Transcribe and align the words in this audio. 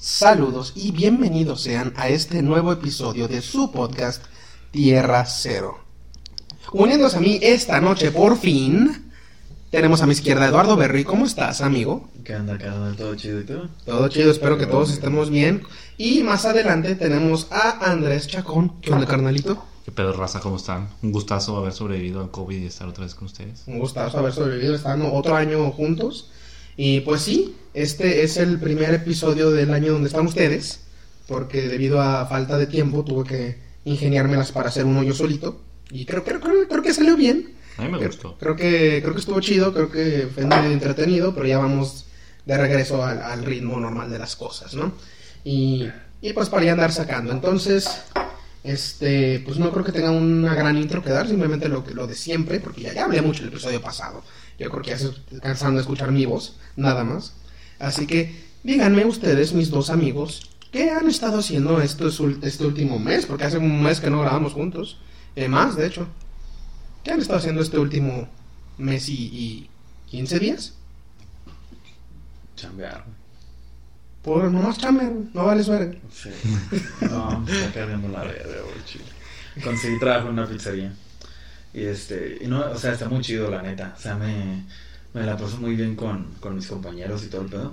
Saludos 0.00 0.74
y 0.76 0.92
bienvenidos 0.92 1.60
sean 1.60 1.92
a 1.96 2.08
este 2.08 2.40
nuevo 2.40 2.70
episodio 2.70 3.26
de 3.26 3.42
su 3.42 3.72
podcast 3.72 4.22
Tierra 4.70 5.24
Cero. 5.26 5.80
Uniéndose 6.72 7.16
a 7.16 7.20
mí 7.20 7.40
esta 7.42 7.80
noche 7.80 8.12
por 8.12 8.38
fin, 8.38 9.10
tenemos 9.72 10.00
a 10.00 10.06
mi 10.06 10.12
izquierda 10.12 10.46
Eduardo 10.46 10.76
Berry. 10.76 11.02
¿Cómo 11.02 11.26
estás, 11.26 11.62
amigo? 11.62 12.08
¿Qué 12.22 12.36
onda, 12.36 12.56
carnal? 12.56 12.94
¿Todo 12.94 13.16
chido 13.16 13.40
y 13.40 13.44
todo? 13.44 13.70
Todo 13.84 14.06
chido, 14.06 14.30
espero 14.30 14.56
que 14.56 14.66
todos 14.66 14.92
estemos 14.92 15.30
bien. 15.30 15.64
Y 15.96 16.22
más 16.22 16.44
adelante 16.44 16.94
tenemos 16.94 17.48
a 17.50 17.90
Andrés 17.90 18.28
Chacón. 18.28 18.80
¿Qué 18.80 18.92
onda, 18.92 19.04
carnalito? 19.04 19.64
¿Qué 19.84 19.90
pedo, 19.90 20.12
raza? 20.12 20.38
¿Cómo 20.38 20.58
están? 20.58 20.90
Un 21.02 21.10
gustazo 21.10 21.56
haber 21.56 21.72
sobrevivido 21.72 22.20
al 22.20 22.30
COVID 22.30 22.56
y 22.56 22.66
estar 22.66 22.86
otra 22.86 23.02
vez 23.02 23.16
con 23.16 23.26
ustedes. 23.26 23.64
Un 23.66 23.80
gustazo 23.80 24.18
haber 24.18 24.32
sobrevivido, 24.32 24.76
estando 24.76 25.12
otro 25.12 25.34
año 25.34 25.68
juntos. 25.72 26.30
Y 26.76 27.00
pues 27.00 27.22
sí, 27.22 27.56
este 27.82 28.22
es 28.22 28.36
el 28.36 28.58
primer 28.58 28.94
episodio 28.94 29.50
del 29.50 29.72
año 29.72 29.92
donde 29.92 30.08
están 30.08 30.26
ustedes, 30.26 30.80
porque 31.26 31.68
debido 31.68 32.00
a 32.00 32.26
falta 32.26 32.56
de 32.58 32.66
tiempo 32.66 33.04
tuve 33.04 33.24
que 33.28 33.58
ingeniármelas 33.84 34.52
para 34.52 34.68
hacer 34.68 34.84
uno 34.84 35.02
yo 35.02 35.14
solito. 35.14 35.60
Y 35.90 36.04
creo, 36.04 36.22
creo, 36.24 36.40
creo, 36.40 36.68
creo 36.68 36.82
que 36.82 36.92
salió 36.94 37.16
bien. 37.16 37.54
A 37.78 37.82
mí 37.82 37.88
me 37.90 37.98
Creo- 37.98 38.08
gustó. 38.10 38.36
Creo 38.38 38.56
que, 38.56 39.00
creo 39.02 39.14
que 39.14 39.20
estuvo 39.20 39.40
chido, 39.40 39.72
creo 39.72 39.90
que 39.90 40.28
fue 40.34 40.44
muy 40.44 40.72
entretenido, 40.72 41.34
pero 41.34 41.46
ya 41.46 41.58
vamos 41.58 42.06
de 42.44 42.56
regreso 42.58 43.04
al, 43.04 43.22
al 43.22 43.44
ritmo 43.44 43.78
normal 43.78 44.10
de 44.10 44.18
las 44.18 44.34
cosas, 44.36 44.74
¿no? 44.74 44.92
Y, 45.44 45.88
y 46.20 46.32
pues 46.32 46.48
para 46.48 46.64
ya 46.64 46.72
andar 46.72 46.92
sacando. 46.92 47.32
Entonces, 47.32 47.88
este, 48.64 49.40
pues 49.44 49.58
no 49.58 49.70
creo 49.72 49.84
que 49.84 49.92
tenga 49.92 50.10
una 50.10 50.54
gran 50.54 50.76
intro 50.76 51.02
que 51.02 51.10
dar, 51.10 51.26
simplemente 51.28 51.68
lo, 51.68 51.84
que- 51.84 51.94
lo 51.94 52.06
de 52.06 52.14
siempre, 52.14 52.60
porque 52.60 52.82
ya, 52.82 52.92
ya 52.92 53.04
hablé 53.04 53.22
mucho 53.22 53.42
el 53.42 53.48
episodio 53.48 53.80
pasado. 53.80 54.22
Yo 54.58 54.68
creo 54.70 54.82
que 54.82 54.90
ya 54.90 54.98
se 54.98 55.08
estoy 55.08 55.38
cansando 55.40 55.76
de 55.76 55.82
escuchar 55.82 56.10
mi 56.10 56.26
voz, 56.26 56.56
nada 56.76 57.04
más. 57.04 57.34
Así 57.78 58.06
que 58.06 58.44
díganme 58.62 59.04
ustedes, 59.04 59.52
mis 59.52 59.70
dos 59.70 59.90
amigos, 59.90 60.50
¿qué 60.72 60.90
han 60.90 61.08
estado 61.08 61.38
haciendo 61.38 61.78
ul- 61.78 62.38
este 62.42 62.66
último 62.66 62.98
mes? 62.98 63.26
Porque 63.26 63.44
hace 63.44 63.58
un 63.58 63.82
mes 63.82 64.00
que 64.00 64.10
no 64.10 64.20
grabamos 64.20 64.52
juntos. 64.52 64.98
Eh, 65.36 65.48
más, 65.48 65.76
de 65.76 65.86
hecho. 65.86 66.06
¿Qué 67.04 67.12
han 67.12 67.20
estado 67.20 67.38
haciendo 67.38 67.62
este 67.62 67.78
último 67.78 68.28
mes 68.76 69.08
y, 69.08 69.14
y 69.14 69.70
15 70.10 70.38
días? 70.40 70.74
Chambear. 72.56 73.04
Por 74.22 74.50
nomás 74.50 74.78
chamber, 74.78 75.12
no 75.32 75.44
vale 75.44 75.62
suerte. 75.62 76.00
Sí. 76.12 76.30
No, 77.02 77.44
está 77.48 77.72
cargando 77.72 78.08
la 78.08 78.24
verga, 78.24 78.56
chile. 78.84 79.04
Conseguí 79.62 79.98
trabajo 79.98 80.26
en 80.28 80.34
una 80.34 80.46
pizzería. 80.46 80.92
Y 81.72 81.82
este, 81.84 82.38
y 82.40 82.46
no, 82.48 82.60
o 82.72 82.76
sea, 82.76 82.92
está 82.92 83.08
muy 83.08 83.20
chido, 83.22 83.50
la 83.50 83.62
neta. 83.62 83.94
O 83.96 84.00
sea, 84.00 84.16
me, 84.16 84.64
me 85.14 85.22
la 85.24 85.36
paso 85.36 85.56
muy 85.58 85.74
bien 85.76 85.96
con, 85.96 86.24
con 86.40 86.54
mis 86.56 86.66
compañeros 86.66 87.24
y 87.24 87.28
todo 87.28 87.42
el 87.42 87.48
pedo. 87.48 87.72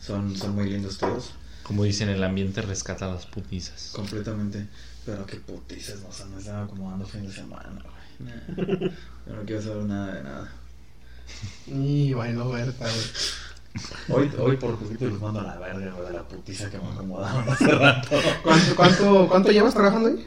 Son, 0.00 0.36
son 0.36 0.54
muy 0.54 0.68
lindos 0.68 0.98
todos, 0.98 1.32
Como 1.62 1.84
dicen, 1.84 2.08
el 2.10 2.22
ambiente 2.22 2.60
rescata 2.62 3.06
las 3.06 3.26
putizas. 3.26 3.90
completamente. 3.94 4.66
Pero 5.06 5.26
qué 5.26 5.36
putizas, 5.36 6.00
no, 6.00 6.08
o 6.08 6.12
sea, 6.12 6.26
me 6.26 6.38
estaba 6.38 6.64
acomodando 6.64 7.04
fin 7.06 7.26
de 7.26 7.32
semana, 7.32 7.68
güey. 7.82 8.30
Nah, 8.30 8.88
yo 9.26 9.34
no 9.34 9.42
quiero 9.44 9.60
saber 9.62 9.84
nada 9.84 10.14
de 10.14 10.22
nada. 10.22 10.52
Y 11.66 12.12
bueno, 12.14 12.48
Berta, 12.50 12.86
güey. 12.86 14.28
Hoy, 14.28 14.32
hoy 14.38 14.56
por 14.56 14.78
poquito 14.78 15.06
los 15.06 15.20
mando 15.20 15.40
a 15.40 15.44
la 15.44 15.58
verga, 15.58 15.92
güey, 15.92 16.06
de 16.06 16.12
la 16.12 16.22
putiza 16.28 16.70
que 16.70 16.78
me 16.78 16.88
acomodaron 16.88 17.48
hace 17.48 17.66
rato. 17.72 18.08
¿Cuánto, 18.42 18.76
cuánto, 18.76 19.28
¿Cuánto 19.28 19.50
llevas 19.50 19.74
trabajando 19.74 20.08
ahí? 20.08 20.26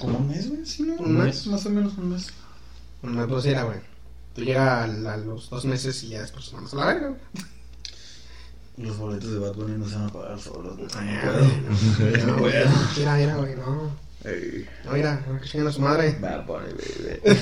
Como 0.00 0.18
un 0.18 0.28
mes, 0.28 0.48
güey, 0.48 0.64
sí, 0.64 0.82
¿no? 0.84 0.94
¿Un 0.94 1.18
mes? 1.18 1.46
Más 1.46 1.66
o 1.66 1.70
menos 1.70 1.96
un 1.98 2.10
mes. 2.10 2.28
Una 3.02 3.26
pues 3.26 3.44
era, 3.44 3.64
güey. 3.64 3.78
Tú 4.34 4.42
llegas 4.42 4.68
a, 4.68 4.84
a 4.84 5.16
los 5.18 5.50
dos 5.50 5.64
meses 5.64 6.02
y 6.04 6.10
ya 6.10 6.20
después 6.22 6.48
te 6.48 6.54
mandas 6.54 6.72
a 6.74 6.76
la 6.76 6.86
verga. 6.86 7.14
Los 8.78 8.96
boletos 8.96 9.30
de 9.32 9.38
Bad 9.38 9.54
Bunny 9.54 9.76
no 9.78 9.86
se 9.88 9.94
van 9.96 10.06
a 10.06 10.12
pagar 10.12 10.40
solos, 10.40 10.76
güey. 10.78 10.88
No, 10.88 12.26
No 12.26 12.38
güey, 12.38 12.52
puedo. 12.52 12.70
Mira, 12.96 13.14
mira, 13.16 13.36
güey, 13.36 13.54
no. 13.56 13.90
Ey, 14.24 14.66
No, 14.84 14.92
mira, 14.92 15.20
que 15.42 15.48
chinguen 15.48 15.68
a 15.68 15.72
su 15.72 15.80
madre. 15.80 16.16
Bad 16.20 16.46
Bunny, 16.46 16.72
baby. 16.72 17.20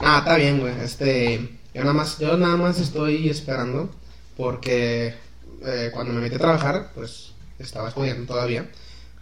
Ah, 0.00 0.18
está 0.18 0.36
bien, 0.36 0.60
güey. 0.60 0.74
Este, 0.80 1.58
yo 1.74 1.80
nada 1.82 1.94
más, 1.94 2.18
yo 2.18 2.36
nada 2.36 2.56
más 2.56 2.78
estoy 2.78 3.28
esperando 3.28 3.90
porque 4.36 5.14
eh, 5.64 5.90
cuando 5.92 6.12
me 6.12 6.20
metí 6.20 6.36
a 6.36 6.38
trabajar, 6.38 6.90
pues 6.94 7.32
estaba 7.58 7.88
estudiando 7.88 8.26
todavía, 8.26 8.68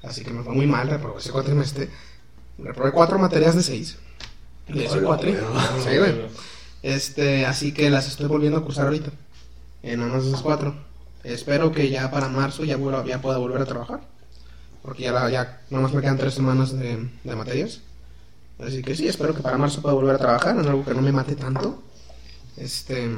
así 0.03 0.25
que 0.25 0.33
me 0.33 0.43
fue 0.43 0.55
muy 0.55 0.67
mal, 0.67 0.89
reprobé 0.89 1.21
ese 1.21 1.31
cuatrimestre, 1.31 1.89
reprobé 2.59 2.91
cuatro 2.93 3.19
materias 3.19 3.55
de 3.55 3.63
seis. 3.63 3.97
De 4.73 4.85
ese 4.87 5.01
cuatri. 5.03 5.37
Sí, 5.83 5.99
güey. 5.99 6.23
Este, 6.83 7.47
así 7.47 7.73
que 7.73 7.91
las 7.91 8.09
estoy 8.09 8.27
volviendo 8.27 8.59
a 8.59 8.65
cursar 8.65 8.87
ahorita. 8.87 9.11
En 9.83 10.01
nada 10.01 10.15
más 10.15 10.25
esas 10.25 10.43
cuatro. 10.43 10.75
Espero 11.25 11.71
que 11.73 11.89
ya 11.91 12.11
para 12.11 12.29
marzo 12.29 12.65
ya, 12.65 12.77
vuelva- 12.77 13.05
ya 13.07 13.21
pueda 13.21 13.39
volver 13.39 13.63
a 13.63 13.67
trabajar. 13.67 14.01
Porque 14.83 15.05
ya, 15.05 15.13
la, 15.13 15.31
ya 15.31 15.61
nada 15.71 15.83
más 15.85 15.93
me 15.93 16.01
quedan 16.01 16.19
tres 16.19 16.35
semanas 16.35 16.77
de, 16.77 17.09
de 17.23 17.37
materias. 17.37 17.81
Así 18.59 18.83
que 18.83 18.95
sí, 18.97 19.07
espero 19.09 19.35
que 19.35 19.43
para 19.43 19.57
marzo 19.59 19.81
pueda 19.83 19.95
volver 19.95 20.15
a 20.17 20.19
trabajar 20.19 20.57
en 20.59 20.67
algo 20.67 20.85
que 20.85 20.95
no 20.95 21.03
me 21.03 21.13
mate 21.13 21.37
tanto. 21.37 21.83
Este. 22.57 23.11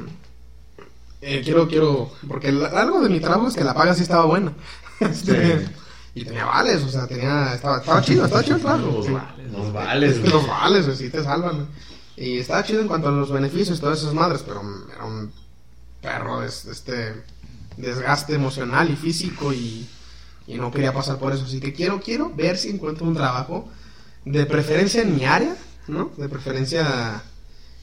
eh, 1.21 1.41
quiero, 1.43 1.67
quiero. 1.67 2.11
Porque 2.27 2.47
algo 2.49 3.01
de 3.01 3.09
mi 3.09 3.19
trabajo 3.19 3.47
es 3.47 3.55
que 3.55 3.63
la 3.63 3.73
paga 3.73 3.93
sí 3.95 4.03
estaba 4.03 4.25
buena. 4.25 4.53
Este, 4.99 5.59
Sí. 5.59 5.65
Y 6.15 6.23
tenía 6.23 6.45
vales, 6.45 6.81
o 6.81 6.89
sea, 6.89 7.05
tenía. 7.05 7.53
Estaba, 7.53 7.77
estaba 7.77 8.01
chido, 8.01 8.25
estaba 8.25 8.43
chido 8.43 8.55
el 8.55 8.61
trabajo. 8.61 8.85
Los 8.85 9.11
vales. 9.11 9.51
Los 9.51 9.73
vales, 9.73 10.19
güey. 10.19 10.31
Los 10.31 10.47
vales, 10.47 10.85
güey, 10.85 10.97
sí 10.97 11.09
te 11.09 11.23
salvan. 11.23 11.67
Y 12.15 12.39
estaba 12.39 12.63
chido 12.63 12.81
en 12.81 12.87
cuanto 12.87 13.09
a 13.09 13.11
los 13.11 13.29
beneficios, 13.29 13.81
todas 13.81 13.99
esas 13.99 14.13
madres, 14.13 14.41
pero 14.47 14.61
era 14.93 15.03
un 15.03 15.31
perro 16.01 16.39
de 16.39 16.47
de 16.47 16.71
este 16.71 17.23
desgaste 17.77 18.33
emocional 18.33 18.89
y 18.89 18.95
físico 18.95 19.51
y, 19.51 19.85
y 20.47 20.55
no 20.55 20.71
quería 20.71 20.93
pasar 20.93 21.17
por 21.17 21.33
eso. 21.33 21.43
Así 21.43 21.59
que 21.59 21.73
quiero, 21.73 21.99
quiero 21.99 22.33
ver 22.33 22.57
si 22.57 22.69
encuentro 22.69 23.05
un 23.05 23.15
trabajo 23.15 23.69
de 24.23 24.45
preferencia 24.45 25.01
en 25.01 25.15
mi 25.15 25.25
área, 25.25 25.55
¿no? 25.87 26.11
De 26.17 26.29
preferencia 26.29 27.21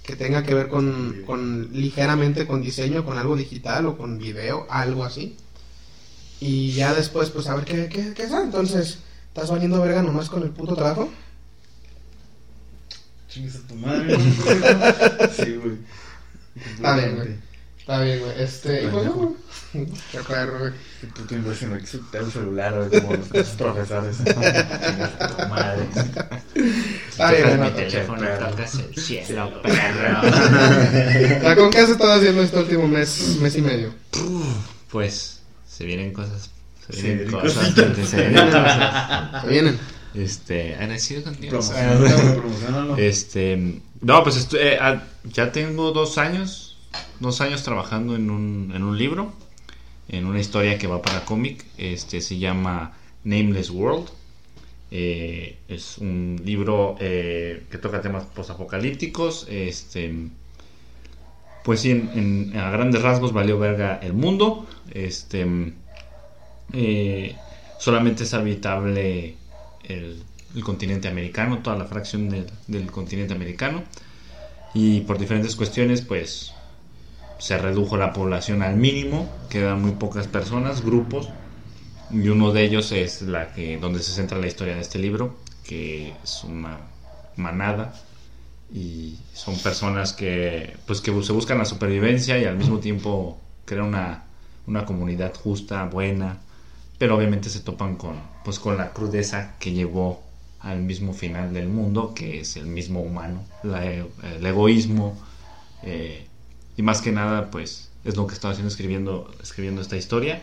que 0.02 0.16
tenga 0.16 0.42
que 0.42 0.54
ver 0.54 0.68
con, 0.68 1.22
con 1.26 1.68
ligeramente 1.72 2.46
con 2.46 2.62
diseño, 2.62 3.04
con 3.04 3.18
algo 3.18 3.36
digital 3.36 3.86
o 3.86 3.96
con 3.96 4.18
video, 4.18 4.66
algo 4.68 5.04
así. 5.04 5.36
Y 6.44 6.72
ya 6.72 6.92
después, 6.92 7.30
pues 7.30 7.46
a 7.46 7.54
ver 7.54 7.64
qué, 7.64 7.88
qué, 7.88 8.14
qué 8.14 8.28
sale. 8.28 8.46
Entonces, 8.46 8.98
¿estás 9.28 9.48
valiendo 9.48 9.80
verga 9.80 10.02
nomás 10.02 10.28
con 10.28 10.42
el 10.42 10.50
puto 10.50 10.74
trabajo? 10.74 11.08
Chingues 13.28 13.54
a 13.54 13.60
tu 13.68 13.76
madre. 13.76 14.18
Sí, 15.36 15.54
güey. 15.54 15.78
Está 16.56 16.96
bien, 16.96 17.14
güey. 17.14 17.28
Está 17.78 18.00
bien, 18.02 18.18
güey. 18.18 18.42
Este, 18.42 18.82
y 18.82 18.88
pues, 18.88 19.04
no, 19.04 19.36
qué 20.10 20.18
perro, 20.26 20.58
güey. 20.58 20.72
Qué 21.00 21.06
puto 21.06 21.32
imbécil, 21.32 21.78
quiso 21.78 22.00
quitar 22.00 22.22
el 22.22 22.32
celular, 22.32 22.74
güey, 22.74 23.00
como 23.00 23.14
los 23.14 23.48
profesores. 23.50 24.16
Chingas 24.24 25.20
a 25.20 25.28
tu 25.28 25.48
madre. 25.48 25.86
Está 27.08 27.30
bien, 27.30 27.60
mi 27.60 27.70
teléfono 27.70 28.28
tocas 28.40 28.74
el 28.74 28.96
cielo, 28.96 29.62
perro. 29.62 31.54
¿Con 31.54 31.70
qué 31.70 31.78
has 31.78 31.90
estado 31.90 32.14
haciendo 32.14 32.42
este 32.42 32.58
último 32.58 32.88
mes, 32.88 33.36
mes 33.40 33.54
y 33.54 33.62
medio? 33.62 33.94
Pues, 34.90 35.31
se 35.72 35.84
vienen 35.84 36.12
cosas. 36.12 36.50
Se 36.90 37.00
vienen 37.02 37.30
cosas. 37.30 37.74
Se 37.74 38.16
vienen 38.28 38.44
cosas. 38.50 39.42
¿Se 39.42 39.48
vienen? 39.48 39.78
Este, 40.14 40.74
agradecido 40.74 41.22
contigo. 41.24 41.52
Promocionalo. 42.36 42.96
Este, 42.98 43.80
no, 44.02 44.22
pues 44.22 44.36
estu- 44.36 44.58
eh, 44.60 44.76
ah, 44.80 45.02
ya 45.24 45.52
tengo 45.52 45.92
dos 45.92 46.18
años, 46.18 46.76
dos 47.20 47.40
años 47.40 47.62
trabajando 47.62 48.14
en 48.16 48.30
un, 48.30 48.72
en 48.74 48.82
un 48.82 48.98
libro, 48.98 49.32
en 50.08 50.26
una 50.26 50.38
historia 50.40 50.76
que 50.76 50.86
va 50.86 51.00
para 51.00 51.24
cómic, 51.24 51.64
este 51.78 52.20
se 52.20 52.38
llama 52.38 52.92
Nameless 53.24 53.70
World, 53.70 54.08
Eh, 54.94 55.56
es 55.68 55.96
un 55.96 56.38
libro 56.44 56.96
eh, 57.00 57.62
que 57.70 57.78
toca 57.78 58.02
temas 58.02 58.24
posapocalípticos, 58.24 59.46
este, 59.48 60.28
pues 61.64 61.80
sí, 61.80 61.90
en, 61.90 62.52
a 62.56 62.70
grandes 62.70 63.02
rasgos 63.02 63.32
valió 63.32 63.58
verga 63.58 63.98
el 64.02 64.12
mundo, 64.14 64.66
este, 64.92 65.46
eh, 66.72 67.36
solamente 67.78 68.24
es 68.24 68.34
habitable 68.34 69.36
el, 69.84 70.22
el 70.54 70.64
continente 70.64 71.08
americano, 71.08 71.58
toda 71.58 71.76
la 71.76 71.84
fracción 71.84 72.28
del, 72.28 72.46
del 72.66 72.90
continente 72.90 73.34
americano. 73.34 73.82
Y 74.74 75.00
por 75.00 75.18
diferentes 75.18 75.54
cuestiones, 75.54 76.00
pues 76.00 76.52
se 77.38 77.58
redujo 77.58 77.96
la 77.96 78.12
población 78.12 78.62
al 78.62 78.76
mínimo, 78.76 79.28
quedan 79.50 79.82
muy 79.82 79.92
pocas 79.92 80.28
personas, 80.28 80.82
grupos, 80.82 81.28
y 82.10 82.28
uno 82.28 82.52
de 82.52 82.64
ellos 82.64 82.92
es 82.92 83.22
la 83.22 83.52
que 83.52 83.78
donde 83.78 84.00
se 84.00 84.12
centra 84.12 84.38
la 84.38 84.46
historia 84.46 84.74
de 84.74 84.80
este 84.80 84.98
libro, 84.98 85.36
que 85.64 86.12
es 86.22 86.44
una 86.44 86.78
manada 87.36 87.94
y 88.72 89.18
son 89.34 89.56
personas 89.58 90.12
que 90.12 90.76
pues 90.86 91.00
que 91.00 91.12
se 91.22 91.32
buscan 91.32 91.58
la 91.58 91.64
supervivencia 91.64 92.38
y 92.38 92.44
al 92.44 92.56
mismo 92.56 92.78
tiempo 92.78 93.38
crear 93.64 93.82
una, 93.82 94.24
una 94.66 94.84
comunidad 94.86 95.34
justa, 95.34 95.84
buena, 95.84 96.38
pero 96.98 97.16
obviamente 97.16 97.50
se 97.50 97.60
topan 97.60 97.96
con 97.96 98.16
pues 98.44 98.58
con 98.58 98.76
la 98.76 98.92
crudeza 98.92 99.54
que 99.58 99.72
llevó 99.72 100.22
al 100.60 100.80
mismo 100.80 101.12
final 101.12 101.52
del 101.52 101.68
mundo, 101.68 102.14
que 102.14 102.40
es 102.40 102.56
el 102.56 102.66
mismo 102.66 103.00
humano, 103.02 103.44
la- 103.62 103.84
el 103.84 104.06
egoísmo, 104.46 105.18
eh, 105.82 106.26
y 106.76 106.82
más 106.82 107.02
que 107.02 107.12
nada, 107.12 107.50
pues 107.50 107.90
es 108.04 108.16
lo 108.16 108.26
que 108.26 108.34
estaba 108.34 108.52
haciendo 108.52 108.70
escribiendo, 108.70 109.30
escribiendo 109.42 109.80
esta 109.82 109.96
historia, 109.96 110.42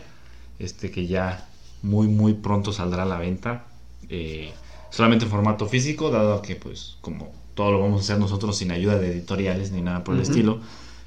este 0.58 0.90
que 0.90 1.06
ya 1.06 1.48
muy 1.82 2.06
muy 2.08 2.34
pronto 2.34 2.72
saldrá 2.72 3.02
a 3.04 3.06
la 3.06 3.18
venta, 3.18 3.64
eh, 4.08 4.52
solamente 4.90 5.24
en 5.24 5.30
formato 5.30 5.66
físico, 5.66 6.10
dado 6.10 6.42
que 6.42 6.56
pues 6.56 6.96
como 7.00 7.32
todo 7.54 7.72
lo 7.72 7.80
vamos 7.80 8.00
a 8.00 8.04
hacer 8.04 8.18
nosotros 8.18 8.56
sin 8.56 8.70
ayuda 8.70 8.98
de 8.98 9.10
editoriales 9.12 9.72
ni 9.72 9.80
nada 9.82 10.04
por 10.04 10.14
el 10.14 10.20
estilo, 10.22 10.60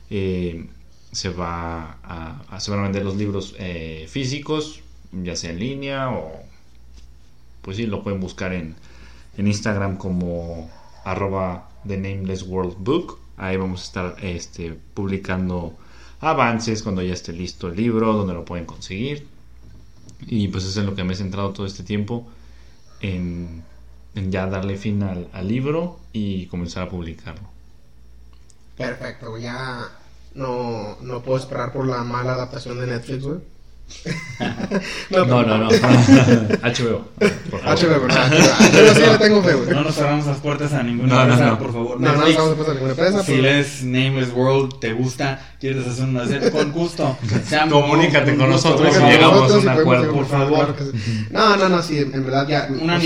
eh, 0.10 0.68
se, 1.12 1.30
va 1.30 1.98
a, 2.04 2.42
a- 2.50 2.60
se 2.60 2.72
van 2.72 2.82
a 2.82 2.84
vender 2.84 3.04
los 3.06 3.16
libros 3.16 3.56
eh, 3.60 4.08
físicos, 4.10 4.82
ya 5.12 5.36
sea 5.36 5.52
en 5.52 5.60
línea 5.60 6.10
o 6.12 6.32
pues 7.62 7.78
sí, 7.78 7.86
lo 7.86 8.04
pueden 8.04 8.20
buscar 8.20 8.54
en, 8.54 8.76
en 9.38 9.48
Instagram 9.48 9.98
como 9.98 10.70
arroba 11.06 11.70
The 11.88 11.98
Nameless 11.98 12.44
World 12.44 12.76
Book. 12.80 13.20
Ahí 13.38 13.58
vamos 13.58 13.82
a 13.82 13.84
estar 13.86 14.16
este, 14.26 14.78
publicando 14.94 15.76
avances 16.20 16.84
cuando 16.84 17.02
ya 17.02 17.14
esté 17.14 17.34
listo 17.34 17.68
el 17.70 17.76
libro, 17.78 18.14
donde 18.14 18.34
lo 18.34 18.46
pueden 18.46 18.66
conseguir. 18.66 19.28
Y 20.28 20.48
pues 20.50 20.64
eso 20.64 20.72
es 20.72 20.78
en 20.78 20.86
lo 20.86 20.96
que 20.96 21.04
me 21.04 21.14
he 21.14 21.16
centrado 21.16 21.52
todo 21.52 21.66
este 21.66 21.84
tiempo, 21.84 22.28
en 23.02 23.64
ya 24.16 24.48
darle 24.48 24.78
fin 24.78 25.04
al, 25.04 25.28
al 25.34 25.48
libro 25.48 26.00
y 26.12 26.48
comenzar 26.48 26.84
a 26.84 26.90
publicarlo. 26.90 27.50
Perfecto, 28.78 29.38
ya 29.38 29.90
no, 30.36 30.98
no 31.02 31.22
puedo 31.22 31.38
esperar 31.38 31.72
por 31.72 31.88
la 31.88 32.04
mala 32.04 32.34
adaptación 32.34 32.80
de 32.80 32.88
Netflix, 32.88 33.24
güey. 33.24 33.40
No, 35.12 35.26
no, 35.26 35.58
no. 35.58 35.70
HBO. 35.70 37.06
por 37.50 37.62
favor. 37.62 37.78
HBO, 37.78 38.10
sí 38.96 39.02
le 39.02 39.18
tengo 39.18 39.42
fe, 39.44 39.54
güey. 39.54 39.70
No 39.70 39.84
nos 39.84 39.96
cerramos 39.96 40.26
las 40.26 40.38
puertas 40.38 40.74
a 40.74 40.84
ninguna 40.84 41.08
No, 41.10 41.16
no, 41.16 41.22
empresa, 41.34 41.46
no. 41.52 41.58
por 41.60 41.72
favor. 41.74 42.02
No, 42.02 42.08
no 42.08 42.12
Netflix, 42.14 42.30
estamos 42.32 42.50
expuestos 42.52 42.70
a 42.70 42.74
ninguna 42.74 42.92
empresa. 42.92 43.24
Si 43.24 43.32
pero- 43.32 43.44
lees 43.44 43.84
Nameless 43.84 44.34
World, 44.34 44.80
te 44.80 44.94
gusta, 44.94 45.40
quieres 45.60 45.88
hacer 45.88 46.06
una 46.06 46.26
serie 46.28 46.52
con 46.52 46.72
gusto, 46.72 47.18
sea 47.48 47.68
Comunícate 47.70 48.32
un 48.34 48.38
con 48.40 48.50
nosotros 48.50 48.96
y 48.98 49.04
llegamos 49.12 49.52
a 49.52 49.58
un 49.58 49.70
acuerdo, 49.70 50.14
por 50.14 50.26
favor. 50.26 50.76
claro 50.76 50.76
que 50.76 50.84
sí. 50.98 51.28
No, 51.32 51.56
no, 51.56 51.70
no, 51.70 51.82
sí, 51.82 51.98
en 52.00 52.12
verdad 52.26 52.48
ya. 52.48 52.68
Una, 52.70 53.00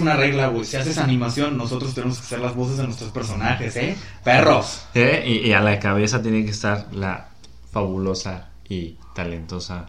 una 0.00 0.16
regla, 0.16 0.48
güey. 0.48 0.64
Si 0.64 0.76
haces 0.76 0.98
animación, 0.98 1.56
nosotros 1.56 1.94
tenemos 1.94 2.18
que 2.20 2.26
ser 2.26 2.40
las 2.40 2.54
voces 2.54 2.78
de 2.78 2.84
nuestros 2.84 3.10
personajes, 3.10 3.76
¿eh? 3.76 3.96
Perros. 4.24 4.82
Eh, 4.94 5.22
Y, 5.26 5.48
y 5.48 5.52
a 5.52 5.60
la 5.60 5.78
cabeza 5.78 6.22
tiene 6.22 6.44
que 6.44 6.50
estar 6.50 6.86
la 6.92 7.28
fabulosa 7.72 8.48
y 8.68 8.96
talentosa 9.14 9.86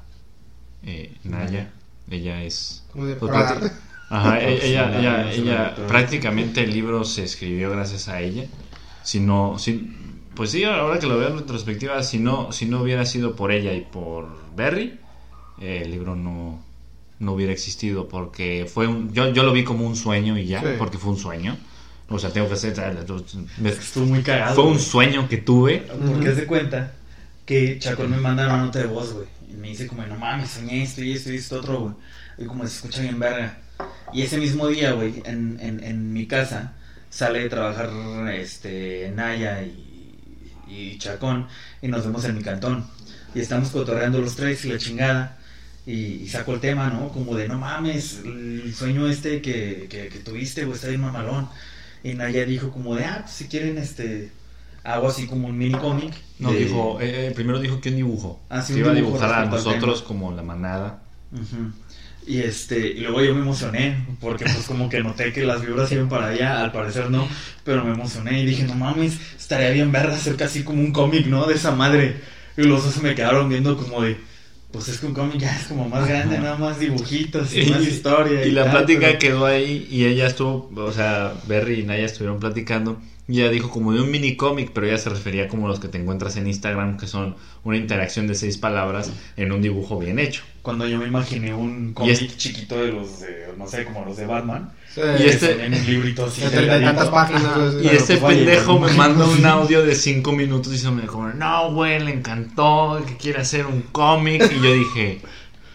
eh, 0.83 1.13
Naya. 1.24 1.72
Ella 2.10 2.44
es. 2.44 2.83
como 2.92 3.06
de- 3.06 3.16
pues. 3.16 3.31
Ajá, 4.10 4.39
e- 4.39 4.68
ella, 4.68 4.92
Sí, 4.92 5.00
ella, 5.00 5.31
ella, 5.31 5.74
sí. 5.75 5.81
prácticamente 5.88 6.63
el 6.63 6.72
libro 6.72 7.04
se 7.04 7.24
escribió 7.24 7.72
gracias 7.72 8.07
a 8.07 8.22
ella. 8.22 8.45
Si 9.04 9.19
no, 9.19 9.57
si, 9.57 9.92
pues 10.36 10.51
sí, 10.51 10.63
ahora 10.63 11.00
que 11.00 11.07
lo 11.07 11.18
veo 11.18 11.30
en 11.30 11.38
retrospectiva, 11.39 12.01
si 12.04 12.19
no, 12.19 12.51
si 12.51 12.66
no 12.68 12.81
hubiera 12.81 13.06
sido 13.06 13.36
por 13.36 13.51
ella 13.51 13.74
y 13.74 13.81
por 13.81 14.27
Berry, 14.56 15.00
eh, 15.60 15.81
el 15.83 15.92
libro 15.92 16.16
no, 16.16 16.60
no 17.19 17.31
hubiera 17.33 17.51
existido 17.51 18.07
porque 18.07 18.69
fue 18.72 18.88
un, 18.88 19.12
yo, 19.12 19.31
yo 19.33 19.42
lo 19.44 19.51
vi 19.54 19.63
como 19.63 19.88
un 19.88 19.95
sueño 19.95 20.38
y 20.38 20.45
ya, 20.45 20.60
Sí. 20.62 20.68
porque 20.77 20.98
fue 21.00 21.12
un 21.12 21.18
sueño. 21.18 21.57
O 22.07 22.19
sea, 22.19 22.30
tengo 22.31 22.48
que 22.48 22.56
ser, 22.57 22.75
me- 23.57 23.69
Estuvo 23.69 24.06
muy 24.06 24.22
cagado. 24.22 24.54
fue 24.54 24.66
un 24.66 24.80
sueño 24.80 25.27
que 25.27 25.38
tuve. 25.38 25.80
Porque 26.06 26.30
haz 26.30 26.38
de 26.38 26.45
cuenta 26.45 26.94
que 27.46 27.80
Chacón 27.80 28.10
me 28.12 28.18
manda 28.18 28.46
una 28.46 28.58
nota 28.58 28.80
de 28.80 28.88
voz, 28.88 29.14
güey. 29.14 29.28
Y 29.50 29.54
me 29.54 29.70
dice 29.70 29.88
como, 29.88 30.06
no 30.06 30.18
mames, 30.18 30.52
soñé 30.52 30.84
esto 30.84 31.04
y 31.04 31.14
esto 31.14 31.32
y 31.32 31.36
esto 31.38 31.60
otro, 31.60 31.80
güey. 31.80 31.96
Y 32.38 32.46
como 32.46 32.66
se 32.66 32.76
escucha 32.76 33.02
bien 33.02 33.20
verga. 33.20 33.58
Y 34.14 34.22
ese 34.24 34.38
mismo 34.38 34.68
día, 34.68 34.94
güey, 34.94 35.22
en, 35.26 35.58
en, 35.62 35.84
en 35.84 36.14
mi 36.14 36.28
casa, 36.28 36.74
sale 37.10 37.40
de 37.40 37.50
trabajar 37.50 37.90
este, 38.34 39.12
Naya 39.16 39.62
y, 39.62 40.16
y 40.68 40.98
Chacón. 40.98 41.48
Y 41.82 41.88
nos 41.88 42.06
vemos 42.06 42.26
en 42.26 42.36
mi 42.36 42.42
cantón. 42.44 42.86
Y 43.34 43.40
estamos 43.40 43.70
cotorreando 43.70 44.20
los 44.20 44.36
tres 44.36 44.64
y 44.66 44.70
la 44.70 44.78
chingada. 44.78 45.38
Y, 45.86 46.24
y 46.24 46.28
saco 46.30 46.54
el 46.56 46.60
tema, 46.60 46.90
¿no? 46.90 47.10
Como 47.10 47.36
de, 47.36 47.48
no 47.48 47.60
mames, 47.60 48.22
el 48.26 48.74
sueño 48.74 49.08
este 49.08 49.42
que, 49.42 49.88
que, 49.88 50.08
que 50.08 50.20
tuviste, 50.20 50.66
güey, 50.66 50.76
está 50.76 50.88
bien 50.88 51.02
mamalón. 51.02 51.48
Y 52.04 52.14
Naya 52.16 52.46
dijo 52.46 52.72
como 52.72 52.96
de, 52.96 53.06
ah, 53.06 53.20
pues 53.22 53.34
si 53.34 53.48
quieren, 53.48 53.78
este, 53.78 54.32
hago 54.86 55.10
así 55.10 55.28
como 55.28 55.48
un 55.48 55.58
mini 55.58 55.74
cómic. 55.78 56.14
No, 56.40 56.52
de- 56.52 56.60
dijo, 56.66 57.00
eh, 57.02 57.28
eh, 57.28 57.32
primero 57.32 57.60
dijo 57.60 57.82
que 57.82 57.90
un 57.90 57.96
dibujo. 57.98 58.40
Ah, 58.50 58.62
sí, 58.62 58.74
iba 58.78 58.92
a 58.92 58.94
dibujo 58.94 59.14
dibujar 59.18 59.34
a 59.34 59.42
respecto 59.46 59.70
al 59.70 59.76
nosotros 59.76 60.02
como 60.04 60.32
la 60.32 60.42
manada. 60.44 61.02
Ujú. 61.34 61.72
Y 62.28 62.40
este, 62.40 62.80
y 62.88 63.02
luego 63.02 63.22
yo 63.22 63.36
me 63.36 63.42
emocioné, 63.42 64.04
porque 64.20 64.46
pues 64.46 64.66
como 64.66 64.90
que 64.90 65.00
noté 65.02 65.32
que 65.32 65.44
las 65.46 65.62
vibras 65.62 65.92
iban 65.92 66.10
para 66.10 66.28
allá, 66.30 66.60
al 66.64 66.72
parecer 66.72 67.12
no, 67.12 67.28
pero 67.64 67.84
me 67.84 67.92
emocioné 67.94 68.42
y 68.42 68.46
dije, 68.48 68.64
no 68.64 68.74
mames, 68.74 69.20
estaría 69.38 69.70
bien 69.70 69.92
verga 69.92 70.16
hacer 70.16 70.36
casi 70.36 70.64
como 70.64 70.82
un 70.82 70.92
cómic, 70.92 71.28
¿no? 71.28 71.46
De 71.46 71.54
esa 71.54 71.72
madre. 71.72 72.16
Y 72.58 72.64
los 72.64 72.84
dos 72.84 72.96
se 72.96 73.02
me 73.02 73.14
quedaron 73.14 73.48
viendo 73.48 73.78
como 73.78 74.02
de, 74.02 74.18
pues 74.72 74.88
es 74.88 74.98
que 74.98 75.06
un 75.06 75.14
cómic 75.14 75.38
ya 75.38 75.56
es 75.56 75.68
como 75.68 75.88
más 75.88 76.08
grande, 76.08 76.40
nada 76.40 76.58
más 76.58 76.80
dibujitos 76.80 77.54
y, 77.56 77.66
más 77.70 77.84
historia. 77.84 78.44
Y 78.44 78.50
la 78.52 78.64
tal, 78.64 78.72
plática 78.72 79.06
pero- 79.08 79.20
quedó 79.20 79.46
ahí 79.46 79.88
y 79.92 80.06
ella 80.06 80.26
estuvo, 80.26 80.72
o 80.76 80.92
sea, 80.92 81.34
Berry 81.48 81.82
y 81.82 81.84
Naya 81.84 82.06
estuvieron 82.06 82.40
platicando. 82.40 83.00
Y 83.27 83.42
ella 83.42 83.50
dijo 83.50 83.72
como 83.72 83.92
de 83.92 84.01
un 84.01 84.12
mini 84.12 84.36
cómic, 84.36 84.69
pero 84.72 84.86
ella 84.86 85.00
se 85.00 85.10
refería 85.10 85.48
como 85.48 85.68
los 85.68 85.80
que 85.80 85.88
te 85.88 85.98
encuentras 85.98 86.38
en 86.38 86.45
Instagram, 86.45 86.98
que 86.98 87.07
son 87.07 87.36
una 87.63 87.75
interacción 87.77 88.27
de 88.27 88.36
seis 88.36 88.57
palabras 88.57 89.12
en 89.36 89.51
un 89.51 89.63
dibujo 89.63 89.98
bien 89.98 90.19
hecho. 90.19 90.44
Cuando 90.62 90.88
yo 90.88 91.00
me 91.00 91.07
imaginé 91.07 91.54
un 91.54 91.89
Y 91.89 91.94
cómic 91.94 92.12
este- 92.12 92.38
chiquito 92.38 92.75
de 92.77 92.92
los, 92.92 93.22
de, 93.22 93.48
no 93.57 93.66
sé, 93.68 93.83
como 93.86 94.06
los 94.06 94.18
de 94.18 94.27
Batman. 94.27 94.72
Sí. 94.94 95.01
Y 95.19 95.24
este- 95.24 95.66
En 95.66 95.74
un 95.74 95.86
librito 95.88 96.25
así. 96.25 96.42
De 96.42 96.66
y 96.66 96.68
tantas 96.68 97.10
páginas. 97.10 97.74
Y 97.83 97.88
este 97.88 98.18
pendejo 98.18 98.80
me 98.80 98.94
manda 98.94 99.25
un 99.25 99.44
audio 99.45 99.83
de 99.83 99.95
cinco 99.95 100.31
minutos 100.31 100.72
diciéndome 100.72 101.07
como, 101.07 101.30
no, 101.30 101.74
güey, 101.74 102.00
le 102.04 102.12
encantó, 102.13 103.04
que 103.07 103.18
quiere 103.18 103.39
hacer 103.42 103.66
un 103.66 103.81
cómic. 103.92 104.51
Y 104.56 104.63
yo 104.63 104.72
dije, 104.74 105.22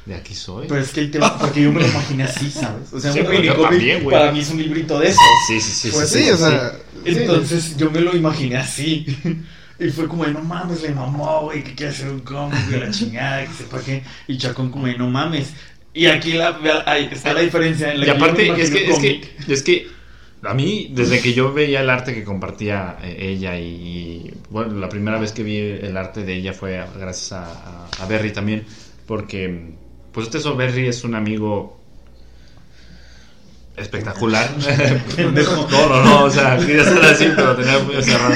de 0.06 0.14
aquí 0.14 0.34
soy. 0.34 0.66
Pero 0.68 0.80
es 0.80 0.90
que 0.90 1.00
ahí 1.00 1.08
te 1.08 1.18
va, 1.18 1.38
porque 1.38 1.62
yo 1.62 1.72
me 1.72 1.80
lo 1.80 1.86
imaginé 1.86 2.24
así, 2.24 2.50
¿sabes? 2.50 2.92
O 2.92 3.00
sea, 3.00 3.12
Sí, 3.12 3.20
un 3.20 3.30
minicómic 3.30 4.10
para 4.10 4.32
mí 4.32 4.40
es 4.40 4.50
un 4.50 4.58
librito 4.58 4.98
de 4.98 5.08
esos. 5.08 5.20
Sí, 5.48 5.60
sí, 5.60 5.72
sí. 5.72 5.90
Pues 5.92 6.08
sí, 6.08 6.24
sí, 6.24 6.30
o 6.30 6.36
sea. 6.36 6.72
sí. 6.72 7.10
Entonces 7.12 7.76
yo 7.76 7.90
me 7.90 8.00
lo 8.00 8.16
imaginé 8.16 8.56
así. 8.56 9.06
Y 9.78 9.88
fue 9.88 10.06
como 10.06 10.26
de, 10.26 10.32
no 10.32 10.42
mames, 10.42 10.82
le 10.82 10.90
mamó, 10.90 11.44
güey, 11.44 11.64
que 11.64 11.74
quiere 11.74 11.92
hacer 11.92 12.10
un 12.10 12.20
cómic 12.20 12.58
de 12.66 12.80
la 12.80 12.90
chingada, 12.90 13.46
que 13.46 13.52
sepa 13.54 13.80
qué. 13.80 14.02
Y 14.28 14.36
Chacón 14.36 14.70
como 14.70 14.86
de, 14.86 14.98
no 14.98 15.08
mames. 15.08 15.54
Y 15.94 16.04
aquí 16.04 16.32
la, 16.32 16.58
ahí 16.84 17.08
está 17.10 17.32
la 17.32 17.40
diferencia 17.40 17.90
en 17.92 18.00
la 18.00 18.06
Y 18.06 18.12
que 18.12 18.18
yo 18.18 18.24
aparte, 18.24 18.52
me 18.52 18.62
es 18.62 18.70
que, 18.70 18.90
es 18.90 18.98
que, 18.98 19.34
es 19.48 19.62
que 19.62 19.88
a 20.42 20.54
mí, 20.54 20.90
desde 20.92 21.20
que 21.20 21.32
yo 21.32 21.52
veía 21.52 21.80
el 21.80 21.90
arte 21.90 22.14
que 22.14 22.24
compartía 22.24 22.98
eh, 23.02 23.16
ella 23.18 23.58
y, 23.58 23.64
y, 23.64 24.34
bueno, 24.50 24.74
la 24.74 24.88
primera 24.88 25.18
vez 25.18 25.32
que 25.32 25.42
vi 25.42 25.56
el 25.56 25.96
arte 25.96 26.24
de 26.24 26.34
ella 26.34 26.52
fue 26.52 26.82
gracias 26.98 27.32
a, 27.32 27.44
a, 27.44 27.88
a 28.02 28.06
Berry 28.06 28.32
también, 28.32 28.64
porque, 29.06 29.74
pues 30.12 30.26
este 30.26 30.40
so 30.40 30.56
Berry 30.56 30.88
es 30.88 31.04
un 31.04 31.14
amigo 31.14 31.78
espectacular. 33.76 34.50
No, 35.18 35.88
no, 35.88 36.04
no, 36.04 36.24
o 36.24 36.30
sea, 36.30 36.56
quería 36.58 36.84
ser 36.84 37.02
así, 37.04 37.26
pero 37.34 37.56
tenía 37.56 37.78
puño 37.84 38.02
cerrado. 38.02 38.34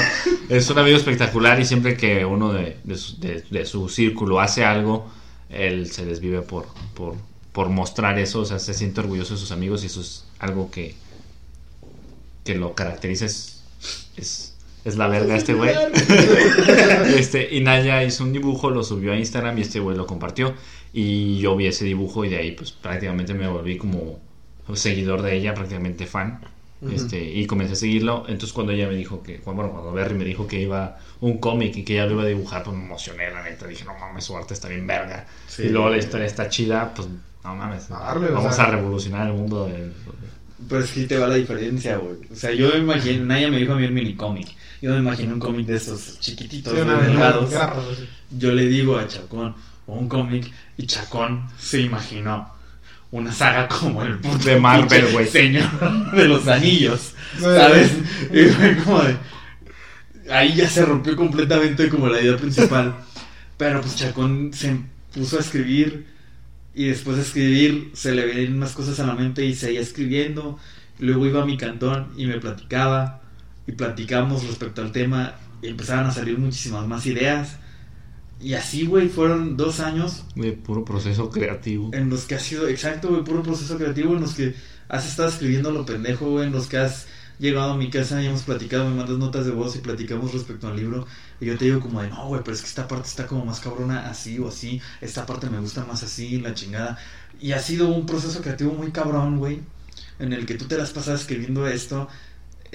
Es 0.49 0.69
un 0.69 0.77
amigo 0.79 0.97
espectacular 0.97 1.59
y 1.59 1.65
siempre 1.65 1.97
que 1.97 2.25
uno 2.25 2.53
de, 2.53 2.77
de 2.83 2.97
su, 2.97 3.19
de- 3.19 3.43
de 3.49 3.65
su 3.65 3.89
círculo 3.89 4.39
hace 4.39 4.63
algo, 4.63 5.09
él 5.49 5.91
se 5.91 6.05
desvive 6.05 6.41
por, 6.41 6.67
por, 6.93 7.15
por 7.51 7.69
mostrar 7.69 8.17
eso, 8.19 8.41
o 8.41 8.45
sea, 8.45 8.59
se 8.59 8.73
siente 8.73 8.99
orgulloso 9.01 9.33
de 9.35 9.39
sus 9.39 9.51
amigos 9.51 9.83
y 9.83 9.87
eso 9.87 10.01
es 10.01 10.25
algo 10.39 10.69
que, 10.71 10.95
que 12.43 12.55
lo 12.55 12.73
caracteriza, 12.75 13.25
es, 13.25 13.63
es, 14.17 14.55
es 14.83 14.95
la 14.97 15.07
verga 15.07 15.35
este 15.35 15.53
güey. 15.53 15.73
este, 17.17 17.53
y 17.55 17.61
Naya 17.61 18.03
hizo 18.03 18.23
un 18.23 18.33
dibujo, 18.33 18.69
lo 18.69 18.83
subió 18.83 19.13
a 19.13 19.17
Instagram 19.17 19.57
y 19.57 19.61
este 19.61 19.79
güey 19.79 19.95
lo 19.97 20.05
compartió 20.05 20.53
y 20.97 21.39
yo 21.39 21.57
vi 21.57 21.67
ese 21.67 21.83
dibujo 21.83 22.23
y 22.23 22.29
de 22.29 22.37
ahí 22.37 22.51
pues 22.53 22.71
prácticamente 22.71 23.33
me 23.33 23.49
volví 23.49 23.77
como 23.77 24.21
seguidor 24.75 25.21
de 25.21 25.35
ella, 25.35 25.53
prácticamente 25.53 26.05
fan. 26.05 26.39
Este, 26.89 27.21
y 27.21 27.45
comencé 27.47 27.73
a 27.73 27.75
seguirlo. 27.75 28.25
Entonces, 28.27 28.53
cuando 28.53 28.71
ella 28.71 28.87
me 28.87 28.95
dijo 28.95 29.21
que, 29.21 29.39
bueno, 29.43 29.71
cuando 29.71 29.91
Berry 29.91 30.13
me 30.13 30.23
dijo 30.23 30.47
que 30.47 30.61
iba 30.61 30.97
un 31.19 31.39
cómic 31.39 31.75
y 31.75 31.83
que 31.83 31.93
ella 31.93 32.05
lo 32.05 32.13
iba 32.13 32.23
a 32.23 32.27
dibujar, 32.27 32.63
pues 32.63 32.77
me 32.77 32.85
emocioné, 32.85 33.29
la 33.29 33.43
neta. 33.43 33.67
Dije, 33.67 33.83
no 33.83 33.97
mames, 33.97 34.23
su 34.23 34.37
arte 34.37 34.53
está 34.53 34.69
bien 34.69 34.87
verga. 34.87 35.25
Sí. 35.47 35.63
Y 35.63 35.69
luego 35.69 35.89
la 35.89 35.97
historia 35.97 36.27
está 36.27 36.47
chida, 36.47 36.93
pues 36.93 37.09
no 37.43 37.55
mames. 37.55 37.91
A 37.91 37.99
darle, 37.99 38.27
o 38.29 38.35
vamos 38.35 38.55
sea. 38.55 38.65
a 38.65 38.71
revolucionar 38.71 39.27
el 39.27 39.33
mundo 39.33 39.65
del. 39.65 39.91
Pero 40.69 40.81
es 40.81 40.91
que 40.91 41.01
ahí 41.01 41.07
te 41.07 41.17
va 41.17 41.27
la 41.27 41.35
diferencia, 41.35 41.97
güey. 41.97 42.17
O 42.31 42.35
sea, 42.35 42.53
yo 42.53 42.69
me 42.69 42.77
imaginé, 42.77 43.19
Naya 43.19 43.49
me 43.49 43.57
dijo 43.57 43.73
a 43.73 43.75
mí 43.75 43.85
un 43.85 43.93
mini 43.93 44.15
cómic. 44.15 44.47
Yo 44.81 44.91
me 44.91 44.99
imaginé 44.99 45.33
un 45.33 45.39
cómic 45.39 45.65
de 45.65 45.75
esos 45.75 46.19
chiquititos, 46.21 46.71
Sí, 46.71 46.79
delgados. 46.79 47.51
Yo 48.37 48.51
le 48.53 48.67
digo 48.67 48.97
a 48.97 49.07
Chacón, 49.07 49.55
o 49.87 49.93
un 49.93 50.09
cómic, 50.09 50.51
y 50.77 50.85
Chacón 50.85 51.47
se 51.57 51.81
imaginó 51.81 52.55
una 53.11 53.31
saga 53.31 53.67
como 53.67 54.03
el 54.03 54.17
puto 54.17 54.45
De 54.45 54.59
Marvel, 54.59 55.11
güey. 55.13 55.27
Señor 55.27 56.11
de 56.11 56.27
los 56.27 56.47
anillos. 56.47 57.13
¿sabes? 57.39 57.91
Y 58.31 58.45
fue 58.45 58.77
como 58.83 59.03
de... 59.03 59.17
Ahí 60.29 60.55
ya 60.55 60.67
se 60.67 60.83
rompió 60.83 61.15
completamente 61.15 61.87
como 61.87 62.07
la 62.07 62.21
idea 62.21 62.35
principal. 62.35 62.95
Pero 63.57 63.81
pues 63.81 63.95
Chacón 63.95 64.51
se 64.53 64.77
puso 65.13 65.37
a 65.37 65.41
escribir 65.41 66.07
y 66.73 66.87
después 66.87 67.15
de 67.15 67.23
escribir 67.23 67.91
se 67.93 68.11
le 68.13 68.25
venían 68.25 68.55
unas 68.55 68.73
cosas 68.73 68.99
a 68.99 69.05
la 69.05 69.15
mente 69.15 69.45
y 69.45 69.55
seguía 69.55 69.79
escribiendo. 69.79 70.59
Luego 70.99 71.25
iba 71.25 71.43
a 71.43 71.45
mi 71.45 71.57
cantón 71.57 72.11
y 72.17 72.25
me 72.25 72.39
platicaba 72.39 73.21
y 73.67 73.71
platicamos 73.73 74.45
respecto 74.45 74.81
al 74.81 74.91
tema 74.91 75.35
y 75.61 75.67
empezaban 75.67 76.05
a 76.05 76.11
salir 76.11 76.37
muchísimas 76.37 76.85
más 76.85 77.05
ideas. 77.05 77.57
Y 78.39 78.53
así, 78.53 78.85
güey, 78.85 79.07
fueron 79.07 79.55
dos 79.55 79.79
años 79.79 80.25
De 80.35 80.51
puro 80.51 80.83
proceso 80.83 81.29
creativo. 81.29 81.91
en 81.93 82.09
los 82.09 82.25
que 82.25 82.35
has 82.35 82.43
sido, 82.43 82.67
exacto, 82.67 83.09
güey, 83.09 83.23
puro 83.23 83.41
proceso 83.43 83.77
creativo, 83.77 84.13
en 84.13 84.21
los 84.21 84.33
que 84.33 84.55
has 84.89 85.07
estado 85.07 85.29
escribiendo 85.29 85.71
lo 85.71 85.85
pendejo, 85.85 86.29
güey, 86.29 86.47
en 86.47 86.51
los 86.51 86.67
que 86.67 86.77
has 86.77 87.07
llegado 87.39 87.71
a 87.71 87.77
mi 87.77 87.89
casa 87.89 88.21
y 88.21 88.27
hemos 88.27 88.43
platicado, 88.43 88.89
me 88.89 88.95
mandas 88.95 89.17
notas 89.17 89.45
de 89.45 89.51
voz 89.51 89.75
y 89.75 89.79
platicamos 89.79 90.33
respecto 90.33 90.67
al 90.67 90.75
libro. 90.75 91.07
Y 91.39 91.45
yo 91.45 91.57
te 91.57 91.65
digo 91.65 91.79
como 91.79 92.01
de, 92.01 92.09
no, 92.09 92.27
güey, 92.27 92.41
pero 92.43 92.55
es 92.55 92.61
que 92.61 92.67
esta 92.67 92.87
parte 92.87 93.07
está 93.07 93.25
como 93.27 93.45
más 93.45 93.59
cabrona 93.59 94.09
así 94.09 94.37
o 94.39 94.49
así, 94.49 94.81
esta 95.01 95.25
parte 95.25 95.49
me 95.49 95.59
gusta 95.59 95.85
más 95.85 96.03
así, 96.03 96.39
la 96.39 96.53
chingada. 96.53 96.97
Y 97.39 97.51
ha 97.53 97.59
sido 97.59 97.87
un 97.89 98.05
proceso 98.05 98.41
creativo 98.41 98.73
muy 98.73 98.91
cabrón, 98.91 99.37
güey, 99.37 99.61
en 100.19 100.33
el 100.33 100.45
que 100.45 100.55
tú 100.55 100.65
te 100.65 100.77
las 100.77 100.91
pasas 100.91 101.21
escribiendo 101.21 101.67
esto. 101.67 102.07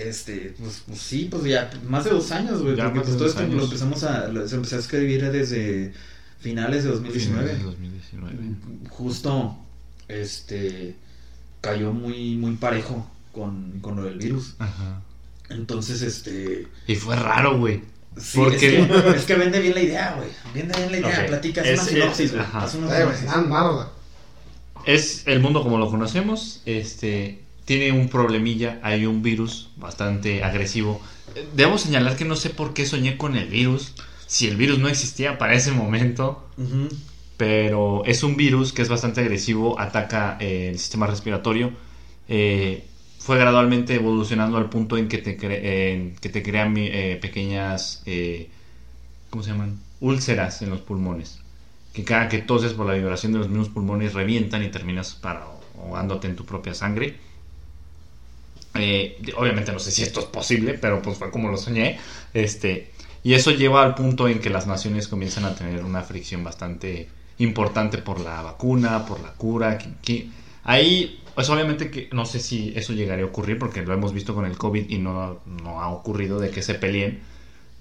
Este, 0.08 0.54
pues, 0.58 0.82
pues 0.86 0.98
sí, 1.00 1.28
pues 1.30 1.44
ya 1.44 1.70
más 1.88 2.04
de 2.04 2.10
dos 2.10 2.30
años, 2.32 2.62
güey, 2.62 2.76
porque 2.76 3.00
pues 3.00 3.16
todo 3.16 3.26
esto 3.26 3.42
lo 3.46 3.64
empezamos 3.64 4.02
a, 4.04 4.28
lo, 4.28 4.46
se 4.48 4.56
empezó 4.56 4.76
a 4.76 4.78
escribir 4.78 5.30
desde 5.30 5.92
finales 6.40 6.84
de 6.84 6.90
2019 6.90 7.42
Finales 7.42 7.58
de 7.58 7.64
2019. 7.64 8.36
justo 8.88 9.56
este 10.08 10.94
cayó 11.60 11.92
muy 11.92 12.36
muy 12.36 12.56
parejo 12.56 13.08
con, 13.32 13.78
con 13.80 13.96
lo 13.96 14.04
del 14.04 14.18
virus. 14.18 14.54
Ajá. 14.58 15.02
Entonces, 15.50 16.02
este 16.02 16.66
Y 16.86 16.94
fue 16.96 17.16
raro, 17.16 17.58
güey. 17.58 17.82
sí, 18.16 18.38
Porque- 18.38 18.80
es, 18.80 18.88
que, 18.88 19.08
es 19.16 19.24
que 19.24 19.34
vende 19.34 19.60
bien 19.60 19.74
la 19.74 19.82
idea, 19.82 20.14
güey. 20.16 20.28
Vende 20.54 20.76
bien 20.78 20.92
la 20.92 20.98
idea, 20.98 21.20
Ok. 21.22 21.26
platica, 21.28 21.60
Es- 21.62 21.80
haz 21.80 21.90
una 21.90 22.00
sinopsis, 22.00 22.26
es- 22.26 22.32
güey. 22.32 22.46
una 22.86 22.98
Eh, 22.98 23.48
barda. 23.48 23.92
Es 24.86 25.26
el 25.26 25.40
mundo 25.40 25.62
como 25.62 25.76
lo 25.78 25.90
conocemos. 25.90 26.62
Este 26.64 27.42
tiene 27.64 27.92
un 27.92 28.08
problemilla. 28.08 28.78
Hay 28.82 29.06
un 29.06 29.22
virus 29.22 29.70
bastante 29.76 30.42
agresivo. 30.44 31.00
Debo 31.54 31.78
señalar 31.78 32.16
que 32.16 32.24
no 32.24 32.36
sé 32.36 32.50
por 32.50 32.74
qué 32.74 32.86
soñé 32.86 33.16
con 33.16 33.36
el 33.36 33.48
virus. 33.48 33.94
Si 34.26 34.46
el 34.48 34.56
virus 34.56 34.78
no 34.78 34.88
existía 34.88 35.38
para 35.38 35.54
ese 35.54 35.72
momento. 35.72 36.48
Pero 37.36 38.04
es 38.04 38.22
un 38.22 38.36
virus 38.36 38.72
que 38.72 38.82
es 38.82 38.88
bastante 38.88 39.20
agresivo. 39.20 39.78
Ataca 39.80 40.36
eh, 40.40 40.68
el 40.70 40.78
sistema 40.78 41.06
respiratorio. 41.06 41.72
Eh, 42.28 42.84
fue 43.18 43.38
gradualmente 43.38 43.94
evolucionando 43.94 44.56
al 44.56 44.68
punto 44.70 44.96
en 44.96 45.08
que 45.08 45.18
te, 45.18 45.38
cre- 45.38 45.60
en 45.62 46.16
que 46.16 46.28
te 46.28 46.42
crean 46.42 46.74
eh, 46.76 47.18
pequeñas. 47.20 48.02
¿Cómo 49.30 49.42
se 49.42 49.50
llaman? 49.50 49.78
Úlceras 50.00 50.62
en 50.62 50.70
los 50.70 50.80
pulmones. 50.80 51.38
Que 51.92 52.04
cada 52.04 52.28
que 52.28 52.38
toses 52.38 52.72
por 52.72 52.86
la 52.86 52.94
vibración 52.94 53.32
de 53.32 53.38
los 53.38 53.48
mismos 53.48 53.68
pulmones 53.68 54.14
revientan 54.14 54.62
y 54.62 54.68
terminas 54.68 55.14
para, 55.14 55.44
ahogándote 55.76 56.28
en 56.28 56.36
tu 56.36 56.44
propia 56.44 56.74
sangre. 56.74 57.16
Eh, 58.74 59.20
obviamente 59.36 59.72
no 59.72 59.78
sé 59.80 59.90
si 59.90 60.02
esto 60.02 60.20
es 60.20 60.26
posible, 60.26 60.74
pero 60.74 61.02
pues 61.02 61.18
fue 61.18 61.30
como 61.30 61.48
lo 61.50 61.56
soñé. 61.56 61.98
Este, 62.34 62.92
y 63.24 63.34
eso 63.34 63.50
lleva 63.50 63.82
al 63.82 63.94
punto 63.94 64.28
en 64.28 64.38
que 64.40 64.50
las 64.50 64.66
naciones 64.66 65.08
comienzan 65.08 65.44
a 65.44 65.54
tener 65.54 65.84
una 65.84 66.02
fricción 66.02 66.44
bastante 66.44 67.08
importante 67.38 67.98
por 67.98 68.20
la 68.20 68.42
vacuna, 68.42 69.04
por 69.06 69.20
la 69.20 69.32
cura. 69.32 69.78
que- 69.78 69.90
que- 70.02 70.28
ahí, 70.64 71.20
pues 71.34 71.48
obviamente 71.50 71.90
que 71.90 72.08
no 72.12 72.24
sé 72.26 72.38
si 72.38 72.72
eso 72.76 72.92
llegaría 72.92 73.24
a 73.24 73.28
ocurrir, 73.28 73.58
porque 73.58 73.82
lo 73.82 73.92
hemos 73.94 74.12
visto 74.12 74.34
con 74.34 74.44
el 74.44 74.56
COVID 74.56 74.88
y 74.90 74.98
no, 74.98 75.40
no 75.46 75.80
ha 75.80 75.88
ocurrido 75.90 76.38
de 76.38 76.50
que 76.50 76.62
se 76.62 76.74
peleen. 76.74 77.20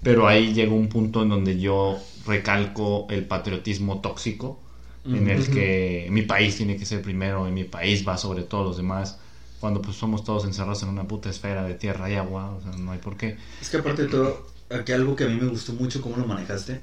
Pero 0.02 0.26
ahí 0.26 0.54
llegó 0.54 0.74
un 0.76 0.88
punto 0.88 1.22
en 1.22 1.28
donde 1.28 1.58
yo 1.60 1.98
recalco 2.26 3.06
el 3.10 3.24
patriotismo 3.26 4.00
tóxico, 4.00 4.58
en 5.04 5.28
el 5.28 5.50
que 5.50 6.06
mi 6.10 6.22
país 6.22 6.56
tiene 6.56 6.76
que 6.76 6.86
ser 6.86 7.02
primero 7.02 7.46
y 7.48 7.52
mi 7.52 7.64
país 7.64 8.06
va 8.06 8.16
sobre 8.16 8.42
todos 8.44 8.66
los 8.66 8.76
demás, 8.78 9.18
cuando 9.60 9.82
pues 9.82 9.96
somos 9.96 10.24
todos 10.24 10.44
encerrados 10.44 10.82
en 10.82 10.88
una 10.88 11.04
puta 11.04 11.28
esfera 11.30 11.62
de 11.64 11.74
tierra 11.74 12.10
y 12.10 12.14
agua, 12.16 12.50
o 12.50 12.60
sea, 12.62 12.72
no 12.72 12.92
hay 12.92 12.98
por 12.98 13.16
qué. 13.16 13.36
Es 13.60 13.68
que 13.68 13.76
aparte 13.76 14.02
de 14.02 14.08
todo, 14.08 14.46
aquí 14.70 14.92
algo 14.92 15.14
que 15.16 15.24
a 15.24 15.28
mí 15.28 15.34
me 15.40 15.48
gustó 15.48 15.72
mucho 15.74 16.00
cómo 16.00 16.16
lo 16.16 16.26
manejaste, 16.26 16.80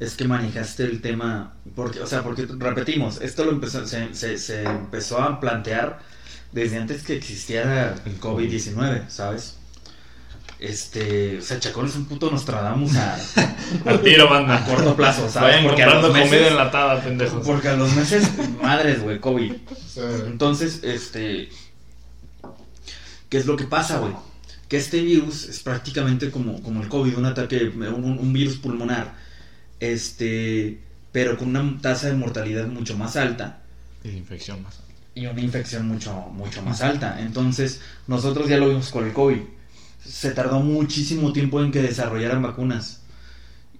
es 0.00 0.14
que 0.16 0.26
manejaste 0.26 0.84
el 0.84 1.00
tema, 1.00 1.54
porque, 1.74 2.00
o 2.00 2.06
sea, 2.06 2.22
porque 2.22 2.46
repetimos, 2.58 3.20
esto 3.20 3.44
lo 3.44 3.52
empezó, 3.52 3.86
se, 3.86 4.14
se- 4.14 4.38
se 4.38 4.62
empezó 4.64 5.20
a 5.20 5.38
plantear 5.40 6.00
desde 6.52 6.78
antes 6.78 7.02
que 7.02 7.16
existiera 7.16 7.94
el 8.04 8.18
COVID-19, 8.20 9.08
¿sabes? 9.08 9.54
Este, 10.60 11.38
o 11.38 11.42
sea, 11.42 11.60
Chacón 11.60 11.86
es 11.86 11.94
un 11.94 12.06
puto 12.06 12.30
Nostradamus 12.32 12.96
a, 12.96 13.16
Al 13.86 14.00
tiro, 14.02 14.26
a 14.26 14.30
banda. 14.40 14.64
corto 14.66 14.96
plazo, 14.96 15.28
¿sabes? 15.28 15.50
Vayan 15.54 15.66
Porque 15.66 15.82
a 15.82 15.86
comprando 15.86 16.08
los 16.08 16.16
meses- 16.16 16.30
comida 16.32 16.48
enlatada, 16.48 17.00
pendejos. 17.00 17.46
Porque 17.46 17.68
a 17.68 17.76
los 17.76 17.94
meses, 17.94 18.28
madres, 18.60 19.00
güey, 19.02 19.20
COVID. 19.20 19.52
Sí. 19.86 20.00
Entonces, 20.26 20.80
este. 20.82 21.48
¿Qué 23.28 23.38
es 23.38 23.46
lo 23.46 23.56
que 23.56 23.64
pasa, 23.64 23.98
güey? 23.98 24.12
Que 24.68 24.76
este 24.76 25.00
virus 25.02 25.48
es 25.48 25.60
prácticamente 25.60 26.30
como, 26.30 26.62
como 26.62 26.82
el 26.82 26.88
COVID, 26.88 27.16
un 27.18 27.24
ataque, 27.26 27.68
un, 27.68 28.32
virus 28.32 28.56
pulmonar. 28.56 29.14
Este. 29.80 30.80
Pero 31.12 31.38
con 31.38 31.48
una 31.56 31.80
tasa 31.80 32.08
de 32.08 32.14
mortalidad 32.14 32.66
mucho 32.66 32.96
más 32.96 33.16
alta 33.16 33.62
Y 34.04 34.10
infección 34.10 34.62
más. 34.62 34.78
y 35.14 35.26
una 35.26 35.40
infección 35.40 35.88
mucho, 35.88 36.12
mucho 36.32 36.62
más 36.62 36.82
alta. 36.82 37.20
Entonces, 37.20 37.80
nosotros 38.06 38.48
ya 38.48 38.58
lo 38.58 38.68
vimos 38.68 38.90
con 38.90 39.06
el 39.06 39.12
COVID. 39.12 39.38
Se 40.04 40.30
tardó 40.32 40.60
muchísimo 40.60 41.32
tiempo 41.32 41.62
en 41.62 41.72
que 41.72 41.80
desarrollaran 41.82 42.42
vacunas. 42.42 43.00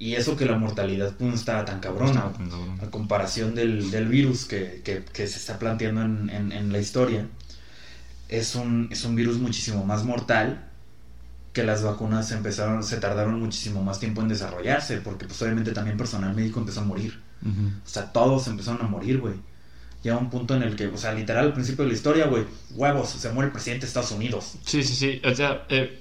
Y 0.01 0.15
eso 0.15 0.37
que 0.37 0.47
la 0.47 0.57
mortalidad 0.57 1.13
pues, 1.17 1.29
no 1.29 1.35
estaba 1.37 1.65
tan 1.65 1.81
cabrona 1.81 2.11
Estaba 2.13 2.33
tan 2.33 2.49
cabrón. 2.49 2.79
a 2.81 2.91
comparación 2.91 3.55
del, 3.55 3.91
del 3.91 4.07
virus 4.09 4.45
que, 4.47 4.81
que- 4.85 5.05
que 5.13 5.27
se 5.27 5.39
está 5.39 5.59
planteando 5.59 6.03
en, 6.03 6.31
en- 6.31 6.53
en 6.53 6.73
la 6.73 6.79
historia, 6.79 7.27
es 8.29 8.55
un, 8.55 8.89
es 8.91 9.05
un 9.05 9.15
virus 9.17 9.39
muchísimo 9.39 9.85
más 9.85 10.05
mortal 10.05 10.65
que 11.53 11.63
las 11.65 11.83
vacunas 11.83 12.31
empezaron, 12.31 12.83
se 12.85 12.99
tardaron 12.99 13.41
muchísimo 13.41 13.83
más 13.83 13.99
tiempo 13.99 14.21
en 14.21 14.29
desarrollarse, 14.29 14.99
porque 14.99 15.27
pues 15.27 15.41
obviamente 15.43 15.73
también 15.73 15.97
personal 15.97 16.35
médico 16.35 16.61
empezó 16.61 16.81
a 16.81 16.85
morir. 16.85 17.19
O 17.45 17.89
sea, 17.89 18.13
todos 18.13 18.47
empezaron 18.49 18.85
a 18.85 18.89
morir, 18.89 19.19
güey. 19.19 19.35
Llega 20.03 20.17
un 20.19 20.31
punto 20.31 20.55
en 20.55 20.63
el 20.63 20.77
que, 20.77 20.87
o 20.89 20.97
sea, 20.97 21.13
literal 21.13 21.47
al 21.47 21.53
principio 21.55 21.85
de 21.85 21.91
la 21.91 21.97
historia, 21.97 22.27
güey, 22.27 22.45
huevos, 22.75 23.09
se 23.09 23.33
muere 23.33 23.47
el 23.49 23.53
presidente 23.53 23.83
de 23.83 23.89
Estados 23.89 24.13
Unidos. 24.13 24.55
Sí, 24.65 24.83
sí, 24.85 24.95
sí. 24.95 25.21
O 25.25 25.35
sea, 25.35 25.65
eh, 25.71 26.01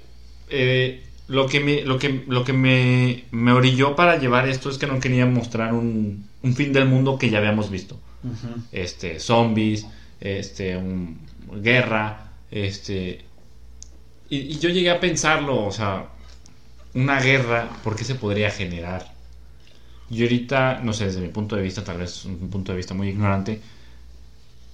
eh, 0.50 1.04
lo 1.28 1.48
que, 1.48 1.60
me, 1.60 1.82
lo 1.84 1.98
que, 1.98 2.24
lo 2.28 2.44
que 2.44 2.54
me, 2.54 3.26
me 3.32 3.52
orilló 3.54 3.96
para 3.96 4.18
llevar 4.18 4.48
esto 4.48 4.70
es 4.70 4.78
que 4.78 4.86
no 4.88 5.00
quería 5.00 5.26
mostrar 5.26 5.74
un, 5.74 6.28
un 6.44 6.56
fin 6.56 6.74
del 6.74 6.86
mundo 6.88 7.18
que 7.18 7.30
ya 7.30 7.40
habíamos 7.40 7.72
visto. 7.72 8.00
Este, 8.72 9.20
zombies, 9.20 9.88
este, 10.20 10.78
un- 10.78 11.20
guerra, 11.52 12.34
este... 12.52 13.26
Y, 14.30 14.38
y 14.38 14.60
yo 14.60 14.70
llegué 14.70 14.90
a 14.92 15.00
pensarlo, 15.00 15.66
o 15.66 15.72
sea, 15.72 16.10
una 16.94 17.20
guerra, 17.22 17.82
¿por 17.84 17.96
qué 17.96 18.06
se 18.06 18.16
podría 18.16 18.52
generar? 18.52 19.16
Y 20.10 20.24
ahorita, 20.24 20.82
no 20.84 20.94
sé, 20.94 21.06
desde 21.06 21.22
mi 21.22 21.30
punto 21.30 21.56
de 21.56 21.64
vista, 21.64 21.84
tal 21.84 21.98
vez 22.00 22.26
un 22.26 22.50
punto 22.50 22.72
de 22.72 22.78
vista 22.78 22.94
muy 22.94 23.10
ignorante, 23.10 23.62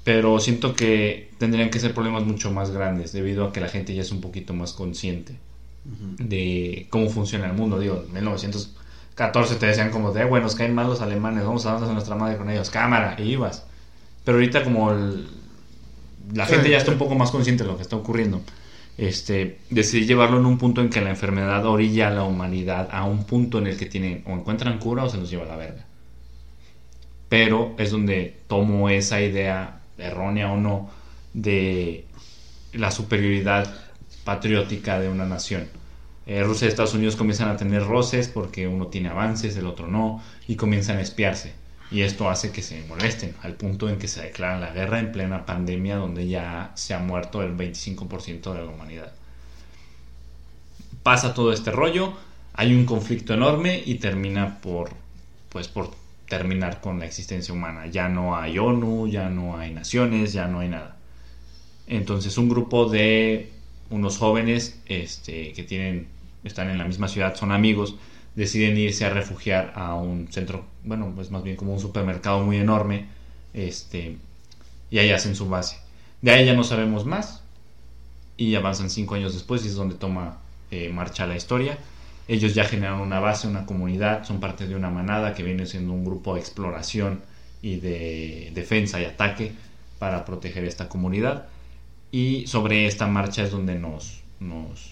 pero 0.03 0.39
siento 0.39 0.75
que 0.75 1.36
tendrían 1.39 1.70
que 1.70 1.80
ser 1.80 1.94
problemas 1.94 2.24
mucho 2.25 2.51
más 2.51 2.72
grandes 2.72 3.13
debido 3.13 3.46
a 3.46 3.53
que 3.53 3.62
la 3.62 3.70
gente 3.70 3.94
ya 3.96 4.01
es 4.01 4.12
un 4.12 4.22
poquito 4.22 4.53
más 4.53 4.74
consciente 4.74 5.39
de 6.18 6.88
cómo 6.92 7.10
funciona 7.10 7.48
el 7.48 7.53
mundo. 7.53 7.80
Digo, 7.80 8.03
en 8.08 8.13
1914 8.13 9.56
te 9.58 9.68
decían 9.68 9.92
como 9.92 10.12
de, 10.13 10.25
bueno, 10.25 10.46
nos 10.46 10.56
caen 10.56 10.75
mal 10.75 10.88
los 10.88 11.01
alemanes, 11.01 11.46
vamos 11.46 11.65
a 11.65 11.74
darnos 11.74 11.89
a 11.89 11.94
nuestra 11.94 12.15
madre 12.15 12.38
con 12.38 12.50
ellos, 12.50 12.70
cámara, 12.70 13.15
y 13.20 13.24
ibas. 13.24 13.65
Pero 14.25 14.38
ahorita 14.38 14.63
como 14.63 14.92
el- 14.92 15.27
la 16.34 16.46
gente 16.46 16.70
ya 16.70 16.77
está 16.77 16.92
sí. 16.92 16.94
un 16.94 17.00
poco 17.00 17.15
más 17.15 17.32
consciente 17.32 17.63
de 17.63 17.70
lo 17.70 17.77
que 17.77 17.84
está 17.84 17.96
ocurriendo, 17.96 18.42
este, 18.98 19.60
decidí 19.70 20.06
llevarlo 20.06 20.38
en 20.38 20.46
un 20.46 20.58
punto 20.58 20.82
en 20.82 20.89
que 20.89 21.01
la 21.01 21.10
enfermedad 21.10 21.65
orilla 21.65 22.08
a 22.08 22.12
la 22.12 22.24
humanidad 22.24 22.89
a 22.92 23.06
un 23.06 23.25
punto 23.25 23.58
en 23.58 23.68
el 23.68 23.77
que 23.77 23.88
tienen 23.88 24.24
o 24.27 24.32
encuentran 24.32 24.77
cura 24.77 25.03
o 25.03 25.10
se 25.10 25.18
los 25.18 25.30
lleva 25.30 25.44
a 25.44 25.48
la 25.48 25.56
verga. 25.56 25.86
Pero 27.30 27.74
es 27.80 27.89
donde 27.92 28.38
tomo 28.48 28.89
esa 28.89 29.20
idea, 29.20 29.82
errónea 29.98 30.51
o 30.51 30.58
no, 30.58 30.89
de 31.34 32.06
la 32.74 32.92
superioridad 32.92 33.74
patriótica 34.24 35.00
de 35.00 35.10
una 35.10 35.25
nación. 35.25 35.68
Eh, 36.25 36.44
Rusia 36.44 36.65
y 36.65 36.70
Estados 36.70 36.94
Unidos 36.94 37.15
comienzan 37.15 37.50
a 37.50 37.58
tener 37.58 37.84
roces 37.84 38.27
porque 38.27 38.68
uno 38.68 38.88
tiene 38.88 39.10
avances, 39.10 39.58
el 39.58 39.65
otro 39.65 39.88
no, 39.88 40.22
y 40.48 40.56
comienzan 40.56 40.98
a 40.98 41.01
espiarse. 41.01 41.53
Y 41.92 42.02
esto 42.02 42.30
hace 42.30 42.52
que 42.52 42.62
se 42.62 42.84
molesten, 42.88 43.36
al 43.44 43.54
punto 43.54 43.88
en 43.88 43.98
que 43.98 44.08
se 44.08 44.22
declara 44.22 44.60
la 44.60 44.72
guerra 44.72 45.00
en 45.00 45.12
plena 45.12 45.46
pandemia, 45.46 45.98
donde 45.98 46.28
ya 46.28 46.72
se 46.75 46.94
ha 46.94 47.00
muerto 47.00 47.44
el 47.44 47.56
25% 47.56 48.54
de 48.54 48.63
la 48.63 48.70
humanidad. 48.70 49.12
Pasa 51.04 51.34
todo 51.34 51.54
este 51.54 51.72
rollo, 51.72 52.13
hay 52.54 52.74
un 52.74 52.86
conflicto 52.86 53.34
enorme 53.34 53.84
y 53.86 53.96
termina 53.96 54.60
por, 54.60 54.92
pues, 55.50 55.68
por 55.68 55.92
terminar 56.28 56.82
con 56.82 57.00
la 57.00 57.06
existencia 57.06 57.54
humana. 57.54 57.88
Ya 57.88 58.10
no 58.10 58.36
hay 58.36 58.58
ONU, 58.58 59.08
ya 59.08 59.30
no 59.30 59.58
hay 59.58 59.72
naciones, 59.74 60.34
ya 60.34 60.48
no 60.48 60.60
hay 60.60 60.70
nada. 60.70 60.98
Entonces 61.88 62.38
un 62.38 62.50
grupo 62.50 62.90
de 62.90 63.52
unos 63.90 64.18
jóvenes 64.18 64.80
este, 64.88 65.54
que 65.54 65.63
tienen, 65.63 66.08
están 66.44 66.70
en 66.70 66.78
la 66.78 66.86
misma 66.86 67.08
ciudad, 67.08 67.36
son 67.36 67.52
amigos, 67.52 67.96
deciden 68.36 68.78
irse 68.78 69.06
a 69.06 69.10
refugiar 69.10 69.74
a 69.75 69.96
un 69.96 70.28
centro, 70.32 70.66
bueno, 70.84 71.12
pues 71.16 71.32
más 71.32 71.44
bien 71.44 71.56
como 71.56 71.74
un 71.74 71.80
supermercado 71.80 72.44
muy 72.44 72.58
enorme, 72.58 73.08
este, 73.54 74.18
y 74.90 74.98
ahí 75.00 75.12
hacen 75.12 75.36
su 75.36 75.50
base. 75.50 75.78
De 76.22 76.32
ahí 76.32 76.46
ya 76.46 76.54
no 76.54 76.63
sabemos 76.63 77.06
más 77.06 77.44
y 78.38 78.56
avanzan 78.56 78.90
cinco 78.90 79.16
años 79.16 79.34
después 79.34 79.63
y 79.66 79.68
es 79.68 79.75
donde 79.75 79.96
toma 79.96 80.38
eh, 80.72 80.90
marcha 80.90 81.28
la 81.28 81.36
historia. 81.36 81.78
ellos 82.28 82.56
ya 82.56 82.63
generaron 82.63 83.02
una 83.02 83.20
base, 83.20 83.48
una 83.48 83.66
comunidad, 83.66 84.24
son 84.24 84.40
parte 84.40 84.68
de 84.68 84.75
una 84.75 84.90
manada 84.90 85.34
que 85.34 85.44
viene 85.44 85.66
siendo 85.66 85.94
un 85.94 86.06
grupo 86.06 86.36
de 86.36 86.40
exploración 86.40 87.22
y 87.62 87.78
de 87.78 88.52
defensa 88.54 89.02
y 89.02 89.06
ataque 89.06 89.52
para 90.00 90.25
proteger 90.25 90.63
esta 90.63 90.90
comunidad. 90.90 91.48
Y 92.12 92.48
sobre 92.48 92.88
esta 92.88 93.08
marcha 93.08 93.44
es 93.44 93.52
donde 93.52 93.75
nos, 93.75 94.22
nos, 94.40 94.92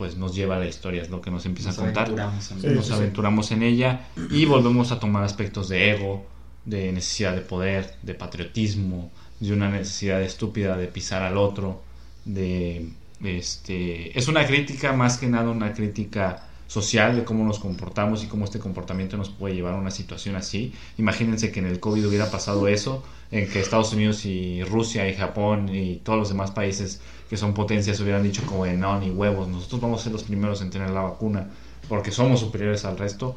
pues 0.00 0.16
nos 0.16 0.34
lleva 0.34 0.58
la 0.58 0.66
historia, 0.66 1.02
es 1.02 1.10
lo 1.10 1.20
que 1.20 1.30
nos 1.30 1.44
empieza 1.44 1.68
Nos 1.68 1.78
a 1.78 1.82
contar. 1.82 2.04
aventuramos 2.04 2.50
en- 2.52 2.60
Sí, 2.62 2.66
nos 2.68 2.86
sí, 2.86 2.92
sí. 2.92 2.96
aventuramos 2.98 3.50
en 3.52 3.62
ella 3.62 4.08
y 4.30 4.46
volvemos 4.46 4.92
a 4.92 4.98
tomar 4.98 5.24
aspectos 5.24 5.68
de 5.68 5.90
ego, 5.90 6.24
de 6.64 6.90
necesidad 6.90 7.34
de 7.34 7.42
poder, 7.42 7.94
de 8.02 8.14
patriotismo, 8.14 9.10
de 9.40 9.52
una 9.52 9.68
necesidad 9.70 10.22
estúpida 10.22 10.78
de 10.78 10.86
pisar 10.86 11.20
al 11.22 11.36
otro, 11.36 11.82
de 12.24 12.88
este 13.22 14.18
es 14.18 14.26
una 14.28 14.46
crítica 14.46 14.94
más 14.94 15.18
que 15.18 15.26
nada 15.26 15.50
una 15.50 15.74
crítica 15.74 16.46
social 16.66 17.14
de 17.16 17.24
cómo 17.24 17.44
nos 17.44 17.58
comportamos 17.58 18.22
y 18.24 18.26
cómo 18.28 18.44
este 18.46 18.58
comportamiento 18.58 19.16
nos 19.18 19.28
puede 19.28 19.54
llevar 19.54 19.74
a 19.74 19.76
una 19.76 19.90
situación 19.90 20.36
así. 20.36 20.72
Imagínense 20.98 21.50
que 21.52 21.58
en 21.60 21.66
el 21.66 21.80
COVID 21.80 22.06
hubiera 22.06 22.30
pasado 22.30 22.68
eso, 22.68 23.02
en 23.32 23.48
que 23.50 23.60
Estados 23.60 23.92
Unidos 23.92 24.24
y 24.24 24.62
Rusia 24.64 25.08
y 25.10 25.14
Japón 25.14 25.68
y 25.74 25.96
todos 25.96 26.18
los 26.18 26.28
demás 26.28 26.52
países 26.52 27.00
que 27.30 27.36
son 27.36 27.54
potencias 27.54 28.00
hubieran 28.00 28.24
dicho 28.24 28.42
como 28.44 28.64
de 28.64 28.74
no, 28.74 28.98
ni 28.98 29.10
huevos, 29.10 29.46
nosotros 29.46 29.80
vamos 29.80 30.00
a 30.00 30.04
ser 30.04 30.12
los 30.12 30.24
primeros 30.24 30.60
en 30.62 30.70
tener 30.70 30.90
la 30.90 31.02
vacuna 31.02 31.48
porque 31.88 32.10
somos 32.10 32.40
superiores 32.40 32.84
al 32.84 32.98
resto, 32.98 33.36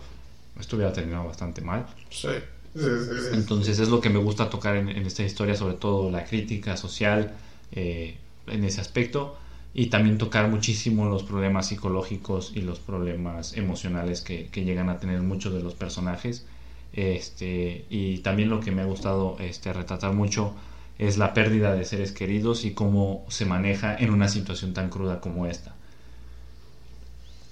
esto 0.59 0.75
hubiera 0.75 0.91
terminado 0.91 1.25
bastante 1.25 1.61
mal. 1.61 1.85
Sí. 2.09 2.29
Sí, 2.75 2.81
sí, 2.81 3.15
sí. 3.19 3.29
Entonces 3.33 3.77
es 3.77 3.89
lo 3.89 4.01
que 4.01 4.09
me 4.09 4.17
gusta 4.17 4.49
tocar 4.49 4.77
en, 4.77 4.89
en 4.89 5.05
esta 5.05 5.21
historia, 5.21 5.53
sobre 5.53 5.75
todo 5.75 6.09
la 6.09 6.25
crítica 6.25 6.75
social 6.75 7.33
eh, 7.71 8.17
en 8.47 8.63
ese 8.63 8.81
aspecto 8.81 9.37
y 9.75 9.87
también 9.87 10.17
tocar 10.17 10.47
muchísimo 10.49 11.05
los 11.05 11.21
problemas 11.21 11.67
psicológicos 11.67 12.51
y 12.55 12.61
los 12.61 12.79
problemas 12.79 13.55
emocionales 13.55 14.21
que, 14.21 14.47
que 14.47 14.63
llegan 14.65 14.89
a 14.89 14.99
tener 14.99 15.21
muchos 15.21 15.53
de 15.53 15.61
los 15.61 15.75
personajes. 15.75 16.47
Este, 16.93 17.85
y 17.91 18.19
también 18.19 18.49
lo 18.49 18.59
que 18.59 18.71
me 18.71 18.81
ha 18.81 18.85
gustado 18.85 19.37
este, 19.39 19.71
retratar 19.71 20.13
mucho 20.13 20.55
es 20.99 21.17
la 21.17 21.33
pérdida 21.33 21.73
de 21.73 21.85
seres 21.85 22.11
queridos 22.11 22.65
y 22.65 22.73
cómo 22.73 23.25
se 23.29 23.45
maneja 23.45 23.95
en 23.95 24.11
una 24.11 24.27
situación 24.27 24.73
tan 24.73 24.89
cruda 24.89 25.19
como 25.19 25.45
esta. 25.47 25.75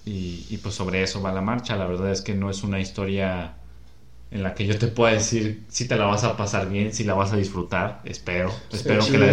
Y, 0.06 0.46
y 0.50 0.58
pues 0.58 0.76
sobre 0.76 1.04
eso 1.04 1.22
va 1.22 1.32
la 1.32 1.42
marcha. 1.42 1.76
La 1.76 1.86
verdad 1.86 2.12
es 2.12 2.22
que 2.22 2.34
no 2.34 2.50
es 2.50 2.64
una 2.64 2.80
historia 2.80 3.56
en 4.32 4.44
la 4.44 4.54
que 4.54 4.66
yo 4.66 4.80
te 4.80 4.88
pueda 4.88 5.12
decir 5.12 5.66
si 5.68 5.88
te 5.88 5.98
la 5.98 6.06
vas 6.06 6.24
a 6.24 6.38
pasar 6.38 6.70
bien, 6.70 6.94
si 6.94 7.04
la 7.04 7.14
vas 7.14 7.34
a 7.34 7.36
disfrutar. 7.36 8.02
Espero, 8.06 8.52
espero 8.72 9.06
que 9.06 9.18
la 9.18 9.32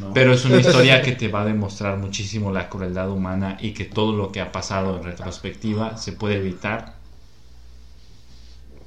no. 0.00 0.12
Pero 0.12 0.32
es 0.32 0.44
una 0.44 0.56
historia 0.56 1.02
que 1.02 1.12
te 1.12 1.28
va 1.28 1.42
a 1.42 1.44
demostrar 1.44 1.96
muchísimo 1.98 2.50
la 2.50 2.68
crueldad 2.68 3.10
humana 3.10 3.56
y 3.60 3.72
que 3.72 3.84
todo 3.84 4.12
lo 4.12 4.32
que 4.32 4.40
ha 4.40 4.50
pasado 4.50 4.96
en 4.96 5.04
retrospectiva 5.04 5.96
se 5.96 6.12
puede 6.12 6.36
evitar. 6.36 6.96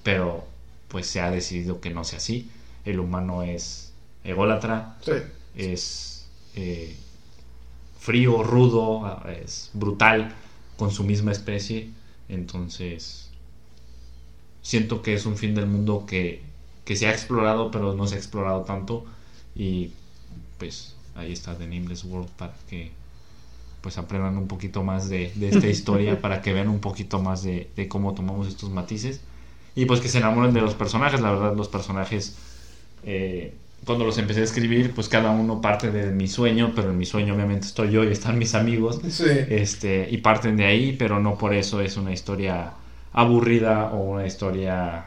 Pero 0.04 0.46
pues 0.90 1.08
se 1.08 1.22
ha 1.22 1.32
decidido 1.32 1.80
que 1.80 1.92
no 1.92 2.04
sea 2.04 2.18
así. 2.18 2.52
El 2.84 3.00
humano 3.00 3.42
es 3.42 3.85
ególatra, 4.26 4.98
Sí. 5.02 5.12
es 5.56 6.28
eh, 6.56 6.96
frío, 8.00 8.44
rudo, 8.44 9.22
es 9.30 9.70
brutal 9.74 10.34
con 10.78 10.92
su 10.92 11.04
misma 11.04 11.32
especie. 11.32 11.90
Entonces, 12.30 13.30
siento 14.62 15.02
que 15.02 15.14
es 15.14 15.26
un 15.26 15.38
fin 15.38 15.56
del 15.56 15.68
mundo 15.68 16.06
que, 16.08 16.42
que 16.86 16.96
se 16.96 17.08
ha 17.08 17.12
explorado, 17.12 17.72
pero 17.72 17.94
no 17.94 18.08
se 18.08 18.16
ha 18.16 18.18
explorado 18.18 18.62
tanto. 18.62 19.06
Y 19.56 19.92
pues 20.58 20.96
ahí 21.16 21.32
está 21.32 21.58
The 21.58 21.68
Nameless 21.68 22.04
World 22.04 22.30
para 22.38 22.54
que 22.70 22.92
pues 23.82 23.98
aprendan 24.00 24.38
un 24.38 24.48
poquito 24.48 24.84
más 24.84 25.10
de, 25.10 25.32
de 25.36 25.50
esta 25.50 25.68
historia, 25.68 26.20
para 26.22 26.42
que 26.42 26.54
vean 26.54 26.70
un 26.70 26.80
poquito 26.80 27.20
más 27.22 27.44
de, 27.44 27.70
de 27.76 27.88
cómo 27.88 28.14
tomamos 28.16 28.48
estos 28.48 28.72
matices. 28.72 29.22
Y 29.76 29.86
pues 29.86 30.00
que 30.00 30.10
se 30.10 30.18
enamoren 30.18 30.54
de 30.54 30.62
los 30.62 30.74
personajes, 30.74 31.22
la 31.22 31.32
verdad 31.32 31.56
los 31.56 31.68
personajes 31.68 32.36
eh, 33.04 33.54
cuando 33.86 34.06
los 34.06 34.18
empecé 34.18 34.42
a 34.42 34.44
escribir, 34.44 34.94
pues 34.94 35.10
cada 35.10 35.32
uno 35.32 35.62
parte 35.62 35.92
de 35.92 36.12
mi 36.12 36.28
sueño, 36.28 36.74
pero 36.76 36.92
en 36.92 36.98
mi 36.98 37.06
sueño 37.06 37.36
obviamente 37.36 37.68
estoy 37.68 37.92
yo 37.92 38.04
y 38.04 38.08
están 38.12 38.38
mis 38.38 38.56
amigos, 38.56 39.00
Sí. 39.10 39.26
este, 39.50 40.08
y 40.10 40.18
parten 40.18 40.58
de 40.58 40.66
ahí, 40.66 40.96
pero 40.98 41.20
no 41.20 41.38
por 41.38 41.54
eso 41.54 41.82
es 41.82 41.98
una 41.98 42.12
historia 42.14 42.74
aburrida 43.14 43.92
o 43.92 44.14
una 44.14 44.26
historia 44.26 45.06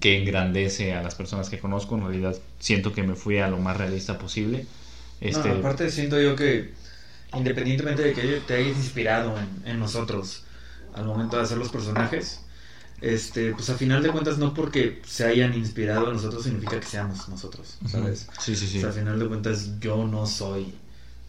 que 0.00 0.18
engrandece 0.18 0.94
a 0.94 1.02
las 1.02 1.14
personas 1.14 1.48
que 1.48 1.58
conozco. 1.58 1.96
En 1.96 2.02
realidad 2.02 2.36
siento 2.58 2.92
que 2.92 3.02
me 3.02 3.14
fui 3.14 3.38
a 3.38 3.48
lo 3.48 3.58
más 3.58 3.76
realista 3.76 4.18
posible. 4.18 4.66
Este, 5.20 5.48
No, 5.48 5.54
aparte 5.56 5.90
siento 5.90 6.20
yo 6.20 6.36
que 6.36 6.74
independientemente 7.34 8.02
de 8.02 8.12
que 8.12 8.40
te 8.46 8.54
hayas 8.54 8.76
inspirado 8.76 9.36
en, 9.38 9.62
en 9.70 9.78
nosotros 9.80 10.44
al 10.94 11.04
momento 11.06 11.36
de 11.36 11.42
hacer 11.42 11.58
los 11.58 11.68
personajes, 11.70 12.45
este, 13.00 13.52
pues 13.52 13.68
a 13.70 13.74
final 13.74 14.02
de 14.02 14.10
cuentas 14.10 14.38
no 14.38 14.54
porque 14.54 15.00
se 15.06 15.24
hayan 15.24 15.54
inspirado 15.54 16.08
en 16.08 16.14
nosotros 16.16 16.44
significa 16.44 16.80
que 16.80 16.86
seamos 16.86 17.28
nosotros, 17.28 17.76
¿sabes? 17.88 18.26
Sí, 18.40 18.56
sí, 18.56 18.66
sí. 18.66 18.78
O 18.78 18.80
sea, 18.82 18.90
a 18.90 18.92
final 18.92 19.18
de 19.18 19.26
cuentas 19.26 19.78
yo 19.80 20.06
no 20.06 20.26
soy 20.26 20.72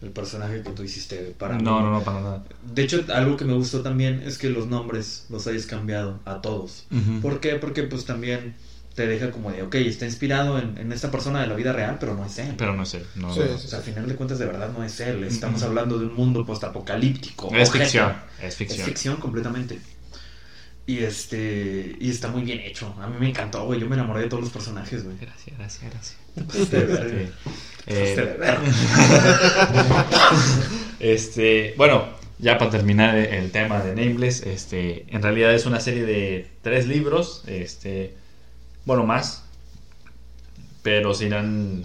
el 0.00 0.10
personaje 0.10 0.62
que 0.62 0.70
tú 0.70 0.82
hiciste 0.84 1.34
para 1.38 1.56
mí. 1.56 1.62
No, 1.62 1.80
no, 1.80 1.90
no, 1.90 2.02
para 2.04 2.20
nada. 2.20 2.44
De 2.72 2.82
hecho, 2.82 3.04
algo 3.12 3.36
que 3.36 3.44
me 3.44 3.54
gustó 3.54 3.80
también 3.82 4.22
es 4.24 4.38
que 4.38 4.48
los 4.48 4.66
nombres 4.68 5.26
los 5.28 5.46
hayas 5.46 5.66
cambiado 5.66 6.20
a 6.24 6.40
todos. 6.40 6.86
Ujú. 6.90 7.20
¿Por 7.20 7.40
qué? 7.40 7.56
Porque 7.56 7.82
pues 7.82 8.04
también 8.04 8.54
te 8.94 9.06
deja 9.06 9.30
como 9.30 9.50
de, 9.52 9.62
ok, 9.62 9.74
está 9.76 10.06
inspirado 10.06 10.58
en, 10.58 10.76
en 10.78 10.90
esta 10.92 11.10
persona 11.10 11.40
de 11.40 11.46
la 11.48 11.54
vida 11.54 11.72
real, 11.72 11.98
pero 12.00 12.14
no 12.14 12.24
es 12.24 12.36
él. 12.38 12.54
Pero 12.56 12.74
no 12.74 12.84
sé. 12.86 13.04
No, 13.16 13.32
Sí, 13.34 13.40
no. 13.40 13.54
O 13.54 13.58
sea, 13.58 13.78
al 13.78 13.84
final 13.84 14.08
de 14.08 14.14
cuentas, 14.16 14.38
de 14.38 14.46
verdad 14.46 14.70
no 14.76 14.82
es 14.84 14.98
él. 15.00 15.22
Estamos 15.24 15.60
Mm. 15.62 15.64
hablando 15.64 15.98
de 15.98 16.06
un 16.06 16.14
mundo 16.14 16.44
postapocalíptico. 16.46 17.54
Es 17.54 17.70
ficción. 17.70 18.12
Es 18.40 18.46
Es 18.48 18.56
ficción. 18.56 18.86
ficción 18.86 19.16
completamente. 19.16 19.78
Y 20.88 21.04
este. 21.04 21.96
Y 22.00 22.08
está 22.08 22.28
muy 22.28 22.42
bien 22.42 22.60
hecho. 22.60 22.94
A 22.98 23.08
mí 23.08 23.16
me 23.20 23.28
encantó, 23.28 23.66
güey. 23.66 23.78
Yo 23.78 23.86
me 23.86 23.94
enamoré 23.94 24.22
de 24.22 24.28
todos 24.28 24.42
los 24.42 24.50
personajes, 24.50 25.04
güey. 25.04 25.18
Gracias, 25.20 25.54
gracias, 25.58 25.92
gracias. 25.92 26.70
Verga. 26.72 27.04
Este, 27.86 28.22
eh. 28.32 28.48
Este, 30.98 31.74
bueno, 31.76 32.06
ya 32.38 32.56
para 32.56 32.70
terminar 32.70 33.16
el 33.16 33.50
tema 33.50 33.80
de 33.80 33.94
Nameless, 33.94 34.46
este, 34.46 35.04
en 35.14 35.22
realidad 35.22 35.54
es 35.54 35.66
una 35.66 35.78
serie 35.78 36.06
de 36.06 36.50
tres 36.62 36.88
libros, 36.88 37.44
este, 37.46 38.14
bueno, 38.86 39.04
más, 39.04 39.44
pero 40.82 41.12
se 41.12 41.26
irán 41.26 41.84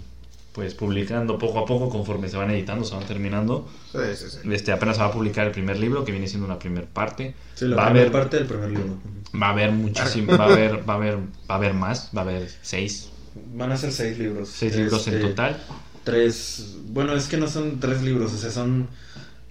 pues 0.54 0.72
publicando 0.74 1.36
poco 1.36 1.58
a 1.58 1.66
poco 1.66 1.88
conforme 1.90 2.28
se 2.28 2.36
van 2.36 2.50
editando, 2.50 2.84
se 2.84 2.94
van 2.94 3.04
terminando. 3.06 3.68
Sí, 3.92 3.98
sí, 4.14 4.24
sí. 4.30 4.38
Este, 4.52 4.70
apenas 4.72 4.96
se 4.96 5.02
va 5.02 5.08
a 5.08 5.12
publicar 5.12 5.46
el 5.46 5.52
primer 5.52 5.76
libro, 5.78 6.04
que 6.04 6.12
viene 6.12 6.28
siendo 6.28 6.46
una 6.46 6.58
primera 6.58 6.86
parte. 6.86 7.34
Sí, 7.56 7.66
la 7.66 7.74
va 7.76 7.82
a 7.82 7.86
primera 7.86 8.08
haber, 8.08 8.12
parte 8.12 8.36
del 8.36 8.46
primer 8.46 8.70
libro. 8.70 8.96
va 9.42 9.48
a 9.48 9.50
haber 9.50 9.72
muchísimo, 9.72 10.36
va 10.38 10.44
a 10.44 10.52
haber, 10.52 10.88
va 10.88 10.94
a 10.94 10.96
haber, 10.96 11.16
va 11.18 11.20
a 11.48 11.54
haber 11.56 11.74
más, 11.74 12.08
va 12.16 12.20
a 12.20 12.24
haber 12.24 12.48
seis, 12.62 13.10
Van 13.54 13.72
a 13.72 13.76
ser 13.76 13.90
seis 13.90 14.16
libros. 14.16 14.48
seis 14.48 14.76
libros 14.76 15.08
en 15.08 15.14
Este, 15.14 15.26
total. 15.28 15.60
Tres. 16.04 16.76
Bueno, 16.86 17.14
es 17.16 17.26
que 17.26 17.36
no 17.36 17.48
son 17.48 17.80
tres 17.80 18.00
libros, 18.02 18.32
o 18.32 18.36
sea, 18.38 18.50
son 18.52 18.86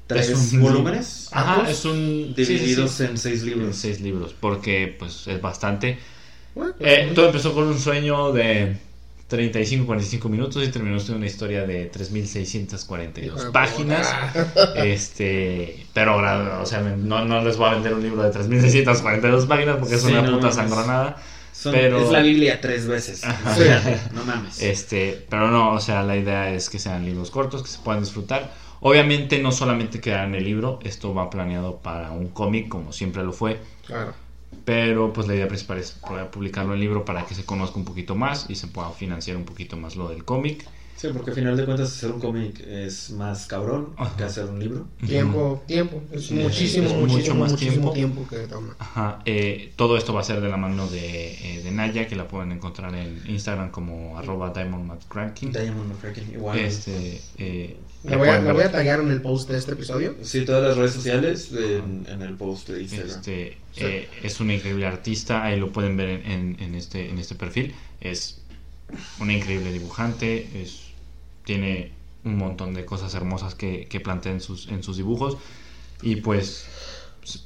tres 0.07 0.29
Es 0.29 0.53
un- 0.53 0.61
volúmenes. 0.61 1.27
Ajá, 1.33 1.69
es 1.69 1.83
un 1.83 2.33
sí, 2.33 2.33
sí, 2.37 2.45
sí. 2.45 2.53
Divididos 2.53 2.99
en 3.01 3.17
seis 3.17 3.41
En 3.41 3.45
libros. 3.47 3.75
seis 3.75 3.99
libros, 3.99 4.33
porque 4.39 4.95
pues 4.97 5.27
es 5.27 5.41
bastante. 5.41 5.99
Bueno, 6.55 6.73
Eh, 6.79 7.11
todo 7.13 7.25
empezó 7.25 7.53
con 7.53 7.65
un 7.67 7.77
sueño 7.77 8.31
de 8.31 8.77
35-45 9.33 10.29
minutos 10.29 10.63
y 10.63 10.67
terminó 10.69 10.99
siendo 10.99 11.17
una 11.17 11.25
historia 11.25 11.65
de 11.65 11.91
3.642 11.91 13.23
hijo 13.25 13.43
de 13.43 13.51
páginas. 13.51 14.07
Este, 14.75 15.85
pero 15.93 16.17
o 16.61 16.65
sea, 16.65 16.81
no, 16.81 17.25
no 17.25 17.43
les 17.43 17.57
voy 17.57 17.69
a 17.69 17.73
vender 17.73 17.93
un 17.93 18.03
libro 18.03 18.23
de 18.23 18.31
3.642 18.31 19.47
páginas 19.47 19.77
porque 19.77 19.95
es 19.95 20.01
Sí, 20.01 20.11
una 20.11 20.21
no 20.21 20.31
puta 20.33 20.47
mames. 20.49 20.55
sangronada. 20.55 21.17
Son- 21.51 21.71
Pero- 21.71 21.99
Es 22.03 22.11
la 22.11 22.19
Biblia 22.19 22.59
tres 22.61 22.87
veces. 22.87 23.21
No 24.13 24.23
mames. 24.25 24.61
Este, 24.61 25.25
pero 25.29 25.49
no, 25.49 25.71
o 25.73 25.79
sea, 25.79 26.03
la 26.03 26.17
idea 26.17 26.49
es 26.51 26.69
que 26.69 26.79
sean 26.79 27.05
libros 27.05 27.31
cortos, 27.31 27.61
que 27.63 27.69
se 27.69 27.79
puedan 27.79 28.01
disfrutar. 28.01 28.51
Obviamente 28.81 29.39
no 29.39 29.51
solamente 29.53 30.01
quedará 30.01 30.25
en 30.25 30.35
el 30.35 30.43
libro, 30.43 30.79
esto 30.83 31.13
va 31.13 31.29
planeado 31.29 31.77
para 31.77 32.11
un 32.11 32.27
cómic 32.29 32.67
como 32.67 32.91
siempre 32.91 33.23
lo 33.23 33.31
fue. 33.31 33.59
Claro. 33.87 34.13
Pero 34.65 35.13
pues 35.13 35.27
la 35.27 35.35
idea 35.35 35.47
principal 35.47 35.79
es 35.79 35.99
publicarlo 36.31 36.73
en 36.73 36.79
libro 36.79 37.05
para 37.05 37.25
que 37.25 37.35
se 37.35 37.45
conozca 37.45 37.77
un 37.77 37.85
poquito 37.85 38.15
más 38.15 38.49
y 38.49 38.55
se 38.55 38.67
pueda 38.67 38.91
financiar 38.91 39.37
un 39.37 39.45
poquito 39.45 39.77
más 39.77 39.95
lo 39.95 40.09
del 40.09 40.23
cómic. 40.25 40.65
Sí, 41.03 41.09
porque 41.11 41.31
al 41.31 41.35
final 41.35 41.57
de 41.57 41.65
cuentas 41.65 41.89
hacer 41.91 42.11
un 42.11 42.21
cómic 42.21 42.61
es 42.65 43.09
más 43.11 43.45
cabrón 43.45 43.89
Ajá. 43.97 44.15
que 44.15 44.23
hacer 44.23 44.45
un 44.45 44.57
libro. 44.57 44.87
Tiempo, 45.05 45.61
tiempo. 45.67 46.01
Es 46.13 46.27
Sí, 46.27 46.35
muchísimo, 46.35 46.87
es 46.87 46.93
mucho 46.93 47.07
muchísimo, 47.13 47.39
más 47.41 47.51
muchísimo 47.51 47.91
tiempo. 47.91 48.21
tiempo. 48.21 48.27
que 48.29 48.47
toma. 48.47 48.73
Ajá, 48.79 49.19
eh, 49.25 49.73
todo 49.75 49.97
esto 49.97 50.13
va 50.13 50.21
a 50.21 50.23
ser 50.23 50.39
de 50.39 50.47
la 50.47 50.55
mano 50.55 50.87
de, 50.87 51.57
eh, 51.57 51.61
de 51.61 51.71
Naya, 51.71 52.07
que 52.07 52.15
la 52.15 52.29
pueden 52.29 52.53
encontrar 52.53 52.95
en 52.95 53.21
Instagram 53.27 53.69
como 53.71 54.17
arroba 54.17 54.51
diamondmcranking. 54.53 55.51
Diamond 55.51 55.89
McCracken, 55.91 56.31
igual. 56.31 56.57
Este, 56.57 57.19
eh, 57.37 57.75
La 58.05 58.11
la 58.11 58.17
voy, 58.17 58.29
a, 58.29 58.39
ver. 58.39 58.53
voy 58.53 58.63
a 58.63 58.71
taggear 58.71 59.01
en 59.01 59.11
el 59.11 59.21
post 59.21 59.49
de 59.49 59.57
este 59.57 59.73
episodio. 59.73 60.15
Sí, 60.21 60.45
todas 60.45 60.63
las 60.65 60.77
redes 60.77 60.93
sociales 60.93 61.51
en, 61.51 62.05
en 62.09 62.21
el 62.21 62.35
post 62.35 62.69
de 62.69 62.81
Instagram. 62.83 63.09
Este, 63.09 63.57
Sí. 63.73 63.81
eh, 63.83 64.07
es 64.23 64.39
una 64.39 64.53
increíble 64.53 64.85
artista, 64.85 65.43
ahí 65.43 65.59
lo 65.59 65.69
pueden 65.73 65.97
ver 65.97 66.07
en, 66.09 66.31
en- 66.31 66.57
en 66.61 66.75
este, 66.75 67.09
en 67.09 67.17
este 67.17 67.35
perfil. 67.35 67.73
Es 67.99 68.39
una 69.19 69.33
increíble 69.33 69.71
dibujante, 69.73 70.47
es, 70.61 70.82
tiene 71.45 71.91
un 72.23 72.37
montón 72.37 72.73
de 72.73 72.85
cosas 72.85 73.13
hermosas 73.15 73.55
que, 73.55 73.87
que 73.87 73.99
plantea 73.99 74.31
en 74.31 74.41
sus, 74.41 74.67
en 74.69 74.83
sus 74.83 74.97
dibujos. 74.97 75.37
Y 76.01 76.17
pues 76.17 76.67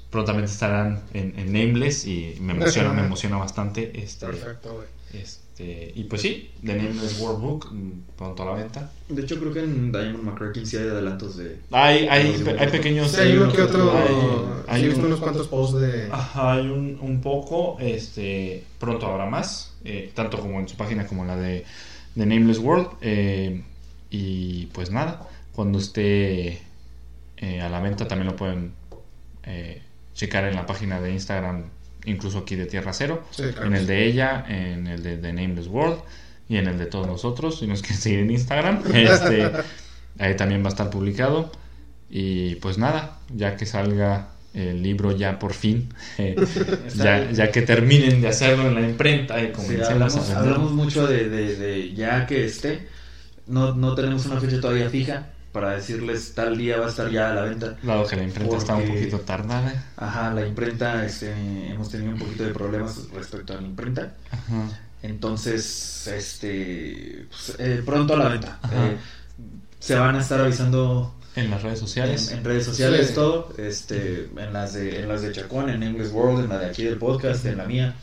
prontamente 0.10 0.52
estarán 0.52 1.02
en, 1.14 1.38
en 1.38 1.52
Nameless 1.54 2.06
y 2.08 2.36
me 2.42 2.54
emociona, 2.54 2.92
me 2.94 3.02
emociona 3.06 3.38
bastante. 3.38 3.92
Este, 4.02 4.26
Perfecto, 4.26 4.74
güey. 4.76 4.88
este, 5.22 5.92
y 5.96 6.04
pues 6.06 6.22
sí, 6.24 6.52
The 6.66 6.76
Nameless 6.76 7.20
World 7.20 7.42
Book, 7.42 7.72
mm, 7.72 7.92
pronto 8.18 8.44
a 8.44 8.46
la 8.48 8.52
venta. 8.54 8.92
De 9.10 9.22
hecho, 9.22 9.40
creo 9.40 9.54
que 9.54 9.60
en 9.60 9.92
Diamond 9.92 10.24
McCracken 10.24 10.66
sí 10.66 10.78
hay 10.78 10.88
adelantos 10.88 11.38
de. 11.38 11.58
Hay, 11.72 12.08
hay, 12.08 12.44
hay 12.58 12.68
pequeños... 12.70 13.12
Sí, 13.12 13.22
hay 13.22 13.38
uno 13.38 13.52
que 13.52 13.62
otro. 13.62 13.92
Hay- 13.96 14.58
hay 14.70 14.92
sí, 14.92 15.00
un- 15.00 15.06
unos 15.06 15.20
cuantos 15.20 15.48
posts 15.48 15.80
de. 15.80 16.10
Ajá, 16.12 16.54
hay 16.54 16.68
un, 16.68 16.98
un 17.00 17.22
poco, 17.22 17.78
este, 17.80 18.64
pronto 18.80 19.06
habrá 19.08 19.26
más, 19.28 19.74
eh, 19.86 20.12
tanto 20.16 20.40
como 20.40 20.60
en 20.60 20.68
su 20.68 20.76
página 20.76 21.06
como 21.08 21.22
en 21.22 21.28
la 21.30 21.36
de, 21.38 21.64
de 22.16 22.26
Nameless 22.26 22.58
World. 22.60 22.88
eh, 23.02 23.62
y 24.10 24.68
pues 24.68 24.92
nada, 24.92 25.28
cuando 25.54 25.80
esté 25.80 26.62
eh, 27.38 27.62
a 27.62 27.70
la 27.70 27.80
venta 27.82 28.08
también 28.08 28.28
lo 28.28 28.36
pueden 28.36 28.74
eh, 29.44 29.82
checar 30.14 30.46
en 30.46 30.56
la 30.56 30.66
página 30.66 31.00
de 31.00 31.12
Instagram, 31.12 31.64
incluso 32.06 32.40
aquí 32.40 32.56
de 32.56 32.66
Tierra 32.66 32.94
Cero, 32.94 33.24
Sí, 33.32 33.44
claro. 33.44 33.68
en 33.68 33.76
el 33.76 33.88
de 33.88 34.06
ella, 34.06 34.46
en 34.48 34.88
el 34.88 35.04
de, 35.04 35.18
The 35.18 35.34
Nameless 35.34 35.68
World 35.68 36.00
y 36.50 36.58
en 36.58 36.68
el 36.68 36.78
de 36.78 36.86
todos 36.86 37.08
nosotros, 37.08 37.60
si 37.60 37.68
nos 37.68 37.82
quieren 37.84 37.98
seguir 38.02 38.20
en 38.20 38.32
Instagram. 38.32 38.84
Este, 38.94 39.52
ahí 40.20 40.36
también 40.36 40.64
va 40.64 40.68
a 40.68 40.70
estar 40.70 40.90
publicado. 40.90 41.52
Y 42.10 42.56
pues 42.56 42.78
nada, 42.78 43.20
ya 43.36 43.58
que 43.58 43.66
salga 43.66 44.30
el 44.54 44.82
libro 44.82 45.12
ya 45.12 45.38
por 45.38 45.54
fin, 45.54 45.94
eh, 46.18 46.36
ya, 46.96 47.30
ya 47.32 47.52
que 47.52 47.62
terminen 47.62 48.22
de 48.22 48.30
hacerlo 48.30 48.68
en 48.68 48.76
la 48.76 48.82
imprenta 48.82 49.40
y 49.42 49.48
Sí, 49.48 49.52
comencemos 49.52 50.16
hablamos, 50.16 50.30
a 50.32 50.40
hablamos 50.40 50.72
mucho 50.72 51.06
de, 51.06 51.30
de, 51.30 51.56
de 51.56 51.94
ya 51.94 52.26
que 52.26 52.46
esté. 52.46 52.88
No, 53.48 53.74
no 53.76 53.96
tenemos 53.96 54.26
una 54.26 54.40
fecha 54.40 54.60
todavía 54.62 54.90
fija 54.90 55.28
para 55.52 55.72
decirles 55.72 56.34
tal 56.36 56.58
día 56.58 56.78
va 56.78 56.86
a 56.86 56.90
estar 56.90 57.10
ya 57.10 57.32
a 57.32 57.36
la 57.36 57.42
venta. 57.44 57.76
Dado 57.82 58.06
que 58.06 58.16
la 58.16 58.24
imprenta 58.24 58.58
está 58.58 58.76
un 58.76 58.88
poquito 58.88 59.20
tardada. 59.22 59.86
Ajá, 59.98 60.34
la 60.34 60.46
imprenta, 60.46 61.04
este, 61.06 61.32
hemos 61.72 61.90
tenido 61.90 62.12
un 62.12 62.20
poquito 62.20 62.44
de 62.44 62.54
problemas 62.54 63.00
respecto 63.14 63.54
a 63.54 63.62
la 63.62 63.64
imprenta. 63.68 64.14
Ajá. 64.32 64.70
Entonces, 65.02 66.08
este, 66.08 67.26
pues, 67.30 67.56
eh, 67.60 67.82
pronto 67.86 68.14
a 68.14 68.18
la 68.18 68.30
venta. 68.30 68.60
Eh, 68.72 68.98
se 69.80 69.96
van 69.96 70.16
a 70.16 70.22
estar 70.22 70.40
avisando 70.42 71.16
En 71.36 71.50
las 71.50 71.64
redes 71.64 71.80
sociales. 71.80 72.32
en, 72.32 72.40
en 72.40 72.44
redes 72.44 72.66
sociales 72.66 73.08
Sí. 73.10 73.14
todo, 73.16 73.54
este, 73.58 74.30
en 74.38 74.54
las 74.54 74.74
de, 74.74 75.02
en 75.02 75.08
las 75.08 75.22
de 75.22 75.32
Chacón, 75.32 75.70
en 75.70 75.84
English 75.84 76.12
World, 76.12 76.44
en 76.44 76.50
la 76.50 76.60
de 76.60 76.66
aquí 76.68 76.84
del 76.84 76.98
podcast, 76.98 77.46
en 77.46 77.58
la 77.58 77.66
mía, 77.66 77.96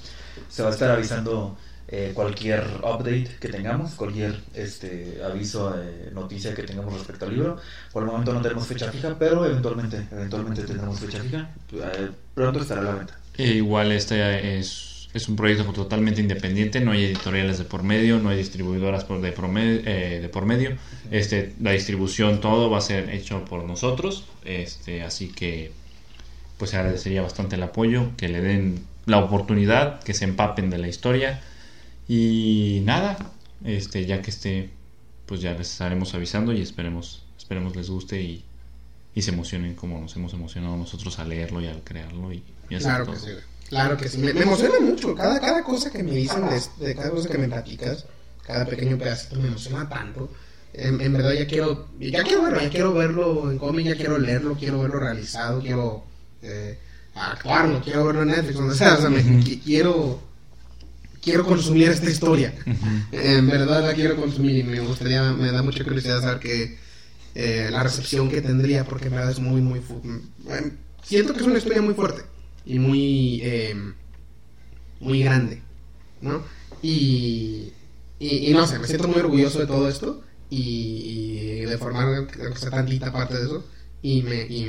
se 0.48 0.62
va 0.62 0.68
a 0.70 0.72
estar 0.72 0.90
avisando 0.90 1.56
eh, 1.88 2.12
cualquier 2.14 2.64
update 2.82 3.28
que 3.38 3.48
tengamos, 3.48 3.92
cualquier 3.94 4.40
este 4.54 5.20
aviso, 5.22 5.74
eh, 5.78 6.10
noticia 6.14 6.54
que 6.54 6.62
tengamos 6.62 6.94
respecto 6.94 7.26
al 7.26 7.34
libro. 7.34 7.58
Por 7.92 8.04
el 8.04 8.08
momento 8.08 8.32
no 8.32 8.40
tenemos 8.40 8.66
fecha 8.66 8.90
fija, 8.90 9.16
pero 9.18 9.44
eventualmente, 9.44 10.06
eventualmente 10.10 10.62
tendremos 10.62 10.98
fecha 10.98 11.20
fija. 11.20 11.50
Eh, 11.72 12.10
pronto 12.34 12.60
estará 12.60 12.80
a 12.80 12.84
la 12.84 12.94
venta. 12.94 13.18
E 13.36 13.48
igual 13.48 13.92
este 13.92 14.58
es, 14.58 15.08
es 15.12 15.28
un 15.28 15.36
proyecto 15.36 15.64
totalmente 15.72 16.20
independiente, 16.22 16.80
no 16.80 16.92
hay 16.92 17.04
editoriales 17.04 17.58
de 17.58 17.64
por 17.64 17.82
medio, 17.82 18.18
no 18.18 18.30
hay 18.30 18.38
distribuidoras 18.38 19.04
por 19.04 19.20
de, 19.20 19.32
promedio, 19.32 19.82
de 19.82 20.30
por 20.32 20.46
medio. 20.46 20.76
Este, 21.10 21.54
la 21.60 21.72
distribución, 21.72 22.40
todo 22.40 22.70
va 22.70 22.78
a 22.78 22.80
ser 22.80 23.10
hecho 23.10 23.44
por 23.44 23.64
nosotros. 23.64 24.24
Este, 24.44 25.02
así 25.02 25.28
que 25.28 25.72
pues 26.56 26.72
agradecería 26.72 27.20
bastante 27.20 27.56
el 27.56 27.62
apoyo, 27.62 28.10
que 28.16 28.28
le 28.28 28.40
den 28.40 28.86
la 29.06 29.18
oportunidad, 29.18 30.02
que 30.02 30.14
se 30.14 30.24
empapen 30.24 30.70
de 30.70 30.78
la 30.78 30.88
historia. 30.88 31.42
Y 32.08 32.82
nada, 32.84 33.16
este, 33.64 34.04
ya 34.06 34.20
que 34.22 34.30
esté, 34.30 34.70
pues 35.26 35.40
ya 35.40 35.52
les 35.52 35.70
estaremos 35.70 36.12
avisando 36.14 36.52
y 36.52 36.60
esperemos, 36.60 37.24
esperemos 37.38 37.74
les 37.76 37.88
guste 37.88 38.20
y, 38.20 38.44
y 39.14 39.22
se 39.22 39.30
emocionen 39.30 39.74
como 39.74 40.00
nos 40.00 40.14
hemos 40.16 40.32
emocionado 40.34 40.76
nosotros 40.76 41.18
al 41.18 41.30
leerlo 41.30 41.60
y 41.60 41.66
al 41.66 41.82
crearlo 41.82 42.32
y, 42.32 42.42
y 42.68 42.74
hacer 42.74 42.88
Claro 42.88 43.04
todo. 43.06 43.14
que 43.14 43.20
sí. 43.20 43.26
Claro 43.68 43.96
que 43.96 44.08
sí. 44.08 44.18
Me, 44.18 44.34
me 44.34 44.42
emociona 44.42 44.78
mucho. 44.80 45.14
Cada, 45.14 45.40
cada 45.40 45.64
cosa 45.64 45.90
que 45.90 46.02
me 46.02 46.12
dicen, 46.12 46.42
de, 46.48 46.86
de 46.86 46.94
cada 46.94 47.10
cosa 47.10 47.28
que 47.30 47.38
me 47.38 47.48
platicas, 47.48 48.04
cada 48.42 48.66
pequeño 48.66 48.98
pedacito 48.98 49.36
me 49.36 49.48
emociona 49.48 49.88
tanto. 49.88 50.30
En, 50.74 51.00
en 51.00 51.12
verdad 51.12 51.32
ya 51.32 51.46
quiero, 51.46 51.88
ya 51.98 52.22
quiero 52.24 52.42
verlo, 52.42 52.60
ya 52.60 52.68
quiero 52.68 52.92
verlo 52.92 53.50
en 53.50 53.58
cómic, 53.58 53.86
ya 53.86 53.96
quiero 53.96 54.18
leerlo, 54.18 54.54
quiero 54.54 54.80
verlo 54.80 54.98
realizado, 55.00 55.60
quiero 55.60 56.04
eh, 56.42 56.76
actuarlo, 57.14 57.80
quiero 57.80 58.04
verlo 58.04 58.22
en 58.22 58.28
Netflix, 58.28 58.54
donde 58.56 58.74
sea. 58.76 58.94
O 58.94 59.00
sea, 59.00 59.08
me, 59.08 59.22
qui- 59.22 59.62
quiero, 59.62 60.20
quiero 61.24 61.44
consumir 61.44 61.88
esta 61.88 62.10
historia. 62.10 62.54
En 63.10 63.48
verdad 63.48 63.82
la 63.82 63.94
quiero 63.94 64.14
consumir 64.16 64.58
y 64.58 64.62
me 64.62 64.80
gustaría, 64.80 65.32
me 65.32 65.50
da 65.50 65.62
mucha 65.62 65.82
curiosidad 65.82 66.20
saber 66.20 66.38
que 66.38 66.78
eh, 67.34 67.68
la 67.72 67.82
recepción 67.82 68.28
que 68.28 68.42
tendría, 68.42 68.84
porque 68.84 69.06
en 69.06 69.14
verdad 69.14 69.30
es 69.30 69.40
muy, 69.40 69.60
muy... 69.62 69.80
eh, 69.80 70.72
siento 71.02 71.32
que 71.32 71.40
es 71.40 71.46
una 71.46 71.58
historia 71.58 71.82
muy 71.82 71.94
fuerte 71.94 72.22
y 72.66 72.78
muy, 72.78 73.40
eh, 73.42 73.74
muy 75.00 75.22
grande, 75.24 75.62
¿no? 76.20 76.42
Y, 76.82 77.72
y, 78.18 78.50
y 78.50 78.52
no 78.52 78.66
sé, 78.66 78.78
me 78.78 78.86
siento 78.86 79.08
muy 79.08 79.18
orgulloso 79.20 79.58
de 79.58 79.66
todo 79.66 79.88
esto 79.88 80.22
y, 80.50 80.60
y 80.60 81.64
de 81.64 81.78
formar 81.78 82.14
aunque 82.14 82.58
sea 82.58 82.70
tantita 82.70 83.10
parte 83.10 83.38
de 83.38 83.44
eso 83.44 83.66
y 84.02 84.22
me, 84.22 84.46
y 84.46 84.68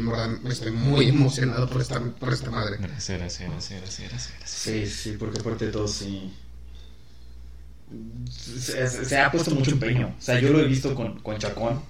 estoy 0.50 0.72
muy 0.72 1.10
emocionado 1.10 1.70
por 1.70 1.82
esta, 1.82 2.00
por 2.00 2.32
esta 2.32 2.50
madre. 2.50 2.78
Gracias, 2.80 3.20
gracias, 3.20 3.50
gracias, 3.52 3.82
gracias, 3.82 4.10
gracias, 4.10 4.34
gracias. 4.40 4.62
Sí, 4.62 4.86
sí, 4.88 5.18
porque 5.20 5.42
aparte 5.42 5.66
de 5.66 5.72
todo, 5.74 5.90
sí. 5.90 6.32
Se, 8.30 9.18
ha 9.18 9.32
puesto 9.32 9.52
mucho 9.52 9.72
empeño. 9.72 10.14
O 10.18 10.22
sea, 10.22 10.40
yo 10.40 10.50
lo 10.50 10.60
he 10.60 10.66
visto 10.66 10.94
con, 10.96 11.20
con 11.20 11.38
Chacón, 11.38 11.82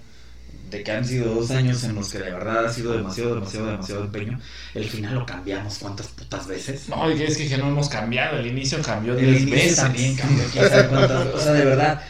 de 0.70 0.84
que 0.84 0.92
han 0.92 1.06
sido 1.06 1.34
dos 1.36 1.52
años 1.52 1.84
en 1.84 1.96
los 1.96 2.10
que 2.10 2.20
de 2.20 2.32
verdad 2.32 2.66
ha 2.66 2.74
sido 2.74 2.94
demasiado, 2.94 3.36
demasiado, 3.36 3.68
demasiado 3.68 4.04
empeño. 4.06 4.40
El 4.74 4.86
final 4.86 5.16
lo 5.16 5.26
cambiamos 5.26 5.78
cuántas 5.78 6.08
putas 6.08 6.48
veces. 6.48 6.90
No, 6.90 7.10
es 7.10 7.38
que, 7.38 7.58
no 7.58 7.70
hemos 7.70 7.88
cambiado. 7.90 8.40
El 8.40 8.48
inicio 8.48 8.82
cambió 8.82 9.14
El 9.14 9.26
10 9.26 9.42
inicio 9.42 9.56
veces. 9.56 9.76
también 9.78 10.16
cambió, 10.16 10.44
cuántas. 10.90 11.28
O 11.34 11.40
sea, 11.40 11.54
de 11.54 11.66
verdad. 11.66 12.02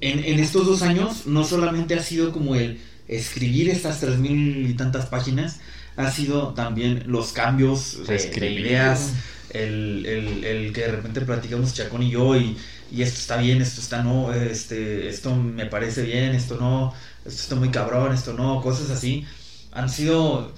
En, 0.00 0.18
en 0.24 0.40
estos 0.40 0.66
dos 0.66 0.82
años, 0.82 1.26
no 1.26 1.44
solamente 1.44 1.94
ha 1.94 2.02
sido 2.02 2.32
como 2.32 2.56
el 2.56 2.80
escribir 3.06 3.70
estas 3.70 4.00
tres 4.00 4.18
mil 4.18 4.68
y 4.68 4.74
tantas 4.74 5.06
páginas, 5.06 5.60
ha 5.96 6.10
sido 6.10 6.54
también 6.54 7.04
los 7.06 7.32
cambios 7.32 7.98
de, 7.98 8.02
de 8.02 8.08
Reescribir. 8.08 8.66
ideas, 8.66 9.12
el, 9.52 10.06
el, 10.06 10.44
el 10.44 10.72
que 10.72 10.82
de 10.82 10.88
repente 10.92 11.20
platicamos 11.22 11.74
Chacón 11.74 12.02
y 12.02 12.10
yo 12.10 12.36
y, 12.36 12.56
y 12.90 13.02
esto 13.02 13.18
está 13.20 13.36
bien, 13.38 13.62
esto 13.62 13.80
está 13.80 14.02
no, 14.02 14.32
este, 14.32 15.08
esto 15.08 15.34
me 15.36 15.66
parece 15.66 16.02
bien, 16.04 16.34
esto 16.34 16.56
no, 16.58 16.92
esto 17.24 17.42
está 17.42 17.56
muy 17.56 17.70
cabrón, 17.70 18.12
esto 18.14 18.34
no, 18.34 18.60
cosas 18.62 18.90
así. 18.90 19.26
Han 19.72 19.88
sido, 19.90 20.54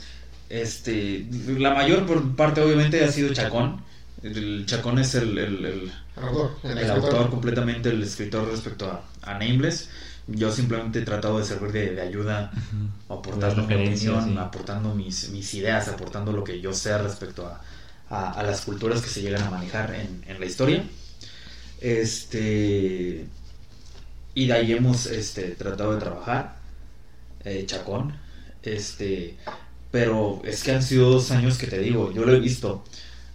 este, 0.48 1.26
la 1.58 1.74
mayor 1.74 2.06
por 2.06 2.36
parte 2.36 2.60
obviamente 2.62 3.04
ha 3.04 3.12
sido 3.12 3.32
Chacón. 3.32 3.84
El 4.22 4.64
Chacón 4.66 4.98
es 4.98 5.14
el, 5.14 5.38
el- 5.38 5.64
el- 5.64 5.92
El 6.62 6.90
autor, 6.90 7.14
autor 7.14 7.30
completamente, 7.30 7.90
el 7.90 8.02
escritor 8.02 8.48
respecto 8.50 8.90
a, 8.90 9.10
a 9.22 9.34
Nameless. 9.38 9.90
Yo 10.26 10.50
simplemente 10.52 11.00
he 11.00 11.02
tratado 11.02 11.38
de 11.38 11.44
servir 11.44 11.72
de, 11.72 11.94
de 11.94 12.00
ayuda, 12.02 12.50
aportando 13.08 13.64
mi 13.64 13.74
opinión, 13.74 14.34
sí. 14.34 14.38
aportando 14.38 14.94
mis, 14.94 15.30
mis 15.30 15.52
ideas, 15.54 15.88
aportando 15.88 16.32
lo 16.32 16.44
que 16.44 16.60
yo 16.60 16.72
sé 16.72 16.96
respecto 16.98 17.46
a, 17.46 17.62
a- 18.14 18.30
a 18.32 18.42
las 18.42 18.60
culturas 18.62 19.00
que 19.02 19.08
se 19.08 19.22
llegan 19.22 19.42
a 19.42 19.50
manejar 19.50 19.94
en, 19.94 20.24
en 20.26 20.40
la 20.40 20.46
historia. 20.46 20.84
Este. 21.80 23.26
Y 24.34 24.46
de 24.46 24.52
ahí 24.52 24.72
hemos 24.72 25.06
este, 25.06 25.42
tratado 25.50 25.92
de 25.94 26.00
trabajar. 26.00 26.56
eh, 27.44 27.64
Chacón. 27.66 28.16
Este. 28.62 29.36
Pero 29.90 30.42
es 30.44 30.62
que 30.64 30.72
han 30.72 30.82
sido 30.82 31.08
dos 31.10 31.30
años 31.30 31.56
que 31.56 31.66
te 31.68 31.78
digo, 31.78 32.12
yo 32.12 32.24
lo 32.24 32.34
he 32.34 32.40
visto. 32.40 32.84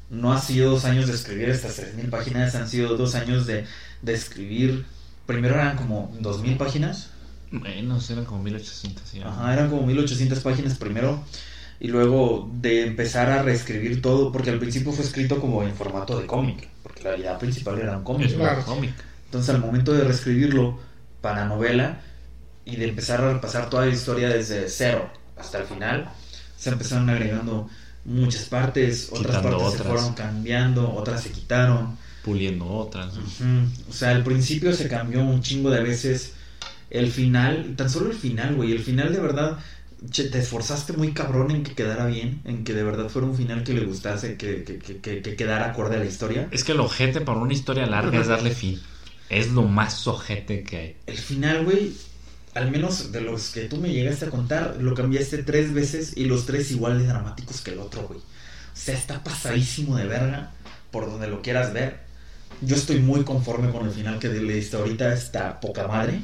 No 0.09 0.33
ha 0.33 0.41
sido 0.41 0.71
dos 0.71 0.85
años 0.85 1.07
de 1.07 1.13
escribir 1.13 1.49
estas 1.49 1.77
3.000 1.79 2.09
páginas, 2.09 2.55
han 2.55 2.67
sido 2.67 2.97
dos 2.97 3.13
años 3.15 3.45
de, 3.45 3.65
de 4.01 4.13
escribir. 4.13 4.85
Primero 5.27 5.53
eran 5.55 5.77
como 5.77 6.11
2.000 6.19 6.57
páginas. 6.57 7.11
Menos, 7.51 8.09
eran 8.09 8.25
como 8.25 8.41
1800. 8.43 9.03
sí. 9.07 9.21
Ajá, 9.23 9.53
eran 9.53 9.69
como 9.69 9.83
1800 9.85 10.39
páginas 10.39 10.77
primero. 10.77 11.23
Y 11.79 11.87
luego 11.87 12.49
de 12.53 12.85
empezar 12.85 13.29
a 13.29 13.41
reescribir 13.41 14.01
todo, 14.01 14.31
porque 14.31 14.49
al 14.49 14.59
principio 14.59 14.91
fue 14.91 15.05
escrito 15.05 15.39
como 15.39 15.63
en 15.63 15.73
formato 15.73 16.19
de 16.19 16.25
cómic, 16.25 16.67
porque 16.83 17.03
la 17.03 17.17
idea 17.17 17.37
principal 17.37 17.79
era 17.79 17.97
un 17.97 18.03
cómic. 18.03 18.35
Claro. 18.35 18.63
Entonces 19.25 19.55
al 19.55 19.61
momento 19.61 19.93
de 19.93 20.03
reescribirlo 20.03 20.77
para 21.21 21.45
novela 21.45 22.01
y 22.65 22.75
de 22.75 22.89
empezar 22.89 23.21
a 23.21 23.33
repasar 23.33 23.69
toda 23.69 23.85
la 23.85 23.93
historia 23.93 24.29
desde 24.29 24.67
cero 24.67 25.09
hasta 25.37 25.59
el 25.59 25.65
final, 25.65 26.09
se 26.57 26.69
empezaron 26.69 27.09
agregando 27.09 27.69
muchas 28.05 28.45
partes, 28.45 29.09
otras 29.11 29.37
Quitando 29.37 29.57
partes 29.59 29.77
se 29.77 29.83
fueron 29.83 30.13
cambiando, 30.13 30.93
otras 30.93 31.21
se 31.21 31.31
quitaron. 31.31 31.97
Puliendo 32.23 32.65
otras. 32.67 33.13
¿no? 33.15 33.23
O 33.89 33.93
sea, 33.93 34.09
al 34.09 34.23
principio 34.23 34.73
se 34.73 34.87
cambió 34.87 35.21
un 35.21 35.41
chingo 35.41 35.69
de 35.69 35.81
veces. 35.81 36.33
El 36.89 37.11
final, 37.11 37.75
tan 37.75 37.89
solo 37.89 38.09
el 38.09 38.17
final, 38.17 38.55
güey. 38.55 38.71
El 38.71 38.79
final 38.79 39.13
de 39.13 39.19
verdad, 39.19 39.59
te 40.11 40.39
esforzaste 40.39 40.93
muy 40.93 41.11
cabrón 41.13 41.51
en 41.51 41.63
que 41.63 41.73
quedara 41.73 42.05
bien, 42.05 42.41
en 42.45 42.63
que 42.63 42.73
de 42.73 42.83
verdad 42.83 43.09
fuera 43.09 43.27
un 43.27 43.35
final 43.35 43.63
que 43.63 43.73
le 43.73 43.85
gustase, 43.85 44.37
que, 44.37 44.63
que, 44.63 44.77
que, 44.79 44.97
que- 44.99 45.21
que 45.21 45.35
quedara 45.35 45.65
acorde 45.71 45.97
a 45.97 45.99
la 45.99 46.05
historia. 46.05 46.47
Es 46.51 46.63
que 46.63 46.71
el 46.71 46.79
ojete 46.79 47.21
para 47.21 47.39
una 47.39 47.53
historia 47.53 47.85
larga 47.85 48.19
es 48.19 48.27
darle 48.27 48.51
fin. 48.51 48.79
Es 49.29 49.51
lo 49.51 49.63
más 49.63 50.07
ojete 50.07 50.63
que 50.63 50.77
hay. 50.77 50.95
El 51.05 51.17
final, 51.17 51.63
güey, 51.65 51.93
al 52.55 52.71
menos 52.71 53.11
de 53.11 53.21
los 53.21 53.49
que 53.51 53.61
tú 53.65 53.77
me 53.77 53.91
llegaste 53.93 54.25
a 54.25 54.29
contar, 54.29 54.77
lo 54.79 54.95
cambiaste 54.95 55.43
tres 55.43 55.73
veces 55.73 56.13
y 56.17 56.25
los 56.25 56.45
tres 56.45 56.71
igual 56.71 56.97
de 56.99 57.05
dramáticos 57.07 57.61
que 57.61 57.71
el 57.71 57.79
otro, 57.79 58.07
güey. 58.07 58.19
O 58.19 58.23
sea, 58.73 58.95
está 58.95 59.23
pasadísimo 59.23 59.97
de 59.97 60.05
verga 60.05 60.51
por 60.91 61.05
donde 61.05 61.27
lo 61.27 61.41
quieras 61.41 61.73
ver. 61.73 62.08
Yo 62.61 62.75
estoy 62.75 62.99
muy 62.99 63.23
conforme 63.23 63.71
con 63.71 63.85
el 63.85 63.91
final 63.91 64.19
que 64.19 64.27
le 64.27 64.53
diste 64.55 64.75
ahorita, 64.75 65.13
está 65.13 65.59
poca 65.59 65.87
madre. 65.87 66.21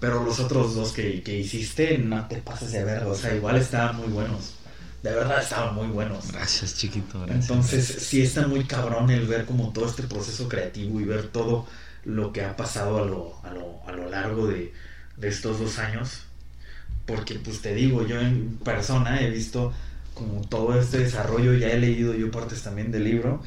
Pero 0.00 0.24
los 0.24 0.40
otros 0.40 0.74
dos 0.74 0.92
que, 0.92 1.22
que 1.22 1.38
hiciste, 1.38 1.98
no 1.98 2.26
te 2.26 2.38
pases 2.38 2.72
de 2.72 2.84
verga. 2.84 3.06
O 3.06 3.14
sea, 3.14 3.34
igual 3.34 3.56
estaban 3.56 3.96
muy 3.96 4.08
buenos. 4.08 4.54
De 5.02 5.10
verdad 5.10 5.42
estaban 5.42 5.74
muy 5.74 5.88
buenos. 5.88 6.32
Gracias, 6.32 6.76
chiquito. 6.76 7.20
Gracias. 7.20 7.50
Entonces, 7.50 7.86
sí 7.86 8.22
está 8.22 8.46
muy 8.46 8.64
cabrón 8.64 9.10
el 9.10 9.26
ver 9.26 9.44
como 9.44 9.72
todo 9.72 9.86
este 9.86 10.02
proceso 10.04 10.48
creativo 10.48 11.00
y 11.00 11.04
ver 11.04 11.28
todo 11.28 11.66
lo 12.04 12.32
que 12.32 12.44
ha 12.44 12.56
pasado 12.56 13.02
a 13.02 13.06
lo, 13.06 13.36
a 13.44 13.50
lo, 13.52 13.80
a 13.86 13.92
lo 13.92 14.10
largo 14.10 14.46
de, 14.48 14.72
de 15.16 15.28
estos 15.28 15.58
dos 15.60 15.78
años. 15.78 16.22
Porque, 17.06 17.36
pues 17.36 17.60
te 17.60 17.74
digo, 17.74 18.06
yo 18.06 18.20
en 18.20 18.58
persona 18.58 19.20
he 19.20 19.30
visto 19.30 19.72
como 20.14 20.40
todo 20.42 20.78
este 20.78 20.98
desarrollo, 20.98 21.54
ya 21.54 21.68
he 21.68 21.78
leído 21.78 22.14
yo 22.14 22.30
partes 22.30 22.62
también 22.62 22.92
del 22.92 23.04
libro. 23.04 23.42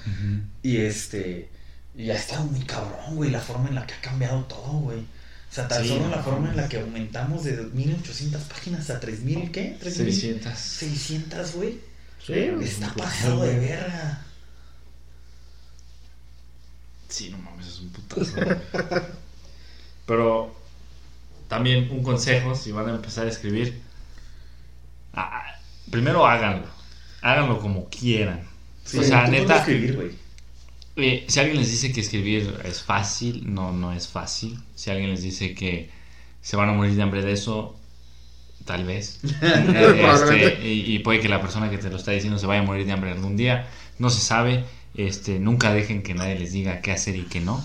Y 0.61 0.77
este, 0.77 1.49
y 1.97 2.09
ha 2.09 2.15
estado 2.15 2.43
muy 2.45 2.61
cabrón, 2.61 3.15
güey, 3.15 3.31
la 3.31 3.39
forma 3.39 3.69
en 3.69 3.75
la 3.75 3.87
que 3.87 3.93
ha 3.93 4.01
cambiado 4.01 4.43
todo, 4.43 4.79
güey. 4.79 4.99
O 4.99 5.53
sea, 5.55 5.67
tan 5.67 5.83
Sí, 5.83 5.89
solo 5.89 6.09
la 6.09 6.21
forma 6.21 6.49
en 6.49 6.57
la 6.57 6.67
que 6.67 6.79
aumentamos 6.79 7.43
de 7.45 7.55
1800 7.55 8.41
páginas 8.43 8.89
a 8.89 8.99
3000, 8.99 9.51
¿qué? 9.51 9.77
3000. 9.79 10.13
600. 10.13 10.57
600, 10.59 11.53
güey. 11.53 11.79
Sí, 12.25 12.33
Está 12.33 12.93
pasado 12.93 13.43
de 13.43 13.59
verga. 13.59 14.21
Sí, 17.07 17.29
no 17.29 17.37
mames, 17.37 17.67
es 17.67 17.79
un 17.79 17.89
putazo. 17.89 18.35
Pero 20.05 20.53
también 21.47 21.89
un 21.91 22.03
consejo, 22.03 22.55
si 22.55 22.71
van 22.71 22.89
a 22.89 22.95
empezar 22.95 23.25
a 23.27 23.29
escribir, 23.29 23.81
ah, 25.13 25.29
ah, 25.31 25.59
primero 25.89 26.25
háganlo. 26.25 26.67
Háganlo 27.21 27.59
como 27.59 27.89
quieran. 27.89 28.43
Sí, 28.83 28.99
o 28.99 29.03
sea, 29.03 29.27
neta, 29.27 29.59
escribir, 29.59 29.95
güey. 29.95 30.24
Eh, 30.97 31.25
si 31.27 31.39
alguien 31.39 31.57
les 31.57 31.71
dice 31.71 31.91
que 31.91 32.01
escribir 32.01 32.59
es 32.63 32.81
fácil, 32.81 33.53
no, 33.53 33.71
no 33.71 33.91
es 33.91 34.07
fácil. 34.07 34.57
Si 34.75 34.89
alguien 34.89 35.09
les 35.09 35.21
dice 35.21 35.53
que 35.53 35.89
se 36.41 36.55
van 36.55 36.69
a 36.69 36.73
morir 36.73 36.95
de 36.95 37.01
hambre 37.01 37.21
de 37.21 37.33
eso, 37.33 37.75
tal 38.65 38.85
vez. 38.85 39.19
Este, 39.41 40.67
y, 40.67 40.95
y 40.95 40.99
puede 40.99 41.19
que 41.19 41.29
la 41.29 41.41
persona 41.41 41.69
que 41.69 41.77
te 41.77 41.89
lo 41.89 41.97
está 41.97 42.11
diciendo 42.11 42.39
se 42.39 42.45
vaya 42.45 42.61
a 42.61 42.63
morir 42.63 42.85
de 42.85 42.91
hambre 42.91 43.11
algún 43.11 43.35
día. 43.35 43.67
No 43.99 44.09
se 44.09 44.21
sabe. 44.21 44.65
Este, 44.95 45.39
nunca 45.39 45.73
dejen 45.73 46.03
que 46.03 46.13
nadie 46.13 46.39
les 46.39 46.53
diga 46.53 46.81
qué 46.81 46.91
hacer 46.91 47.15
y 47.15 47.23
qué 47.23 47.41
no. 47.41 47.63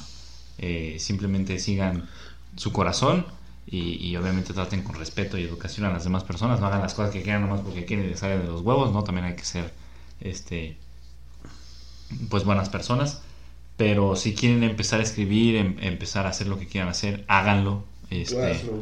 Eh, 0.59 0.97
simplemente 0.99 1.59
sigan 1.59 2.09
su 2.57 2.73
corazón 2.73 3.27
y, 3.67 4.05
y 4.05 4.17
obviamente 4.17 4.53
traten 4.53 4.83
con 4.83 4.97
respeto 4.97 5.39
y 5.39 5.45
educación 5.45 5.87
a 5.87 5.93
las 5.93 6.05
demás 6.05 6.25
personas. 6.25 6.61
No 6.61 6.67
hagan 6.67 6.83
las 6.83 6.95
cosas 6.95 7.13
que 7.13 7.23
quieran 7.23 7.43
nomás 7.43 7.61
porque 7.61 7.85
quieren 7.85 8.07
y 8.07 8.09
les 8.11 8.19
sale 8.19 8.39
de 8.39 8.45
los 8.45 8.63
huevos. 8.63 8.93
No, 8.93 9.05
también 9.05 9.27
hay 9.27 9.37
que 9.37 9.45
ser 9.45 9.73
este, 10.21 10.77
pues 12.29 12.45
buenas 12.45 12.69
personas. 12.69 13.23
Pero 13.77 14.17
si 14.17 14.35
quieren 14.35 14.63
empezar 14.65 15.01
a 15.01 15.03
escribir, 15.05 15.57
em- 15.57 15.77
empezar 15.81 16.27
a 16.27 16.31
hacer 16.31 16.47
lo 16.49 16.59
que 16.59 16.67
quieran 16.69 16.91
hacer, 16.91 17.25
háganlo. 17.29 17.85
Este, 18.11 18.79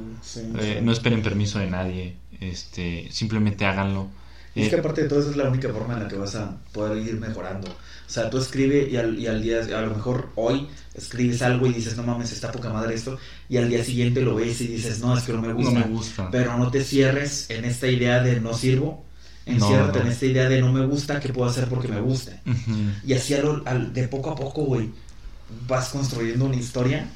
eh, 0.54 0.80
no 0.82 0.92
esperen 0.92 1.22
permiso 1.22 1.58
de 1.58 1.68
nadie. 1.68 2.16
Este, 2.40 3.08
simplemente 3.10 3.66
háganlo. 3.66 4.08
Y 4.54 4.62
es 4.62 4.68
que 4.68 4.76
Eh, 4.76 4.80
aparte 4.80 5.02
de 5.02 5.08
todo 5.08 5.20
eso 5.20 5.30
es 5.30 5.36
la 5.36 5.48
única 5.48 5.68
forma 5.72 5.94
en 5.94 6.00
la 6.00 6.08
que 6.08 6.16
vas 6.16 6.34
a 6.34 6.58
poder 6.72 6.96
ir 7.06 7.14
mejorando. 7.20 7.68
O 7.70 8.10
sea, 8.10 8.28
tú 8.30 8.38
escribes 8.38 8.90
y 8.92 8.96
al, 8.96 9.18
y 9.18 9.26
al 9.28 9.40
día, 9.42 9.60
a 9.60 9.80
lo 9.82 9.94
mejor 9.94 10.32
hoy 10.34 10.68
escribes 10.94 11.42
algo 11.42 11.66
y 11.66 11.72
dices, 11.74 11.96
no 11.96 12.02
mames, 12.02 12.32
está 12.32 12.50
poca 12.50 12.70
madre 12.72 12.94
esto, 12.94 13.18
y 13.48 13.58
al 13.58 13.68
día 13.68 13.84
siguiente 13.84 14.20
lo 14.22 14.34
ves 14.34 14.60
y 14.60 14.66
dices, 14.66 15.00
no, 15.00 15.16
es 15.16 15.22
que 15.24 15.32
no 15.32 15.42
me 15.42 15.52
no 15.54 15.54
gusta. 15.54 15.72
me 15.72 15.82
gusta. 15.84 16.30
Pero 16.30 16.56
no 16.56 16.70
te 16.70 16.82
cierres 16.82 17.48
en 17.50 17.64
esta 17.64 17.86
idea 17.88 18.20
de 18.22 18.40
no 18.40 18.52
sirvo, 18.54 19.04
enciérrate 19.48 19.98
No, 19.98 20.04
no. 20.04 20.06
en 20.06 20.12
esta 20.12 20.26
idea 20.26 20.48
de 20.48 20.60
no 20.60 20.72
me 20.72 20.84
gusta, 20.86 21.20
¿qué 21.20 21.32
puedo 21.32 21.48
hacer 21.50 21.68
porque 21.68 21.88
me 21.88 22.00
guste? 22.00 22.40
Ujú. 22.46 22.72
Y 23.06 23.12
así 23.14 23.34
a 23.34 23.42
lo- 23.42 23.60
de 23.60 24.08
poco 24.08 24.30
a 24.30 24.36
poco, 24.36 24.62
güey, 24.64 24.90
vas 25.66 25.88
construyendo 25.90 26.44
una 26.44 26.56
historia 26.56 27.08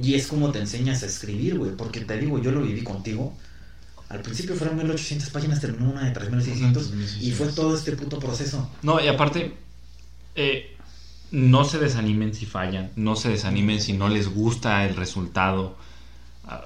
y 0.00 0.14
es 0.14 0.26
como 0.28 0.50
te 0.52 0.60
enseñas 0.60 1.02
a 1.02 1.06
escribir, 1.06 1.58
güey, 1.58 1.72
porque 1.76 2.00
te 2.00 2.16
digo, 2.18 2.38
yo 2.40 2.52
lo 2.52 2.62
viví 2.62 2.82
contigo. 2.82 3.36
Al 4.08 4.20
principio 4.22 4.56
fueron 4.56 4.76
1800 4.76 5.30
páginas, 5.30 5.60
terminó 5.60 5.90
una 5.90 6.04
de 6.04 6.10
3600 6.12 6.92
y 7.20 7.30
fue 7.32 7.48
todo 7.48 7.76
este 7.76 7.92
puto 7.92 8.18
proceso. 8.18 8.68
No, 8.82 9.00
y 9.00 9.06
aparte, 9.08 9.54
eh, 10.34 10.76
no 11.30 11.64
se 11.64 11.78
desanimen 11.78 12.34
si 12.34 12.44
fallan, 12.46 12.90
no 12.96 13.14
se 13.14 13.28
desanimen 13.28 13.80
si 13.80 13.92
no 13.92 14.08
les 14.08 14.28
gusta 14.28 14.84
el 14.84 14.96
resultado. 14.96 15.76
Ah, 16.44 16.60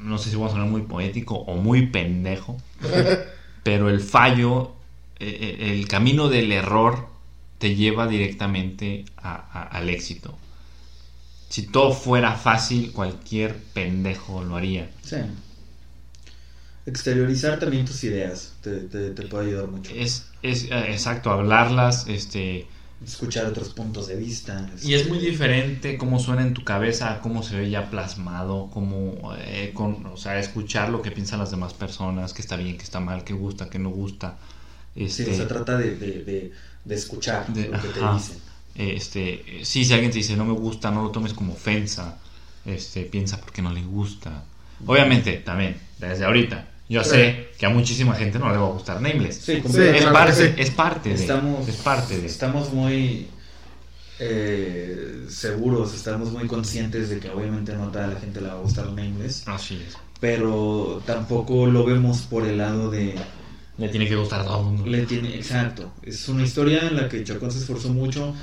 no 0.00 0.18
sé 0.18 0.30
si 0.30 0.36
voy 0.36 0.48
a 0.48 0.50
sonar 0.52 0.66
muy 0.66 0.82
poético 0.82 1.36
o 1.36 1.56
muy 1.56 1.86
pendejo, 1.86 2.56
pero 3.66 3.90
el 3.90 3.98
fallo, 3.98 4.76
eh, 5.18 5.56
eh, 5.58 5.72
el 5.72 5.88
camino 5.88 6.28
del 6.28 6.52
error 6.52 7.08
te 7.58 7.74
lleva 7.74 8.06
directamente 8.06 9.04
a- 9.16 9.34
a- 9.34 9.62
al 9.64 9.88
éxito. 9.88 10.38
Si 11.48 11.62
todo 11.62 11.92
fuera 11.92 12.36
fácil, 12.36 12.92
cualquier 12.92 13.56
pendejo 13.74 14.44
lo 14.44 14.54
haría. 14.54 14.88
Sí. 15.02 15.16
Exteriorizar 16.86 17.58
también 17.58 17.84
tus 17.86 18.04
ideas 18.04 18.54
te, 18.60 18.82
te, 18.82 19.10
te 19.10 19.22
puede 19.24 19.48
ayudar 19.48 19.66
mucho. 19.66 19.90
Es, 19.92 20.26
es 20.42 20.66
eh, 20.70 20.92
exacto, 20.92 21.32
hablarlas, 21.32 22.06
este, 22.06 22.68
Escuchar 23.04 23.46
otros 23.46 23.68
puntos 23.70 24.08
de 24.08 24.16
vista. 24.16 24.68
Y 24.82 24.94
es 24.94 25.08
muy 25.08 25.18
diferente 25.18 25.98
cómo 25.98 26.18
suena 26.18 26.42
en 26.42 26.54
tu 26.54 26.64
cabeza 26.64 27.20
cómo 27.20 27.42
se 27.42 27.56
ve 27.56 27.70
ya 27.70 27.90
plasmado, 27.90 28.70
cómo, 28.72 29.34
eh, 29.38 29.72
con, 29.74 30.06
o 30.06 30.16
sea, 30.16 30.38
escuchar 30.38 30.88
lo 30.88 31.02
que 31.02 31.10
piensan 31.10 31.38
las 31.38 31.50
demás 31.50 31.74
personas, 31.74 32.32
que 32.32 32.40
está 32.42 32.56
bien, 32.56 32.76
que 32.78 32.84
está 32.84 33.00
mal, 33.00 33.22
que 33.22 33.34
gusta, 33.34 33.68
que 33.68 33.78
no 33.78 33.90
gusta. 33.90 34.38
Sí, 34.94 35.04
Este, 35.04 35.36
se 35.36 35.44
trata 35.46 35.76
de, 35.76 35.96
de, 35.96 36.24
de, 36.24 36.52
de 36.84 36.94
escuchar 36.94 37.46
de- 37.52 37.68
lo 37.68 37.78
que 37.78 37.88
te 37.88 38.00
ajá. 38.00 38.14
dicen. 38.16 38.38
este, 38.74 39.60
sí, 39.62 39.84
si 39.84 39.92
alguien 39.92 40.10
te 40.10 40.18
dice 40.18 40.36
no 40.36 40.44
me 40.44 40.52
gusta, 40.54 40.90
no 40.90 41.02
lo 41.02 41.10
tomes 41.10 41.32
como 41.34 41.52
ofensa, 41.52 42.18
este, 42.64 43.02
piensa 43.02 43.40
porque 43.40 43.62
no 43.62 43.72
le 43.72 43.82
gusta. 43.82 44.44
Obviamente, 44.86 45.34
también, 45.38 45.76
desde 45.98 46.24
ahorita, 46.24 46.66
yo 46.88 47.02
sé 47.02 47.48
que 47.58 47.66
a 47.66 47.70
muchísima 47.70 48.14
gente 48.14 48.38
no 48.38 48.50
le 48.50 48.58
va 48.58 48.66
a 48.66 48.70
gustar 48.70 49.00
Nameless. 49.00 49.36
Sí, 49.36 49.52
es, 49.52 49.62
claro 49.62 50.12
parte, 50.12 50.32
que 50.32 50.48
sí. 50.48 50.54
es 50.56 50.70
parte 50.70 51.08
de, 51.08 51.14
Estamos, 51.16 51.68
es 51.68 51.76
parte 51.76 52.18
de. 52.18 52.26
estamos 52.26 52.72
muy 52.72 53.28
eh, 54.18 55.26
seguros, 55.28 55.94
estamos 55.94 56.30
muy 56.30 56.46
conscientes 56.46 57.10
de 57.10 57.18
que 57.18 57.28
obviamente 57.28 57.74
no 57.74 57.84
a 57.84 57.92
toda 57.92 58.06
la 58.06 58.20
gente 58.20 58.40
le 58.40 58.48
va 58.48 58.54
a 58.54 58.60
gustar 58.60 58.86
Nameless, 58.92 59.46
Así 59.46 59.82
es. 59.86 59.96
pero 60.20 61.02
tampoco 61.04 61.66
lo 61.66 61.84
vemos 61.84 62.22
por 62.22 62.46
el 62.46 62.58
lado 62.58 62.90
de... 62.90 63.14
Le 63.78 63.88
tiene 63.88 64.08
que 64.08 64.16
gustar 64.16 64.40
a 64.40 64.44
todo 64.44 64.60
el 64.60 64.64
mundo. 64.64 64.86
Le 64.86 65.04
tiene, 65.04 65.34
exacto, 65.34 65.92
es 66.02 66.28
una 66.28 66.44
historia 66.44 66.88
en 66.88 66.96
la 66.96 67.08
que 67.08 67.22
Chacón 67.24 67.50
se 67.50 67.58
esforzó 67.58 67.90
mucho, 67.90 68.34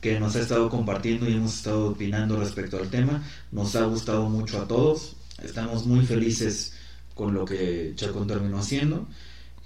que 0.00 0.20
nos 0.20 0.36
ha 0.36 0.40
estado 0.40 0.68
compartiendo 0.68 1.26
y 1.26 1.34
hemos 1.34 1.54
estado 1.54 1.90
opinando 1.90 2.36
respecto 2.36 2.76
al 2.76 2.90
tema, 2.90 3.22
nos 3.52 3.76
ha 3.76 3.84
gustado 3.84 4.28
mucho 4.28 4.60
a 4.60 4.68
todos, 4.68 5.16
estamos 5.42 5.86
muy 5.86 6.04
felices 6.04 6.74
con 7.14 7.34
lo 7.34 7.44
que 7.44 7.92
Chacón 7.96 8.26
terminó 8.26 8.58
haciendo 8.58 9.06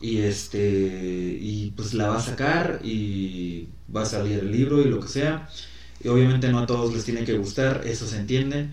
y 0.00 0.18
este 0.18 1.38
y 1.40 1.72
pues 1.76 1.94
la 1.94 2.08
va 2.08 2.18
a 2.18 2.22
sacar 2.22 2.80
y 2.84 3.68
va 3.94 4.02
a 4.02 4.06
salir 4.06 4.38
el 4.38 4.52
libro 4.52 4.80
y 4.80 4.84
lo 4.84 5.00
que 5.00 5.08
sea 5.08 5.48
y 6.02 6.08
obviamente 6.08 6.48
no 6.50 6.60
a 6.60 6.66
todos 6.66 6.94
les 6.94 7.04
tiene 7.04 7.24
que 7.24 7.36
gustar 7.38 7.82
eso 7.86 8.06
se 8.06 8.18
entiende 8.18 8.68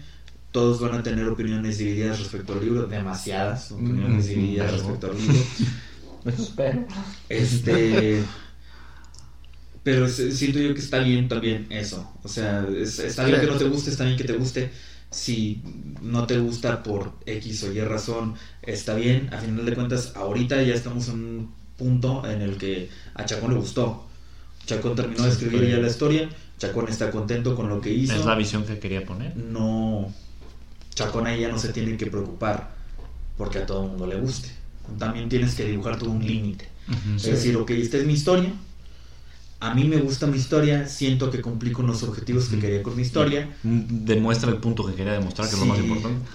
todos 0.52 0.80
van 0.80 0.94
a 0.94 1.04
tener 1.04 1.28
opiniones 1.28 1.78
divididas 1.80 2.20
respecto 2.20 2.54
al 2.54 2.62
libro 2.64 2.86
demasiadas 2.88 3.72
opiniones 3.72 4.26
Mm, 4.26 4.28
divididas 4.30 4.72
pero- 4.72 4.84
respecto 4.84 5.12
al 5.12 5.18
libro 5.18 5.40
este. 7.30 8.24
Pero 9.84 10.10
siento 10.10 10.58
yo 10.60 10.74
que 10.74 10.80
está 10.80 10.98
bien 11.00 11.28
también 11.28 11.68
eso. 11.70 12.12
O 12.24 12.28
sea, 12.28 12.68
es- 12.76 12.98
está 13.00 13.24
bien 13.26 13.40
que 13.40 13.46
no 13.46 13.58
te 13.58 13.66
guste, 13.70 13.92
está 13.92 14.04
bien 14.06 14.18
que 14.18 14.24
te 14.24 14.34
guste. 14.34 14.72
Si 15.12 15.62
no 16.02 16.28
te 16.28 16.38
gusta 16.40 16.84
por 16.84 17.14
X 17.26 17.64
o 17.64 17.72
Y 17.72 17.80
razón, 17.82 18.36
está 18.62 18.96
bien. 18.96 19.34
A 19.34 19.38
final 19.38 19.66
de 19.66 19.74
cuentas, 19.74 20.14
ahorita 20.16 20.62
ya 20.64 20.74
estamos 20.74 21.08
en 21.10 21.16
un 21.16 21.54
punto 21.78 22.30
en 22.30 22.42
el 22.42 22.58
que 22.58 22.90
a 23.14 23.26
Chacón 23.26 23.54
le 23.54 23.60
gustó. 23.60 24.06
Chacón 24.66 24.96
terminó 24.96 25.24
de 25.24 25.30
escribir 25.30 25.70
ya 25.70 25.78
la 25.78 25.88
historia. 25.88 26.30
Chacón 26.58 26.90
está 26.90 27.12
contento 27.12 27.56
con 27.56 27.70
lo 27.70 27.80
que 27.82 27.94
hizo. 27.94 28.16
Es 28.16 28.26
la 28.26 28.36
visión 28.36 28.66
que 28.66 28.80
quería 28.80 29.06
poner. 29.06 29.36
no. 29.36 30.12
Chacón 30.94 31.28
ahí 31.28 31.42
ya 31.42 31.50
no 31.50 31.60
se 31.60 31.74
tiene 31.74 31.98
que 31.98 32.06
preocupar 32.06 32.72
porque 33.38 33.58
a 33.60 33.66
todo 33.66 33.84
el 33.84 33.90
mundo 33.90 34.08
le 34.08 34.16
guste. 34.16 34.50
También 34.98 35.28
tienes 35.28 35.54
que 35.54 35.66
dibujar 35.66 36.00
todo 36.00 36.10
un 36.12 36.26
límite. 36.26 36.70
Es 37.18 37.24
decir, 37.24 37.58
ok, 37.58 37.72
esta 37.72 37.98
es 37.98 38.06
mi 38.06 38.14
historia. 38.14 38.54
A 39.66 39.74
mí 39.74 39.86
me 39.86 39.98
gusta 39.98 40.28
mi 40.28 40.38
historia, 40.38 40.88
siento 40.88 41.32
que 41.32 41.42
cumplí 41.42 41.72
con 41.72 41.88
los 41.88 42.04
objetivos 42.04 42.46
que 42.50 42.56
Ujú. 42.58 42.62
quería 42.62 42.84
con 42.84 42.96
mi 42.96 43.02
historia. 43.02 43.50
Mm, 43.64 44.06
Demuestra 44.06 44.52
el 44.52 44.58
punto 44.58 44.86
que 44.86 44.94
quería 44.94 45.14
demostrar, 45.14 45.48
que 45.50 45.56
es 45.56 45.60
lo 45.60 45.66
más 45.66 45.80
importante. 45.80 46.30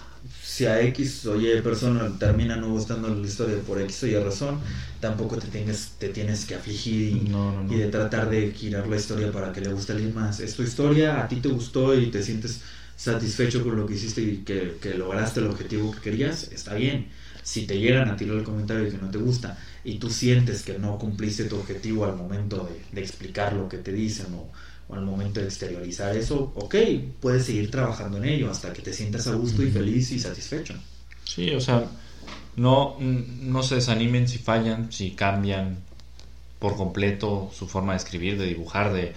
Si 0.44 0.66
a 0.66 0.80
X 0.82 1.26
o 1.26 1.40
Y 1.40 1.60
persona 1.62 2.18
termina 2.18 2.56
no 2.56 2.70
gustando 2.70 3.08
la 3.08 3.26
historia 3.26 3.56
por 3.66 3.80
X 3.80 4.02
o 4.02 4.06
Y 4.08 4.16
razón, 4.16 4.58
tampoco 5.00 5.36
te 5.38 5.46
tienes, 5.46 5.92
te 5.98 6.08
tienes 6.08 6.44
que 6.44 6.54
afligir 6.56 7.16
y, 7.16 7.20
No, 7.30 7.52
no, 7.52 7.62
no. 7.64 7.72
y 7.72 7.76
de 7.78 7.86
tratar 7.86 8.28
de 8.28 8.52
girar 8.52 8.86
la 8.88 8.96
historia 8.96 9.30
para 9.30 9.52
que 9.52 9.60
le 9.60 9.72
guste 9.72 9.92
a 9.92 9.94
alguien 9.94 10.14
más. 10.14 10.40
Es 10.40 10.54
tu 10.56 10.62
historia, 10.62 11.22
a 11.22 11.28
ti 11.28 11.36
te 11.36 11.48
gustó 11.48 11.94
y 11.98 12.06
te 12.10 12.22
sientes 12.22 12.60
satisfecho 12.96 13.62
con 13.64 13.76
lo 13.76 13.86
que 13.86 13.94
hiciste 13.94 14.20
y 14.22 14.36
que, 14.38 14.76
que 14.82 14.94
lograste 14.94 15.40
el 15.40 15.46
objetivo 15.46 15.92
que 15.92 16.00
querías, 16.00 16.50
está 16.52 16.74
bien. 16.74 17.06
Si 17.42 17.66
te 17.66 17.78
llegan 17.78 18.08
a 18.10 18.16
tirar 18.16 18.36
el 18.36 18.44
comentario 18.44 18.84
de 18.84 18.90
que 18.90 18.98
no 18.98 19.10
te 19.10 19.18
gusta 19.18 19.58
y 19.84 19.98
tú 19.98 20.10
sientes 20.10 20.62
que 20.62 20.78
no 20.78 20.98
cumpliste 20.98 21.44
tu 21.44 21.56
objetivo 21.56 22.04
al 22.04 22.16
momento 22.16 22.68
de, 22.68 22.84
de 22.94 23.00
explicar 23.00 23.52
lo 23.54 23.68
que 23.68 23.78
te 23.78 23.92
dicen 23.92 24.34
o, 24.34 24.50
o 24.88 24.94
al 24.94 25.02
momento 25.02 25.40
de 25.40 25.46
exteriorizar 25.46 26.16
eso, 26.16 26.52
ok, 26.54 26.74
puedes 27.20 27.46
seguir 27.46 27.70
trabajando 27.70 28.18
en 28.18 28.24
ello 28.24 28.50
hasta 28.50 28.72
que 28.72 28.82
te 28.82 28.92
sientas 28.92 29.26
a 29.26 29.34
gusto 29.34 29.62
y 29.62 29.70
feliz 29.70 30.10
y 30.12 30.18
satisfecho. 30.18 30.74
Sí, 31.24 31.50
o 31.54 31.60
sea, 31.60 31.88
no, 32.56 32.96
no 33.00 33.62
se 33.62 33.76
desanimen 33.76 34.28
si 34.28 34.38
fallan, 34.38 34.92
si 34.92 35.12
cambian 35.12 35.78
por 36.58 36.76
completo 36.76 37.50
su 37.54 37.68
forma 37.68 37.92
de 37.92 37.98
escribir, 37.98 38.38
de 38.38 38.46
dibujar, 38.46 38.92
de, 38.92 39.14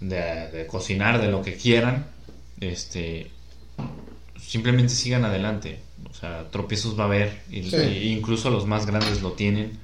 de, 0.00 0.50
de 0.52 0.66
cocinar, 0.66 1.20
de 1.20 1.28
lo 1.30 1.42
que 1.42 1.56
quieran. 1.56 2.06
Este, 2.60 3.30
simplemente 4.40 4.92
sigan 4.94 5.24
adelante. 5.24 5.80
O 6.10 6.14
sea, 6.14 6.48
tropiezos 6.50 6.98
va 6.98 7.04
a 7.04 7.06
haber, 7.06 7.42
y, 7.50 7.62
Sí. 7.70 7.76
y 7.76 8.08
incluso 8.12 8.50
los 8.50 8.66
más 8.66 8.86
grandes 8.86 9.22
lo 9.22 9.32
tienen. 9.32 9.78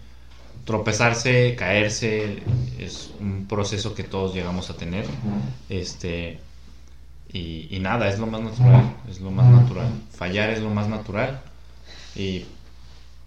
Tropezarse, 0.64 1.54
caerse, 1.56 2.42
es 2.78 3.10
un 3.20 3.46
proceso 3.46 3.94
que 3.94 4.02
todos 4.04 4.34
llegamos 4.34 4.70
a 4.70 4.76
tener. 4.76 5.04
Este, 5.68 6.38
y, 7.32 7.68
y 7.70 7.78
nada, 7.80 8.08
es 8.08 8.18
lo 8.18 8.26
más 8.26 8.40
natural, 8.40 8.96
es 9.10 9.20
lo 9.20 9.30
más 9.30 9.46
natural. 9.50 9.88
Fallar 10.16 10.50
es 10.50 10.60
lo 10.60 10.70
más 10.70 10.88
natural. 10.88 11.42
Y 12.16 12.44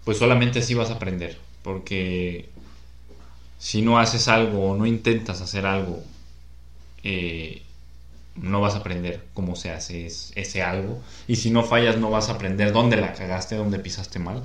pues 0.04 0.18
solamente 0.18 0.58
así 0.60 0.74
vas 0.74 0.90
a 0.90 0.94
aprender. 0.94 1.38
Porque 1.62 2.48
si 3.58 3.82
no 3.82 3.98
haces 3.98 4.26
algo 4.28 4.70
o 4.70 4.76
no 4.76 4.86
intentas 4.86 5.40
hacer 5.40 5.66
algo, 5.66 6.02
eh, 7.04 7.62
no 8.40 8.60
vas 8.60 8.74
a 8.74 8.78
aprender 8.78 9.26
cómo 9.34 9.56
se 9.56 9.70
hace 9.70 10.06
es- 10.06 10.32
ese 10.34 10.62
algo. 10.62 11.00
Y 11.26 11.36
si 11.36 11.50
no 11.50 11.64
fallas, 11.64 11.96
no 11.98 12.10
vas 12.10 12.28
a 12.28 12.32
aprender 12.32 12.72
dónde 12.72 12.96
la 12.96 13.12
cagaste, 13.14 13.56
dónde 13.56 13.78
pisaste 13.78 14.18
mal. 14.18 14.42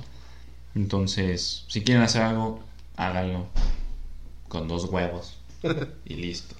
Entonces, 0.74 1.64
si 1.68 1.82
quieren 1.82 2.02
hacer 2.02 2.22
algo, 2.22 2.60
háganlo 2.96 3.46
con 4.48 4.66
dos 4.68 4.84
huevos 4.86 5.36
y 6.04 6.14
listo. 6.14 6.54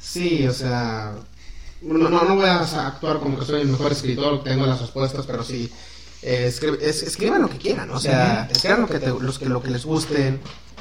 Sí, 0.00 0.46
o 0.46 0.52
sea, 0.52 1.14
no, 1.82 2.08
no, 2.08 2.24
no 2.24 2.36
voy 2.36 2.46
a 2.46 2.60
actuar 2.86 3.18
como 3.18 3.38
que 3.38 3.44
soy 3.44 3.62
el 3.62 3.68
mejor 3.68 3.92
escritor, 3.92 4.42
tengo 4.44 4.66
las 4.66 4.80
respuestas, 4.80 5.26
pero 5.26 5.42
sí, 5.42 5.70
eh, 6.22 6.46
es- 6.80 7.02
escriban 7.02 7.42
lo 7.42 7.48
que 7.50 7.58
quieran, 7.58 7.90
o 7.90 7.98
sea, 8.00 8.48
escriban 8.50 8.82
lo 8.82 8.86
que, 8.88 8.98
te- 8.98 9.08
los 9.08 9.38
que, 9.38 9.46
lo 9.46 9.62
que 9.62 9.70
les 9.70 9.84
gusten, 9.84 10.40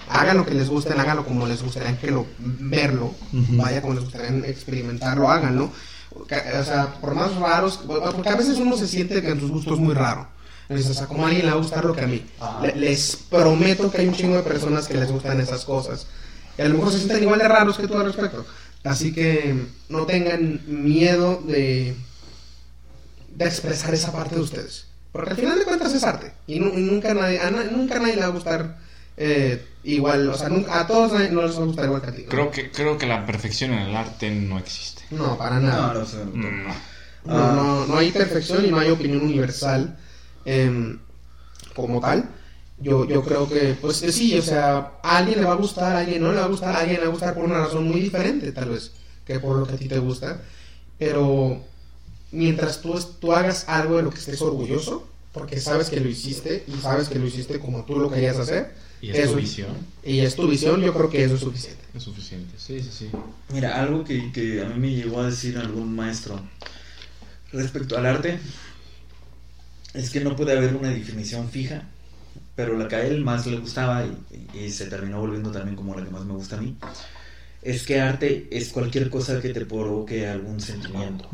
hagan 0.10 0.38
lo 0.38 0.46
que 0.46 0.54
les 0.54 0.70
gusten, 0.70 1.00
háganlo 1.00 1.26
como 1.26 1.48
les 1.48 1.62
gustaría 1.64 1.98
que 2.00 2.12
lo, 2.12 2.26
verlo, 2.40 3.14
vaya 3.32 3.82
como 3.82 3.94
les 3.96 4.04
gustaría 4.04 4.30
experimentarlo, 4.48 5.30
háganlo. 5.30 5.72
O 6.12 6.26
sea, 6.64 6.94
por 7.02 7.14
más 7.16 7.36
raros, 7.36 7.80
porque 7.86 8.30
a 8.30 8.36
veces 8.36 8.58
uno 8.58 8.78
se 8.78 8.88
siente 8.88 9.22
que 9.22 9.30
en 9.30 9.40
sus 9.40 9.52
gustos 9.52 9.74
es 9.74 9.80
muy 9.80 9.94
raro. 9.94 10.28
Entonces, 10.70 10.92
o 10.92 10.94
sea, 10.96 11.08
como 11.08 11.24
a 11.26 11.28
alguien 11.28 11.46
le 11.46 11.52
va 11.52 11.58
a 11.58 11.62
gustar 11.62 11.86
lo 11.86 11.94
que 11.94 12.02
a 12.02 12.08
mí. 12.08 12.26
Le- 12.62 12.76
les 12.76 13.16
prometo 13.30 13.92
que 13.92 14.00
hay 14.00 14.08
un 14.08 14.16
chingo 14.16 14.36
de 14.38 14.42
personas 14.44 14.88
que 14.88 14.96
les 14.96 15.12
gustan 15.12 15.40
esas 15.42 15.64
cosas. 15.66 16.08
Y 16.58 16.62
a 16.62 16.68
lo 16.70 16.76
mejor 16.76 16.92
se 16.92 17.00
sienten 17.00 17.22
igual 17.24 17.40
de 17.40 17.48
raros 17.48 17.78
que 17.78 17.88
tú 17.88 17.98
al 17.98 18.06
respecto. 18.06 18.46
Así 18.84 19.14
que 19.14 19.68
no 19.90 20.06
tengan 20.06 20.62
miedo 20.68 21.42
de, 21.46 21.96
de 23.36 23.46
expresar 23.46 23.94
esa 23.94 24.12
parte 24.12 24.36
de 24.36 24.42
ustedes. 24.42 24.86
Porque 25.12 25.32
al 25.32 25.38
final 25.38 25.60
de 25.60 25.66
cuentas 25.66 25.94
es 25.94 26.04
arte. 26.04 26.34
Y, 26.48 26.60
nu- 26.60 26.74
y 26.78 26.82
nunca, 26.82 27.14
nadie, 27.14 27.40
a 27.40 27.52
na- 27.52 27.64
nunca 27.66 27.98
a 27.98 28.00
nadie 28.00 28.16
le 28.16 28.22
va 28.22 28.28
a 28.28 28.32
gustar 28.32 28.78
eh, 29.18 29.66
igual. 29.86 30.28
O 30.30 30.38
sea, 30.38 30.50
nunca- 30.50 30.80
a 30.80 30.88
todos 30.88 31.12
no 31.32 31.42
les 31.44 31.58
va 31.58 31.62
a 31.62 31.66
gustar 31.66 31.86
igual 31.86 32.02
que 32.02 32.08
a 32.10 32.16
ti. 32.16 32.24
¿no? 32.24 32.30
Creo 32.30 32.52
que, 32.52 32.72
creo 32.72 32.98
que 32.98 33.06
la 33.06 33.26
perfección 33.26 33.72
en 33.74 33.80
el 33.80 33.96
arte 33.96 34.30
no 34.32 34.58
existe. 34.60 35.04
No, 35.12 35.38
para 35.38 35.60
No, 35.60 35.68
nada. 35.68 35.94
no 35.94 36.06
sé. 36.06 36.18
Mm, 36.26 36.68
No, 37.26 37.54
no, 37.56 37.86
no 37.88 37.98
hay 37.98 38.12
perfección 38.12 38.66
y 38.66 38.70
no 38.70 38.78
hay 38.80 38.92
opinión 38.92 39.22
universal 39.24 39.98
em, 40.46 41.00
como 41.76 42.00
tal. 42.00 42.30
Yo, 42.78 43.06
yo 43.06 43.24
creo 43.24 43.48
que, 43.50 43.76
pues 43.82 44.02
que 44.02 44.12
sí, 44.12 44.38
o 44.38 44.42
sea, 44.42 44.92
a 45.02 45.18
alguien 45.18 45.40
le 45.40 45.46
va 45.46 45.54
a 45.54 45.56
gustar, 45.56 45.96
a 45.96 46.00
alguien 46.00 46.22
no 46.22 46.32
le 46.32 46.38
va 46.40 46.46
a 46.46 46.50
gustar, 46.50 46.76
a 46.76 46.80
alguien 46.80 46.98
le 47.00 47.04
va 47.04 47.08
a 47.08 47.12
gustar 47.12 47.34
por 47.34 47.46
una 47.46 47.60
razón 47.60 47.88
muy 47.88 48.00
diferente, 48.02 48.52
tal 48.52 48.70
vez, 48.70 48.92
que 49.26 49.40
por 49.40 49.58
lo 49.58 49.66
que 49.66 49.74
a 49.74 49.78
ti 49.78 49.88
te 49.88 49.98
gusta. 49.98 50.42
Pero 51.00 51.62
mientras 52.32 52.82
tú, 52.82 53.00
tú 53.20 53.34
hagas 53.34 53.66
algo 53.70 53.98
de 53.98 54.04
lo 54.04 54.10
que 54.12 54.20
estés 54.20 54.42
orgulloso, 54.42 55.08
porque 55.32 55.60
sabes 55.60 55.90
que 55.90 56.00
lo 56.00 56.10
hiciste 56.10 56.64
y 56.68 56.80
sabes 56.82 57.10
que 57.10 57.18
lo 57.18 57.26
hiciste 57.26 57.60
como 57.60 57.86
tú 57.86 57.98
lo 58.00 58.12
querías 58.12 58.38
hacer, 58.38 58.74
Y 59.06 59.10
es 59.12 59.18
tu 59.18 59.22
Eso- 59.24 59.36
visión. 59.36 59.72
y 60.04 60.20
es 60.20 60.36
tu 60.36 60.48
visión, 60.48 60.82
yo 60.82 60.94
creo 60.94 61.10
que 61.10 61.24
eso 61.24 61.36
es 61.36 61.42
suficiente. 61.42 61.84
Es 61.94 62.04
suficiente. 62.04 62.54
Sí, 62.58 62.80
sí, 62.82 62.90
sí. 62.92 63.10
Mira, 63.54 63.80
algo 63.82 64.04
que, 64.04 64.32
que 64.32 64.62
a 64.62 64.66
mí 64.70 64.80
me 64.80 64.96
llegó 64.96 65.22
a 65.22 65.28
decir 65.30 65.58
algún 65.58 65.96
maestro 65.96 66.42
respecto 67.52 67.98
al 67.98 68.06
arte 68.08 68.40
es 69.94 70.10
que 70.10 70.20
no 70.22 70.36
puede 70.36 70.58
haber 70.58 70.76
una 70.76 70.90
definición 70.90 71.50
fija, 71.50 71.84
pero 72.56 72.78
la 72.78 72.88
que 72.88 72.96
a 72.96 73.06
él 73.06 73.24
más 73.24 73.46
le 73.46 73.58
gustaba 73.60 74.06
y, 74.06 74.58
y 74.60 74.72
se 74.72 74.88
terminó 74.88 75.20
volviendo 75.20 75.52
también 75.52 75.76
como 75.76 75.96
la 75.96 76.04
que 76.04 76.10
más 76.12 76.26
me 76.26 76.34
gusta 76.34 76.58
a 76.58 76.62
mí, 76.62 76.76
es 77.62 77.84
que 77.86 78.02
arte 78.02 78.48
es 78.52 78.70
cualquier 78.70 79.10
cosa 79.10 79.40
que 79.42 79.50
te 79.54 79.66
provoque 79.66 80.28
algún 80.28 80.60
sentimiento. 80.60 81.30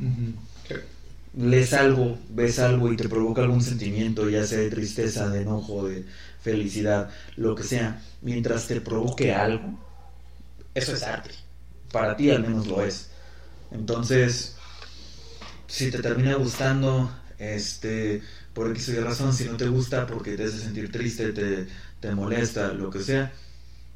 Lees 1.33 1.73
algo, 1.73 2.17
ves 2.29 2.59
algo 2.59 2.91
y 2.93 2.97
te 2.97 3.09
provoca 3.09 3.41
algún 3.41 3.61
sentimiento, 3.61 4.29
ya 4.29 4.45
sea 4.45 4.59
de 4.59 4.69
tristeza, 4.69 5.29
de 5.29 5.41
enojo, 5.43 5.87
de 5.87 6.05
felicidad, 6.41 7.09
lo 7.37 7.55
que 7.55 7.63
sea, 7.63 8.01
mientras 8.21 8.67
te 8.67 8.81
provoque 8.81 9.33
algo, 9.33 9.77
eso 10.73 10.93
es 10.93 11.03
arte. 11.03 11.31
Para 11.91 12.15
ti 12.17 12.29
al 12.31 12.41
menos 12.43 12.67
lo 12.67 12.83
es. 12.83 13.11
Entonces, 13.71 14.57
si 15.67 15.89
te 15.91 15.99
termina 16.01 16.35
gustando, 16.35 17.11
este, 17.37 18.21
por 18.53 18.69
X 18.71 18.89
o 18.89 18.91
Y 18.93 18.99
razón, 18.99 19.33
si 19.33 19.45
no 19.45 19.57
te 19.57 19.67
gusta 19.67 20.05
porque 20.05 20.35
te 20.37 20.43
hace 20.45 20.59
sentir 20.59 20.91
triste, 20.91 21.31
te, 21.33 21.67
te 21.99 22.15
molesta, 22.15 22.73
lo 22.73 22.89
que 22.89 22.99
sea, 22.99 23.31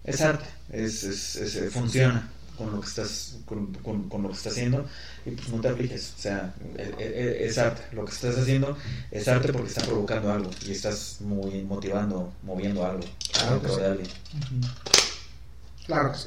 es 0.03 0.21
arte, 0.21 0.45
es, 0.71 1.03
es, 1.05 1.35
es- 1.37 1.73
funciona 1.73 2.31
con 2.57 2.71
lo 2.71 2.81
que 2.81 2.87
estás 2.87 3.37
con, 3.45 3.73
con- 3.75 4.09
con 4.09 4.23
lo 4.23 4.29
que 4.29 4.35
estás 4.35 4.53
haciendo 4.53 4.85
y 5.25 5.31
pues 5.31 5.49
no 5.49 5.59
te 5.61 5.67
apliques, 5.69 6.13
o 6.17 6.21
sea, 6.21 6.53
e- 6.77 6.95
e- 6.99 7.45
es, 7.45 7.57
arte, 7.57 7.81
lo 7.93 8.05
que 8.05 8.11
estás 8.11 8.37
haciendo 8.37 8.77
es 9.11 9.27
arte 9.27 9.51
porque 9.53 9.67
está 9.69 9.81
provocando 9.83 10.31
algo 10.31 10.49
y 10.67 10.71
estás 10.71 11.17
muy 11.21 11.61
motivando, 11.63 12.31
moviendo 12.43 12.85
algo 12.85 13.03
Claro 13.31 13.61
que 13.61 13.69
sí. 13.69 13.75
de 13.77 13.85
alguien. 13.85 14.07
Claro 15.85 16.11
que 16.11 16.17
sí. 16.17 16.25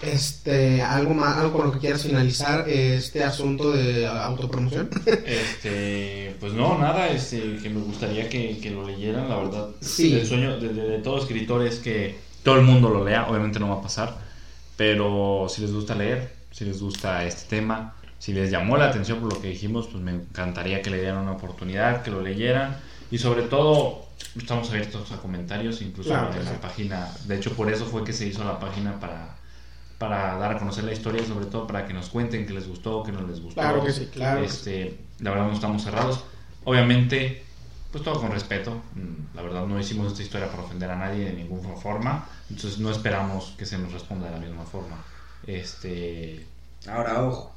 Este, 0.00 0.80
algo 0.80 1.12
más, 1.12 1.38
algo 1.38 1.52
con 1.58 1.66
lo 1.66 1.72
que 1.72 1.80
quieras 1.80 2.02
finalizar 2.02 2.68
este 2.68 3.24
asunto 3.24 3.72
de 3.72 4.06
autopromoción. 4.06 4.88
Este, 5.26 6.36
pues 6.38 6.52
no, 6.52 6.78
nada, 6.78 7.08
este, 7.08 7.56
que 7.60 7.68
me 7.68 7.80
gustaría 7.80 8.28
que, 8.28 8.58
que 8.60 8.70
lo 8.70 8.86
leyeran, 8.86 9.28
la 9.28 9.36
verdad. 9.38 9.68
Sí. 9.80 10.14
El 10.14 10.24
sueño 10.26 10.60
de, 10.60 10.68
de- 10.68 10.88
de 10.88 10.98
todo 10.98 11.18
escritor 11.18 11.66
es 11.66 11.80
que 11.80 12.16
todo 12.44 12.56
el 12.58 12.62
mundo 12.62 12.90
lo 12.90 13.04
lea, 13.04 13.26
obviamente 13.28 13.58
no 13.58 13.70
va 13.70 13.76
a 13.76 13.82
pasar, 13.82 14.16
pero 14.78 15.46
si 15.50 15.60
les 15.60 15.72
gusta 15.74 15.94
leer, 15.96 16.32
si 16.52 16.64
les 16.64 16.80
gusta 16.80 17.24
este 17.24 17.56
tema, 17.56 17.94
si 18.20 18.32
les 18.32 18.50
llamó 18.50 18.76
la 18.76 18.86
atención 18.86 19.18
por 19.20 19.34
lo 19.34 19.40
que 19.42 19.48
dijimos, 19.48 19.88
pues 19.88 20.02
me 20.02 20.12
encantaría 20.12 20.80
que 20.82 20.90
le 20.90 21.00
dieran 21.00 21.18
una 21.18 21.32
oportunidad, 21.32 22.02
que 22.02 22.10
lo 22.12 22.22
leyeran 22.22 22.76
y 23.10 23.18
sobre 23.18 23.42
todo 23.42 24.06
estamos 24.36 24.70
abiertos 24.70 25.10
a 25.12 25.16
comentarios, 25.18 25.82
incluso 25.82 26.10
Claro 26.10 26.28
en 26.28 26.38
que 26.38 26.44
la 26.44 26.50
sí. 26.52 26.56
página. 26.62 27.08
De 27.26 27.36
hecho, 27.36 27.52
por 27.54 27.70
eso 27.72 27.86
fue 27.86 28.04
que 28.04 28.12
se 28.12 28.26
hizo 28.26 28.44
la 28.44 28.58
página 28.60 28.98
para 29.00 29.36
para 29.98 30.36
dar 30.38 30.52
a 30.52 30.58
conocer 30.60 30.84
la 30.84 30.92
historia 30.92 31.20
y 31.22 31.26
sobre 31.26 31.46
todo 31.46 31.66
para 31.66 31.84
que 31.84 31.92
nos 31.92 32.08
cuenten 32.08 32.46
qué 32.46 32.52
les 32.52 32.68
gustó, 32.68 33.02
qué 33.02 33.10
no 33.10 33.20
les 33.26 33.40
gustó. 33.42 33.60
Claro 33.60 33.84
que 33.84 33.92
sí, 33.92 34.06
claro 34.12 34.40
que 34.40 34.46
Este, 34.46 34.96
la 35.18 35.30
verdad 35.32 35.48
no 35.48 35.54
estamos 35.54 35.82
cerrados. 35.82 36.22
Obviamente, 36.62 37.42
pues 37.90 38.04
todo 38.04 38.20
con 38.20 38.30
respeto. 38.30 38.80
Mm, 38.94 39.34
La 39.36 39.42
verdad 39.42 39.66
no 39.66 39.76
hicimos 39.80 40.12
esta 40.12 40.22
historia 40.22 40.48
para 40.48 40.62
ofender 40.62 40.88
a 40.88 40.94
nadie 40.96 41.24
de 41.24 41.32
ninguna 41.32 41.74
forma. 41.74 42.28
Entonces 42.50 42.78
no 42.78 42.90
esperamos 42.90 43.54
que 43.58 43.66
se 43.66 43.78
nos 43.78 43.92
responda 43.92 44.26
de 44.26 44.32
la 44.32 44.38
misma 44.38 44.64
forma. 44.64 45.04
Este, 45.46 46.46
Ahora, 46.86 47.24
ojo, 47.24 47.54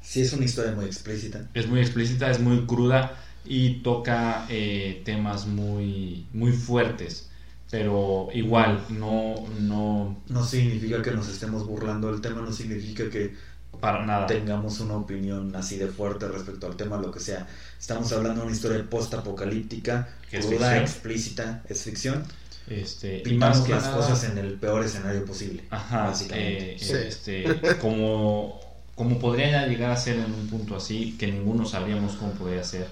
si 0.00 0.20
es 0.20 0.32
una 0.32 0.44
historia 0.44 0.72
muy 0.72 0.84
explícita, 0.84 1.48
es 1.54 1.66
muy 1.66 1.80
explícita, 1.80 2.30
es 2.30 2.40
muy 2.40 2.66
cruda 2.66 3.16
y 3.44 3.82
toca 3.82 4.46
eh, 4.48 5.02
temas 5.04 5.46
muy, 5.46 6.26
muy 6.32 6.52
fuertes. 6.52 7.28
Pero 7.70 8.28
igual, 8.32 8.84
no, 8.90 9.34
no, 9.60 10.16
no 10.28 10.44
significa 10.44 11.02
que 11.02 11.10
nos 11.10 11.28
estemos 11.28 11.66
burlando 11.66 12.12
del 12.12 12.20
tema, 12.20 12.40
no 12.40 12.52
significa 12.52 13.10
que 13.10 13.34
para 13.80 14.06
nada. 14.06 14.26
tengamos 14.26 14.78
una 14.78 14.96
opinión 14.96 15.54
así 15.56 15.76
de 15.76 15.88
fuerte 15.88 16.28
respecto 16.28 16.66
al 16.66 16.76
tema, 16.76 16.98
lo 16.98 17.10
que 17.10 17.18
sea. 17.20 17.48
Estamos 17.78 18.12
hablando 18.12 18.40
de 18.40 18.46
una 18.46 18.56
historia 18.56 18.88
post-apocalíptica, 18.88 20.08
cruda, 20.30 20.42
ficción. 20.42 20.74
explícita, 20.76 21.62
es 21.68 21.82
ficción. 21.82 22.24
Este, 22.68 23.22
y 23.26 23.34
más 23.34 23.60
que 23.60 23.72
las 23.72 23.84
nada- 23.84 23.96
cosas 23.96 24.24
en 24.24 24.38
el 24.38 24.54
peor 24.54 24.84
escenario 24.84 25.24
posible. 25.24 25.64
Ajá, 25.70 26.06
básicamente. 26.06 26.74
eh, 26.74 26.78
Sí. 26.78 26.92
este, 26.94 27.76
como, 27.78 28.58
como 28.94 29.18
podría 29.18 29.50
ya 29.50 29.66
llegar 29.66 29.90
a 29.90 29.96
ser 29.96 30.16
en 30.16 30.32
un 30.32 30.48
punto 30.48 30.76
así, 30.76 31.16
que 31.18 31.26
ninguno 31.26 31.66
sabríamos 31.66 32.14
cómo 32.16 32.32
podría 32.32 32.64
ser 32.64 32.88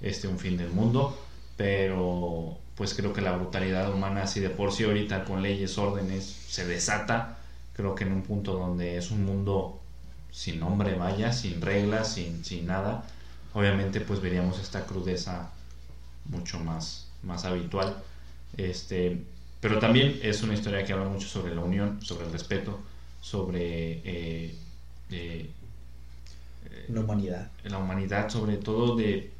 este 0.00 0.28
un 0.28 0.38
fin 0.38 0.56
del 0.56 0.70
mundo, 0.70 1.18
pero 1.56 2.56
pues 2.76 2.94
creo 2.94 3.12
que 3.12 3.20
la 3.22 3.32
brutalidad 3.32 3.92
humana, 3.92 4.26
si 4.26 4.40
de 4.40 4.50
por 4.50 4.72
sí 4.72 4.84
ahorita 4.84 5.24
con 5.24 5.42
leyes, 5.42 5.76
órdenes, 5.78 6.24
se 6.48 6.66
desata, 6.66 7.38
creo 7.74 7.94
que 7.94 8.04
en 8.04 8.12
un 8.12 8.22
punto 8.22 8.52
donde 8.52 8.96
es 8.98 9.10
un 9.10 9.24
mundo 9.24 9.80
sin 10.30 10.60
nombre, 10.60 10.94
vaya, 10.94 11.32
sin 11.32 11.62
reglas, 11.62 12.12
sin, 12.12 12.44
sin 12.44 12.66
nada, 12.66 13.04
obviamente 13.54 14.00
pues 14.02 14.20
veríamos 14.20 14.60
esta 14.60 14.84
crudeza 14.84 15.50
mucho 16.26 16.60
más, 16.60 17.06
más 17.22 17.44
habitual. 17.46 17.96
Este, 18.56 19.22
pero 19.60 19.78
también 19.78 20.18
es 20.22 20.42
una 20.42 20.54
historia 20.54 20.84
que 20.84 20.92
habla 20.92 21.08
mucho 21.08 21.28
sobre 21.28 21.54
la 21.54 21.62
unión, 21.62 22.00
sobre 22.02 22.26
el 22.26 22.32
respeto, 22.32 22.80
sobre 23.20 24.00
eh, 24.04 24.54
eh, 25.10 25.50
la 26.88 27.00
humanidad. 27.00 27.50
La 27.64 27.78
humanidad, 27.78 28.28
sobre 28.28 28.56
todo 28.56 28.96
de 28.96 29.32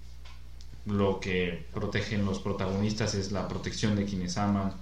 lo 0.86 1.20
que 1.20 1.66
protegen 1.72 2.24
los 2.24 2.38
protagonistas 2.38 3.14
es 3.14 3.32
la 3.32 3.48
protección 3.48 3.96
de 3.96 4.04
quienes 4.04 4.36
aman, 4.36 4.72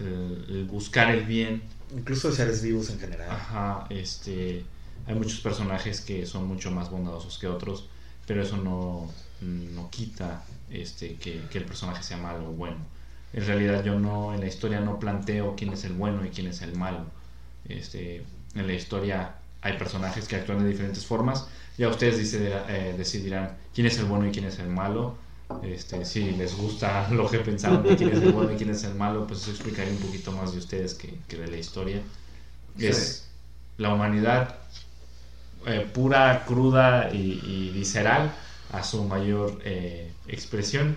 el, 0.00 0.66
buscar 0.70 1.10
el 1.10 1.24
bien. 1.24 1.62
Incluso 1.96 2.30
de 2.30 2.36
seres 2.36 2.62
vivos 2.62 2.90
en 2.90 3.00
general. 3.00 3.30
Ajá, 3.30 3.86
este, 3.90 4.64
hay 5.06 5.14
muchos 5.14 5.40
personajes 5.40 6.00
que 6.00 6.26
son 6.26 6.46
mucho 6.46 6.70
más 6.70 6.90
bondadosos 6.90 7.38
que 7.38 7.46
otros, 7.46 7.88
pero 8.26 8.42
eso 8.42 8.56
no, 8.56 9.10
no 9.40 9.90
quita 9.90 10.44
este, 10.70 11.14
que, 11.14 11.42
que, 11.50 11.58
el 11.58 11.64
personaje 11.64 12.02
sea 12.02 12.18
malo 12.18 12.50
o 12.50 12.52
bueno. 12.52 12.76
En 13.32 13.46
realidad 13.46 13.84
yo 13.84 13.98
no, 13.98 14.34
en 14.34 14.40
la 14.40 14.46
historia 14.46 14.80
no 14.80 14.98
planteo 14.98 15.54
quién 15.56 15.72
es 15.72 15.84
el 15.84 15.92
bueno 15.92 16.24
y 16.24 16.30
quién 16.30 16.46
es 16.46 16.62
el 16.62 16.76
malo. 16.76 17.04
Este, 17.68 18.24
en 18.54 18.66
la 18.66 18.72
historia 18.72 19.34
hay 19.60 19.76
personajes 19.76 20.26
que 20.26 20.36
actúan 20.36 20.60
de 20.60 20.68
diferentes 20.68 21.04
formas. 21.04 21.48
Ya 21.76 21.88
ustedes 21.88 22.34
eh, 22.34 22.94
decidirán 22.96 23.56
quién 23.74 23.86
es 23.86 23.98
el 23.98 24.06
bueno 24.06 24.28
y 24.28 24.32
quién 24.32 24.46
es 24.46 24.58
el 24.58 24.68
malo 24.68 25.16
este, 25.62 26.04
si 26.04 26.32
les 26.32 26.56
gusta 26.56 27.08
lo 27.12 27.28
que 27.28 27.38
pensaban 27.38 27.82
de 27.82 27.96
quién 27.96 28.10
es 28.10 28.22
el 28.22 28.32
bueno 28.32 28.52
y 28.52 28.56
quién 28.56 28.70
es 28.70 28.84
el 28.84 28.94
malo, 28.94 29.26
pues 29.26 29.42
eso 29.42 29.50
explicaría 29.50 29.92
un 29.92 29.98
poquito 29.98 30.32
más 30.32 30.52
de 30.52 30.58
ustedes 30.58 30.94
que, 30.94 31.18
de 31.28 31.46
la 31.46 31.56
historia. 31.56 32.02
Es 32.78 33.28
la 33.78 33.92
humanidad 33.92 34.56
eh, 35.66 35.88
pura, 35.92 36.44
cruda 36.46 37.10
y, 37.12 37.70
visceral 37.74 38.32
a 38.72 38.84
su 38.84 39.04
mayor 39.04 39.60
eh, 39.64 40.12
expresión, 40.28 40.96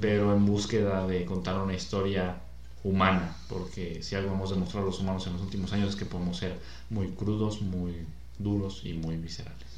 pero 0.00 0.34
en 0.34 0.46
búsqueda 0.46 1.06
de 1.06 1.24
contar 1.24 1.58
una 1.58 1.74
historia 1.74 2.36
humana, 2.82 3.36
porque 3.48 4.02
si 4.02 4.14
algo 4.14 4.32
hemos 4.32 4.50
demostrado 4.50 4.86
los 4.86 5.00
humanos 5.00 5.26
en 5.26 5.34
los 5.34 5.42
últimos 5.42 5.72
años 5.72 5.90
es 5.90 5.96
que 5.96 6.06
podemos 6.06 6.38
ser 6.38 6.58
muy 6.88 7.08
crudos, 7.08 7.60
muy 7.60 7.94
duros 8.38 8.82
y 8.84 8.94
muy 8.94 9.16
viscerales 9.16 9.70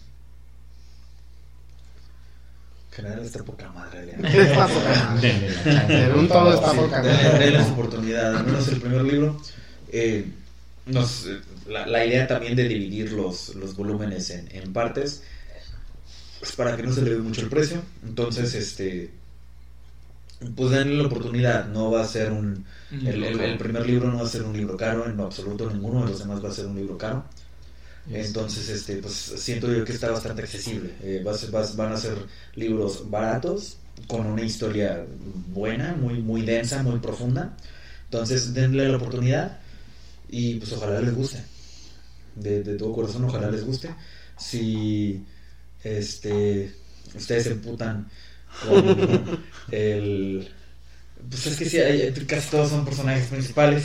general 2.93 3.25
está 3.25 3.43
poca 3.43 3.71
madre. 3.73 4.15
Está 4.23 4.69
poca 4.69 5.11
madre. 5.11 6.13
un 6.15 6.29
todo 6.29 6.55
está 6.55 6.73
poca 6.73 7.03
madre. 7.03 7.39
Denle 7.39 7.63
oportunidad. 7.63 8.37
Al 8.37 8.45
menos 8.45 8.69
el 8.69 8.81
primer 8.81 9.03
libro. 9.03 9.41
Eh, 9.91 10.27
nos, 10.87 11.27
la, 11.69 11.87
la, 11.87 12.05
idea 12.05 12.27
también 12.27 12.57
de 12.57 12.69
dividir 12.69 13.13
los, 13.13 13.55
los 13.55 13.75
volúmenes 13.77 14.31
en, 14.31 14.49
en 14.55 14.73
partes. 14.73 15.23
Pues 16.41 16.53
para 16.53 16.77
que 16.77 16.83
no 16.83 16.93
se 16.93 17.03
le 17.03 17.17
mucho 17.17 17.41
el 17.41 17.49
precio. 17.49 17.83
Entonces, 18.05 18.55
este. 18.55 19.11
Pues 20.57 20.71
denle 20.71 20.97
la 20.97 21.07
oportunidad. 21.07 21.69
No 21.69 21.91
va 21.91 22.03
a 22.03 22.07
ser 22.07 22.33
un. 22.33 22.65
El, 22.91 23.25
el, 23.25 23.59
primer 23.59 23.87
libro 23.87 24.11
no 24.11 24.19
va 24.19 24.25
a 24.25 24.29
ser 24.29 24.43
un 24.43 24.57
libro 24.57 24.77
caro. 24.77 25.07
En 25.07 25.19
absoluto 25.21 25.71
ninguno 25.71 26.05
de 26.05 26.11
los 26.11 26.19
demás 26.19 26.45
va 26.45 26.49
a 26.49 26.53
ser 26.53 26.67
un 26.67 26.77
libro 26.77 26.99
caro. 26.99 27.25
Entonces, 28.11 28.69
este, 28.69 28.97
pues 28.97 29.13
siento 29.15 29.73
yo 29.73 29.85
que 29.85 29.93
está 29.93 30.11
bastante 30.11 30.43
accesible. 30.43 30.93
Eh, 31.03 31.25
van 31.77 31.93
a 31.93 31.97
ser 31.97 32.17
libros 32.57 33.09
baratos, 33.09 33.79
con 34.09 34.27
una 34.27 34.43
historia 34.43 35.07
buena, 35.49 35.95
muy, 35.95 36.21
muy 36.21 36.43
densa, 36.43 36.83
muy 36.83 36.99
profunda. 36.99 37.57
Entonces, 38.05 38.53
denle 38.55 38.89
la 38.89 38.97
oportunidad 38.97 39.61
y 40.29 40.57
pues 40.57 40.73
ojalá 40.73 41.01
les 41.01 41.15
guste. 41.15 41.45
De, 42.35 42.63
de 42.63 42.77
todo 42.77 42.93
corazón, 42.93 43.25
ojalá 43.25 43.51
les 43.51 43.65
guste. 43.65 43.95
Si 44.37 45.25
este, 45.85 46.75
ustedes 47.15 47.45
se 47.45 47.53
emputan 47.53 48.09
con 48.67 49.43
el... 49.71 50.49
Pues 51.29 51.47
es 51.47 51.57
que 51.57 51.65
sí, 51.65 52.27
casi 52.27 52.51
todos 52.51 52.71
son 52.71 52.85
personajes 52.85 53.27
principales. 53.27 53.85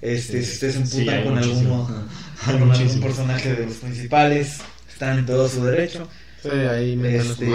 Este, 0.00 0.42
si 0.44 0.52
ustedes 0.52 0.74
se 0.74 0.80
emputan 0.80 1.24
con 1.24 1.38
alguno, 1.38 2.08
con 2.46 2.70
algún 2.72 3.00
personaje 3.00 3.54
de 3.54 3.66
los 3.66 3.76
principales, 3.76 4.58
están 4.88 5.18
en 5.18 5.26
todo 5.26 5.48
su 5.48 5.64
derecho. 5.64 6.08
Sí, 6.42 6.50
ahí 6.50 7.00
este, 7.04 7.46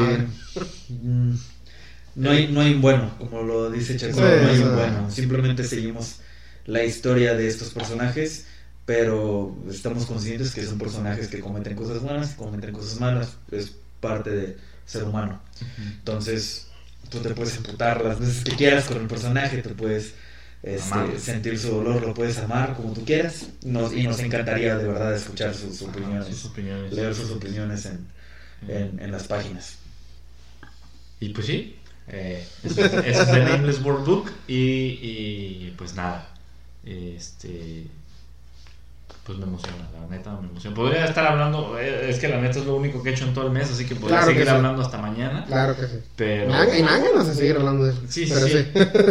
mm, 0.89 1.36
no 2.16 2.32
hay, 2.32 2.47
no 2.49 2.61
hay 2.61 2.74
un 2.74 2.82
bueno, 2.82 3.16
como 3.18 3.43
lo 3.43 3.72
dice 3.72 3.95
Chaco, 3.95 4.20
no 4.20 4.28
hay 4.28 4.59
un 4.59 4.76
bueno. 4.76 5.11
Simplemente 5.11 5.64
seguimos 5.64 6.18
la 6.66 6.84
historia 6.84 7.34
de 7.34 7.47
estos 7.47 7.70
personajes, 7.70 8.47
pero 8.86 9.55
estamos 9.70 10.05
conscientes 10.05 10.53
que 10.53 10.66
son 10.66 10.78
personajes 10.78 11.30
que 11.30 11.39
cometen 11.39 11.76
cosas 11.76 12.01
buenas, 12.01 12.34
cometen 12.36 12.74
cosas 12.74 12.99
malas, 12.99 13.38
es 13.51 13.74
parte 14.01 14.30
de 14.32 14.57
ser 14.86 15.03
humano. 15.03 15.41
Entonces, 15.77 16.67
tú 17.09 17.19
te 17.19 17.29
puedes 17.31 17.55
emputar 17.57 18.03
las 18.03 18.19
veces 18.19 18.43
que 18.43 18.55
quieras 18.55 18.86
con 18.86 18.97
el 18.97 19.07
personaje, 19.07 19.61
te 19.61 19.69
puedes 19.69 20.13
este, 20.61 21.19
sentir 21.19 21.59
su 21.59 21.69
dolor, 21.69 22.01
lo 22.01 22.13
puedes 22.13 22.38
amar 22.39 22.75
como 22.75 22.93
tú 22.93 23.03
quieras. 23.05 23.47
Nos, 23.63 23.93
y 23.93 24.03
nos 24.03 24.19
encantaría 24.19 24.77
de 24.77 24.88
verdad 24.88 25.15
escuchar 25.15 25.53
sus, 25.53 25.81
opiniones, 25.81 26.47
leer 26.91 27.15
sus 27.15 27.31
opiniones 27.31 27.86
en, 27.86 28.07
en, 28.67 28.99
en, 28.99 29.11
las 29.11 29.27
páginas. 29.27 29.77
Y 31.19 31.29
pues 31.29 31.47
sí, 31.47 31.77
eh, 32.07 32.45
ese, 32.63 32.86
es 33.09 33.27
el 33.29 33.45
Nameless 33.45 33.81
World 33.81 34.05
Book. 34.05 34.31
Y, 34.47 34.55
y 34.55 35.73
pues 35.77 35.95
nada, 35.95 36.29
este 36.84 37.88
pues 39.26 39.38
me 39.38 39.45
emociona, 39.45 39.88
la 39.93 40.05
neta 40.15 40.32
me 40.41 40.49
emociona. 40.49 40.76
Podría 40.76 41.05
estar 41.05 41.26
hablando, 41.26 41.80
eh, 41.80 42.09
es 42.09 42.19
que 42.19 42.28
la 42.28 42.41
neta 42.41 42.59
es 42.59 42.65
lo 42.65 42.76
único 42.76 43.01
que 43.01 43.09
he 43.09 43.13
hecho 43.13 43.26
en 43.26 43.34
todo 43.34 43.47
el 43.47 43.53
mes, 43.53 43.71
así 43.71 43.86
que 43.86 43.95
podría 43.95 44.21
seguir 44.24 44.49
hablando 44.49 44.82
hasta 44.82 44.97
mañana. 44.97 45.45
Claro 45.45 45.76
que 45.78 45.88
sí. 45.88 45.99
Pero... 46.17 46.51
Y 46.76 46.82
no 46.82 47.24
sé 47.24 47.34
seguir 47.34 47.55
hablando 47.55 47.86
de 47.86 47.93
eso. 47.93 48.01
Sí, 48.09 48.28
sí, 48.28 48.34
sí. 48.34 48.65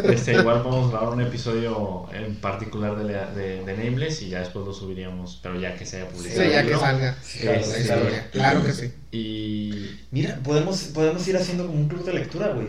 Este, 0.04 0.34
igual 0.34 0.62
vamos 0.64 0.88
a 0.88 0.98
grabar 0.98 1.14
un 1.14 1.22
episodio 1.22 2.06
en 2.12 2.36
particular 2.36 2.96
de, 2.96 3.04
de, 3.40 3.64
de, 3.64 3.76
Nameless 3.76 4.20
y 4.22 4.28
ya 4.28 4.40
después 4.40 4.66
lo 4.66 4.74
subiríamos, 4.74 5.40
pero 5.42 5.58
ya 5.58 5.76
que 5.76 5.86
se 5.86 6.02
haya 6.02 6.10
publicado. 6.10 6.42
Sí, 6.42 6.50
ya 6.50 6.62
que 6.62 6.76
salga. 6.76 7.16
Este, 7.22 8.28
claro 8.32 8.64
que 8.64 8.72
sí. 8.72 8.92
Y... 9.12 9.98
Mira, 10.10 10.40
podemos, 10.42 10.78
podemos 10.94 11.26
ir 11.26 11.38
haciendo 11.38 11.66
como 11.66 11.78
un 11.78 11.88
club 11.88 12.04
de 12.04 12.12
lectura, 12.12 12.48
güey. 12.48 12.68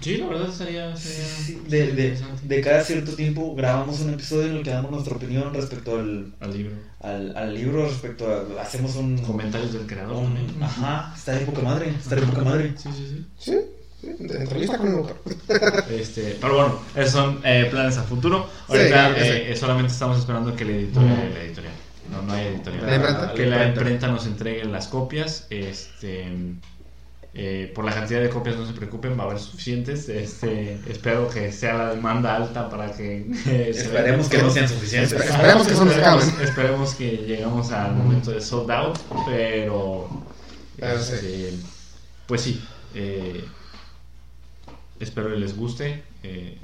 Sí, 0.00 0.16
la 0.16 0.26
verdad 0.26 0.50
sería, 0.50 0.94
de, 1.68 1.92
de, 1.92 2.18
de, 2.42 2.60
cada 2.60 2.82
cierto 2.82 3.12
tiempo 3.12 3.54
grabamos 3.54 4.00
un 4.00 4.14
episodio 4.14 4.48
en 4.50 4.56
el 4.56 4.62
que 4.62 4.70
damos 4.70 4.90
nuestra 4.90 5.16
opinión 5.16 5.52
respecto 5.54 5.96
al, 5.98 6.32
al 6.40 6.52
libro. 6.52 6.74
Al, 7.00 7.36
al, 7.36 7.54
libro, 7.54 7.86
respecto 7.86 8.26
a... 8.26 8.62
Hacemos 8.62 8.96
un... 8.96 9.18
Comentarios 9.18 9.72
del 9.72 9.86
creador 9.86 10.26
Ajá, 10.60 11.12
está 11.16 11.32
de 11.32 11.46
poca 11.46 11.62
madre, 11.62 11.90
está 11.90 12.16
de 12.16 12.22
poca 12.22 12.42
madre. 12.42 12.74
Sí, 12.76 12.88
sí, 12.92 13.24
sí. 13.38 13.52
Sí. 13.52 13.58
Entrevista 14.08 14.78
con 14.78 14.88
el 14.88 14.94
autor. 14.94 15.22
Este, 15.90 16.36
pero 16.40 16.54
bueno, 16.54 16.80
esos 16.96 17.10
son 17.10 17.40
eh, 17.44 17.68
planes 17.70 17.96
a 17.98 18.02
futuro. 18.02 18.48
Ahorita 18.68 19.14
eh, 19.16 19.54
solamente 19.56 19.92
estamos 19.92 20.18
esperando 20.18 20.56
que 20.56 20.64
la 20.64 20.72
editorial, 20.72 21.32
la 21.34 21.44
editorial 21.44 21.72
no, 22.12 22.22
no 22.22 22.32
hay 22.32 22.46
editorial. 22.48 23.32
que 23.34 23.46
la 23.46 23.68
imprenta 23.68 24.08
nos 24.08 24.26
entregue 24.26 24.64
las 24.64 24.88
copias. 24.88 25.46
Este 25.50 26.26
eh, 27.34 27.72
por 27.74 27.84
la 27.86 27.94
cantidad 27.94 28.20
de 28.20 28.28
copias 28.28 28.56
no 28.56 28.66
se 28.66 28.74
preocupen, 28.74 29.18
va 29.18 29.22
a 29.22 29.26
haber 29.28 29.38
suficientes. 29.38 30.08
Este, 30.08 30.78
espero 30.86 31.30
que 31.30 31.50
sea 31.50 31.74
la 31.78 31.94
demanda 31.94 32.36
alta 32.36 32.68
para 32.68 32.92
que... 32.92 33.26
esperemos 33.70 34.28
que 34.28 34.38
no 34.42 34.50
sean 34.50 34.68
suficientes. 34.68 35.12
esperemos 35.12 35.66
que 35.66 35.72
esperemos, 35.72 36.40
esperemos 36.40 36.94
que 36.94 37.10
llegamos 37.26 37.72
al 37.72 37.94
momento 37.94 38.32
de 38.32 38.40
sold 38.40 38.70
out, 38.70 38.98
pero... 39.26 40.08
Este, 40.76 41.54
pues 42.26 42.40
sí, 42.40 42.62
eh, 42.94 43.44
espero 45.00 45.30
que 45.30 45.36
les 45.36 45.56
guste. 45.56 46.02
Eh, 46.22 46.58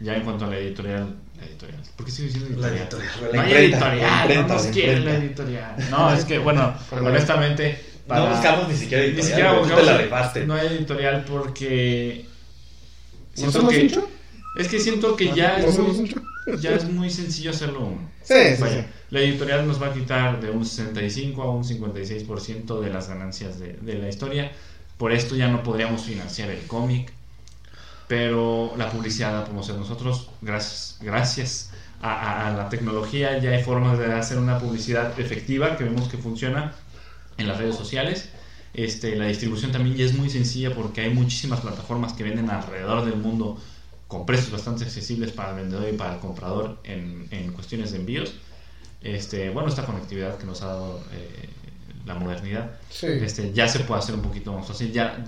ya 0.00 0.16
en 0.16 0.22
cuanto 0.22 0.44
a 0.44 0.48
la 0.48 0.58
editorial, 0.58 1.14
la 1.38 1.46
editorial. 1.46 1.80
¿Por 1.96 2.04
qué 2.04 2.12
sigo 2.12 2.28
diciendo 2.28 2.66
editorial? 2.66 2.88
La 3.32 3.50
editorial. 3.50 4.28
no 4.28 4.42
no 4.42 4.48
nos 4.48 4.66
quieren 4.66 5.04
la 5.04 5.14
editorial. 5.14 5.76
No, 5.90 6.12
es 6.12 6.24
que, 6.24 6.38
bueno, 6.38 6.74
honestamente 6.90 7.93
no 8.06 8.30
buscamos 8.30 8.68
ni 8.68 8.76
siquiera 8.76 9.04
editorial. 9.04 9.16
Ni 9.16 9.22
siquiera 9.22 9.52
buscamos, 9.58 9.86
la 9.86 10.46
No 10.46 10.54
hay 10.54 10.66
editorial 10.68 11.24
porque. 11.24 12.26
Siento 13.34 13.68
que. 13.68 13.98
Es 14.58 14.68
que 14.68 14.78
siento 14.78 15.16
que 15.16 15.34
ya 15.34 15.56
es, 15.56 15.78
muy, 15.78 16.14
ya 16.60 16.76
es 16.76 16.84
muy 16.84 17.10
sencillo 17.10 17.50
hacerlo 17.50 17.80
uno. 17.80 18.10
Sí, 18.22 18.34
sí, 18.56 18.62
La 19.10 19.20
editorial 19.20 19.66
nos 19.66 19.82
va 19.82 19.88
a 19.88 19.92
quitar 19.92 20.40
de 20.40 20.50
un 20.50 20.64
65 20.64 21.42
a 21.42 21.50
un 21.50 21.64
56% 21.64 22.80
de 22.80 22.90
las 22.90 23.08
ganancias 23.08 23.58
de, 23.58 23.72
de 23.72 23.94
la 23.94 24.08
historia. 24.08 24.52
Por 24.96 25.12
esto 25.12 25.34
ya 25.34 25.48
no 25.48 25.64
podríamos 25.64 26.02
financiar 26.02 26.50
el 26.50 26.64
cómic. 26.68 27.12
Pero 28.06 28.74
la 28.76 28.90
publicidad 28.90 29.32
la 29.32 29.44
podemos 29.44 29.66
hacer 29.68 29.80
nosotros. 29.80 30.30
Gracias, 30.40 30.98
gracias 31.00 31.70
a, 32.00 32.48
a, 32.48 32.50
la 32.52 32.68
tecnología 32.68 33.38
ya 33.38 33.50
hay 33.50 33.62
formas 33.62 33.98
de 33.98 34.12
hacer 34.12 34.38
una 34.38 34.58
publicidad 34.58 35.18
efectiva 35.18 35.76
que 35.76 35.84
vemos 35.84 36.08
que 36.08 36.18
funciona 36.18 36.74
en 37.38 37.46
las 37.48 37.58
redes 37.58 37.76
sociales. 37.76 38.28
Este, 38.74 39.14
la 39.16 39.26
distribución 39.26 39.70
también 39.72 39.96
ya 39.96 40.04
es 40.04 40.14
muy 40.14 40.28
sencilla 40.30 40.74
porque 40.74 41.02
hay 41.02 41.10
muchísimas 41.10 41.60
plataformas 41.60 42.12
que 42.12 42.24
venden 42.24 42.50
alrededor 42.50 43.04
del 43.04 43.16
mundo 43.16 43.56
con 44.08 44.26
precios 44.26 44.50
bastante 44.50 44.84
accesibles 44.84 45.30
para 45.32 45.50
el 45.50 45.56
vendedor 45.56 45.88
y 45.92 45.96
para 45.96 46.14
el 46.14 46.20
comprador 46.20 46.78
en, 46.84 47.26
en 47.30 47.52
cuestiones 47.52 47.92
de 47.92 47.98
envíos. 47.98 48.34
Este, 49.00 49.50
bueno, 49.50 49.68
esta 49.68 49.84
conectividad 49.84 50.38
que 50.38 50.46
nos 50.46 50.62
ha 50.62 50.66
dado 50.66 51.00
eh, 51.12 51.48
la 52.06 52.14
modernidad, 52.14 52.72
Sí. 52.90 53.06
este, 53.06 53.52
ya 53.52 53.68
se 53.68 53.80
puede 53.80 54.00
hacer 54.00 54.14
un 54.14 54.22
poquito 54.22 54.52
más 54.52 54.66
fácil. 54.66 54.92
Ya 54.92 55.24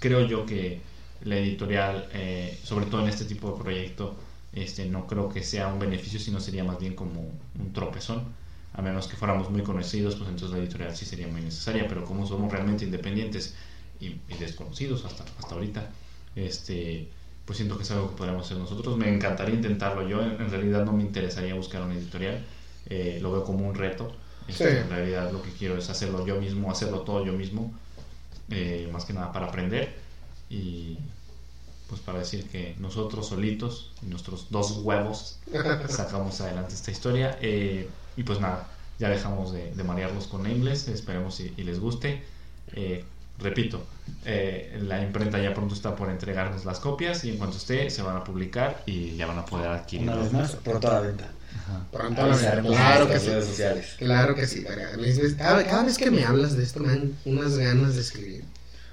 creo 0.00 0.26
yo 0.26 0.46
que 0.46 0.80
la 1.24 1.36
editorial, 1.36 2.08
eh, 2.12 2.58
sobre 2.62 2.86
todo 2.86 3.02
en 3.02 3.08
este 3.08 3.24
tipo 3.24 3.50
de 3.52 3.62
proyecto, 3.62 4.16
este, 4.52 4.86
no 4.86 5.06
creo 5.06 5.28
que 5.28 5.42
sea 5.42 5.68
un 5.68 5.78
beneficio, 5.78 6.18
sino 6.18 6.40
sería 6.40 6.64
más 6.64 6.78
bien 6.78 6.94
como 6.94 7.20
un 7.58 7.72
tropezón. 7.72 8.24
A 8.76 8.82
menos 8.82 9.08
que 9.08 9.16
fuéramos 9.16 9.50
muy 9.50 9.62
conocidos, 9.62 10.16
pues 10.16 10.28
entonces 10.28 10.56
la 10.56 10.62
editorial 10.62 10.94
sí 10.96 11.06
sería 11.06 11.28
muy 11.28 11.40
necesaria, 11.42 11.88
pero 11.88 12.04
como 12.04 12.26
somos 12.26 12.52
realmente 12.52 12.84
independientes 12.84 13.56
y, 14.00 14.06
y 14.28 14.34
desconocidos 14.38 15.04
hasta, 15.06 15.24
hasta 15.38 15.54
ahorita, 15.54 15.90
este, 16.34 17.10
pues 17.44 17.56
siento 17.58 17.76
que 17.76 17.84
es 17.84 17.90
algo 17.90 18.10
que 18.10 18.16
podríamos 18.16 18.44
hacer 18.46 18.58
nosotros. 18.58 18.96
Me 18.98 19.08
encantaría 19.14 19.54
intentarlo 19.54 20.06
yo, 20.06 20.22
en, 20.22 20.32
en 20.40 20.50
realidad 20.50 20.84
no 20.84 20.92
me 20.92 21.02
interesaría 21.02 21.54
buscar 21.54 21.82
una 21.82 21.94
editorial, 21.94 22.46
eh, 22.86 23.18
lo 23.22 23.32
veo 23.32 23.44
como 23.44 23.66
un 23.66 23.74
reto. 23.74 24.14
Este, 24.46 24.70
Sí. 24.72 24.76
En 24.76 24.90
realidad 24.90 25.32
lo 25.32 25.42
que 25.42 25.52
quiero 25.52 25.76
es 25.78 25.88
hacerlo 25.90 26.24
yo 26.26 26.36
mismo, 26.40 26.70
hacerlo 26.70 27.00
todo 27.02 27.24
yo 27.24 27.32
mismo, 27.32 27.74
eh, 28.50 28.88
más 28.92 29.04
que 29.06 29.12
nada 29.14 29.32
para 29.32 29.46
aprender 29.46 30.02
y 30.48 30.98
pues 31.86 32.00
para 32.00 32.18
decir 32.20 32.48
que 32.50 32.76
nosotros 32.78 33.28
solitos 33.28 33.92
nuestros 34.02 34.50
dos 34.50 34.72
huevos 34.82 35.40
sacamos 35.88 36.40
adelante 36.40 36.74
esta 36.74 36.90
historia 36.90 37.38
eh, 37.40 37.96
y 38.16 38.22
pues 38.22 38.40
nada, 38.40 38.66
ya 38.98 39.08
dejamos 39.08 39.52
de, 39.52 39.74
de 39.74 39.84
marearlos 39.84 40.26
con 40.26 40.42
Nameless, 40.42 40.88
esperemos 40.88 41.40
y, 41.40 41.52
y 41.56 41.64
les 41.64 41.78
guste. 41.80 42.22
Eh, 42.72 43.04
repito, 43.38 43.84
eh, 44.24 44.78
la 44.82 45.02
imprenta 45.02 45.38
ya 45.38 45.52
pronto 45.52 45.74
está 45.74 45.94
por 45.94 46.08
entregarnos 46.10 46.64
las 46.64 46.80
copias 46.80 47.24
y 47.24 47.30
en 47.30 47.38
cuanto 47.38 47.56
esté 47.58 47.90
se 47.90 48.02
van 48.02 48.16
a 48.16 48.24
publicar 48.24 48.82
y 48.86 49.16
ya 49.16 49.26
van 49.26 49.38
a 49.38 49.44
poder 49.44 49.68
adquirir. 49.68 50.08
Una 50.08 50.16
vez 50.16 50.32
más, 50.32 50.56
pronto 50.56 50.88
a 50.90 50.94
la 50.94 51.00
venta. 51.00 51.30
Pronto 51.92 52.22
a 52.22 52.26
la 52.28 52.36
venta. 52.36 52.62
Claro 52.62 53.08
que 53.08 53.20
sí. 53.20 53.28
redes 53.28 53.46
sociales. 53.46 53.94
Claro 53.98 54.34
que 54.34 54.46
sí. 54.46 54.64
Cada, 55.36 55.64
cada 55.64 55.84
vez 55.84 55.98
que 55.98 56.10
me 56.10 56.24
hablas 56.24 56.56
de 56.56 56.62
esto 56.62 56.80
me 56.80 56.88
dan 56.88 57.12
unas 57.24 57.58
ganas 57.58 57.94
de 57.94 58.00
escribir. 58.00 58.44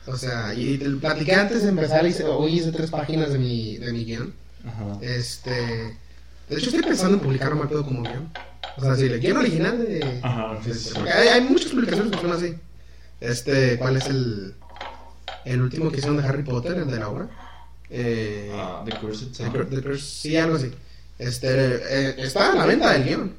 O 0.06 0.18
sea, 0.18 0.54
y 0.54 0.78
te 0.78 0.90
platiqué 0.90 1.34
antes 1.34 1.64
de 1.64 1.70
empezar, 1.70 2.06
hice, 2.06 2.26
hoy 2.26 2.56
hice 2.60 2.74
tres 2.74 2.92
páginas 2.92 3.32
de 3.32 3.40
mi, 3.40 3.78
de 3.78 3.94
mi 3.94 4.04
guion. 4.04 4.34
Ajá. 4.68 4.98
Este, 5.02 5.52
de 5.52 6.56
hecho 6.58 6.70
estoy 6.70 6.84
pensando 6.84 7.16
en 7.16 7.24
publicar 7.24 7.54
un 7.54 7.66
pedo 7.68 7.86
como 7.86 8.02
guion. 8.02 8.30
O 8.78 8.82
sea, 8.82 8.96
sí, 8.96 9.06
el 9.06 9.20
guion 9.20 9.38
original 9.38 9.78
de... 9.80 10.20
Ajá, 10.24 10.58
sí, 10.64 10.74
sí. 10.74 10.90
Porque 10.96 11.12
hay, 11.12 11.28
hay 11.30 11.42
muchas 11.42 11.72
publicaciones 11.72 12.12
que 12.12 12.22
son 12.22 12.32
así. 12.32 12.56
Este, 13.22 13.78
¿cuál 13.78 13.98
es 13.98 14.08
el, 14.08 14.56
el 15.46 15.62
último 15.62 15.90
que 15.92 15.98
hicieron 15.98 16.18
de 16.18 16.28
Harry 16.28 16.44
Potter, 16.44 16.78
el 16.78 16.88
de 16.88 17.00
la 17.00 17.10
obra? 17.10 17.30
Eh, 17.90 18.52
Ah, 18.54 18.84
The 18.86 18.92
Cursed 18.98 19.28
The. 19.38 19.44
Cur- 19.46 19.70
The 19.70 19.82
Curse, 19.82 20.04
sí, 20.06 20.36
algo 20.38 20.56
así. 20.56 20.72
Este, 21.20 21.48
eh, 21.50 22.16
está 22.18 22.52
a 22.52 22.56
la 22.56 22.66
venta 22.66 22.92
del 22.94 23.04
guion. 23.04 23.34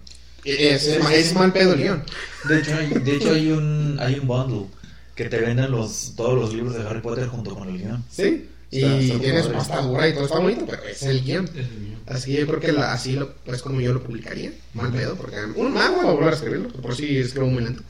Es, 0.44 0.86
es 0.86 1.34
mal 1.34 1.52
pedo 1.52 1.72
el 1.72 1.80
guion. 1.80 2.02
De 2.48 2.58
hecho, 2.60 2.74
hay, 2.76 2.88
de 2.90 3.16
hecho 3.16 3.32
hay 3.32 3.50
un 3.50 3.96
hay 3.98 4.18
un 4.18 4.26
bundle 4.28 4.66
que 5.14 5.24
te 5.28 5.38
venden 5.38 5.70
los 5.70 6.12
todos 6.16 6.34
los 6.34 6.52
libros 6.54 6.74
de 6.74 6.86
Harry 6.86 7.00
Potter 7.00 7.26
junto 7.28 7.54
con 7.54 7.68
el 7.68 7.78
guion. 7.78 8.04
Sí. 8.10 8.48
Y 8.74 8.82
Está- 8.82 8.98
está 8.98 9.18
tiene 9.20 9.38
su 9.38 9.44
padre. 9.52 9.58
pasta 9.58 9.80
dura 9.82 10.08
y 10.08 10.12
todo 10.14 10.24
está 10.24 10.38
bonito, 10.40 10.66
pero 10.68 10.82
es 10.84 11.02
el 11.04 11.22
guion. 11.22 11.48
Así 12.06 12.32
que 12.32 12.40
yo 12.40 12.46
creo 12.48 12.60
que 12.60 12.72
la- 12.72 12.92
así 12.92 13.12
lo, 13.12 13.32
pues 13.46 13.62
como 13.62 13.80
yo 13.80 13.92
lo 13.92 14.02
publicaría, 14.02 14.52
mal 14.74 14.90
pedo, 14.92 15.14
porque 15.14 15.36
un 15.54 15.72
más 15.72 15.90
voy 15.94 16.00
a 16.06 16.10
volver 16.10 16.30
a 16.30 16.36
escribirlo, 16.36 16.68
por 16.70 16.96
si 16.96 17.18
escribo 17.18 17.46
muy 17.46 17.62
lento. 17.62 17.82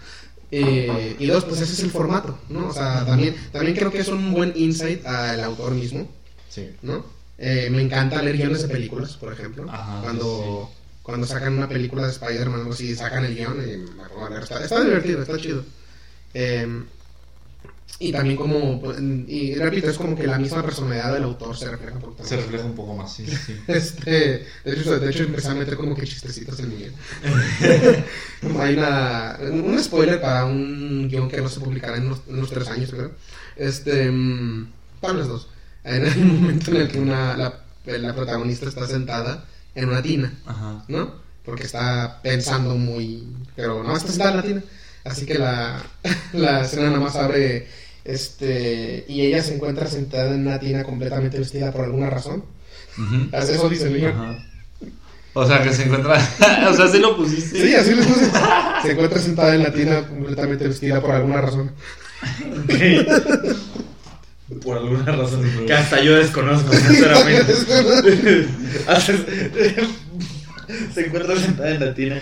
Eh, 0.51 1.17
y 1.19 1.27
dos, 1.27 1.45
pues 1.47 1.61
ese 1.63 1.73
es 1.73 1.81
el 1.81 1.91
formato, 1.91 2.39
¿no? 2.51 2.69
O 2.69 2.73
sea, 2.75 3.05
también, 3.07 3.35
también 3.51 3.75
creo 3.75 3.91
que 3.91 3.99
es 4.01 4.09
un 4.09 4.33
buen 4.33 4.53
insight 4.55 5.05
al 5.07 5.43
autor 5.43 5.73
mismo, 5.75 6.09
Sí. 6.51 6.71
¿no? 6.83 7.05
Eh, 7.39 7.69
me 7.71 7.83
encanta 7.83 8.23
leer 8.23 8.37
guiones 8.37 8.63
de 8.63 8.69
películas, 8.69 9.17
por 9.17 9.33
ejemplo. 9.33 9.65
Ajá, 9.69 10.01
cuando, 10.03 10.71
cuando 11.03 11.27
sacan 11.27 11.55
una 11.57 11.69
película 11.69 12.05
de 12.05 12.13
Spider-Man 12.13 12.59
o 12.59 12.63
algo 12.63 12.75
así, 12.75 12.95
sacan 12.95 13.25
el 13.25 13.35
guion 13.35 13.57
y 13.63 13.77
me 13.79 14.09
pongo 14.11 14.27
a 14.27 14.31
leer. 14.31 14.43
Está, 14.45 14.63
está 14.63 14.85
divertido, 14.85 15.23
está 15.23 15.37
chido. 15.39 15.65
Eh, 16.35 16.69
y 18.01 18.11
también 18.11 18.37
como, 18.37 18.81
pues, 18.81 18.99
y 19.01 19.55
repito, 19.55 19.89
es 19.89 19.97
como 19.97 20.17
que 20.17 20.27
la 20.27 20.39
misma 20.39 20.63
personalidad 20.63 21.13
del 21.13 21.23
autor 21.25 21.57
se 21.57 21.71
refleja 21.71 21.97
un 21.97 22.17
Se 22.25 22.37
más. 22.37 22.45
refleja 22.45 22.65
un 22.65 22.75
poco 22.75 22.97
más, 22.97 23.13
sí, 23.15 23.25
sí. 23.27 23.57
Este, 23.69 24.47
de 24.65 24.73
hecho, 24.73 24.99
de 24.99 25.11
hecho 25.11 25.23
empecé 25.23 25.49
a 25.49 25.55
meter 25.55 25.77
como 25.77 25.95
que 25.95 26.05
chistecitos 26.05 26.59
en 26.61 26.69
mi 26.71 26.77
guion. 26.77 26.95
Hay 28.61 28.75
una, 28.75 29.39
un 29.41 29.83
spoiler 29.83 30.21
para 30.21 30.45
un 30.45 31.09
guion 31.09 31.29
que 31.29 31.41
no 31.41 31.49
se 31.49 31.61
publicará 31.61 31.97
en 31.97 32.07
unos, 32.07 32.21
en 32.29 32.35
unos 32.39 32.51
tres 32.51 32.69
años, 32.69 32.91
creo. 32.91 33.13
Este, 33.57 34.11
mm, 34.11 34.73
para 35.01 35.15
los 35.15 35.29
dos. 35.29 35.49
En 35.85 36.05
el 36.05 36.17
momento 36.25 36.71
en 36.73 36.77
el 36.79 36.89
que 36.89 36.99
una, 36.99 37.37
la, 37.37 37.61
la 37.87 38.15
protagonista 38.15 38.67
está 38.69 38.87
sentada 38.89 39.45
en 39.75 39.89
una 39.89 40.03
tina, 40.03 40.33
Ajá. 40.47 40.85
¿no? 40.89 41.15
Porque 41.45 41.65
está 41.65 42.21
pensando 42.23 42.75
muy... 42.75 43.29
Pero 43.55 43.85
no 43.85 43.97
está 43.97 44.09
sentada 44.11 44.31
en 44.31 44.37
la 44.37 44.43
tina. 44.43 44.63
Así 45.05 45.27
que 45.27 45.39
la, 45.39 45.81
la 46.33 46.63
escena 46.63 46.89
nada 46.89 47.01
más 47.01 47.15
abre... 47.17 47.84
Este, 48.05 49.05
y 49.09 49.23
ella 49.23 49.43
se 49.43 49.55
encuentra 49.55 49.87
sentada 49.87 50.35
en 50.35 50.47
una 50.47 50.61
tina 50.61 50.85
completamente 50.85 51.39
vestida 51.39 51.73
por 51.73 51.85
alguna 51.85 52.11
razón. 52.11 52.45
Ujú. 52.99 53.29
Eso 53.37 53.69
dice 53.69 53.87
el. 53.89 54.07
Ajá. 54.07 54.39
O 55.37 55.47
sea, 55.47 55.63
que 55.63 55.73
se 55.73 55.85
encuentra. 55.85 56.15
o 56.71 56.75
sea, 56.75 56.89
sí 56.89 56.99
lo 56.99 57.17
pusiste. 57.17 57.61
Sí, 57.61 57.75
así 57.75 57.95
les 57.95 58.07
puse. 58.07 58.31
Se 58.83 58.93
encuentra 58.93 59.19
sentada 59.19 59.55
en 59.55 59.65
la 59.65 59.73
tina 59.73 60.07
completamente 60.07 60.69
vestida 60.69 61.01
por 61.01 61.11
alguna 61.11 61.41
razón. 61.41 61.73
Por 64.63 64.77
alguna 64.77 65.05
razón 65.05 65.43
que 65.67 65.73
hasta 65.73 66.03
yo 66.03 66.17
desconozco, 66.17 66.73
sinceramente. 66.75 67.55
Se 70.95 71.07
encuentra 71.07 71.37
sentada 71.37 71.71
en 71.71 71.81
la 71.81 71.95
tina, 71.95 72.19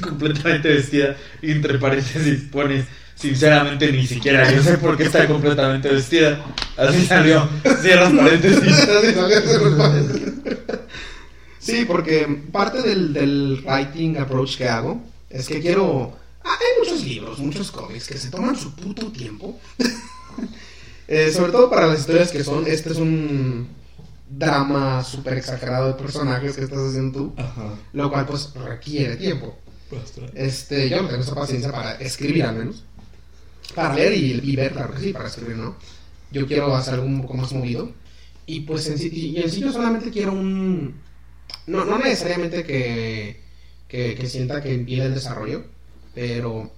completamente 0.00 0.68
vestida, 0.68 1.16
y 1.40 1.52
entre 1.52 1.78
paréntesis 1.78 2.42
pones, 2.50 2.86
sinceramente 3.20 3.92
ni 3.92 4.06
siquiera 4.06 4.50
yo 4.50 4.62
sé 4.62 4.78
por 4.78 4.96
qué 4.96 5.04
está 5.04 5.26
completamente 5.28 5.88
vestida. 5.88 6.44
Así 6.76 7.04
salió, 7.04 7.48
cierras 7.82 8.12
paréntesis. 8.16 8.86
Sí, 11.58 11.84
porque 11.84 12.26
parte 12.50 12.80
del, 12.82 13.12
del 13.12 13.62
writing 13.66 14.16
approach 14.16 14.56
que 14.56 14.68
hago 14.68 15.02
es 15.28 15.46
que 15.46 15.60
quiero... 15.60 16.16
ah, 16.42 16.56
hay 16.58 16.82
muchos 16.82 17.04
libros, 17.04 17.38
muchos 17.38 17.70
cómics 17.70 18.08
que 18.08 18.16
se 18.16 18.30
toman 18.30 18.56
su 18.56 18.74
puto 18.74 19.12
tiempo. 19.12 19.58
Eh, 21.12 21.32
sobre 21.32 21.50
todo 21.50 21.68
para 21.68 21.88
las 21.88 21.98
historias 21.98 22.30
que 22.30 22.44
son... 22.44 22.68
Este 22.68 22.90
es 22.90 22.98
un 22.98 23.66
drama 24.28 25.02
súper 25.02 25.38
exagerado 25.38 25.88
de 25.88 25.94
personajes 25.94 26.54
que 26.54 26.62
estás 26.62 26.78
haciendo 26.78 27.18
tú. 27.18 27.34
Ajá. 27.36 27.74
Lo 27.92 28.08
cual 28.12 28.26
pues 28.26 28.54
requiere 28.54 29.16
tiempo. 29.16 29.58
Este, 30.34 30.88
yo 30.88 31.02
no 31.02 31.08
tengo 31.08 31.22
esa 31.22 31.34
paciencia 31.34 31.72
para 31.72 31.94
escribir 31.94 32.44
al 32.44 32.56
menos. 32.56 32.84
Para 33.74 33.94
leer 33.94 34.14
y, 34.14 34.40
y 34.42 34.56
ver, 34.56 34.72
claro 34.72 34.94
que 34.94 35.00
sí, 35.00 35.12
para 35.12 35.28
escribir, 35.28 35.56
¿no? 35.56 35.76
Yo 36.32 36.46
quiero 36.46 36.74
hacer 36.76 36.94
algo 36.94 37.06
un 37.06 37.22
poco 37.22 37.34
más 37.34 37.52
movido. 37.52 37.92
Y 38.46 38.60
pues 38.60 38.86
en 38.88 38.98
sí, 38.98 39.08
y 39.12 39.40
en 39.40 39.50
sí 39.50 39.60
yo 39.60 39.72
solamente 39.72 40.10
quiero 40.10 40.32
un... 40.32 40.94
No, 41.66 41.84
no 41.84 41.98
necesariamente 41.98 42.64
que, 42.64 43.40
que, 43.88 44.14
que 44.16 44.26
sienta 44.28 44.62
que 44.62 44.72
impide 44.74 45.04
el 45.06 45.14
desarrollo, 45.14 45.64
pero... 46.14 46.70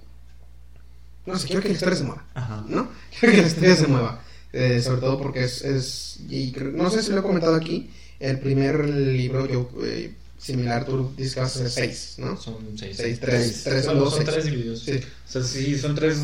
No 1.25 1.37
sé, 1.37 1.47
quiero 1.47 1.61
que 1.61 1.69
la 1.69 1.73
historia 1.75 1.95
se 1.95 2.03
mueva, 2.03 2.25
Ajá. 2.33 2.65
¿no? 2.67 2.89
Quiero 3.19 3.35
que 3.35 3.41
la 3.41 3.47
historia 3.47 3.75
se 3.75 3.87
mueva. 3.87 4.21
Eh, 4.51 4.81
sobre 4.81 5.01
todo 5.01 5.17
porque 5.17 5.45
es... 5.45 5.61
es 5.63 6.19
y 6.29 6.51
creo- 6.51 6.71
no 6.71 6.89
sé 6.89 7.01
si 7.01 7.11
lo 7.11 7.19
he 7.19 7.23
comentado 7.23 7.55
aquí, 7.55 7.89
el 8.19 8.39
primer 8.39 8.87
libro 8.89 9.47
yo... 9.47 9.69
eh, 9.83 10.13
similar, 10.43 10.85
tú 10.85 11.13
a 11.37 11.41
hacer 11.43 11.69
seis, 11.69 12.15
¿no? 12.17 12.35
Son 12.37 12.55
seis. 12.77 12.97
Seis, 12.97 13.19
tres, 13.19 13.63
tres, 13.63 13.85
Son, 13.85 13.97
dos, 13.97 14.13
son 14.13 14.25
seis. 14.25 14.33
tres 14.33 14.45
divididos. 14.45 14.79
Sí, 14.81 14.91
O 14.99 15.31
sea, 15.31 15.43
sí, 15.43 15.77
son 15.77 15.95
tres 15.95 16.17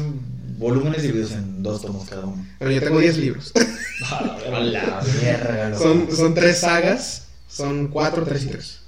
volúmenes 0.57 1.01
divididos 1.03 1.31
en 1.31 1.63
dos 1.63 1.81
tomos 1.81 2.07
cada 2.07 2.25
uno. 2.25 2.45
pero 2.59 2.71
yo 2.71 2.79
tengo 2.81 2.99
10 2.99 3.17
libros. 3.17 3.53
A 4.11 4.59
la 4.59 5.69
loco. 5.69 5.81
son, 5.83 6.15
son 6.15 6.33
tres 6.33 6.59
sagas, 6.59 7.27
son 7.47 7.87
cuatro, 7.87 8.23
tres 8.25 8.43
y 8.43 8.47
tres. 8.47 8.79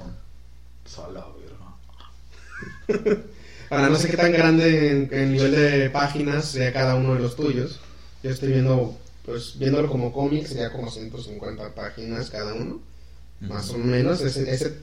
Sala, 0.85 1.25
verga. 2.89 3.21
Ahora 3.69 3.89
no 3.89 3.95
sé 3.97 4.09
qué 4.09 4.17
tan 4.17 4.31
grande 4.33 4.91
en, 4.91 5.09
en 5.13 5.31
nivel 5.31 5.51
de 5.51 5.89
páginas 5.89 6.45
sea 6.45 6.73
cada 6.73 6.95
uno 6.95 7.15
de 7.15 7.21
los 7.21 7.35
tuyos. 7.37 7.79
Yo 8.23 8.29
estoy 8.29 8.49
viendo, 8.49 8.97
pues 9.25 9.57
viéndolo 9.57 9.89
como 9.89 10.11
cómic, 10.11 10.45
sería 10.45 10.71
como 10.71 10.91
150 10.91 11.73
páginas 11.73 12.29
cada 12.29 12.53
uno. 12.53 12.81
Más 13.41 13.69
o 13.71 13.77
menos. 13.77 14.21
Ese, 14.21 14.49
ese 14.51 14.73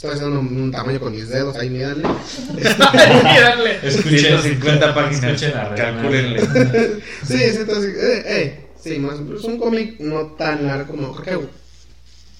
estoy 0.00 0.14
haciendo 0.14 0.40
un, 0.40 0.62
un 0.62 0.72
tamaño 0.72 0.98
con 0.98 1.12
mis 1.12 1.28
dedos, 1.28 1.56
ahí 1.56 1.68
mídanle. 1.68 2.08
Escuchen, 3.82 4.18
150 4.18 4.94
páginas. 4.94 5.24
escuchen 5.24 5.52
la 5.52 5.68
regla. 5.68 5.84
Calcúlenle. 5.84 6.40
Sí, 7.26 7.34
es 7.34 7.56
entonces, 7.56 7.96
eh, 7.96 8.22
eh, 8.26 8.66
sí, 8.82 8.98
más, 8.98 9.16
es 9.20 9.44
un 9.44 9.58
cómic 9.58 10.00
no 10.00 10.28
tan 10.38 10.66
largo 10.66 10.92
como, 10.92 11.14
creo 11.14 11.42
que, 11.42 11.48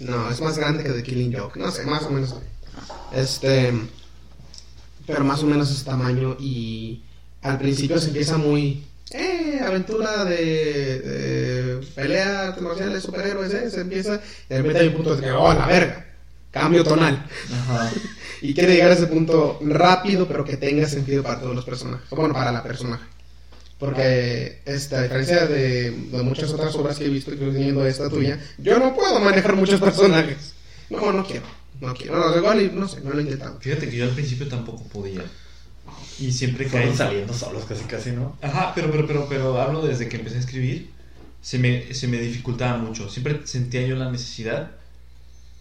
no, 0.01 0.31
es 0.31 0.41
más 0.41 0.57
grande 0.57 0.83
que 0.83 0.89
The 0.89 1.03
Killing 1.03 1.37
Joke, 1.37 1.59
no 1.59 1.71
sé, 1.71 1.85
más 1.85 2.05
o 2.05 2.11
menos, 2.11 2.35
este, 3.13 3.75
pero 5.07 5.23
más 5.23 5.43
o 5.43 5.47
menos 5.47 5.71
ese 5.71 5.85
tamaño 5.85 6.37
y 6.41 7.05
al 7.43 7.59
principio 7.59 7.99
se 7.99 8.07
empieza 8.07 8.39
muy, 8.39 8.85
eh, 9.11 9.61
aventura 9.63 10.25
de, 10.25 11.01
de 11.01 11.50
pelea, 11.87 12.49
artes 12.49 12.63
marciales, 12.63 13.03
superhéroes, 13.03 13.53
eh, 13.53 13.71
se 13.71 13.81
empieza, 13.81 14.21
y 14.49 14.55
de 14.55 14.59
repente 14.59 14.81
hay 14.81 14.89
un 14.89 14.95
punto 14.95 15.17
de 15.17 15.23
que, 15.23 15.31
oh, 15.31 15.53
la 15.53 15.67
verga, 15.67 16.07
cambio 16.51 16.85
tonal, 16.85 17.27
Ajá. 17.53 17.91
y 18.43 18.55
quiere 18.55 18.75
llegar 18.75 18.91
a 18.91 18.95
ese 18.95 19.07
punto 19.07 19.59
rápido, 19.63 20.27
pero 20.27 20.45
que 20.45 20.57
tenga 20.57 20.87
sentido 20.89 21.23
para 21.23 21.41
todos 21.41 21.55
los 21.55 21.65
personajes, 21.65 22.07
o 22.11 22.17
bueno, 22.17 22.35
para 22.35 22.53
la 22.53 22.63
personaje. 22.63 23.05
Porque, 23.79 24.61
este, 24.67 24.95
a 24.95 25.03
diferencia 25.03 25.47
de, 25.47 25.91
de 25.91 26.23
muchas 26.23 26.53
otras 26.53 26.75
obras 26.75 26.99
que 26.99 27.07
he 27.07 27.09
visto, 27.09 27.33
incluyendo 27.33 27.87
esta 27.87 28.11
tuya, 28.11 28.39
yo 28.59 28.79
no 28.79 28.95
puedo 28.95 29.19
manejar 29.21 29.57
muchos 29.57 29.81
personajes. 29.81 30.53
No, 30.91 31.13
no 31.13 31.25
quiero. 31.25 31.47
No 31.81 31.95
quiero. 31.95 32.19
No, 32.19 32.37
igual, 32.37 32.61
y 32.61 32.71
no 32.71 32.87
sé, 32.87 33.01
no 33.01 33.11
lo 33.11 33.21
he 33.21 33.23
intentado. 33.23 33.59
Fíjate 33.59 33.89
que 33.89 33.97
yo 33.97 34.05
al 34.05 34.11
principio 34.11 34.49
tampoco 34.49 34.85
podía. 34.85 35.23
Y 36.19 36.31
siempre. 36.31 36.69
Fueron 36.69 36.95
saliendo 36.95 37.33
solos 37.33 37.65
casi 37.65 37.85
casi, 37.85 38.11
¿no? 38.11 38.37
Ajá, 38.43 38.73
pero, 38.75 38.91
pero, 38.91 39.07
pero, 39.07 39.27
pero 39.29 39.61
hablo 39.61 39.81
desde 39.81 40.09
que 40.09 40.17
empecé 40.17 40.37
a 40.37 40.41
escribir, 40.41 40.91
se 41.43 41.59
me, 41.59 41.95
se 41.95 42.09
me 42.09 42.19
dificultaba 42.19 42.77
mucho. 42.79 43.09
Siempre 43.09 43.41
sentía 43.45 43.87
yo 43.87 43.97
la 43.97 44.11
necesidad 44.11 44.73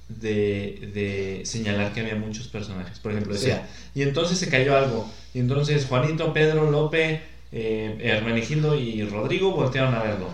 de, 0.10 0.90
de 0.94 1.46
señalar 1.46 1.94
que 1.94 2.02
había 2.02 2.16
muchos 2.16 2.48
personajes. 2.48 3.00
Por 3.00 3.12
ejemplo, 3.12 3.34
decía, 3.34 3.68
y 3.96 4.02
entonces 4.02 4.38
se 4.38 4.50
cayó 4.50 4.76
algo. 4.76 5.10
Y 5.34 5.40
entonces 5.40 5.86
Juanito, 5.86 6.34
Pedro, 6.34 6.70
Lope, 6.72 7.22
eh, 7.52 7.98
Hermenegildo 8.02 8.76
y 8.76 9.04
Rodrigo 9.04 9.52
voltearon 9.52 9.94
a 9.96 10.04
verlo. 10.04 10.28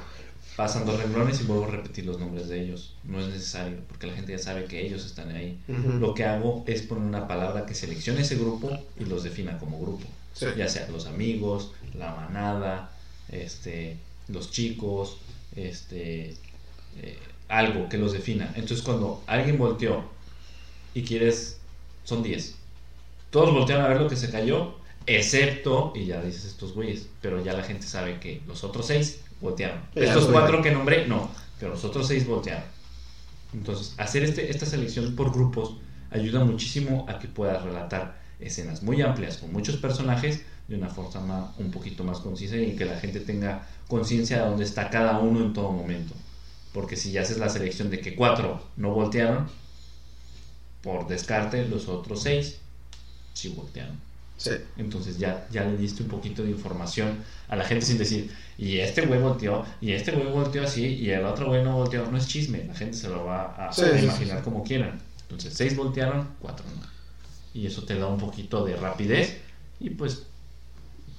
Pasan 0.55 0.85
dos 0.85 0.97
renglones 1.01 1.41
y 1.41 1.43
vuelvo 1.43 1.65
a 1.65 1.71
repetir 1.71 2.05
los 2.05 2.17
nombres 2.17 2.47
de 2.47 2.61
ellos. 2.61 2.95
No 3.03 3.19
es 3.19 3.27
necesario, 3.27 3.77
porque 3.89 4.07
la 4.07 4.13
gente 4.13 4.31
ya 4.31 4.39
sabe 4.39 4.63
que 4.65 4.85
ellos 4.85 5.05
están 5.05 5.29
ahí. 5.35 5.59
Lo 5.67 6.13
que 6.13 6.23
hago 6.23 6.63
es 6.65 6.81
poner 6.81 7.03
una 7.03 7.27
palabra 7.27 7.65
que 7.65 7.75
seleccione 7.75 8.21
ese 8.21 8.37
grupo 8.37 8.71
y 8.97 9.03
los 9.03 9.23
defina 9.23 9.57
como 9.57 9.81
grupo. 9.81 10.07
Sí. 10.33 10.45
Ya 10.57 10.69
sea 10.69 10.87
los 10.87 11.07
amigos, 11.07 11.73
la 11.93 12.15
manada, 12.15 12.91
este, 13.29 13.97
los 14.29 14.51
chicos, 14.51 15.17
este, 15.55 16.35
eh, 16.97 17.19
algo 17.47 17.89
que 17.89 17.97
los 17.97 18.13
defina. 18.13 18.51
Entonces 18.55 18.81
cuando 18.81 19.23
alguien 19.27 19.57
volteó 19.57 20.03
y 20.93 21.03
quieres, 21.03 21.59
son 22.03 22.23
10. 22.23 22.55
Todos 23.29 23.53
voltean 23.53 23.81
a 23.81 23.87
ver 23.87 24.01
lo 24.01 24.07
que 24.07 24.15
se 24.15 24.31
cayó, 24.31 24.75
excepto, 25.05 25.91
y 25.95 26.05
ya 26.05 26.21
dices 26.21 26.45
estos 26.45 26.73
güeyes, 26.73 27.07
pero 27.21 27.43
ya 27.43 27.53
la 27.53 27.63
gente 27.63 27.85
sabe 27.85 28.19
que 28.19 28.41
los 28.47 28.63
otros 28.63 28.87
6 28.87 29.19
voltearon. 29.41 29.79
Estos 29.93 30.25
pues, 30.25 30.33
cuatro 30.33 30.57
ya. 30.57 30.63
que 30.63 30.71
nombré, 30.71 31.07
no, 31.07 31.29
pero 31.59 31.71
los 31.71 31.83
otros 31.83 32.07
6 32.07 32.27
voltearon. 32.27 32.63
Entonces, 33.53 33.93
hacer 33.97 34.23
este, 34.23 34.49
esta 34.49 34.65
selección 34.65 35.15
por 35.15 35.31
grupos 35.31 35.77
ayuda 36.11 36.43
muchísimo 36.43 37.05
a 37.09 37.19
que 37.19 37.27
puedas 37.27 37.63
relatar 37.63 38.19
escenas 38.39 38.83
muy 38.83 39.01
amplias 39.01 39.37
con 39.37 39.51
muchos 39.51 39.77
personajes 39.77 40.41
de 40.67 40.75
una 40.75 40.89
forma 40.89 41.53
un 41.57 41.71
poquito 41.71 42.03
más 42.03 42.19
concisa 42.19 42.57
y 42.57 42.75
que 42.75 42.85
la 42.85 42.99
gente 42.99 43.19
tenga 43.19 43.67
conciencia 43.87 44.41
de 44.41 44.49
dónde 44.49 44.63
está 44.63 44.89
cada 44.89 45.19
uno 45.19 45.41
en 45.41 45.53
todo 45.53 45.71
momento. 45.71 46.13
Porque 46.73 46.95
si 46.95 47.11
ya 47.11 47.21
haces 47.21 47.37
la 47.37 47.49
selección 47.49 47.89
de 47.89 47.99
que 47.99 48.15
cuatro 48.15 48.61
no 48.77 48.91
voltearon, 48.91 49.47
por 50.81 51.07
descarte 51.07 51.67
los 51.67 51.87
otros 51.87 52.21
seis 52.21 52.59
sí 53.33 53.49
voltearon. 53.49 53.99
Sí. 54.37 54.51
Entonces 54.77 55.17
ya, 55.17 55.47
ya 55.49 55.63
le 55.63 55.77
diste 55.77 56.03
un 56.03 56.09
poquito 56.09 56.43
de 56.43 56.51
información 56.51 57.23
a 57.47 57.55
la 57.55 57.63
gente 57.63 57.85
sin 57.85 57.97
decir, 57.97 58.31
y 58.57 58.79
este 58.79 59.05
güey 59.05 59.21
volteó, 59.21 59.65
y 59.79 59.93
este 59.93 60.11
güey 60.11 60.27
volteó 60.27 60.63
así, 60.63 60.85
y 60.85 61.09
el 61.09 61.23
otro 61.25 61.47
güey 61.47 61.63
no 61.63 61.75
volteó. 61.77 62.09
No 62.11 62.17
es 62.17 62.27
chisme, 62.27 62.65
la 62.65 62.73
gente 62.75 62.97
se 62.97 63.07
lo 63.07 63.25
va 63.25 63.67
a, 63.67 63.71
Sí, 63.71 63.83
a 63.83 63.99
imaginar 63.99 64.39
sí. 64.39 64.43
como 64.43 64.63
quieran. 64.63 64.99
Entonces 65.21 65.53
seis 65.53 65.75
voltearon, 65.75 66.27
cuatro 66.39 66.65
no. 66.75 66.81
Y 67.53 67.65
eso 67.65 67.83
te 67.83 67.97
da 67.97 68.07
un 68.07 68.17
poquito 68.17 68.65
de 68.65 68.75
rapidez 68.75 69.37
y 69.79 69.91
pues 69.91 70.23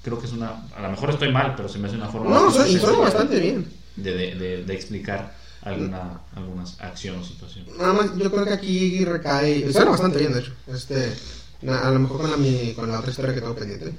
creo 0.06 0.20
que 0.20 0.26
es 0.26 0.32
una, 0.32 0.62
a 0.76 0.80
lo 0.82 0.90
mejor 0.90 1.10
estoy 1.10 1.32
mal, 1.32 1.54
pero 1.56 1.68
se 1.68 1.78
me 1.78 1.88
hace 1.88 1.96
una 1.96 2.08
forma 2.08 2.30
No, 2.30 2.44
bastante 2.46 2.54
suena, 2.54 2.68
y 2.70 2.80
suena 2.80 2.86
sencilla 2.86 3.04
bastante 3.04 3.40
bien. 3.40 3.66
de, 3.96 4.12
de, 4.16 4.34
de- 4.36 4.64
de 4.64 4.74
explicar 4.74 5.36
alguna, 5.62 6.20
algunas 6.34 6.80
acción 6.80 7.16
o 7.18 7.24
situación. 7.24 7.66
Nada 7.76 7.92
más, 7.92 8.16
yo 8.16 8.30
creo 8.30 8.44
que 8.44 8.52
aquí 8.52 9.04
recae. 9.04 9.72
Suena 9.72 9.90
bastante 9.90 10.18
bien, 10.20 10.32
de 10.32 10.40
hecho. 10.40 10.52
Este, 10.72 11.12
a 11.68 11.90
lo 11.90 11.98
mejor 11.98 12.20
con 12.20 12.30
la, 12.30 12.36
mi- 12.36 12.72
con 12.74 12.88
la 12.90 13.00
otra 13.00 13.10
historia 13.10 13.34
que 13.34 13.40
tengo 13.40 13.56
pendiente. 13.56 13.92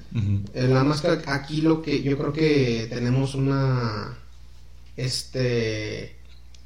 Eh, 0.53 0.67
nada 0.69 0.85
más 0.85 1.01
que 1.01 1.09
aquí 1.27 1.61
lo 1.61 1.81
que 1.81 2.01
yo 2.01 2.17
creo 2.17 2.31
que 2.31 2.87
tenemos 2.89 3.35
una 3.35 4.17
este 4.95 6.15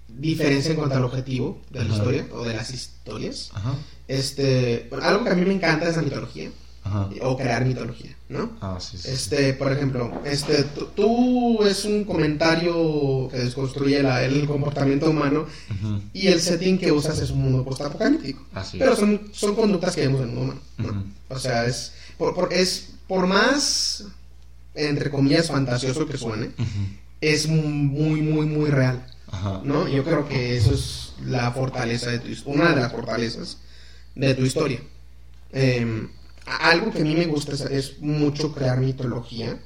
diferencia 0.08 0.72
en 0.72 0.78
cuanto 0.78 0.96
al 0.96 1.06
objetivo 1.06 1.62
de 1.70 1.80
la 1.80 1.86
Ajá. 1.86 1.96
historia 1.96 2.28
o 2.34 2.44
de 2.44 2.54
las 2.54 2.70
historias. 2.72 3.50
Ajá. 3.54 3.74
Este, 4.08 4.88
bueno, 4.90 5.06
algo 5.06 5.24
que 5.24 5.30
a 5.32 5.36
mí 5.36 5.46
me 5.46 5.54
encanta 5.54 5.88
es 5.90 5.96
la 5.96 6.02
mitología 6.02 6.52
Ajá. 6.84 7.10
o 7.22 7.38
crear 7.38 7.64
mitología, 7.66 8.16
¿no? 8.30 8.52
Ah, 8.60 8.78
sí, 8.82 8.98
sí. 8.98 9.10
Este, 9.12 9.54
por 9.54 9.72
ejemplo, 9.72 10.20
este, 10.26 10.64
tú, 10.96 11.64
es 11.64 11.86
un 11.86 12.06
comentario 12.06 13.28
que 13.30 13.38
desconstruye 13.38 14.02
la- 14.02 14.24
el 14.24 14.48
comportamiento 14.48 15.10
humano 15.10 15.46
y 16.14 16.28
el 16.28 16.42
setting 16.42 16.80
que 16.80 16.92
usas 16.92 17.20
es 17.20 17.30
un 17.30 17.42
mundo 17.44 17.64
postapocalíptico. 17.64 18.44
Así 18.54 18.78
Pero 18.80 18.96
son, 18.96 19.22
son 19.32 19.54
conductas 19.56 19.96
que 19.96 20.02
vemos 20.02 20.22
en 20.22 20.30
el 20.30 20.36
mundo 20.36 20.60
humano. 20.80 21.06
O 21.30 21.38
sea, 21.40 21.66
es 21.66 21.94
por, 22.18 22.34
por- 22.34 22.52
es 22.52 22.90
por 23.08 23.28
más, 23.28 24.06
entre 24.74 25.12
comillas, 25.12 25.48
fantasioso 25.50 26.08
que 26.08 26.18
suene, 26.18 26.50
es 27.22 27.48
muy, 27.48 28.22
muy, 28.22 28.46
muy 28.48 28.70
real. 28.72 29.06
Ajá. 29.34 29.62
¿no? 29.64 29.88
Yo 29.88 30.04
creo 30.04 30.28
que 30.28 30.58
eso 30.58 30.74
es 30.74 31.14
la 31.26 31.52
fortaleza 31.52 32.10
de 32.10 32.20
tu 32.20 32.50
una 32.50 32.70
de 32.72 32.76
las 32.82 32.92
fortalezas 32.92 33.60
de 34.16 34.34
tu 34.34 34.44
historia. 34.44 34.82
Eh, 35.54 35.86
a- 35.86 36.21
algo 36.46 36.92
que 36.92 37.02
a 37.02 37.04
mí 37.04 37.16
me 37.16 37.26
gusta 37.26 37.54
es, 37.54 37.62
es 37.62 38.00
mucho 38.00 38.54
crear 38.54 38.80
mitología. 38.80 39.60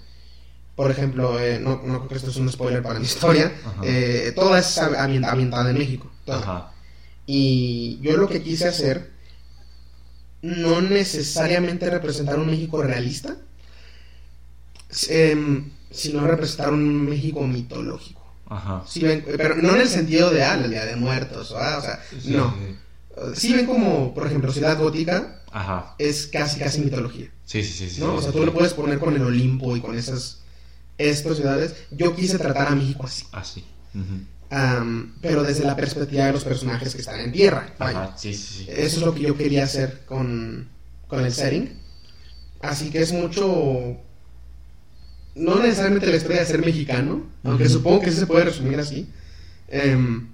Por 0.76 0.92
ejemplo, 0.92 1.40
eh, 1.40 1.60
no, 1.60 1.82
no 1.86 2.00
creo 2.00 2.08
que 2.10 2.16
esto 2.16 2.30
es 2.32 2.38
un 2.38 2.52
spoiler 2.52 2.84
para 2.84 3.00
mi 3.00 3.06
historia. 3.06 3.52
Eh, 3.84 4.34
toda 4.36 4.60
es 4.60 4.78
ambientada 4.78 5.70
en 5.70 5.78
México. 5.78 6.12
Ajá. 6.28 6.74
Y 7.26 8.00
yo 8.02 8.18
lo 8.18 8.28
que 8.28 8.44
quise 8.44 8.68
hacer, 8.68 9.12
no 10.42 10.82
necesariamente 10.82 11.90
representar 11.90 12.38
un 12.38 12.48
México 12.48 12.84
realista, 12.84 13.38
em, 15.08 15.72
sino 15.90 16.28
representar 16.28 16.74
un 16.74 17.06
México 17.10 17.48
mitológico. 17.48 18.22
Ajá. 18.48 18.84
Sí 18.86 19.00
pero 19.00 19.56
no 19.56 19.76
en 19.76 19.82
el 19.82 19.88
sentido 19.88 20.30
de, 20.30 20.44
ah, 20.44 20.58
Día 20.58 20.86
de 20.86 20.98
Muertos, 20.98 21.54
ah, 21.58 21.78
o 21.80 21.82
sea, 21.82 22.04
no. 22.26 22.54
Sí 23.34 23.54
ven 23.54 23.66
como, 23.66 24.14
por 24.14 24.28
ejemplo, 24.28 24.52
Ciudad 24.52 24.78
Gótica 24.78 25.35
Ajá. 25.52 25.96
es 25.98 26.28
casi, 26.28 26.60
casi 26.60 26.82
mitología, 26.82 27.30
Sí, 27.46 27.64
sí, 27.64 27.72
sí. 27.74 27.90
sí, 27.90 28.02
¿no? 28.02 28.16
O 28.16 28.22
sea, 28.22 28.32
tú 28.32 28.46
lo 28.46 28.54
puedes 28.54 28.74
poner 28.74 29.00
con 29.00 29.16
el 29.16 29.22
Olimpo 29.22 29.76
y 29.78 29.82
con 29.82 29.98
esas, 29.98 30.40
estas 30.98 31.38
ciudades. 31.38 31.76
Yo 31.92 32.16
quise 32.16 32.38
tratar 32.38 32.68
a 32.68 32.76
México 32.76 33.06
así, 33.06 33.26
Así. 33.32 33.64
Am, 34.50 35.16
pero 35.22 35.44
desde 35.44 35.64
la 35.64 35.76
perspectiva 35.76 36.26
de 36.26 36.34
los 36.34 36.44
personajes 36.44 36.94
que 36.94 37.02
están 37.02 37.20
en 37.20 37.32
tierra. 37.32 37.74
Ajá. 37.80 38.14
Sí, 38.18 38.34
sí, 38.34 38.66
sí. 38.66 38.66
Eso 38.70 39.00
es 39.00 39.06
lo 39.06 39.14
que 39.14 39.22
yo 39.22 39.36
quería 39.38 39.64
hacer 39.64 40.04
con, 40.06 40.68
con 41.08 41.26
el 41.26 41.32
setting. 41.34 41.80
Así 42.62 42.90
que 42.90 43.02
es 43.02 43.12
mucho... 43.12 43.98
No 45.36 45.60
necesariamente 45.60 46.08
la 46.08 46.16
historia 46.16 46.40
de 46.40 46.46
ser 46.46 46.60
mexicano, 46.66 47.26
aunque 47.44 47.68
supongo 47.68 48.02
que 48.02 48.12
sí 48.12 48.18
se 48.18 48.28
puede 48.28 48.46
resumir 48.46 48.80
así. 48.80 49.10
Em, 49.68 50.30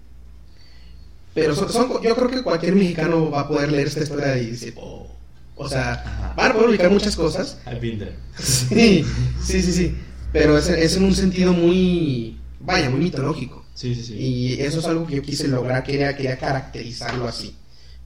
pero 1.34 1.56
son, 1.56 1.72
son- 1.72 2.02
yo 2.02 2.16
creo 2.16 2.30
que 2.30 2.42
cualquier 2.44 2.76
mexicano 2.76 3.30
va 3.32 3.42
a 3.42 3.48
poder 3.48 3.72
leer 3.72 3.88
esta 3.88 4.02
historia 4.02 4.38
y 4.38 4.52
decir, 4.52 4.74
"Oh". 4.78 5.08
o 5.56 5.70
sea, 5.70 6.34
van 6.36 6.52
a 6.52 6.54
poder 6.54 6.70
ubicar 6.70 6.90
muchas 6.92 7.16
cosas. 7.16 7.58
I've 7.68 7.80
been 7.80 8.00
there. 8.00 8.16
Sí, 8.40 9.06
sí, 9.44 9.62
sí, 9.62 9.72
sí. 9.74 9.96
Pero 10.34 10.58
es, 10.58 10.68
es 10.70 10.96
en 10.98 11.04
un 11.04 11.14
sentido 11.14 11.54
muy, 11.54 12.40
vaya, 12.60 12.90
muy 12.90 13.00
mitológico. 13.02 13.64
Sí, 13.76 13.94
sí, 13.96 14.04
sí. 14.04 14.14
Y 14.18 14.62
eso 14.62 14.80
es 14.80 14.86
algo 14.86 15.06
que 15.06 15.16
yo 15.18 15.22
quise 15.22 15.48
lograr, 15.48 15.84
quería, 15.84 16.16
quería 16.16 16.38
caracterizarlo 16.38 17.28
así. 17.28 17.56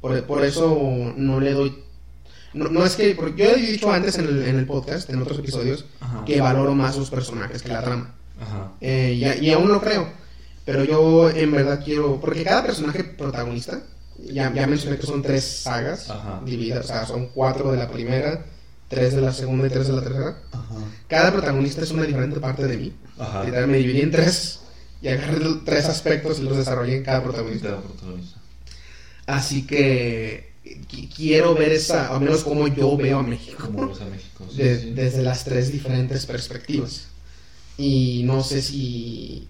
Por, 0.01 0.23
por 0.25 0.43
eso 0.43 1.13
no 1.15 1.39
le 1.39 1.51
doy... 1.53 1.75
No, 2.53 2.69
no 2.69 2.85
es 2.85 2.95
que... 2.95 3.13
porque 3.15 3.43
yo 3.43 3.51
he 3.51 3.55
dicho 3.61 3.91
antes 3.91 4.17
en 4.17 4.25
el, 4.27 4.43
en 4.47 4.57
el 4.57 4.65
podcast, 4.65 5.09
en 5.09 5.21
otros 5.21 5.39
episodios, 5.39 5.85
Ajá. 5.99 6.23
que 6.25 6.41
valoro 6.41 6.73
más 6.75 6.97
los 6.97 7.09
personajes 7.09 7.61
que 7.61 7.69
la 7.69 7.81
trama. 7.83 8.15
Ajá. 8.41 8.71
Eh, 8.81 9.39
y, 9.41 9.45
y 9.45 9.51
aún 9.51 9.67
lo 9.71 9.79
creo. 9.81 10.09
Pero 10.65 10.83
yo 10.83 11.29
en 11.29 11.51
verdad 11.51 11.81
quiero... 11.83 12.19
Porque 12.19 12.43
cada 12.43 12.63
personaje 12.65 13.03
protagonista, 13.03 13.83
ya, 14.19 14.51
ya 14.53 14.65
mencioné 14.67 14.97
que 14.97 15.05
son 15.05 15.21
tres 15.21 15.43
sagas 15.43 16.09
Ajá. 16.09 16.41
divididas, 16.43 16.85
o 16.85 16.87
sea, 16.87 17.05
son 17.05 17.27
cuatro 17.27 17.71
de 17.71 17.77
la 17.77 17.89
primera, 17.91 18.45
tres 18.89 19.13
de 19.15 19.21
la 19.21 19.31
segunda 19.31 19.67
y 19.67 19.69
tres 19.69 19.87
de 19.87 19.93
la 19.93 20.01
tercera. 20.01 20.37
Ajá. 20.51 20.75
Cada 21.07 21.31
protagonista 21.31 21.81
es 21.81 21.91
una 21.91 22.03
diferente 22.03 22.39
parte 22.39 22.65
de 22.65 22.77
mí. 22.77 22.93
Ajá. 23.19 23.43
Literal, 23.43 23.67
me 23.67 23.77
dividí 23.77 24.01
en 24.01 24.11
tres 24.11 24.61
y 25.01 25.07
agarré 25.09 25.37
tres 25.63 25.85
aspectos 25.85 26.39
y 26.39 26.43
los 26.43 26.57
desarrollé 26.57 26.97
en 26.97 27.03
cada 27.03 27.21
protagonista. 27.23 27.67
Cada 27.69 27.81
protagonista. 27.81 28.39
Así 29.27 29.65
que 29.67 30.53
qui- 30.89 31.09
quiero 31.15 31.53
ver 31.53 31.71
esa, 31.73 32.07
al 32.13 32.21
menos 32.21 32.43
como 32.43 32.67
yo 32.67 32.95
veo 32.97 33.19
a 33.19 33.23
México, 33.23 33.65
Como 33.67 33.83
a 33.83 33.87
México. 34.05 34.45
Sí, 34.49 34.57
de- 34.57 34.79
sí. 34.79 34.89
desde 34.95 35.21
las 35.21 35.43
tres 35.43 35.71
diferentes 35.71 36.25
perspectivas. 36.25 37.05
Y 37.77 38.23
no 38.25 38.43
sé 38.43 38.61
si... 38.63 39.47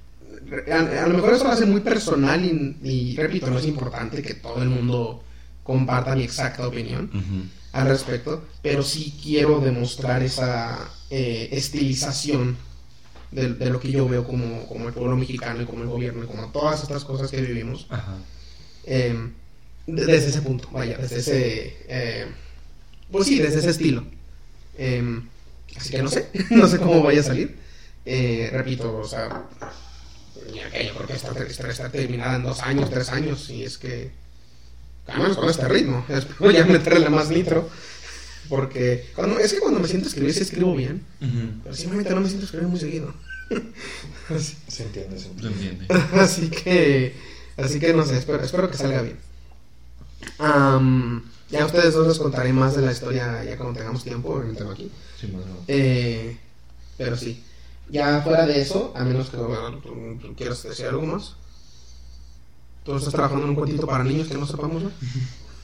A, 0.71 1.03
a 1.03 1.07
lo 1.07 1.15
mejor 1.15 1.33
eso 1.33 1.43
lo 1.45 1.51
hace 1.51 1.65
muy 1.65 1.81
personal 1.81 2.43
y, 2.45 2.77
y, 2.83 3.15
repito, 3.15 3.49
no 3.49 3.57
es 3.59 3.65
importante 3.65 4.21
que 4.21 4.35
todo 4.35 4.61
el 4.61 4.69
mundo 4.69 5.23
comparta 5.63 6.15
mi 6.15 6.23
exacta 6.23 6.67
opinión 6.67 7.09
Ujú. 7.13 7.47
al 7.73 7.87
respecto, 7.87 8.43
pero 8.61 8.83
sí 8.83 9.17
quiero 9.21 9.59
demostrar 9.59 10.21
esa 10.21 10.89
eh, 11.09 11.49
estilización 11.51 12.57
de, 13.31 13.53
de 13.53 13.69
lo 13.69 13.79
que 13.79 13.91
yo 13.91 14.07
veo 14.07 14.25
como, 14.25 14.67
como 14.67 14.87
el 14.87 14.93
pueblo 14.93 15.15
mexicano 15.17 15.61
y 15.61 15.65
como 15.65 15.81
el 15.83 15.89
gobierno 15.89 16.23
y 16.23 16.27
como 16.27 16.51
todas 16.51 16.83
estas 16.83 17.03
cosas 17.05 17.31
que 17.31 17.41
vivimos. 17.41 17.87
Ajá. 17.89 18.17
eh, 18.85 19.15
de- 19.87 20.05
desde 20.05 20.29
ese 20.29 20.41
punto, 20.41 20.69
vaya, 20.71 20.97
desde 20.97 21.19
ese... 21.19 21.77
eh, 21.87 22.25
pues 23.11 23.27
sí, 23.27 23.39
desde 23.39 23.59
ese 23.59 23.69
estilo. 23.71 24.03
Eh, 24.77 25.21
así 25.77 25.91
que 25.91 26.01
no 26.03 26.09
sé, 26.09 26.29
no 26.51 26.67
sé 26.67 26.77
cómo 26.79 27.01
vaya 27.03 27.21
a 27.21 27.23
salir, 27.23 27.57
Eh, 28.07 28.49
repito, 28.53 28.97
o 28.97 29.03
sea, 29.07 29.45
ya 30.53 30.69
que 30.69 30.85
yo 30.85 30.93
creo 30.93 31.07
que 31.07 31.13
esta, 31.13 31.31
esta 31.43 31.69
está 31.69 31.89
terminada 31.89 32.35
en 32.35 32.43
dos 32.43 32.61
años, 32.61 32.89
tres 32.89 33.09
años, 33.09 33.49
y 33.49 33.63
es 33.63 33.77
que, 33.77 34.11
al 35.07 35.19
menos 35.19 35.37
con 35.37 35.49
este 35.49 35.67
ritmo, 35.67 36.05
espero 36.09 36.51
ya 36.51 36.65
meterle 36.65 37.09
más 37.09 37.29
nitro, 37.29 37.69
porque 38.49 39.09
cuando, 39.15 39.39
es 39.39 39.53
que 39.53 39.59
cuando 39.59 39.79
me 39.79 39.87
siento 39.87 40.07
a 40.07 40.09
escribir, 40.09 40.33
sí 40.33 40.41
escribo 40.41 40.75
bien, 40.75 41.03
pero 41.63 41.75
simplemente 41.75 42.13
no 42.13 42.21
me 42.21 42.27
siento 42.27 42.43
a 42.43 42.45
escribir 42.45 42.67
muy 42.67 42.79
seguido. 42.79 43.13
Así, 44.35 44.57
Se 44.67 44.83
entiende, 44.83 45.19
se 45.19 45.29
¿Lo 45.39 45.49
entiende. 45.49 45.85
así 46.13 46.49
que, 46.49 47.15
así 47.57 47.79
que 47.79 47.93
no 47.93 48.03
sé, 48.03 48.17
espero, 48.17 48.43
espero 48.43 48.71
que 48.71 48.77
salga 48.77 49.03
bien. 49.03 49.17
Am, 50.39 51.23
ya 51.51 51.61
a 51.61 51.65
ustedes 51.67 51.93
dos 51.93 52.07
les 52.07 52.17
contaré 52.17 52.51
más 52.51 52.75
de 52.75 52.81
la 52.81 52.91
historia 52.91 53.43
ya 53.43 53.55
cuando 53.55 53.77
tengamos 53.77 54.03
tiempo 54.03 54.41
en 54.41 54.49
el 54.49 54.57
tema 54.57 54.73
aquí. 54.73 54.91
Sí, 55.19 55.27
más 55.27 55.43
o 55.43 55.45
menos. 55.45 55.63
Eh, 55.67 56.37
pero 56.97 57.15
sí. 57.17 57.43
Ya 57.89 58.21
fuera 58.21 58.45
de 58.45 58.61
eso, 58.61 58.93
a 58.95 59.03
menos 59.03 59.29
que 59.29 59.37
bueno, 59.37 59.77
tú, 59.77 60.17
tú 60.21 60.35
quieras 60.35 60.63
decir 60.63 60.87
algo 60.87 61.05
más. 61.05 61.35
¿Tú 62.83 62.95
estás 62.95 63.13
trabajando 63.13 63.43
en 63.45 63.49
un 63.51 63.55
cuentito 63.55 63.87
para 63.87 64.03
niños 64.03 64.27
que 64.27 64.35
no 64.35 64.45
sepamos? 64.45 64.83
¿no? 64.83 64.91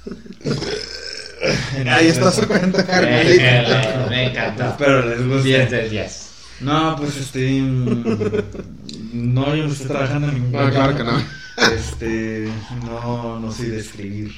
Ahí 1.91 2.07
está 2.07 2.31
su 2.31 2.47
cuenta, 2.47 2.85
Carmelita. 2.85 4.03
Eh, 4.05 4.07
Me 4.09 4.25
encanta. 4.31 4.69
Espero 4.69 5.05
les 5.05 5.27
guste. 5.27 5.43
10 5.43 5.71
de 5.71 5.89
10. 5.89 6.31
No, 6.61 6.95
pues 6.95 7.17
este. 7.17 7.61
mm, 7.61 9.33
No, 9.33 9.55
yo 9.55 9.65
no 9.65 9.73
estoy 9.73 9.87
trabajando 9.87 10.27
en 10.29 10.35
ningún 10.35 10.51
No, 10.51 10.69
claro 10.69 10.95
que 10.95 11.03
no. 11.03 11.23
Este. 11.75 12.51
No, 12.85 13.39
no 13.39 13.51
soy 13.51 13.67
de 13.67 13.79
escribir. 13.79 14.31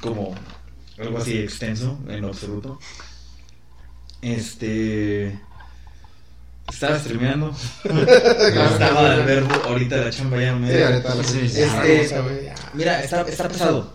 Como 0.00 0.34
algo 0.98 1.18
así 1.18 1.38
extenso, 1.38 1.98
en 2.08 2.20
lo 2.22 2.28
absoluto. 2.28 2.78
Este. 4.20 5.38
Estaba 6.72 6.98
streameando. 6.98 7.54
Estaba 7.84 9.12
al 9.12 9.24
verbo. 9.24 9.54
Ahorita 9.66 9.96
la 9.96 10.10
chamba 10.10 10.40
ya 10.40 10.54
me. 10.54 10.72
Sí, 10.72 10.82
ahorita 10.82 11.14
lo 11.14 11.22
Sí, 11.22 11.48
sí. 11.48 11.60
Este, 11.62 12.52
Mira, 12.74 13.02
está, 13.02 13.22
está 13.22 13.48
pesado. 13.48 13.92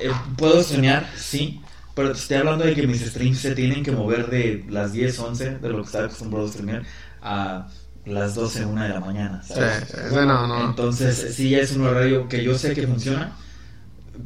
Eh, 0.00 0.10
Puedo 0.36 0.62
soñar, 0.62 1.10
sí. 1.16 1.60
Pero 1.94 2.12
te 2.12 2.18
estoy 2.18 2.38
hablando 2.38 2.64
de 2.64 2.74
que 2.74 2.86
mis 2.86 3.00
streams 3.02 3.38
se 3.38 3.54
tienen 3.54 3.82
que 3.84 3.92
mover 3.92 4.28
de 4.28 4.64
las 4.68 4.92
10, 4.92 5.18
11 5.18 5.50
de 5.58 5.68
lo 5.68 5.76
que 5.78 5.86
estaba 5.86 6.06
acostumbrado 6.06 6.46
a 6.46 6.48
streamear 6.48 6.82
a 7.22 7.68
las 8.04 8.34
12, 8.34 8.64
1 8.66 8.82
de 8.82 8.88
la 8.88 9.00
mañana. 9.00 9.42
Sí, 9.42 9.54
¿sabes? 9.54 9.84
sí, 9.88 9.96
sí, 10.08 10.14
no, 10.14 10.46
no. 10.46 10.64
Entonces, 10.70 11.34
sí, 11.34 11.54
es 11.54 11.72
un 11.76 11.86
horario 11.86 12.28
que 12.28 12.42
yo 12.42 12.58
sé 12.58 12.74
que 12.74 12.86
funciona, 12.86 13.32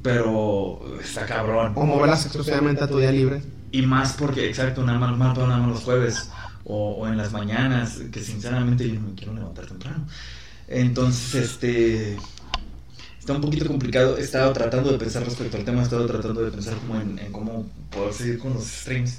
pero 0.03 0.80
está 1.03 1.26
cabrón. 1.26 1.72
O 1.74 1.84
moverlas 1.84 2.24
exclusivamente 2.24 2.84
a 2.84 2.89
tu 2.89 2.99
día 2.99 3.12
libre. 3.12 3.43
Y 3.70 3.82
más 3.82 4.14
porque, 4.14 4.49
exacto, 4.49 4.82
nada 4.82 4.99
más, 4.99 5.16
más 5.18 5.36
nada 5.36 5.59
más 5.59 5.68
los 5.68 5.84
jueves 5.84 6.30
o, 6.69 6.93
o 6.93 7.09
en 7.09 7.16
las 7.16 7.33
mañanas, 7.33 7.99
que 8.12 8.21
sinceramente 8.21 8.87
yo 8.87 8.95
no 8.95 9.09
me 9.09 9.14
quiero 9.14 9.35
levantar 9.35 9.66
temprano. 9.66 10.07
Entonces, 10.69 11.35
este. 11.35 12.16
Está 13.19 13.33
un 13.33 13.41
poquito 13.41 13.66
complicado. 13.66 14.16
He 14.16 14.23
estado 14.23 14.53
tratando 14.53 14.93
de 14.93 14.99
pensar 14.99 15.25
respecto 15.25 15.57
al 15.57 15.64
tema, 15.64 15.81
he 15.81 15.85
estado 15.85 16.07
tratando 16.07 16.43
de 16.43 16.51
pensar 16.51 16.77
como 16.77 17.01
en, 17.01 17.19
cómo 17.33 17.66
poder 17.91 18.14
seguir 18.14 18.39
con 18.39 18.55
los 18.55 18.64
streams. 18.64 19.19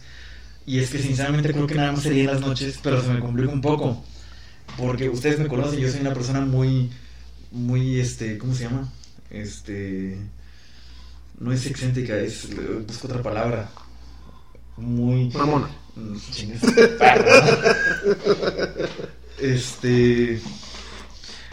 Y 0.65 0.79
es 0.79 0.91
que 0.91 0.99
sinceramente 0.99 1.51
creo 1.51 1.67
que 1.67 1.75
nada 1.75 1.91
más 1.91 2.03
sería 2.03 2.21
en 2.21 2.31
las 2.31 2.41
noches, 2.41 2.79
pero 2.81 3.01
se 3.01 3.09
me 3.09 3.19
complica 3.19 3.51
un 3.51 3.61
poco. 3.61 4.03
Porque 4.77 5.09
ustedes 5.09 5.39
me 5.39 5.47
conocen, 5.47 5.79
yo 5.79 5.89
soy 5.89 6.01
una 6.01 6.13
persona 6.13 6.41
muy, 6.41 6.91
muy, 7.51 7.99
este, 7.99 8.37
¿cómo 8.37 8.53
se 8.53 8.65
llama? 8.65 8.87
Este, 9.31 10.17
no 11.39 11.51
es 11.51 11.65
excéntrica, 11.65 12.15
es, 12.17 12.47
busco 12.85 13.07
otra 13.07 13.23
palabra. 13.23 13.69
Muy... 14.77 15.29
Mamona. 15.29 15.69
Este. 19.41 20.41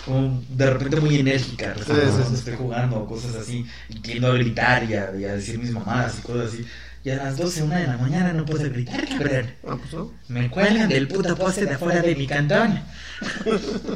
Como 0.04 0.42
de 0.50 0.70
repente 0.70 1.00
muy 1.00 1.16
enérgica, 1.18 1.74
Sí, 1.74 1.80
sí, 1.84 1.92
cuando 1.92 2.28
sí. 2.28 2.34
estoy 2.34 2.54
jugando 2.54 3.06
cosas 3.06 3.34
así, 3.34 3.66
y 3.88 3.98
tiendo 4.00 4.28
a 4.28 4.34
gritar 4.34 4.88
y 4.88 4.94
a, 4.94 5.10
y 5.18 5.24
a 5.24 5.34
decir 5.34 5.58
mis 5.58 5.72
mamadas 5.72 6.18
y 6.18 6.22
cosas 6.22 6.52
así. 6.52 6.64
Y 7.04 7.10
a 7.10 7.16
las 7.16 7.36
12, 7.36 7.62
1 7.64 7.74
de 7.76 7.86
la 7.86 7.96
mañana 7.98 8.32
no 8.32 8.44
puedo 8.44 8.62
gritar, 8.70 9.06
cabrón. 9.08 9.50
Ah, 9.66 9.76
pues 9.78 9.92
no. 9.92 10.12
Me 10.28 10.48
cuelgan 10.50 10.88
del 10.88 11.06
puto 11.08 11.36
poste 11.36 11.66
de 11.66 11.74
afuera 11.74 12.02
de 12.02 12.14
mi 12.16 12.26
cantón. 12.26 12.80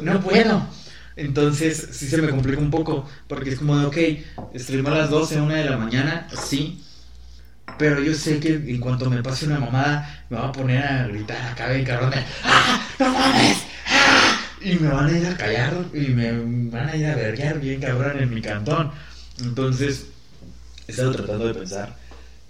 No 0.02 0.20
puedo. 0.20 0.66
Entonces, 1.16 1.88
sí 1.92 2.06
se 2.08 2.18
me 2.22 2.28
complica 2.30 2.60
un 2.60 2.70
poco. 2.70 3.08
Porque 3.26 3.50
es 3.50 3.58
como 3.58 3.76
de, 3.78 3.86
ok, 3.86 3.96
stream 4.56 4.86
a 4.86 4.90
las 4.90 5.10
12, 5.10 5.40
1 5.40 5.54
de 5.54 5.64
la 5.64 5.76
mañana, 5.76 6.28
sí. 6.40 6.84
Pero 7.80 7.98
yo 7.98 8.12
sé 8.12 8.38
que 8.38 8.52
en 8.56 8.78
cuanto 8.78 9.08
me 9.08 9.22
pase 9.22 9.46
una 9.46 9.58
mamada, 9.58 10.26
me 10.28 10.36
va 10.36 10.48
a 10.48 10.52
poner 10.52 10.84
a 10.84 11.06
gritar 11.08 11.40
acá 11.50 11.70
bien 11.72 11.86
cabrón. 11.86 12.12
¡Ah! 12.44 12.86
¡No 12.98 13.10
mames! 13.10 13.56
¡Ah! 13.86 14.38
Y 14.60 14.74
me 14.74 14.88
van 14.88 15.06
a 15.06 15.18
ir 15.18 15.26
a 15.26 15.34
callar 15.34 15.86
y 15.94 16.08
me 16.08 16.30
van 16.68 16.90
a 16.90 16.94
ir 16.94 17.06
a 17.06 17.14
verguear 17.16 17.58
bien 17.58 17.80
cabrón 17.80 18.18
en 18.18 18.34
mi 18.34 18.42
cantón. 18.42 18.92
Entonces, 19.40 20.08
he 20.86 20.90
estado 20.90 21.12
tratando 21.12 21.46
de 21.46 21.54
pensar 21.54 21.96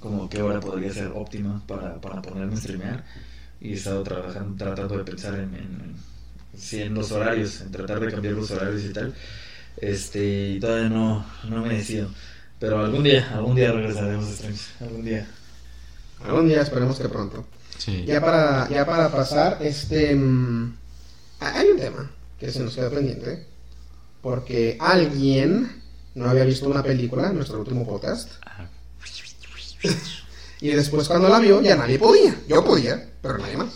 como 0.01 0.29
qué 0.29 0.43
hora 0.43 0.59
podría 0.59 0.93
ser 0.93 1.13
óptima 1.15 1.63
para, 1.65 2.01
para 2.01 2.21
ponerme 2.21 2.55
a 2.55 2.57
streamear. 2.57 3.05
Y 3.61 3.71
he 3.71 3.75
estado 3.75 4.03
trabajando, 4.03 4.57
tratando 4.57 4.99
de 4.99 5.05
pensar 5.05 5.35
en, 5.35 5.55
en, 5.55 6.81
en 6.81 6.95
los 6.95 7.13
horarios, 7.13 7.61
en 7.61 7.71
tratar 7.71 8.01
de 8.01 8.11
cambiar 8.11 8.35
los 8.35 8.51
horarios 8.51 8.83
y 8.83 8.93
tal. 8.93 9.15
Este, 9.77 10.55
y 10.57 10.59
todavía 10.59 10.89
no, 10.89 11.25
no 11.49 11.63
me 11.65 11.75
decido. 11.75 12.11
Pero 12.61 12.79
algún 12.79 13.03
día, 13.03 13.29
algún 13.35 13.57
día 13.57 13.73
regresaremos 13.73 14.29
a 14.29 14.33
streams. 14.35 14.67
Algún 14.81 15.05
día. 15.05 15.27
Algún 16.25 16.47
día 16.49 16.61
esperemos 16.63 16.99
que 16.99 17.09
pronto. 17.09 17.45
Sí. 17.79 18.05
Ya 18.07 18.21
para, 18.21 18.69
ya 18.69 18.85
para 18.87 19.11
pasar, 19.11 19.59
este. 19.63 20.15
mm, 20.15 20.77
hay 21.41 21.69
un 21.69 21.79
tema 21.79 22.11
que 22.39 22.53
se 22.53 22.61
nos 22.61 22.75
queda 22.75 22.91
pendiente. 22.91 23.47
Porque 24.21 24.77
alguien 24.79 25.83
no 26.15 26.29
había 26.29 26.45
visto 26.45 26.69
una 26.69 26.83
película 26.83 27.29
en 27.29 27.37
nuestro 27.37 27.59
último 27.61 27.87
podcast. 27.87 28.31
Y 30.63 30.69
después 30.73 31.09
cuando 31.09 31.31
la 31.31 31.39
vio 31.39 31.63
ya 31.63 31.75
nadie 31.75 31.99
podía. 31.99 32.37
Yo 32.47 32.63
podía, 32.63 33.09
pero 33.23 33.39
nadie 33.39 33.57
más. 33.57 33.71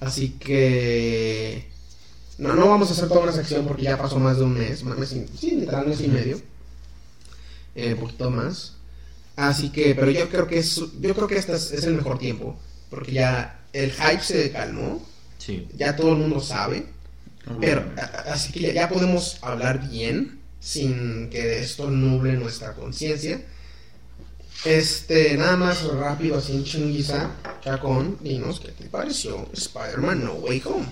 Así 0.00 0.30
que... 0.30 1.70
No, 2.38 2.54
no 2.54 2.68
vamos 2.68 2.88
a 2.88 2.94
hacer 2.94 3.06
toda 3.08 3.20
una 3.20 3.30
sección 3.32 3.64
porque 3.64 3.82
ya 3.84 3.96
pasó 3.96 4.18
más 4.18 4.38
de 4.38 4.42
un 4.42 4.54
mes. 4.54 4.82
más 4.82 4.98
mes 4.98 5.12
y- 5.12 5.28
sí, 5.38 5.52
literal 5.52 5.86
mes 5.86 6.00
y 6.00 6.08
medio. 6.08 6.40
Eh, 7.82 7.94
un 7.94 8.00
poquito 8.00 8.30
más. 8.30 8.74
Así 9.36 9.70
que, 9.70 9.94
pero 9.94 10.10
yo 10.10 10.28
creo 10.28 10.46
que 10.46 10.58
es, 10.58 10.76
yo 11.00 11.14
creo 11.14 11.26
que 11.26 11.36
este 11.38 11.54
es, 11.54 11.70
es 11.72 11.84
el 11.84 11.94
mejor 11.94 12.18
tiempo. 12.18 12.58
Porque 12.90 13.12
ya 13.12 13.60
el 13.72 13.92
hype 13.92 14.22
se 14.22 14.50
calmó. 14.50 15.06
Sí. 15.38 15.66
Ya 15.76 15.96
todo 15.96 16.12
el 16.12 16.18
mundo 16.18 16.40
sabe. 16.40 16.86
Pero, 17.60 17.84
a- 17.96 18.00
a- 18.30 18.32
así 18.34 18.52
que 18.52 18.60
ya, 18.60 18.72
ya 18.72 18.88
podemos 18.88 19.38
hablar 19.42 19.88
bien 19.88 20.38
sin 20.60 21.30
que 21.30 21.60
esto 21.60 21.90
nuble 21.90 22.34
nuestra 22.34 22.74
conciencia. 22.74 23.40
Este, 24.66 25.38
nada 25.38 25.56
más 25.56 25.84
rápido, 25.84 26.36
así 26.36 26.52
en 26.52 26.64
chinguiza, 26.64 27.30
Chacón, 27.64 28.18
dinos 28.20 28.60
qué 28.60 28.72
te 28.72 28.84
pareció 28.90 29.48
Spider-Man 29.54 30.22
No 30.22 30.34
Way 30.34 30.62
Home. 30.66 30.86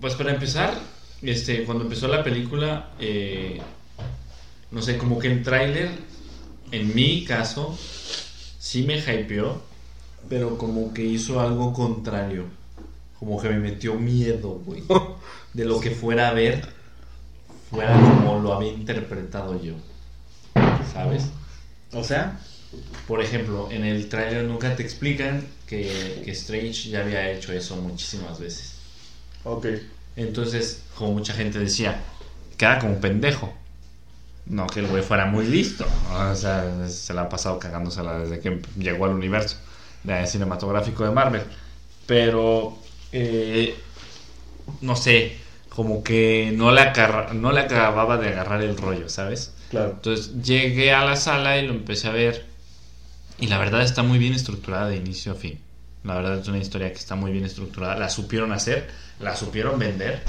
Pues 0.00 0.14
para 0.14 0.32
empezar, 0.32 0.78
este, 1.22 1.64
cuando 1.64 1.84
empezó 1.84 2.06
la 2.06 2.22
película, 2.22 2.90
eh, 3.00 3.60
no 4.70 4.82
sé, 4.82 4.98
como 4.98 5.18
que 5.18 5.28
el 5.28 5.42
tráiler, 5.42 5.90
en 6.70 6.94
mi 6.94 7.24
caso, 7.24 7.84
sí 8.58 8.84
me 8.84 8.98
hypeó, 8.98 9.62
pero 10.28 10.58
como 10.58 10.92
que 10.94 11.04
hizo 11.04 11.40
algo 11.40 11.72
contrario. 11.72 12.46
Como 13.18 13.40
que 13.40 13.48
me 13.50 13.58
metió 13.58 13.94
miedo, 13.96 14.50
güey. 14.64 14.84
De 15.52 15.64
lo 15.64 15.80
que 15.80 15.90
fuera 15.92 16.28
a 16.28 16.34
ver, 16.34 16.74
fuera 17.70 18.06
como 18.06 18.38
lo 18.40 18.52
había 18.54 18.72
interpretado 18.72 19.60
yo. 19.60 19.76
¿Sabes? 20.80 21.32
O 21.92 22.04
sea, 22.04 22.40
Por 23.06 23.22
ejemplo, 23.22 23.70
en 23.70 23.84
el 23.84 24.08
tráiler 24.08 24.44
nunca 24.44 24.76
te 24.76 24.82
explican 24.82 25.54
que, 25.66 26.20
que 26.24 26.30
Strange 26.32 26.90
ya 26.90 27.00
había 27.00 27.30
hecho 27.30 27.52
eso 27.52 27.76
muchísimas 27.76 28.38
veces. 28.38 28.82
ok. 29.44 29.66
Entonces, 30.16 30.86
como 30.94 31.12
mucha 31.14 31.32
gente 31.34 31.58
decía, 31.58 32.04
queda 32.56 32.78
como 32.78 32.94
un 32.94 33.00
pendejo. 33.00 33.54
No 34.48 34.66
que 34.66 34.80
el 34.80 34.86
güey 34.86 35.02
fuera 35.02 35.26
muy 35.26 35.46
listo. 35.46 35.86
O 36.12 36.34
sea, 36.34 36.88
se 36.88 37.14
la 37.14 37.22
ha 37.22 37.28
pasado 37.28 37.58
cagándosela 37.58 38.18
desde 38.18 38.40
que 38.40 38.60
llegó 38.78 39.04
al 39.04 39.12
universo 39.12 39.56
de 40.04 40.26
cinematográfico 40.26 41.04
de 41.04 41.10
Marvel. 41.10 41.42
Pero, 42.06 42.78
eh, 43.12 43.76
no 44.80 44.96
sé, 44.96 45.36
como 45.68 46.02
que 46.02 46.52
no 46.56 46.72
le, 46.72 46.92
no 47.34 47.52
le 47.52 47.60
acababa 47.60 48.16
de 48.16 48.28
agarrar 48.28 48.62
el 48.62 48.76
rollo, 48.76 49.08
¿sabes? 49.08 49.52
Claro. 49.70 49.90
Entonces 49.90 50.42
llegué 50.42 50.92
a 50.92 51.04
la 51.04 51.16
sala 51.16 51.58
y 51.58 51.66
lo 51.66 51.74
empecé 51.74 52.08
a 52.08 52.12
ver. 52.12 52.46
Y 53.38 53.48
la 53.48 53.58
verdad 53.58 53.82
está 53.82 54.02
muy 54.02 54.18
bien 54.18 54.32
estructurada 54.32 54.88
de 54.88 54.96
inicio 54.96 55.32
a 55.32 55.34
fin. 55.34 55.60
La 56.04 56.14
verdad 56.14 56.38
es 56.38 56.48
una 56.48 56.58
historia 56.58 56.90
que 56.90 56.98
está 56.98 57.14
muy 57.14 57.30
bien 57.32 57.44
estructurada. 57.44 57.96
La 57.96 58.08
supieron 58.08 58.52
hacer, 58.52 58.88
la 59.20 59.36
supieron 59.36 59.78
vender. 59.78 60.22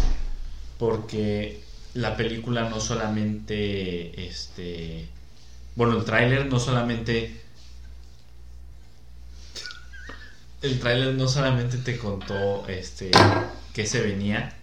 Porque 0.77 1.61
la 1.93 2.15
película 2.15 2.69
no 2.69 2.79
solamente. 2.79 4.27
Este. 4.27 5.07
Bueno, 5.75 5.97
el 5.97 6.05
tráiler 6.05 6.45
no 6.47 6.59
solamente. 6.59 7.41
el 10.61 10.79
tráiler 10.79 11.13
no 11.15 11.27
solamente 11.27 11.77
te 11.77 11.97
contó 11.97 12.67
este 12.67 13.11
que 13.73 13.85
se 13.85 14.01
venía. 14.01 14.55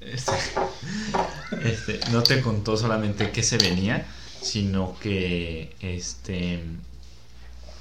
Este, 0.00 0.32
este, 1.64 2.00
no 2.12 2.22
te 2.22 2.40
contó 2.40 2.76
solamente 2.76 3.32
que 3.32 3.42
se 3.42 3.58
venía, 3.58 4.06
sino 4.40 4.96
que 5.00 5.74
este 5.80 6.62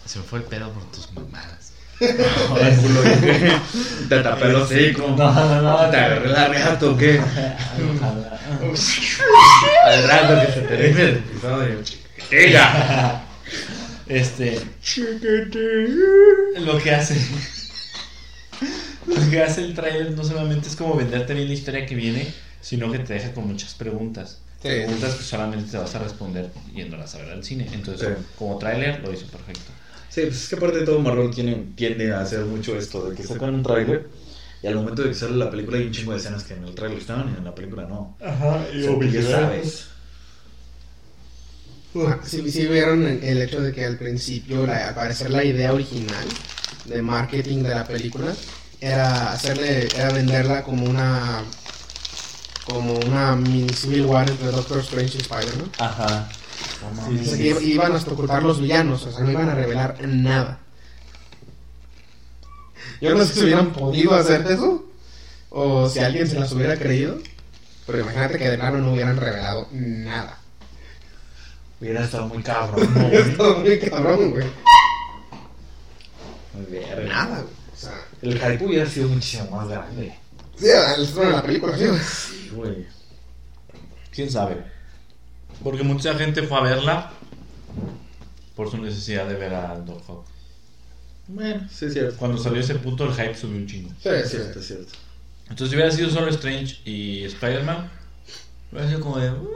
se 0.05 0.19
me 0.19 0.25
fue 0.25 0.39
el 0.39 0.45
pedo 0.45 0.71
por 0.71 0.83
tus 0.91 1.11
mamadas. 1.13 1.74
Te 4.09 4.19
tapé 4.21 4.45
el 4.45 4.55
hocico. 4.55 5.07
No, 5.17 5.31
no, 5.33 5.61
no. 5.61 5.89
Te 5.89 5.97
agarré 5.97 6.27
la 6.29 6.47
reata 6.47 6.85
o 6.89 6.97
qué. 6.97 7.19
Al 9.85 10.03
rato 10.07 10.45
que 10.45 10.53
se 10.53 10.61
termine 10.61 11.01
el 11.01 11.09
episodio. 11.17 11.79
Diga. 12.29 13.23
Este. 14.07 14.61
Lo 16.59 16.77
que 16.79 16.91
hace. 16.91 17.15
Lo 19.07 19.29
que 19.29 19.41
hace 19.41 19.61
el 19.63 19.73
trailer 19.73 20.11
no 20.11 20.23
solamente 20.23 20.67
es 20.67 20.75
como 20.75 20.95
venderte 20.95 21.33
bien 21.33 21.47
la 21.47 21.53
historia 21.53 21.85
que 21.85 21.95
viene, 21.95 22.33
sino 22.61 22.91
que 22.91 22.99
te 22.99 23.13
deja 23.13 23.31
con 23.33 23.47
muchas 23.47 23.73
preguntas. 23.73 24.39
Sí. 24.61 24.69
Preguntas 24.69 25.13
que 25.15 25.23
solamente 25.23 25.71
te 25.71 25.77
vas 25.77 25.93
a 25.95 25.99
responder 25.99 26.49
yéndolas 26.73 27.13
a 27.15 27.19
ver 27.19 27.31
al 27.31 27.43
cine. 27.43 27.67
Entonces, 27.73 28.07
Sí. 28.17 28.25
como 28.37 28.57
trailer, 28.57 28.99
lo 29.01 29.13
hizo 29.13 29.27
perfecto. 29.27 29.71
Sí, 30.15 30.21
pues 30.21 30.43
es 30.43 30.47
que 30.49 30.55
aparte 30.55 30.77
de 30.79 30.85
todo 30.85 30.99
Marvel 30.99 31.29
tiene, 31.35 31.55
tiende 31.75 32.13
a 32.13 32.21
hacer 32.21 32.45
mucho 32.45 32.77
esto, 32.77 33.09
de 33.09 33.15
que 33.17 33.23
sacan 33.23 33.55
un 33.55 33.63
tráiler 33.63 34.07
y 34.63 34.67
al 34.67 34.75
momento 34.75 35.01
de 35.03 35.09
que 35.09 35.15
sale 35.15 35.35
la 35.35 35.51
película 35.51 35.77
hay 35.77 35.87
un 35.87 35.91
chingo 35.91 36.13
de 36.13 36.19
escenas 36.19 36.45
que 36.45 36.53
en 36.53 36.63
el 36.63 36.73
tráiler 36.73 36.99
estaban 36.99 37.33
y 37.33 37.37
en 37.37 37.43
la 37.43 37.53
película 37.53 37.83
no. 37.83 38.17
Ajá, 38.23 38.65
O 38.69 39.01
sea, 39.01 39.09
ya 39.11 39.21
sabes. 39.29 39.87
Ah, 41.97 42.19
Sí, 42.25 42.49
sí 42.51 42.65
vieron 42.65 43.05
el 43.05 43.41
hecho 43.41 43.61
de 43.61 43.73
que 43.73 43.83
al 43.85 43.97
principio, 43.97 44.65
la- 44.65 44.87
al 44.89 44.95
parecer 44.95 45.29
la 45.31 45.43
idea 45.43 45.73
original 45.73 46.25
de 46.85 47.01
marketing 47.01 47.63
de 47.63 47.69
la 47.69 47.85
película 47.85 48.33
era 48.81 49.31
hacerle, 49.33 49.87
era 49.95 50.11
venderla 50.11 50.63
como 50.63 50.85
una 50.85 51.43
como 52.65 52.97
una 52.99 53.35
mini 53.35 53.69
Civil 53.69 54.05
War 54.05 54.29
entre 54.29 54.47
Doctor 54.47 54.79
Strange 54.79 55.17
y 55.17 55.21
Spider-Man. 55.21 55.71
Ajá. 55.77 56.27
O 56.83 57.23
sea, 57.23 57.37
que 57.37 57.63
iban 57.63 57.93
hasta 57.93 58.11
ocultar 58.11 58.43
los 58.43 58.59
villanos, 58.59 59.05
o 59.05 59.11
sea, 59.11 59.23
no 59.23 59.31
iban 59.31 59.49
a 59.49 59.55
revelar 59.55 59.97
nada. 60.07 60.59
Yo 63.01 63.15
no 63.15 63.23
sé 63.25 63.33
si 63.33 63.43
hubieran 63.43 63.71
podido 63.73 64.13
hacer 64.15 64.45
eso, 64.49 64.85
o 65.49 65.89
si 65.89 65.99
alguien 65.99 66.27
se 66.27 66.39
las 66.39 66.51
hubiera 66.51 66.77
creído, 66.77 67.17
pero 67.85 67.99
imagínate 67.99 68.37
que 68.37 68.49
de 68.49 68.57
plano 68.57 68.77
no 68.79 68.93
hubieran 68.93 69.17
revelado 69.17 69.67
nada. 69.71 70.39
Hubiera 71.79 72.03
estado 72.03 72.27
muy 72.27 72.41
cabrón, 72.41 72.87
muy 73.63 73.79
cabrón, 73.79 74.31
güey. 74.31 74.47
Muy 76.53 76.65
bien. 76.71 77.07
Nada, 77.09 77.41
güey. 77.41 77.53
O 77.73 77.77
sea, 77.77 77.91
El 78.21 78.39
hype 78.39 78.65
hubiera 78.65 78.89
sido 78.89 79.09
muchísimo 79.09 79.51
más 79.57 79.67
grande. 79.67 80.15
sí, 80.57 80.67
el 80.67 81.03
estreno 81.03 81.29
de 81.29 81.35
la 81.35 81.43
película, 81.43 81.77
sí, 81.77 81.85
güey. 81.85 81.99
Sí, 81.99 82.49
güey. 82.53 82.87
¿Quién 84.11 84.31
sabe? 84.31 84.63
Porque 85.63 85.83
mucha 85.83 86.13
gente 86.15 86.43
fue 86.43 86.57
a 86.57 86.61
verla 86.61 87.11
por 88.55 88.69
su 88.71 88.77
necesidad 88.77 89.27
de 89.27 89.35
ver 89.35 89.53
a 89.53 89.75
Doc 89.79 90.09
Ock. 90.09 90.25
Bueno, 91.27 91.67
sí 91.71 91.85
es 91.85 91.93
cierto. 91.93 92.17
Cuando 92.17 92.37
salió 92.37 92.59
ese 92.61 92.75
punto, 92.75 93.05
el 93.05 93.13
hype 93.13 93.35
subió 93.35 93.57
un 93.57 93.67
chingo. 93.67 93.89
Sí, 94.01 94.09
Es 94.09 94.29
sí. 94.29 94.37
cierto, 94.37 94.59
es 94.59 94.67
cierto. 94.67 94.93
Entonces, 95.49 95.69
si 95.69 95.75
hubiera 95.75 95.91
sido 95.91 96.09
solo 96.09 96.29
Strange 96.29 96.77
y 96.85 97.23
Spider-Man, 97.25 97.89
hubiera 98.71 98.87
sido 98.87 98.99
como 99.01 99.17
de, 99.19 99.29
bueno, 99.31 99.51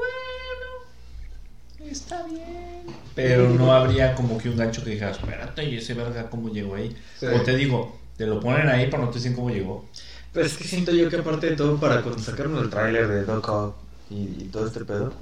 está 1.89 2.23
bien. 2.23 2.83
Pero 3.15 3.49
no 3.49 3.71
habría 3.73 4.15
como 4.15 4.37
que 4.37 4.49
un 4.49 4.57
gancho 4.57 4.83
que 4.83 4.91
dijeras, 4.91 5.17
espérate, 5.17 5.63
y 5.65 5.77
ese 5.77 5.93
verga, 5.93 6.29
¿cómo 6.29 6.49
llegó 6.49 6.75
ahí? 6.75 6.95
Sí. 7.19 7.25
O 7.27 7.41
te 7.41 7.55
digo, 7.55 7.99
te 8.17 8.25
lo 8.25 8.39
ponen 8.39 8.67
ahí, 8.67 8.87
pero 8.89 9.03
no 9.03 9.09
te 9.09 9.17
dicen 9.19 9.33
cómo 9.35 9.49
llegó. 9.49 9.87
Pero 10.33 10.45
es 10.45 10.57
que 10.57 10.63
siento 10.63 10.91
yo 10.91 11.09
que 11.09 11.17
aparte 11.17 11.49
de 11.51 11.55
todo, 11.55 11.77
para 11.79 12.01
cuando 12.01 12.21
sacaron 12.21 12.57
el 12.57 12.69
tráiler 12.69 13.07
de 13.07 13.23
Doc 13.25 13.75
y, 14.09 14.15
y 14.43 14.49
todo 14.51 14.67
este 14.67 14.85
pedo, 14.85 15.13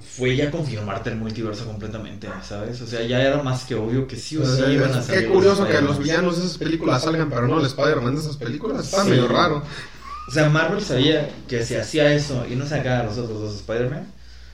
fue 0.00 0.36
ya 0.36 0.50
confirmarte 0.50 1.10
el 1.10 1.16
multiverso 1.16 1.64
completamente, 1.64 2.28
¿sabes? 2.46 2.80
O 2.82 2.86
sea, 2.86 3.02
ya 3.02 3.22
era 3.22 3.42
más 3.42 3.64
que 3.64 3.74
obvio 3.74 4.06
que 4.06 4.16
sí 4.16 4.36
o 4.36 4.44
sí 4.44 4.62
iban 4.70 4.92
a 4.92 5.02
salir. 5.02 5.22
Qué 5.22 5.28
curioso 5.28 5.62
los 5.64 5.70
que 5.74 5.80
los 5.82 5.98
villanos 5.98 6.36
de 6.38 6.44
esas 6.44 6.58
películas 6.58 7.02
salgan, 7.02 7.30
pero 7.30 7.48
no 7.48 7.58
el 7.60 7.66
Spider-Man 7.66 8.14
de 8.14 8.20
esas 8.20 8.36
películas. 8.36 8.84
Está 8.86 9.04
Sí. 9.04 9.10
medio 9.10 9.26
raro. 9.28 9.62
O 10.28 10.30
sea, 10.30 10.48
Marvel 10.50 10.82
sabía 10.82 11.30
que 11.48 11.64
si 11.64 11.76
hacía 11.76 12.12
eso 12.12 12.44
y 12.50 12.56
no 12.56 12.66
sacaba 12.66 13.00
a 13.00 13.04
los 13.04 13.16
otros 13.16 13.40
dos 13.40 13.54
Spider-Man, 13.56 14.06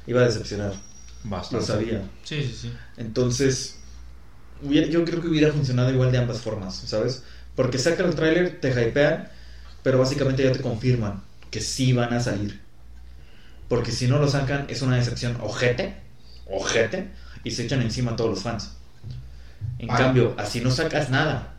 iba 0.06 0.20
a 0.20 0.24
decepcionar. 0.24 0.74
Bastante. 1.24 1.56
Lo 1.66 1.72
sabía. 1.74 2.02
Sí, 2.24 2.42
sí, 2.42 2.56
sí. 2.62 2.72
Entonces, 2.96 3.76
hubiera- 4.62 4.86
yo 4.88 5.04
creo 5.04 5.20
que 5.20 5.28
hubiera 5.28 5.52
funcionado 5.52 5.90
igual 5.90 6.12
de 6.12 6.18
ambas 6.18 6.40
formas, 6.40 6.76
¿sabes? 6.86 7.22
Porque 7.56 7.78
sacan 7.78 8.06
el 8.06 8.14
tráiler, 8.14 8.60
te 8.60 8.70
hypean, 8.70 9.28
pero 9.82 9.98
básicamente 9.98 10.44
ya 10.44 10.52
te 10.52 10.60
confirman 10.60 11.22
que 11.50 11.60
sí 11.60 11.92
van 11.92 12.12
a 12.14 12.20
salir. 12.20 12.61
Porque 13.72 13.90
si 13.90 14.06
no 14.06 14.18
lo 14.18 14.28
sacan, 14.28 14.66
es 14.68 14.82
una 14.82 14.96
decepción 14.96 15.38
ojete, 15.40 15.94
ojete, 16.46 17.08
y 17.42 17.52
se 17.52 17.64
echan 17.64 17.80
encima 17.80 18.10
a 18.12 18.16
todos 18.16 18.28
los 18.28 18.42
fans. 18.42 18.72
En 19.78 19.88
cambio, 19.88 20.34
así 20.36 20.60
no 20.60 20.70
sacas 20.70 21.08
nada. 21.08 21.54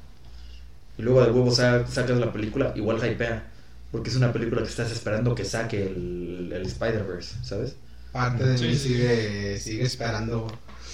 Y 0.96 1.02
luego 1.02 1.24
de 1.26 1.32
huevo 1.32 1.50
sa- 1.50 1.88
sacas 1.88 2.20
la 2.20 2.32
película, 2.32 2.72
igual 2.76 2.98
hypea. 3.04 3.48
Porque 3.92 4.12
es 4.12 4.16
una 4.16 4.32
película 4.32 4.62
que 4.62 4.68
estás 4.70 4.92
esperando 4.92 5.34
que 5.34 5.44
saque 5.44 5.88
el, 5.88 6.52
el 6.54 6.64
Spider-Verse, 6.68 7.38
¿sabes? 7.42 7.78
Parte 8.12 8.44
de 8.46 8.60
Sí, 8.60 8.66
mí 8.68 8.76
sigue, 8.76 9.60
sigue 9.60 9.84
esperando. 9.84 10.46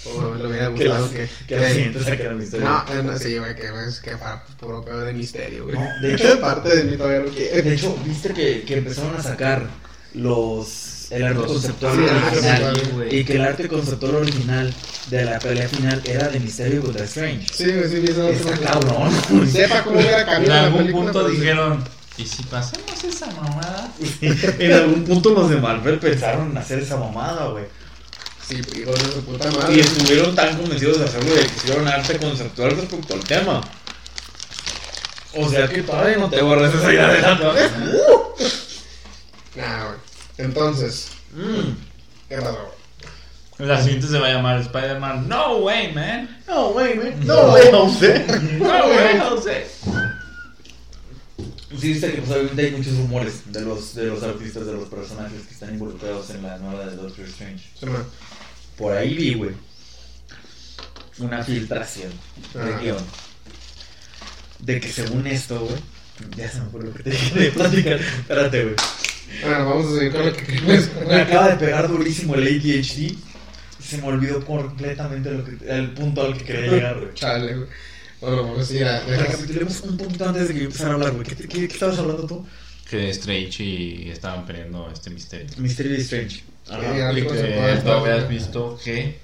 O 0.06 0.20
me 0.22 0.46
hubiera 0.46 0.72
Que 0.72 0.84
gustado 0.88 1.10
que. 1.10 1.28
que 1.46 1.56
la 1.58 1.68
siguiente 1.68 2.02
sacara 2.02 2.32
la 2.32 2.42
historia. 2.42 2.66
No, 2.66 2.94
eh, 2.94 3.02
no, 3.02 3.18
sí, 3.18 3.36
güey, 3.36 3.54
que 3.54 3.66
es 3.86 4.00
que 4.00 4.16
para 4.16 4.42
puro 4.58 4.82
pedo 4.82 5.00
de 5.02 5.12
misterio, 5.12 5.64
güey. 5.64 5.76
No, 5.76 5.84
de 6.00 6.14
hecho- 6.14 6.40
parte 6.40 6.74
de 6.74 6.84
mí 6.84 6.96
todavía 6.96 7.20
lo 7.20 7.30
quiere. 7.30 7.60
De 7.60 7.74
hecho, 7.74 7.94
viste 8.06 8.32
que, 8.32 8.62
que 8.62 8.78
empezaron 8.78 9.14
a 9.16 9.22
sacar 9.22 9.66
los 10.14 10.89
el 11.10 11.24
arte 11.24 11.44
conceptual 11.46 11.94
sí, 11.96 12.00
original 12.02 13.08
y 13.10 13.24
que 13.24 13.32
el 13.34 13.42
arte 13.42 13.68
conceptual 13.68 14.14
original 14.16 14.72
de 15.08 15.24
la 15.24 15.38
pelea 15.40 15.68
final 15.68 16.00
era 16.04 16.28
de 16.28 16.38
Misterio 16.40 16.82
contra 16.82 17.04
Strange. 17.04 17.46
Sí, 17.52 17.64
sí, 17.64 18.04
eso. 18.08 18.28
Está 18.28 18.56
cabrón. 18.58 19.10
Sepa 19.50 19.82
cómo 19.82 19.96
hubiera 19.98 20.20
En 20.20 20.26
cambiado 20.26 20.54
la 20.60 20.66
algún 20.66 20.80
película. 20.82 21.12
punto 21.12 21.28
sí. 21.28 21.36
dijeron, 21.36 21.84
¿y 22.16 22.24
si 22.26 22.42
pasamos 22.44 23.04
esa 23.04 23.26
mamada? 23.26 23.92
en 24.58 24.72
algún 24.72 25.04
punto 25.04 25.30
los 25.30 25.50
de 25.50 25.56
Marvel 25.56 25.98
pensaron 25.98 26.50
en 26.52 26.58
hacer 26.58 26.78
esa 26.78 26.96
mamada, 26.96 27.46
güey. 27.48 27.64
Sí, 28.48 28.60
hijos 28.80 28.94
de 29.02 29.12
su 29.12 29.24
puta 29.24 29.48
Y 29.48 29.56
madre. 29.56 29.80
estuvieron 29.80 30.34
tan 30.34 30.56
convencidos 30.56 30.98
de 30.98 31.04
hacerlo 31.06 31.34
de 31.34 31.40
que 31.40 31.56
hicieron 31.56 31.86
arte 31.88 32.16
conceptual 32.18 32.70
respecto 32.76 33.14
al 33.14 33.20
tema. 33.24 33.60
O 35.36 35.48
sea 35.48 35.68
que 35.68 35.82
todavía 35.82 36.16
no 36.16 36.28
te 36.28 36.42
borres 36.42 36.74
esa 36.74 36.92
idea 36.92 37.08
de 37.12 37.20
la 37.20 37.38
cabeza. 37.38 37.70
Nah, 39.56 39.84
güey. 39.86 39.96
Entonces, 40.44 41.08
Mm. 41.34 41.72
¿qué 42.28 42.36
pasó? 42.36 42.74
La 43.58 43.82
siguiente 43.82 44.06
se 44.08 44.18
va 44.18 44.28
a 44.28 44.32
llamar 44.32 44.60
Spider-Man. 44.62 45.28
No 45.28 45.58
way, 45.58 45.92
man. 45.92 46.42
No, 46.48 46.70
güey, 46.72 46.96
güey. 46.96 47.14
No, 47.26 47.56
no 47.70 47.92
sé. 47.94 48.24
No 48.58 48.86
way, 48.86 49.18
Jose. 49.28 49.66
Sí, 51.78 51.92
viste 51.92 52.10
que 52.12 52.18
pues, 52.18 52.30
obviamente 52.30 52.62
hay 52.66 52.70
muchos 52.72 52.96
rumores 52.96 53.52
de 53.52 53.60
los, 53.60 53.94
de 53.94 54.06
los 54.06 54.22
artistas, 54.22 54.66
de 54.66 54.72
los 54.72 54.88
personajes 54.88 55.42
que 55.46 55.54
están 55.54 55.70
involucrados 55.74 56.30
en 56.30 56.42
la 56.42 56.58
nueva 56.58 56.86
de 56.86 56.96
Doctor 56.96 57.24
Strange. 57.26 57.64
Me- 57.82 57.92
Por 58.76 58.96
ahí 58.96 59.14
vi, 59.14 59.34
güey, 59.34 59.50
una 61.18 61.44
filtración 61.44 62.12
de 62.54 62.76
guion. 62.82 63.04
De 64.58 64.80
que 64.80 64.90
según 64.92 65.26
esto, 65.26 65.60
güey, 65.60 65.76
ya 66.36 66.50
se 66.50 66.60
me 66.60 66.70
fue 66.70 66.82
lo 66.82 66.92
que 66.92 67.02
te 67.04 67.10
dije 67.10 67.34
de 67.38 67.50
platicar. 67.52 68.00
Espérate, 68.00 68.62
güey. 68.64 68.76
Bueno, 69.42 69.68
vamos 69.68 69.86
a 69.92 69.96
seguir 69.98 70.12
con 70.12 70.26
lo 70.26 70.32
que 70.32 70.44
queremos. 70.44 70.88
Me 71.08 71.14
acaba 71.16 71.48
de 71.50 71.56
pegar 71.56 71.88
durísimo 71.88 72.34
el 72.34 72.42
ADHD. 72.46 72.98
y 72.98 73.18
Se 73.82 73.98
me 73.98 74.08
olvidó 74.08 74.44
completamente 74.44 75.30
lo 75.30 75.44
que, 75.44 75.56
el 75.68 75.90
punto 75.92 76.22
al 76.22 76.36
que 76.36 76.44
quería 76.44 76.70
llegar, 76.70 76.98
güey. 77.00 77.14
Chale, 77.14 77.54
güey. 77.54 77.68
Bueno, 78.20 78.54
pues 78.54 78.68
sí, 78.68 78.78
ya. 78.78 79.00
Recapitulemos 79.00 79.80
un 79.80 79.96
poquito 79.96 80.28
antes 80.28 80.48
de 80.48 80.54
que 80.54 80.60
yo 80.60 80.66
empezara 80.66 80.90
a 80.90 80.94
hablar, 80.94 81.12
güey. 81.12 81.24
¿Qué, 81.26 81.36
qué, 81.36 81.48
qué 81.48 81.64
estabas 81.64 81.98
hablando 81.98 82.26
tú? 82.26 82.46
Que 82.88 83.08
Strange 83.10 83.62
y 83.64 84.10
estaban 84.10 84.44
peleando 84.44 84.90
este 84.92 85.10
misterio. 85.10 85.46
Misterio 85.58 85.92
de 85.92 85.98
Strange. 86.00 86.42
Ajá. 86.68 87.12
Y 87.12 87.22
que 87.22 87.80
tú 87.82 87.90
habías 87.90 88.28
visto 88.28 88.78
que 88.84 89.18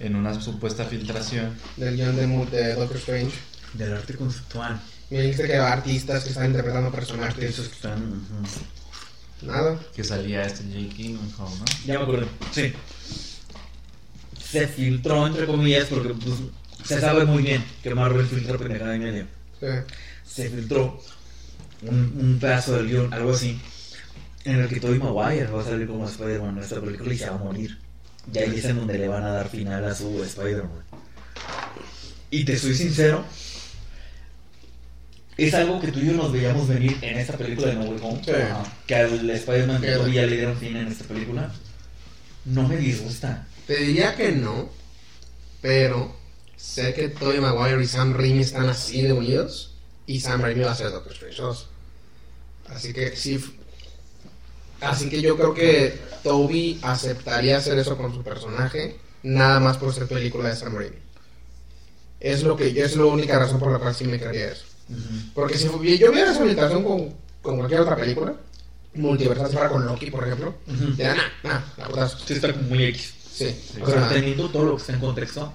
en 0.00 0.14
una 0.16 0.40
supuesta 0.40 0.84
filtración 0.84 1.54
Del 1.76 1.96
guion 1.96 2.16
de, 2.16 2.26
de 2.56 2.74
Doctor 2.74 2.96
Strange. 2.98 3.36
Del 3.74 3.94
arte 3.94 4.14
conceptual. 4.14 4.80
Me 5.10 5.22
dijiste 5.22 5.46
que 5.46 5.56
había 5.56 5.72
artistas 5.72 6.22
que 6.22 6.30
están 6.30 6.46
interpretando 6.46 6.88
Artistas 6.88 7.16
personajes. 7.16 7.56
que 7.56 7.62
están. 7.62 7.98
ujú. 8.02 8.77
Nada. 9.42 9.78
que 9.94 10.02
salía 10.04 10.44
este 10.44 10.64
Jake 10.64 10.94
Gyllenhaal, 10.96 11.58
¿no? 11.58 11.64
Ya 11.86 11.98
me 11.98 12.02
acuerdo. 12.02 12.26
Sí. 12.52 12.72
Se 14.50 14.66
filtró, 14.66 15.26
entre 15.26 15.46
comillas, 15.46 15.86
porque 15.86 16.14
pues, 16.14 16.36
se 16.84 17.00
sabe 17.00 17.24
muy 17.24 17.42
bien 17.42 17.64
que 17.82 17.94
Marvel 17.94 18.26
filtra 18.26 18.58
pendejada 18.58 18.96
y 18.96 18.98
media. 18.98 19.26
Sí. 19.60 19.66
Se 20.26 20.50
filtró 20.50 21.00
un, 21.82 21.96
un 22.20 22.38
pedazo 22.40 22.72
del 22.76 22.88
guion, 22.88 23.12
algo 23.12 23.32
así, 23.32 23.60
en 24.44 24.60
el 24.60 24.68
que 24.68 24.80
Tobey 24.80 24.98
Maguire 24.98 25.46
va 25.46 25.60
a 25.60 25.64
salir 25.64 25.86
como 25.86 26.08
Spider-Man 26.08 26.56
en 26.56 26.62
esta 26.62 26.80
película 26.80 27.12
y 27.12 27.18
se 27.18 27.28
va 27.28 27.36
a 27.36 27.38
morir. 27.38 27.78
Y 28.32 28.38
ahí 28.38 28.58
es 28.58 28.64
en 28.64 28.76
donde 28.76 28.98
le 28.98 29.08
van 29.08 29.24
a 29.24 29.30
dar 29.30 29.48
final 29.48 29.84
a 29.84 29.94
su 29.94 30.22
Spider-Man. 30.22 30.82
Y 32.30 32.44
te 32.44 32.58
soy 32.58 32.74
sincero, 32.74 33.24
es 35.38 35.54
algo 35.54 35.80
que 35.80 35.88
tú 35.92 36.00
y 36.00 36.06
yo 36.06 36.12
nos 36.12 36.32
veíamos 36.32 36.66
venir 36.68 36.98
en 37.02 37.16
esta 37.18 37.36
película 37.36 37.68
de 37.68 37.74
No 37.74 37.84
Way 37.84 37.98
Home. 38.02 38.22
Sí. 38.24 38.32
Que 38.86 38.94
al 38.94 39.30
Spider-Man 39.30 39.80
de 39.80 39.86
Que- 39.88 40.12
ya 40.12 40.22
le 40.26 40.36
dieron 40.36 40.56
fin 40.56 40.76
en 40.76 40.88
esta 40.88 41.04
película. 41.04 41.52
No 42.44 42.66
me 42.66 42.76
disgusta. 42.76 43.46
Te 43.66 43.76
diría 43.76 44.16
que 44.16 44.32
no, 44.32 44.68
pero 45.60 46.16
sé 46.56 46.94
que 46.94 47.08
Tobey 47.08 47.40
Maguire 47.40 47.82
y 47.82 47.86
Sam 47.86 48.14
Raimi 48.14 48.40
están 48.40 48.68
así 48.68 49.02
de 49.02 49.12
unidos 49.12 49.74
y 50.06 50.20
Sam 50.20 50.40
Raimi 50.42 50.62
va 50.64 50.72
a 50.72 50.76
ser 50.76 50.90
Doctor 50.90 51.12
Strange 51.12 51.42
2. 51.42 51.68
Así 52.70 52.92
que 52.92 53.14
sí. 53.16 53.38
Así 54.80 55.08
que 55.10 55.20
yo 55.20 55.36
creo 55.36 55.54
que 55.54 55.98
Toby 56.22 56.78
aceptaría 56.82 57.58
hacer 57.58 57.78
eso 57.78 57.96
con 57.96 58.14
su 58.14 58.22
personaje, 58.22 58.96
nada 59.22 59.60
más 59.60 59.76
por 59.76 59.92
ser 59.92 60.06
película 60.06 60.48
de 60.48 60.56
Sam 60.56 60.74
Raimi. 60.76 60.96
Es 62.20 62.42
lo 62.42 62.56
que 62.56 62.68
es 62.82 62.96
la 62.96 63.04
única 63.04 63.38
razón 63.38 63.58
por 63.60 63.70
la 63.72 63.78
cual 63.78 63.94
sí 63.94 64.04
me 64.04 64.18
creería 64.18 64.48
eso. 64.52 64.64
Porque 65.34 65.58
si 65.58 65.66
yo 65.98 66.12
viera 66.12 66.30
esa 66.32 66.42
invitación 66.42 66.82
con, 66.82 67.14
con 67.42 67.56
cualquier 67.58 67.80
otra 67.80 67.96
película, 67.96 68.34
multiversal, 68.94 69.46
si 69.48 69.52
fuera 69.52 69.68
con 69.68 69.84
Loki, 69.86 70.10
por 70.10 70.24
ejemplo, 70.26 70.54
Ujú. 70.66 70.86
diría, 70.92 71.14
nah, 71.14 71.50
nah, 71.50 71.60
la 71.76 71.88
verdad. 71.88 72.12
Sí, 72.26 72.34
está 72.34 72.52
como 72.52 72.64
muy 72.68 72.84
X. 72.84 73.14
Sí, 73.32 73.54
O 73.80 73.88
sea, 73.90 74.08
teniendo 74.08 74.48
todo 74.48 74.64
lo 74.64 74.74
que 74.76 74.80
está 74.80 74.92
en 74.94 75.00
contexto, 75.00 75.52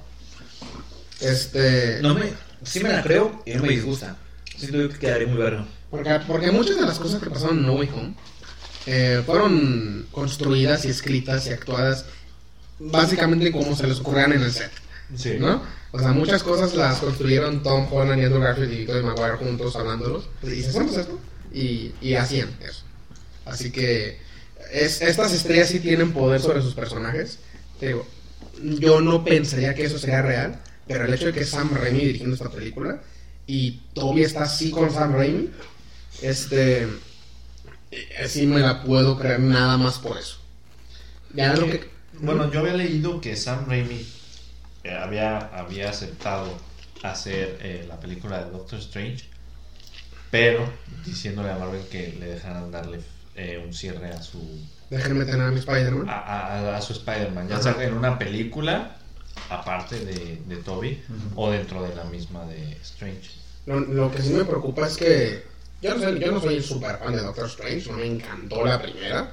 este. 1.20 2.00
no 2.02 2.14
me, 2.14 2.32
sí 2.64 2.80
me 2.82 2.90
la 2.90 3.04
creo 3.04 3.42
y 3.46 3.54
no 3.56 3.64
me 3.64 3.70
disgusta. 3.70 4.16
Siento 4.58 4.88
que 4.90 5.00
quedaría 5.00 5.28
muy 5.28 5.38
verga. 5.38 5.66
Porque, 5.90 6.20
porque 6.28 6.52
muchas 6.52 6.78
de 6.78 6.86
las 6.86 6.98
cosas 7.00 7.22
que 7.22 7.30
pasaron 7.30 7.60
en 7.60 7.66
No 7.66 7.74
Way 7.74 7.90
Home 7.94 8.14
eh, 8.86 9.22
fueron 9.26 10.08
construidas 10.12 10.86
y 10.86 10.90
escritas 10.90 11.46
y 11.48 11.52
actuadas 11.52 12.06
básicamente 12.80 13.52
como 13.52 13.76
se 13.76 13.88
les 13.88 14.00
ocurrían 14.00 14.34
en 14.34 14.42
el 14.44 14.52
set, 14.52 14.72
Sí. 15.16 15.36
¿no? 15.40 15.62
O 15.94 16.00
sea, 16.00 16.12
muchas 16.12 16.42
cosas 16.42 16.74
las 16.74 17.00
construyeron 17.00 17.62
Tom 17.62 17.88
Holland 17.92 18.20
y 18.20 18.26
Andrew 18.26 18.42
Garfield 18.42 18.74
y 18.74 18.86
Tobey 18.88 19.04
Maguire 19.04 19.38
juntos 19.38 19.76
hablándolos. 19.76 20.28
Y 20.42 20.66
hacemos 20.66 20.98
esto. 20.98 21.20
Y, 21.54 21.92
y 22.02 22.16
hacían 22.16 22.50
eso. 22.68 22.82
Así 23.46 23.72
que 23.72 24.18
es, 24.72 25.04
estas 25.04 25.34
estrellas 25.34 25.70
sí 25.70 25.80
tienen 25.80 26.12
poder 26.12 26.42
sobre 26.42 26.64
sus 26.64 26.74
personajes. 26.74 27.38
Yo 28.60 29.02
no 29.02 29.24
pensaría 29.24 29.76
que 29.76 29.86
eso 29.86 30.00
sería 30.00 30.24
real, 30.24 30.60
pero 30.88 31.06
el 31.06 31.14
hecho 31.14 31.28
de 31.28 31.34
que 31.34 31.46
Sam 31.46 31.70
Raimi 31.76 32.00
dirigiendo 32.00 32.36
esta 32.36 32.50
película 32.50 33.00
y 33.46 33.82
Toby 33.94 34.24
está 34.24 34.44
así 34.44 34.72
con 34.72 34.92
Sam 34.92 35.14
Raimi, 35.14 35.52
este, 36.24 36.88
eh, 37.92 38.28
sí 38.28 38.48
me 38.48 38.62
la 38.62 38.82
puedo 38.82 39.20
creer 39.20 39.42
nada 39.42 39.78
más 39.78 40.00
por 40.00 40.18
eso. 40.18 40.40
Ya 41.36 41.54
lo 41.54 41.68
que... 41.68 41.88
Bueno, 42.20 42.52
yo 42.52 42.62
había 42.62 42.74
leído 42.74 43.22
que 43.22 43.36
Sam 43.36 43.66
Raimi 43.68 44.08
eh, 44.84 44.94
había, 44.96 45.38
había 45.58 45.90
aceptado 45.90 46.58
hacer 47.04 47.58
eh, 47.62 47.86
la 47.88 48.00
película 48.00 48.44
de 48.44 48.52
Doctor 48.52 48.80
Strange, 48.80 49.26
pero 50.32 50.68
diciéndole 51.06 51.52
a 51.52 51.58
Marvel 51.58 51.86
que 51.88 52.16
le 52.20 52.28
dejaran 52.28 52.72
darle 52.72 53.02
eh, 53.36 53.62
un 53.64 53.74
cierre 53.74 54.10
a 54.12 54.22
su 54.22 54.40
Déjenme 54.90 55.26
tener 55.26 55.42
a 55.48 55.52
mi 55.52 55.60
Spider-Man. 55.60 56.08
a, 56.10 56.20
a- 56.20 56.78
a 56.78 56.82
su 56.82 56.94
Spider-Man, 56.94 57.48
ya 57.50 57.62
sea 57.62 57.76
en 57.84 57.94
una 57.94 58.18
película 58.20 58.98
aparte 59.50 60.00
de, 60.06 60.42
de 60.46 60.56
Toby 60.58 61.02
o 61.36 61.50
dentro 61.50 61.84
de 61.84 61.96
la 61.96 62.04
misma 62.06 62.46
de 62.46 62.74
Strange. 62.84 63.32
Lo, 63.66 63.80
lo 63.80 64.12
que 64.12 64.22
sí 64.22 64.30
me 64.34 64.46
preocupa 64.46 64.88
es 64.88 64.98
que 64.98 65.44
yo 65.82 65.96
no, 65.96 66.00
sé, 66.00 66.20
yo 66.20 66.32
no 66.32 66.40
soy 66.42 66.62
súper 66.62 66.98
fan 67.00 67.16
de 67.16 67.22
Doctor 67.22 67.46
Strange, 67.48 67.90
no 67.92 67.98
me 67.98 68.06
encantó 68.06 68.64
la 68.66 68.82
primera. 68.82 69.32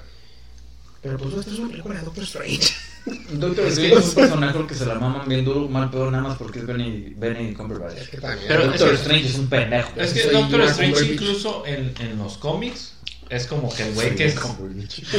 Pero 1.02 1.18
pues 1.18 1.34
esta 1.34 1.50
es 1.50 1.58
una 1.58 1.68
película 1.70 1.98
de 1.98 2.04
Doctor 2.04 2.24
Strange. 2.24 2.74
Doctor 3.32 3.66
Strange 3.68 3.94
es 3.98 4.04
un 4.08 4.14
personaje 4.14 4.58
al 4.58 4.66
que 4.66 4.74
se 4.74 4.86
la 4.86 4.94
maman 4.94 5.28
bien 5.28 5.44
duro, 5.44 5.68
mal 5.68 5.90
peor, 5.90 6.10
nada 6.12 6.24
más 6.24 6.36
porque 6.38 6.58
es 6.60 6.66
Benny, 6.66 7.14
Benny 7.16 7.54
Cumberbatch. 7.54 7.96
Es 7.98 8.08
que. 8.08 8.18
Pero 8.18 8.66
Doctor 8.66 8.88
es 8.88 8.94
que- 8.94 9.02
Strange 9.02 9.26
es 9.28 9.34
un 9.36 9.48
pendejo. 9.48 9.90
Es 9.96 10.12
que 10.12 10.22
Doctor 10.30 10.60
Strange 10.62 11.04
incluso 11.12 11.64
en, 11.66 11.94
en 12.00 12.18
los 12.18 12.36
cómics 12.38 12.94
es 13.28 13.46
como 13.46 13.72
que 13.74 13.84
el 13.88 13.94
güey 13.94 14.14
que, 14.14 14.26
es- 14.26 14.34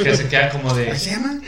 que 0.04 0.16
se 0.16 0.28
queda 0.28 0.50
como 0.50 0.74
de... 0.74 0.86
¿Cómo 0.86 0.98
se 1.00 1.12
llama? 1.12 1.40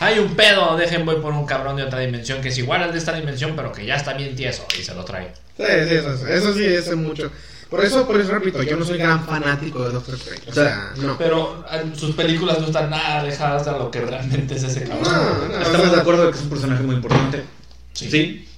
Hay 0.00 0.18
un 0.18 0.34
pedo, 0.34 0.76
dejen 0.76 1.04
voy 1.04 1.16
por 1.16 1.32
un 1.32 1.44
cabrón 1.46 1.76
de 1.76 1.82
otra 1.84 2.00
dimensión 2.00 2.40
que 2.40 2.48
es 2.48 2.58
igual 2.58 2.82
al 2.82 2.90
de 2.92 2.98
esta 2.98 3.12
dimensión, 3.12 3.52
pero 3.54 3.70
que 3.70 3.84
ya 3.86 3.96
está 3.96 4.14
bien 4.14 4.34
tieso 4.34 4.66
y 4.78 4.82
se 4.82 4.94
lo 4.94 5.04
trae. 5.04 5.32
Sí, 5.56 5.64
sí, 5.88 5.94
eso, 5.94 6.26
eso 6.26 6.54
sí 6.54 6.64
es 6.64 6.96
mucho. 6.96 7.30
Por 7.70 7.84
eso, 7.84 8.04
por 8.06 8.20
eso 8.20 8.32
repito, 8.32 8.62
yo 8.64 8.76
no 8.76 8.84
soy 8.84 8.98
gran 8.98 9.24
fanático 9.24 9.84
de 9.84 9.92
Doctor 9.92 10.16
Strange. 10.16 10.50
O 10.50 10.52
sea, 10.54 10.92
no. 10.96 11.16
Pero 11.16 11.64
eh, 11.72 11.92
sus 11.96 12.16
películas 12.16 12.58
no 12.58 12.66
están 12.66 12.90
nada 12.90 13.20
alejadas 13.20 13.64
de 13.64 13.70
lo 13.72 13.90
que 13.90 14.00
realmente 14.00 14.56
es 14.56 14.64
ese 14.64 14.84
cabrón. 14.84 15.04
No, 15.04 15.48
no, 15.48 15.54
o 15.54 15.60
Estamos 15.60 15.80
sea, 15.80 15.90
de 15.94 16.00
acuerdo 16.00 16.26
de 16.26 16.32
que 16.32 16.36
es 16.38 16.42
un 16.44 16.50
personaje 16.50 16.82
muy 16.82 16.96
importante. 16.96 17.44
Sí. 17.92 18.10
Sí. 18.10 18.48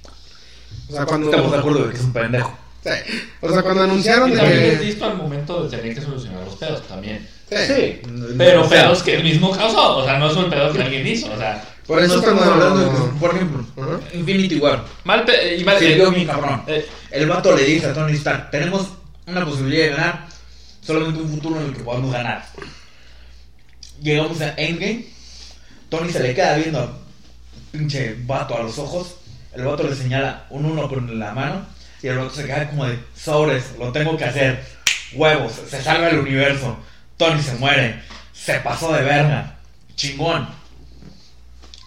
O 0.89 0.93
sea, 0.93 1.05
cuando, 1.05 1.29
Estamos 1.29 1.51
de 1.51 1.57
acuerdo 1.59 1.83
de 1.85 1.89
que 1.91 1.97
es 1.97 2.03
un 2.03 2.13
pendejo. 2.13 2.57
Sí. 2.83 2.89
O 3.39 3.53
sea, 3.53 3.61
cuando 3.61 3.83
anunciaron 3.83 4.29
Y 4.29 4.31
de 4.33 4.37
también 4.39 4.61
es 4.63 4.79
que... 4.79 4.85
listo 4.85 5.05
al 5.05 5.15
momento 5.17 5.63
de 5.67 5.77
tener 5.77 5.95
que 5.95 6.01
solucionar 6.01 6.43
los 6.43 6.55
pedos 6.55 6.81
también. 6.87 7.27
Sí. 7.49 8.01
Pero 8.37 8.63
O 8.63 8.67
sea, 8.67 8.83
pedos 8.83 9.03
que 9.03 9.15
él 9.15 9.23
mismo 9.23 9.51
causó, 9.51 9.97
o 9.97 10.05
sea, 10.05 10.17
no 10.17 10.29
son 10.33 10.49
pedos 10.49 10.75
que 10.75 10.81
alguien 10.81 11.05
hizo, 11.05 11.31
o 11.31 11.37
sea. 11.37 11.63
Por 11.85 12.01
eso 12.01 12.15
no 12.15 12.19
estamos 12.21 12.43
hablando 12.47 12.79
de 12.79 12.85
que, 12.89 13.19
por 13.19 13.35
ejemplo. 13.35 13.65
Infinity 14.13 14.55
War. 14.57 14.83
Mal 15.03 15.23
pe 15.23 15.57
y 15.57 15.63
mal 15.63 15.77
eh, 15.81 16.11
mi 16.15 16.25
cabrón. 16.25 16.63
eh, 16.67 16.87
El 17.11 17.27
vato 17.27 17.55
le 17.55 17.63
dice 17.63 17.87
a 17.87 17.93
Tony 17.93 18.13
Stark, 18.13 18.49
tenemos 18.49 18.87
una 19.25 19.45
posibilidad 19.45 19.83
de 19.83 19.89
ganar, 19.91 20.27
solamente 20.81 21.21
un 21.21 21.29
futuro 21.29 21.59
en 21.59 21.67
el 21.67 21.73
que 21.75 21.83
podamos 21.83 22.11
ganar. 22.11 22.45
Llegamos 24.01 24.41
a 24.41 24.53
Endgame, 24.57 25.05
Tony 25.89 26.11
se 26.11 26.21
le 26.21 26.33
queda 26.33 26.57
viendo 26.57 26.79
al 26.81 26.89
pinche 27.71 28.17
vato 28.25 28.57
a 28.57 28.63
los 28.63 28.77
ojos, 28.77 29.15
el 29.53 29.63
vato 29.63 29.83
le 29.83 29.95
señala 29.95 30.45
un 30.49 30.65
uno 30.65 30.89
con 30.89 31.19
la 31.19 31.33
mano 31.33 31.65
y 32.01 32.07
el 32.07 32.17
vato 32.17 32.31
se 32.31 32.45
queda 32.45 32.69
como 32.69 32.85
de 32.85 32.99
sobres, 33.15 33.73
lo 33.79 33.91
tengo 33.91 34.17
que 34.17 34.25
hacer, 34.25 34.63
huevos, 35.13 35.53
se 35.69 35.81
salva 35.81 36.09
el 36.09 36.19
universo, 36.19 36.77
Tony 37.17 37.41
se 37.41 37.55
muere, 37.55 38.01
se 38.33 38.59
pasó 38.59 38.91
de 38.93 39.03
verga, 39.03 39.57
chingón. 39.95 40.47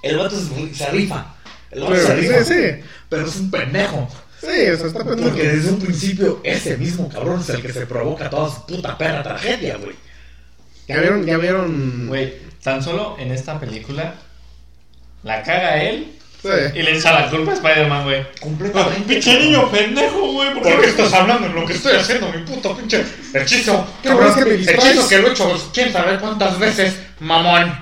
El 0.03 0.16
vato 0.18 0.39
se, 0.39 0.74
se 0.74 0.91
rifa, 0.91 1.34
el 1.70 1.80
vato 1.80 1.93
Pero, 1.93 2.07
se 2.07 2.14
rifa, 2.14 2.45
sí, 2.45 2.55
sí. 2.55 2.84
pero 3.09 3.26
es 3.26 3.37
un 3.37 3.51
pendejo. 3.51 4.09
Sí, 4.41 4.47
o 4.70 4.76
sea, 4.76 4.87
está 4.87 5.05
pendejo. 5.05 5.28
Porque 5.30 5.49
desde 5.49 5.70
un 5.70 5.78
principio 5.80 6.41
ese 6.45 6.76
mismo 6.76 7.09
cabrón 7.09 7.41
es 7.41 7.49
el 7.51 7.62
que 7.62 7.72
se 7.72 7.87
provoca 7.87 8.28
toda 8.30 8.51
su 8.55 8.66
puta 8.66 8.97
perra 8.99 9.22
tragedia, 9.22 9.76
güey. 9.76 9.95
Ya 10.89 10.99
vieron, 11.01 11.24
ya 11.26 11.37
vieron... 11.39 12.07
güey, 12.07 12.34
tan 12.62 12.82
solo 12.82 13.16
en 13.18 13.32
esta 13.32 13.59
película 13.59 14.14
la 15.22 15.43
caga 15.43 15.82
él 15.82 16.12
Sí. 16.43 16.49
y 16.74 16.82
le 16.82 16.97
echa 16.97 17.12
la 17.12 17.30
culpa 17.30 17.53
a 17.53 17.55
Spider-Man, 17.55 18.05
güey. 18.05 18.24
Completamente. 18.39 19.14
Pinche 19.14 19.41
niño 19.41 19.68
pendejo, 19.70 20.32
güey, 20.32 20.53
¿por 20.55 20.62
¿Por 20.62 20.72
qué 20.72 20.80
qué 20.82 20.87
estás 20.89 21.12
hablando 21.14 21.49
de 21.49 21.55
lo 21.55 21.66
que 21.66 21.72
estoy 21.72 21.97
haciendo, 21.97 22.30
mi 22.30 22.45
puto 22.45 22.76
pinche 22.76 23.05
hechizo? 23.34 23.84
Cabrón, 24.03 24.28
es 24.28 24.34
que 24.37 24.45
me 24.45 24.55
hechizo 24.55 25.09
que 25.09 25.18
lo 25.18 25.28
he 25.28 25.30
hecho 25.32 25.70
quién 25.72 25.93
sabe 25.93 26.20
cuántas 26.20 26.59
veces, 26.59 26.95
mamón. 27.18 27.74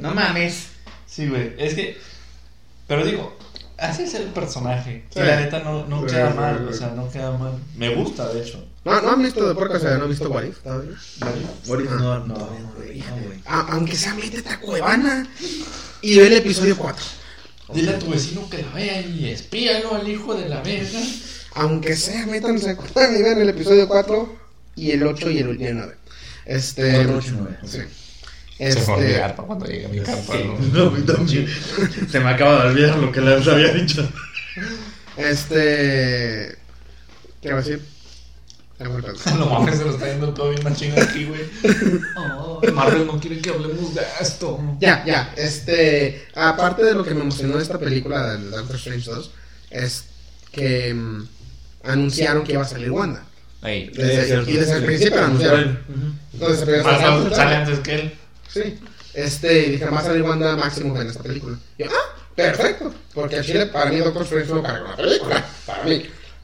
No 0.00 0.14
mames. 0.14 0.68
Sí, 1.06 1.28
güey, 1.28 1.52
es 1.58 1.74
que. 1.74 1.98
Pero 2.88 3.04
digo, 3.04 3.38
así 3.82 4.02
es 4.04 4.14
el 4.14 4.24
personaje. 4.28 5.04
Sí. 5.10 5.20
Y 5.20 5.22
la 5.22 5.40
neta 5.40 5.58
no, 5.60 5.86
no 5.86 6.00
Sí, 6.02 6.14
queda 6.14 6.30
sí, 6.32 6.36
mal, 6.38 6.58
sí. 6.68 6.74
o 6.74 6.78
sea, 6.78 6.88
no 6.88 7.10
queda 7.10 7.30
mal. 7.36 7.52
Me 7.76 7.94
gusta, 7.94 8.28
de 8.32 8.40
hecho. 8.42 8.64
¿No, 8.84 9.00
¿No 9.00 9.10
han 9.12 9.22
visto 9.22 9.46
de 9.48 9.54
porco? 9.54 9.74
O 9.76 9.78
sea, 9.80 9.96
¿no 9.98 10.04
han 10.04 10.10
visto 10.10 10.28
What 10.28 10.42
If 10.44 10.58
todavía? 10.62 10.96
What 11.66 11.80
if 11.80 11.88
Ah. 11.92 11.96
no, 11.98 12.26
no, 12.26 12.34
güey. 12.76 13.02
Aunque 13.46 13.96
sea 13.96 14.14
métete 14.14 14.48
a 14.48 14.60
Cuevana 14.60 15.28
y 16.00 16.16
ve 16.18 16.26
el 16.26 16.32
episodio 16.34 16.76
4. 16.76 17.04
Dile 17.74 17.92
a 17.92 17.98
tu 17.98 18.10
vecino 18.10 18.48
que 18.50 18.62
la 18.62 18.72
vea 18.72 19.00
y 19.02 19.28
espíalo 19.30 19.94
al 19.94 20.08
hijo 20.08 20.34
de 20.34 20.48
la 20.48 20.60
verga. 20.62 21.00
Aunque 21.54 21.94
sea, 21.96 22.26
métanse 22.26 22.70
a 22.70 22.76
Cuevana 22.76 23.18
y 23.18 23.22
vean 23.22 23.40
el 23.40 23.48
episodio 23.50 23.86
4 23.88 24.36
y 24.76 24.90
el 24.90 25.06
8 25.06 25.30
y 25.30 25.38
el, 25.38 25.60
y 25.60 25.64
el 25.66 25.76
9. 25.76 25.96
Este. 26.44 26.92
Cuatro, 26.92 27.16
ocho 27.18 27.28
y 27.28 27.36
nueve. 27.38 27.58
Sí. 27.64 27.78
Se 28.70 28.80
me 28.80 28.86
va 28.86 28.92
a 28.94 28.96
Este. 28.98 29.06
olvidar 29.06 29.36
para 29.36 29.46
cuando 29.48 29.66
llegue 29.66 29.86
a 29.86 29.88
mi 29.88 30.00
casa. 30.00 30.34
No, 30.72 30.90
mi 30.90 31.02
también. 31.02 31.46
Se 32.08 32.20
me 32.20 32.30
acaba 32.30 32.64
de 32.64 32.70
olvidar 32.70 32.96
lo 32.98 33.10
que 33.10 33.20
les 33.20 33.48
había 33.48 33.72
dicho. 33.72 34.08
Este. 35.16 36.56
¿Qué 37.40 37.48
iba 37.48 37.58
a 37.58 37.62
decir? 37.62 37.82
El 38.78 38.88
pedo. 38.90 39.14
No 39.38 39.46
mames, 39.46 39.78
se 39.78 39.84
lo 39.84 39.90
está 39.92 40.06
yendo 40.08 40.32
todo 40.34 40.50
bien 40.50 40.62
machín 40.64 40.92
aquí, 40.98 41.24
güey. 41.26 41.42
Oh, 42.16 42.60
Marvel 42.72 43.06
no 43.06 43.18
quiere 43.20 43.40
que 43.40 43.50
hablemos 43.50 43.94
de 43.94 44.02
esto. 44.20 44.60
Ya, 44.80 45.04
ya. 45.04 45.32
Este. 45.36 46.26
Aparte 46.34 46.84
de 46.84 46.94
lo 46.94 47.04
que 47.04 47.14
me 47.14 47.20
emocionó 47.22 47.56
de 47.56 47.62
esta 47.62 47.78
película 47.78 48.32
del 48.32 48.50
Doctor 48.50 48.76
Strange 48.76 49.10
2, 49.10 49.30
es 49.70 50.04
que 50.50 50.92
mm, 50.94 51.28
anunciaron 51.84 52.44
que 52.44 52.52
iba 52.52 52.62
a 52.62 52.66
salir 52.66 52.90
Wanda. 52.90 53.24
Ahí. 53.60 53.90
Desde- 53.94 54.50
y 54.50 54.56
desde 54.56 54.76
el 54.78 54.84
principio 54.84 55.20
lo 55.20 55.26
anunciaron. 55.26 55.78
Entonces, 56.32 56.62
pero 56.66 56.82
Más 56.84 57.00
sale- 57.00 57.22
sale, 57.24 57.34
sale 57.36 57.56
antes 57.56 57.78
que 57.80 57.94
él. 57.94 58.12
Sí. 58.52 58.78
Este, 59.14 59.66
y 59.66 59.70
dijeron, 59.72 59.94
va 59.94 60.00
a 60.00 60.04
salir 60.04 60.22
Wanda 60.22 60.56
Máximo 60.56 60.98
en 61.00 61.08
esta 61.08 61.22
película. 61.22 61.58
Y 61.78 61.84
yo, 61.84 61.90
ah, 61.90 62.16
perfecto. 62.34 62.92
Porque 63.14 63.36
al 63.36 63.44
chile, 63.44 63.66
para 63.66 63.90
mí, 63.90 63.98
Doctor 63.98 64.22
Strange 64.22 64.54
no 64.54 64.62
carga 64.62 64.84
una 64.84 64.96
película. 64.96 65.44
Para 65.66 65.84
mí. 65.84 66.02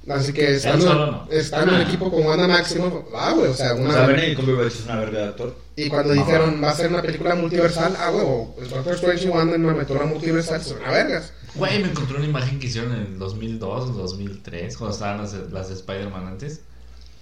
Así 0.09 0.33
que 0.33 0.55
estando, 0.55 0.95
no. 0.95 1.29
estando 1.31 1.75
en 1.75 1.83
equipo 1.83 2.11
con 2.11 2.25
Wanda 2.25 2.49
Maximoff, 2.49 2.95
ah, 3.15 3.33
güey, 3.33 3.51
o 3.51 3.55
sea, 3.55 3.75
O 3.75 3.79
una... 3.79 3.93
sea, 3.93 4.07
Benedict 4.07 4.41
Cumberbatch 4.41 4.73
es 4.73 4.85
una 4.85 4.97
verga 4.97 5.19
de 5.19 5.29
actor. 5.29 5.57
Y 5.77 5.89
cuando 5.89 6.15
dijeron 6.15 6.61
va 6.63 6.71
a 6.71 6.75
ser 6.75 6.91
una 6.91 7.03
película 7.03 7.35
multiversal, 7.35 7.95
ah, 7.99 8.11
huevo, 8.11 8.55
pues 8.57 8.71
Doctor 8.71 8.95
Strange 8.95 9.27
y 9.27 9.29
Wanda 9.29 9.57
en 9.57 9.65
una 9.65 9.75
aventura 9.75 10.07
multiversal 10.07 10.63
son 10.63 10.79
una 10.79 10.91
vergas. 10.91 11.33
Güey, 11.55 11.83
me 11.83 11.91
encontré 11.91 12.17
una 12.17 12.27
imagen 12.27 12.59
que 12.59 12.69
hicieron 12.69 12.93
en 12.93 13.01
el 13.01 13.19
2002 13.19 13.91
o 13.91 13.93
2003, 13.93 14.77
cuando 14.79 14.95
estaban 14.95 15.19
las, 15.19 15.35
las 15.51 15.69
de 15.69 15.75
Spider-Man 15.75 16.27
antes. 16.27 16.63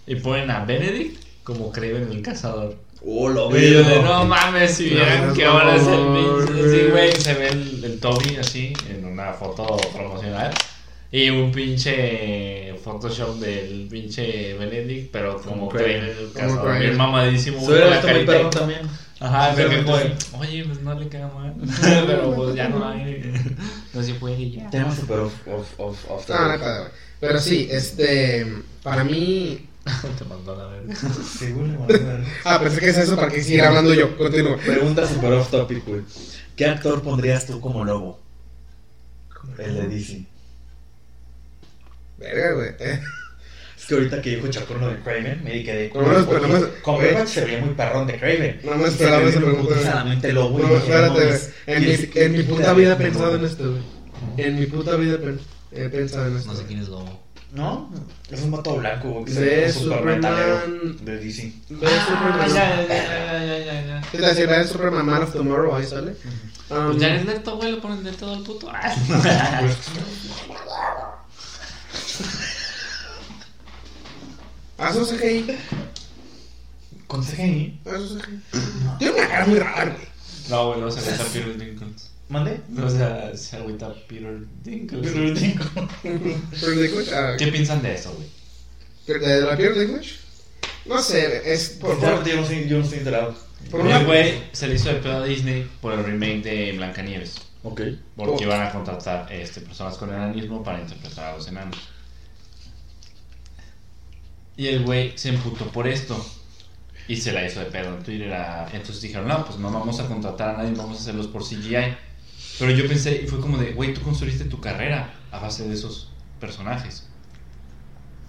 Y 0.07 0.17
ponen 0.17 0.51
a 0.51 0.65
Benedict 0.65 1.25
como 1.43 1.73
Kraven 1.73 2.09
el 2.13 2.23
cazador. 2.23 2.77
Oh, 3.09 3.29
lo 3.29 3.57
Y 3.57 3.71
yo 3.71 3.79
de, 3.79 3.85
veo. 3.85 4.03
no 4.03 4.25
mames, 4.25 4.73
si 4.73 4.91
vieran 4.91 5.29
No, 5.29 5.33
que 5.33 5.45
no, 5.45 5.51
ahora 5.53 5.77
es 5.77 5.87
el 5.87 6.05
no, 6.05 6.45
pinche. 6.45 6.71
Sí, 6.71 6.87
güey. 6.91 7.13
se 7.13 7.35
ve 7.35 7.49
el, 7.49 7.85
el 7.85 8.01
Toby 8.01 8.37
así 8.37 8.73
en 8.91 9.05
una 9.05 9.33
foto 9.33 9.77
promocional. 9.95 10.53
Y 11.13 11.31
un 11.31 11.53
pinche 11.53 12.75
Photoshop 12.83 13.37
del 13.39 13.87
pinche 13.89 14.55
Benedict, 14.55 15.13
pero 15.13 15.41
como. 15.41 15.69
Kraven 15.69 16.03
el. 16.03 16.79
Bien 16.81 16.97
mamadísimo, 16.97 17.61
Se 17.61 17.71
hubiera 17.71 17.87
la 17.91 17.97
visto 17.97 18.09
muy 18.09 18.27
perrón 18.27 18.51
también. 18.51 18.81
Ajá, 19.21 19.53
pero 19.55 19.71
que 19.71 19.85
como, 19.85 19.97
oye, 20.41 20.65
pues 20.65 20.81
no 20.83 20.95
le 20.95 21.09
queda 21.09 21.29
mal. 21.29 21.55
pero 22.07 22.35
pues 22.35 22.55
ya 22.57 22.69
no 22.69 22.87
hay. 22.87 23.33
No 23.95 24.03
se 24.03 24.15
puede 24.15 24.51
ya. 24.51 24.69
Tenemos 24.69 24.97
super 24.97 25.21
off, 25.21 25.33
off, 25.47 25.81
off, 25.81 26.11
off 26.11 26.27
the 26.27 26.33
Ah, 26.35 26.57
güey. 26.59 26.91
Pero 27.21 27.39
sí, 27.41 27.67
este, 27.71 28.47
para 28.83 29.05
mí... 29.05 29.67
Te 30.19 30.25
mandó 30.25 30.57
la 30.57 30.67
verga. 30.67 30.95
Güey, 31.41 31.69
le 31.71 31.79
mandó 31.79 31.95
a 31.95 31.99
ver. 31.99 32.25
Ah, 32.45 32.61
pensé 32.61 32.81
que 32.81 32.89
es 32.91 32.99
eso 32.99 33.17
para 33.17 33.29
que 33.31 33.43
siguiera 33.43 33.69
hablando 33.69 33.95
yo, 33.95 34.17
continúo. 34.19 34.57
Pregunta 34.59 35.07
super 35.07 35.33
off 35.33 35.51
topic, 35.51 35.85
güey. 35.87 36.03
¿Qué 36.57 36.67
actor 36.67 37.03
pondrías 37.03 37.47
tú 37.47 37.61
como 37.61 37.85
lobo? 37.85 38.21
El 39.59 39.75
de 39.77 39.89
DC. 39.89 40.25
Verga, 42.19 42.53
güey. 42.55 42.69
eh. 42.81 43.01
Es 43.79 43.85
que 43.85 43.95
ahorita 43.95 44.21
que 44.23 44.31
dijo 44.37 44.49
Chacón 44.49 44.81
lo 44.81 44.89
de 44.89 44.99
Craven, 45.01 45.45
me 45.45 45.63
quedé 45.63 45.93
No 45.95 46.01
lo 46.03 46.19
esperaba, 46.19 46.49
no 46.49 46.61
me- 46.61 46.67
Cumberbatch 46.83 47.29
se 47.29 47.45
veía 47.45 47.59
muy 47.61 47.75
perrón 47.75 48.07
de 48.07 48.19
Craven. 48.19 48.61
No 48.65 48.75
me 48.77 48.89
esperaba 48.89 49.23
esa 49.29 49.39
pregunta. 49.41 49.75
putizadamente 49.75 50.33
lobo 50.33 50.59
No, 50.59 50.77
espérate, 50.77 51.41
En 51.67 52.33
mi, 52.33 52.43
puta 52.43 52.73
vida 52.73 52.95
he 52.95 52.97
pensado 52.97 53.37
en 53.37 53.45
esto, 53.45 53.71
güey. 53.71 53.83
En 54.39 54.59
mi 54.59 54.67
puta 54.67 54.97
vida 54.97 55.15
he 55.15 55.19
pen- 55.19 55.41
he 55.73 55.89
pensado 55.91 56.27
en 56.29 56.37
esto. 56.39 56.51
No 56.53 56.59
sé 56.59 56.65
quién 56.67 56.81
es 56.81 56.89
Lobo. 56.89 57.23
No, 57.53 57.91
es 58.31 58.43
un 58.43 58.51
vato 58.51 58.77
blanco, 58.77 59.09
güey. 59.11 59.33
De 59.33 59.41
ve 59.41 59.73
Superman. 59.73 60.21
De 61.05 61.19
DC. 61.19 61.53
Ve 61.71 61.89
Superman. 61.89 62.41
Ah, 62.41 62.49
ya, 62.49 62.83
ya, 62.83 62.87
ya, 62.87 63.45
ya, 63.45 63.59
ya, 63.59 63.87
ya. 63.87 64.03
¿Qué 64.11 64.19
te 64.19 64.27
decía? 64.27 64.47
Ve 64.47 64.65
Superman 64.67 65.07
Man 65.07 65.23
of 65.23 65.33
Tomorrow, 65.33 65.75
ahí 65.75 65.87
sale. 65.87 66.17
Um, 66.69 66.87
Pues 66.89 66.99
ya 66.99 67.15
es 67.15 67.25
Leto, 67.25 67.57
güey, 67.57 67.73
lo 67.73 67.81
ponen 67.81 68.03
de 68.03 68.13
todo 68.13 68.35
el 68.35 68.43
puto. 68.43 68.69
Ah. 68.71 69.63
Haz 74.79 74.97
un 74.97 75.05
CGI. 75.07 75.57
Con 77.07 77.23
CGI. 77.25 77.81
Haz 77.87 78.11
un 78.11 78.19
CGI. 78.21 78.41
Tiene 78.99 79.15
una 79.15 79.29
cara 79.29 79.47
muy 79.47 79.59
rara, 79.59 79.85
güey. 79.85 80.07
No, 80.51 80.69
güey, 80.69 80.81
no 80.81 80.91
se 80.91 81.01
agüita 81.01 81.25
Peter 81.33 81.57
Dinklage. 81.59 82.16
¿Mande? 82.29 82.61
No, 82.69 82.87
o 82.87 82.91
sea, 82.91 83.37
se 83.37 83.57
agüita 83.57 83.95
Peter 84.09 84.39
Dinklage. 84.65 85.11
Pero 86.03 86.71
Dinklage, 86.73 87.15
ah, 87.15 87.37
¿Qué 87.39 87.47
piensan 87.49 87.83
de 87.83 87.95
eso, 87.95 88.13
güey? 88.15 89.21
¿De 89.21 89.41
la 89.43 89.57
Peter 89.57 89.79
Dinklage? 89.79 90.17
No 90.87 91.01
sé, 91.03 91.53
es 91.53 91.71
por, 91.81 91.91
por, 91.91 91.95
Sinceramente, 91.99 92.31
yo 92.31 92.37
no 92.37 92.43
estoy, 92.43 92.69
yo 92.69 92.79
no 92.79 92.85
estoy 92.85 92.99
enterado. 92.99 93.37
por. 93.71 93.87
El 93.87 94.05
güey 94.07 94.43
se 94.53 94.69
le 94.69 94.75
hizo 94.75 94.89
de 94.89 94.95
pedo 94.97 95.19
a 95.19 95.25
Disney 95.25 95.69
por 95.81 95.93
el 95.93 96.05
remake 96.05 96.43
de 96.43 96.73
Blancanieves. 96.73 97.37
Ok. 97.63 97.81
Oh. 98.17 98.25
Porque 98.25 98.45
iban 98.45 98.61
a 98.63 98.71
contratar 98.73 99.33
este, 99.33 99.61
personas 99.61 99.97
con 99.97 100.11
enanismo 100.11 100.63
para 100.63 100.81
interpretar 100.81 101.33
a 101.33 101.37
los 101.37 101.47
enanos. 101.49 101.77
Y 104.57 104.69
el 104.69 104.85
güey 104.85 105.17
se 105.17 105.29
emputó 105.31 105.67
por 105.71 105.87
esto. 105.87 106.25
Y 107.09 107.17
se 107.17 107.31
la 107.33 107.47
hizo 107.47 107.61
de 107.61 107.67
pedo 107.67 107.97
en 107.97 108.03
Twitter. 108.03 108.33
a- 108.33 108.69
Entonces 108.73 109.01
dijeron, 109.01 109.29
no, 109.29 109.45
pues 109.45 109.59
no 109.59 109.71
vamos 109.71 110.01
a 110.01 110.07
contratar 110.07 110.51
a 110.51 110.59
nadie, 110.59 110.73
vamos 110.75 110.99
a 110.99 111.01
hacerlos 111.03 111.27
por 111.29 111.43
CGI. 111.45 111.95
Pero 112.59 112.71
yo 112.73 112.89
pensé, 112.89 113.23
y 113.23 113.27
fue 113.27 113.41
como 113.41 113.59
de, 113.59 113.73
güey, 113.73 113.93
tú 113.93 114.01
construiste 114.01 114.45
tu 114.45 114.61
carrera 114.61 115.15
a 115.31 115.39
base 115.39 115.69
de 115.69 115.75
esos 115.75 116.11
personajes. 116.41 117.07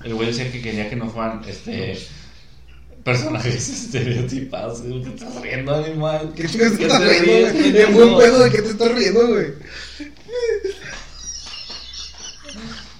El 0.03 0.15
güey 0.15 0.27
decía 0.27 0.51
que 0.51 0.61
quería 0.61 0.89
que 0.89 0.95
no 0.95 1.09
fueran 1.09 1.43
este, 1.47 1.97
personajes 3.03 3.69
estereotipados. 3.85 4.81
¿Qué 4.81 4.99
te 4.99 5.09
estás 5.15 5.41
riendo, 5.41 5.73
animal? 5.73 6.33
¿Qué 6.35 6.43
te 6.43 6.57
¿Qué 6.57 6.65
estás 6.65 6.99
te 6.99 7.09
riendo, 7.09 7.51
ríes? 7.53 7.75
En 7.75 7.93
buen 7.93 8.17
pedo 8.17 8.43
de 8.43 8.51
qué 8.51 8.61
te 8.61 8.69
estás 8.69 8.91
riendo, 8.93 9.27
güey. 9.27 9.53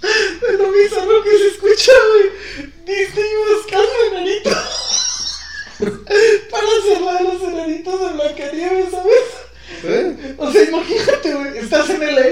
Es 0.01 0.59
lo 0.59 0.71
bizarro 0.71 1.23
que 1.23 1.37
se 1.37 1.47
escucha, 1.47 1.91
güey. 2.09 2.71
Disney 2.85 3.29
buscando 3.53 3.89
enanitos. 4.11 4.53
Para 6.49 6.63
la 6.63 7.19
de 7.19 7.23
los 7.25 7.41
enanitos 7.43 7.99
de 7.99 8.13
Blancanieves, 8.13 8.91
¿sabes? 8.91 9.46
¿Eh? 9.83 10.35
O 10.37 10.51
sea, 10.51 10.63
imagínate, 10.63 11.33
güey. 11.33 11.57
Estás 11.57 11.89
en 11.89 11.99
LA. 12.01 12.27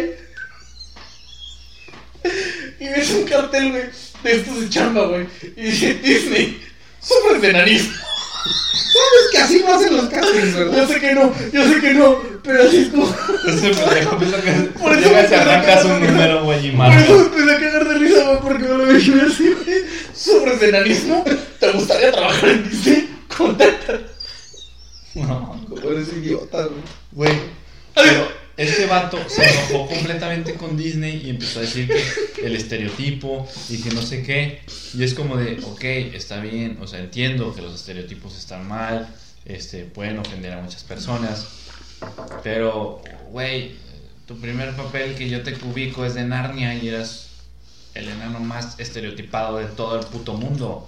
Y 2.79 2.87
ves 2.87 3.11
un 3.11 3.23
cartel, 3.25 3.71
güey. 3.71 3.83
De 4.23 4.31
estos 4.31 4.59
de 4.61 4.69
chamba, 4.69 5.05
güey. 5.07 5.27
Y 5.55 5.63
dice 5.63 5.93
Disney. 5.95 6.61
Sufres 6.99 7.41
de 7.41 7.49
enanismo. 7.49 7.93
Sabes 7.93 9.31
que 9.31 9.37
así 9.39 9.59
no 9.65 9.73
hacen 9.73 9.95
los 9.97 10.05
castings, 10.09 10.53
Yo 10.53 10.59
¿verdad? 10.71 10.87
sé 10.87 10.99
que 10.99 11.13
no, 11.13 11.33
yo 11.51 11.67
sé 11.67 11.81
que 11.81 11.93
no. 11.93 12.17
Pero 12.43 12.63
así 12.63 12.77
es 12.77 12.87
como. 12.89 13.07
Pendejo 13.43 14.17
piensa 14.17 14.41
que 14.41 14.51
Por 14.79 14.93
eso 14.97 15.09
llegas 15.09 15.27
y 15.27 15.29
me 15.31 15.35
arrancas 15.35 15.85
un 15.85 15.99
número, 16.05 16.43
güey, 16.45 16.67
y 16.67 16.71
Por 16.71 16.87
eso 16.91 17.13
me 17.17 17.25
empecé 17.25 17.51
a 17.51 17.59
cagar 17.59 17.87
de 17.89 17.93
risa, 17.95 18.23
güey, 18.23 18.39
porque 18.41 18.63
me 18.63 18.77
lo 18.77 18.91
imaginé 18.91 19.21
así, 19.23 19.53
güey. 19.53 19.83
¿Sufres 20.15 20.59
de 20.59 20.69
enanismo? 20.69 21.25
¿Te 21.59 21.71
gustaría 21.71 22.11
trabajar 22.11 22.49
en 22.49 22.69
Disney? 22.69 23.09
Contacta. 23.35 23.99
No, 25.15 25.65
Eres 25.83 26.07
idiota, 26.13 26.63
güey. 26.63 26.81
Güey. 27.15 27.33
Pero 27.95 28.27
este 28.57 28.85
vato 28.85 29.17
se 29.27 29.43
enojó 29.43 29.87
completamente 29.87 30.53
con 30.55 30.77
Disney 30.77 31.23
y 31.25 31.29
empezó 31.29 31.59
a 31.59 31.63
decir 31.63 31.89
que 32.35 32.45
el 32.45 32.55
estereotipo 32.55 33.47
y 33.69 33.81
que 33.81 33.89
no 33.91 34.01
sé 34.01 34.21
qué. 34.23 34.61
Y 34.93 35.03
es 35.03 35.13
como 35.13 35.37
de, 35.37 35.59
ok, 35.63 35.83
está 36.13 36.39
bien, 36.39 36.77
o 36.81 36.87
sea, 36.87 36.99
entiendo 36.99 37.55
que 37.55 37.61
los 37.61 37.73
estereotipos 37.73 38.37
están 38.37 38.67
mal, 38.67 39.13
este, 39.45 39.85
pueden 39.85 40.19
ofender 40.19 40.53
a 40.53 40.61
muchas 40.61 40.83
personas. 40.83 41.47
Pero, 42.43 43.01
güey, 43.31 43.75
tu 44.25 44.37
primer 44.39 44.75
papel 44.75 45.15
que 45.15 45.29
yo 45.29 45.43
te 45.43 45.55
ubico 45.65 46.05
es 46.05 46.13
de 46.13 46.23
Narnia 46.23 46.75
y 46.75 46.89
eras 46.89 47.29
el 47.93 48.09
enano 48.09 48.39
más 48.39 48.79
estereotipado 48.79 49.57
de 49.57 49.65
todo 49.65 49.99
el 49.99 50.05
puto 50.05 50.33
mundo. 50.33 50.87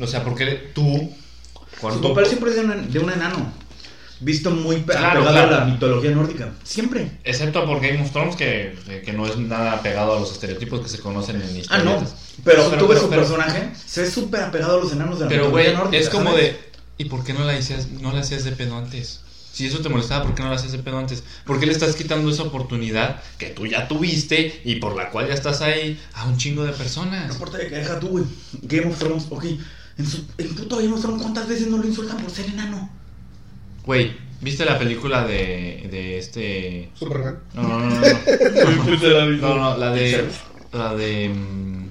O 0.00 0.06
sea, 0.06 0.24
porque 0.24 0.46
tú, 0.74 1.12
Su 1.54 1.80
cuando 1.80 2.08
papel 2.08 2.26
siempre 2.26 2.50
es 2.50 2.56
de 2.56 2.62
un, 2.62 2.92
de 2.92 2.98
un 2.98 3.10
enano. 3.10 3.63
Visto 4.24 4.50
muy 4.50 4.76
Claro, 4.82 5.20
pegado 5.20 5.30
claro. 5.30 5.54
a 5.56 5.58
la 5.60 5.64
mitología 5.66 6.10
nórdica. 6.12 6.52
Siempre. 6.64 7.18
Excepto 7.24 7.64
por 7.66 7.80
Game 7.80 8.00
of 8.02 8.10
Thrones, 8.10 8.36
que, 8.36 8.74
que 9.04 9.12
no 9.12 9.26
es 9.26 9.36
nada 9.36 9.82
pegado 9.82 10.16
a 10.16 10.20
los 10.20 10.32
estereotipos 10.32 10.80
que 10.80 10.88
se 10.88 10.98
conocen 10.98 11.36
en 11.36 11.42
Ah, 11.42 11.50
historias. 11.58 11.84
no. 12.02 12.08
Pero, 12.42 12.70
Pero- 12.70 12.78
tú 12.78 12.88
ves 12.88 12.98
pero- 12.98 13.00
su 13.02 13.08
pero- 13.10 13.20
personaje, 13.22 13.70
se 13.86 14.02
ve 14.02 14.10
súper 14.10 14.40
apegado 14.42 14.78
a 14.80 14.82
los 14.82 14.92
enanos 14.92 15.18
de 15.18 15.24
la 15.26 15.28
Pero, 15.28 15.44
mitología 15.46 15.72
nórdica. 15.74 16.02
es 16.02 16.08
como 16.08 16.30
¿sabes? 16.30 16.44
de. 16.52 16.60
¿Y 16.96 17.04
por 17.06 17.22
qué 17.22 17.32
no 17.34 17.44
la 17.44 17.52
hacías, 17.52 17.88
no 17.90 18.12
la 18.12 18.20
hacías 18.20 18.44
de 18.44 18.52
pedo 18.52 18.76
antes? 18.78 19.20
Si 19.52 19.66
eso 19.66 19.80
te 19.80 19.88
molestaba, 19.88 20.24
¿por 20.24 20.34
qué 20.34 20.42
no 20.42 20.48
la 20.48 20.56
hacías 20.56 20.72
de 20.72 20.78
pedo 20.78 20.98
antes? 20.98 21.22
¿Por 21.44 21.60
qué 21.60 21.66
le 21.66 21.72
estás 21.72 21.94
quitando 21.94 22.28
esa 22.30 22.42
oportunidad 22.44 23.20
que 23.38 23.50
tú 23.50 23.66
ya 23.66 23.86
tuviste 23.88 24.62
y 24.64 24.76
por 24.76 24.96
la 24.96 25.10
cual 25.10 25.28
ya 25.28 25.34
estás 25.34 25.60
ahí 25.60 26.00
a 26.14 26.24
un 26.26 26.38
chingo 26.38 26.64
de 26.64 26.70
No 26.72 26.76
personas? 26.76 27.30
importa 27.32 27.58
de 27.58 27.68
que 27.68 27.74
deja 27.76 28.00
tú, 28.00 28.08
güey. 28.08 28.24
Game 28.62 28.86
of 28.90 28.98
Thrones, 28.98 29.26
ok. 29.30 29.44
En, 29.98 30.06
su, 30.06 30.24
en 30.38 30.54
puto 30.56 30.76
Game 30.78 30.92
of 30.92 31.00
Thrones, 31.02 31.22
¿cuántas 31.22 31.46
veces 31.46 31.68
no 31.68 31.76
lo 31.78 31.86
insultan 31.86 32.16
por 32.16 32.30
ser 32.30 32.46
enano? 32.46 32.90
Güey, 33.84 34.12
¿viste 34.40 34.64
la 34.64 34.78
película 34.78 35.26
de, 35.26 35.86
de 35.90 36.18
este. 36.18 36.88
Superman. 36.94 37.38
No, 37.54 37.62
no, 37.62 37.78
no, 37.78 37.90
no. 37.90 38.00
No, 38.00 39.30
no, 39.30 39.54
no, 39.56 39.76
la 39.78 39.90
de. 39.92 40.24
La 40.72 40.94
de. 40.94 41.28
mm, 41.28 41.88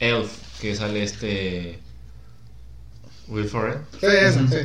Elf, 0.00 0.30
que 0.60 0.74
sale 0.74 1.02
este. 1.02 1.78
Will 3.28 3.48
Ferrell. 3.48 3.78
Sí, 4.00 4.06
eso, 4.06 4.40
sí. 4.48 4.56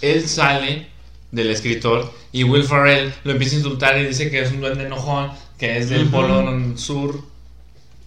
él 0.00 0.26
sale 0.28 0.88
del 1.30 1.50
escritor 1.50 2.10
y 2.32 2.42
Will 2.44 2.64
Ferrell 2.64 3.12
lo 3.24 3.32
empieza 3.32 3.56
a 3.56 3.58
insultar 3.58 3.98
y 3.98 4.06
dice 4.06 4.30
que 4.30 4.40
es 4.40 4.50
un 4.50 4.60
duende 4.62 4.84
enojón, 4.86 5.30
que 5.58 5.76
es 5.76 5.90
del 5.90 6.04
Ujú. 6.04 6.10
polo 6.12 6.76
sur. 6.78 7.12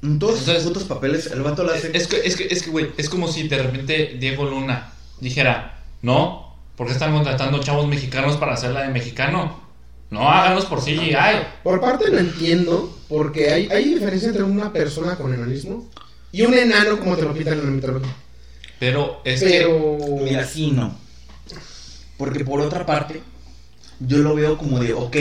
Todos 0.02 0.12
Entonces- 0.12 0.64
putos 0.64 0.84
papeles, 0.86 1.28
el 1.28 1.42
vato 1.44 1.64
lo 1.64 1.72
hace. 1.72 1.92
Es 1.96 2.08
que, 2.08 2.18
es 2.26 2.36
que, 2.36 2.48
es 2.50 2.64
que, 2.64 2.72
güey, 2.72 2.88
es 2.98 3.08
como 3.10 3.28
si 3.32 3.48
de 3.48 3.62
repente 3.62 4.16
Diego 4.20 4.46
Luna 4.46 4.92
dijera, 5.20 5.80
no, 6.02 6.51
porque 6.82 6.94
están 6.94 7.14
contratando 7.14 7.60
chavos 7.60 7.88
mexicanos 7.88 8.38
para 8.38 8.56
hacerla 8.56 8.82
de 8.82 8.90
mexicano? 8.90 9.62
No, 10.10 10.28
háganlos 10.28 10.66
por 10.66 10.84
CGI. 10.84 11.14
Por 11.62 11.80
parte 11.80 12.10
lo 12.10 12.18
entiendo, 12.18 12.98
porque 13.08 13.52
hay, 13.52 13.68
hay 13.68 13.94
diferencia 13.94 14.30
entre 14.30 14.42
una 14.42 14.74
persona 14.74 15.16
con 15.16 15.32
enanismo 15.32 15.88
y 16.32 16.42
un 16.42 16.56
enano 16.56 16.98
como 16.98 17.16
te 17.16 17.22
lo 17.22 17.36
pintan 17.36 17.60
en 17.60 17.66
la 17.66 17.72
mitología. 17.72 18.12
Pero 18.80 19.22
es 19.24 19.44
Pero... 19.44 19.96
Mira, 20.24 20.44
sí, 20.44 20.72
no. 20.72 20.98
Porque 22.18 22.44
por 22.44 22.60
otra 22.62 22.84
parte, 22.84 23.22
yo 24.00 24.18
lo 24.18 24.34
veo 24.34 24.58
como 24.58 24.80
de, 24.80 24.94
ok, 24.94 25.18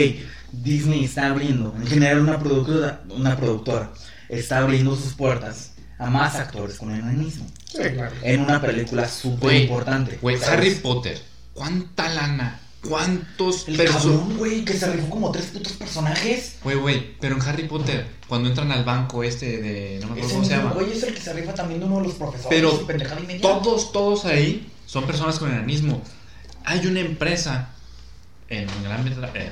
Disney 0.51 1.05
está 1.05 1.27
abriendo, 1.27 1.75
en 1.79 1.85
general 1.85 2.21
una 2.21 2.39
productora, 2.39 3.03
una 3.09 3.37
productora 3.37 3.91
está 4.29 4.57
abriendo 4.57 4.95
sus 4.95 5.13
puertas 5.13 5.73
a 5.99 6.09
más 6.09 6.37
actores 6.37 6.79
con 6.79 6.89
enanismo. 6.89 7.45
Sí, 7.65 7.83
claro. 7.93 8.15
En 8.23 8.41
una 8.41 8.59
película 8.59 9.07
súper 9.07 9.53
importante. 9.57 10.17
Harry 10.47 10.71
Potter. 10.71 11.29
¿Cuánta 11.53 12.09
lana? 12.09 12.59
¿Cuántos 12.87 13.67
El 13.67 13.77
personajes? 13.77 14.11
cabrón, 14.11 14.37
güey, 14.37 14.65
que 14.65 14.73
se 14.73 14.91
rifó 14.91 15.09
como 15.09 15.31
tres 15.31 15.45
putos 15.47 15.73
personajes. 15.73 16.55
Güey, 16.63 16.77
güey, 16.77 17.15
pero 17.19 17.35
en 17.35 17.41
Harry 17.43 17.67
Potter, 17.67 18.07
cuando 18.27 18.49
entran 18.49 18.71
al 18.71 18.83
banco 18.83 19.23
este 19.23 19.61
de. 19.61 19.99
No 20.01 20.07
me 20.07 20.13
acuerdo 20.13 20.29
cómo 20.35 20.45
se 20.45 20.55
llama. 20.55 20.71
güey 20.71 20.91
es 20.91 21.03
el 21.03 21.13
que 21.13 21.21
se 21.21 21.33
rifa 21.33 21.53
también 21.53 21.79
de 21.79 21.85
uno 21.85 21.97
de 21.97 22.03
los 22.05 22.13
profesores. 22.15 22.47
Pero 22.49 22.79
y 22.81 22.85
pendejada 22.85 23.21
y 23.21 23.27
media. 23.27 23.41
Todos, 23.41 23.91
todos 23.91 24.25
ahí 24.25 24.71
son 24.87 25.05
personas 25.05 25.37
con 25.37 25.51
enanismo. 25.51 26.01
Hay 26.65 26.85
una 26.87 27.01
empresa 27.01 27.69
en 28.49 28.67
Gran 28.83 29.03
Bretaña. 29.03 29.51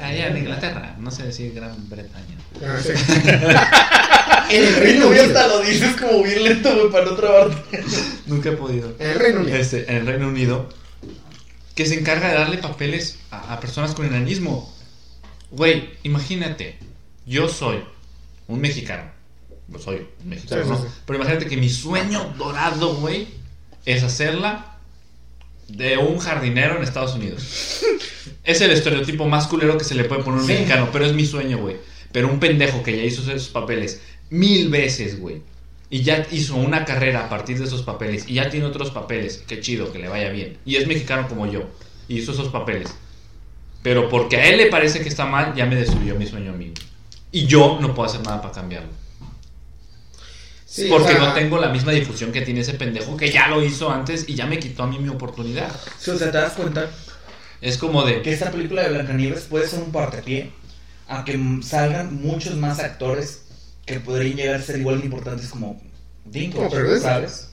Allá 0.00 0.28
en 0.28 0.36
Inglaterra, 0.38 0.96
no 0.98 1.10
sé 1.10 1.24
decir 1.24 1.52
Gran 1.54 1.88
Bretaña. 1.88 2.36
Ah, 2.64 4.46
el 4.50 4.76
Reino 4.76 5.08
Unido. 5.08 5.24
hasta 5.24 5.46
lo 5.46 5.60
dices 5.60 5.96
como 5.96 6.22
bien 6.22 6.42
lento, 6.44 6.74
güey, 6.74 6.90
para 6.90 7.04
no 7.04 7.12
trabarte. 7.14 7.84
Nunca 8.26 8.48
he 8.48 8.52
podido. 8.52 8.94
En 8.98 9.10
el 9.10 9.18
Reino 9.20 9.40
Unido. 9.40 9.56
Este, 9.56 9.88
en 9.90 9.96
el 9.98 10.06
Reino 10.06 10.28
Unido, 10.28 10.68
que 11.74 11.86
se 11.86 11.98
encarga 11.98 12.28
de 12.28 12.34
darle 12.34 12.58
papeles 12.58 13.18
a, 13.30 13.52
a 13.54 13.60
personas 13.60 13.94
con 13.94 14.06
enanismo. 14.06 14.74
Güey, 15.52 15.90
imagínate, 16.02 16.78
yo 17.26 17.48
soy 17.48 17.84
un 18.48 18.60
mexicano. 18.60 19.04
Pues 19.70 19.84
soy 19.84 20.08
un 20.22 20.28
mexicano, 20.28 20.62
Sí, 20.62 20.68
sí, 20.68 20.82
¿no? 20.84 20.92
Pero 21.06 21.18
imagínate 21.18 21.46
que 21.46 21.56
mi 21.56 21.68
sueño 21.68 22.34
dorado, 22.36 22.96
güey, 22.96 23.28
es 23.86 24.02
hacerla 24.02 24.69
de 25.76 25.96
un 25.98 26.18
jardinero 26.18 26.76
en 26.76 26.82
Estados 26.82 27.14
Unidos. 27.14 27.82
es 28.44 28.60
el 28.60 28.70
estereotipo 28.70 29.26
más 29.26 29.46
culero 29.46 29.76
que 29.78 29.84
se 29.84 29.94
le 29.94 30.04
puede 30.04 30.22
poner 30.22 30.38
a 30.40 30.42
un 30.42 30.46
Sí. 30.48 30.52
mexicano, 30.54 30.88
pero 30.92 31.04
es 31.04 31.12
mi 31.12 31.26
sueño, 31.26 31.58
güey. 31.58 31.76
Pero 32.12 32.28
un 32.28 32.40
pendejo 32.40 32.82
que 32.82 32.96
ya 32.96 33.04
hizo 33.04 33.22
esos 33.22 33.48
papeles 33.48 34.00
mil 34.30 34.68
veces, 34.68 35.20
güey. 35.20 35.42
Y 35.90 36.02
ya 36.02 36.26
hizo 36.30 36.54
una 36.56 36.84
carrera 36.84 37.26
a 37.26 37.28
partir 37.28 37.58
de 37.58 37.64
esos 37.64 37.82
papeles. 37.82 38.24
Y 38.28 38.34
ya 38.34 38.48
tiene 38.48 38.66
otros 38.66 38.90
papeles. 38.90 39.42
Qué 39.46 39.60
chido, 39.60 39.92
que 39.92 39.98
le 39.98 40.08
vaya 40.08 40.30
bien. 40.30 40.56
Y 40.64 40.76
es 40.76 40.86
mexicano 40.86 41.28
como 41.28 41.50
yo. 41.50 41.64
Y 42.08 42.18
hizo 42.18 42.32
esos 42.32 42.48
papeles. 42.48 42.94
Pero 43.82 44.08
porque 44.08 44.36
a 44.36 44.46
él 44.48 44.58
le 44.58 44.66
parece 44.66 45.00
que 45.00 45.08
está 45.08 45.26
mal, 45.26 45.54
ya 45.56 45.66
me 45.66 45.74
destruyó 45.76 46.14
mi 46.14 46.26
sueño 46.26 46.52
amigo. 46.52 46.74
Y 47.32 47.46
yo 47.46 47.78
no 47.80 47.94
puedo 47.94 48.08
hacer 48.08 48.22
nada 48.22 48.40
para 48.40 48.54
cambiarlo. 48.54 48.90
Sí, 50.70 50.86
porque 50.88 51.14
o 51.14 51.16
sea, 51.16 51.18
no 51.18 51.34
tengo 51.34 51.58
la 51.58 51.68
misma 51.68 51.90
difusión 51.90 52.30
que 52.30 52.42
tiene 52.42 52.60
ese 52.60 52.74
pendejo 52.74 53.16
que 53.16 53.32
ya 53.32 53.48
lo 53.48 53.60
hizo 53.60 53.90
antes 53.90 54.28
y 54.28 54.36
ya 54.36 54.46
me 54.46 54.60
quitó 54.60 54.84
a 54.84 54.86
mí 54.86 55.00
mi 55.00 55.08
oportunidad. 55.08 55.68
Sí, 55.98 56.12
o 56.12 56.16
sea, 56.16 56.30
te 56.30 56.38
das 56.38 56.52
cuenta 56.52 56.88
Es 57.60 57.76
como 57.76 58.04
de... 58.04 58.22
que 58.22 58.32
esta 58.32 58.52
película 58.52 58.84
de 58.84 58.90
Blancanieves 58.90 59.46
puede 59.50 59.66
ser 59.66 59.80
un 59.80 59.90
partepié 59.90 60.52
a 61.08 61.24
que 61.24 61.36
salgan 61.64 62.22
muchos 62.22 62.54
más 62.54 62.78
actores 62.78 63.46
que 63.84 63.98
podrían 63.98 64.36
llegar 64.36 64.60
a 64.60 64.62
ser 64.62 64.78
igual 64.78 65.00
de 65.00 65.06
importantes 65.06 65.48
como 65.48 65.82
Dinklage. 66.24 67.00
¿sabes? 67.00 67.50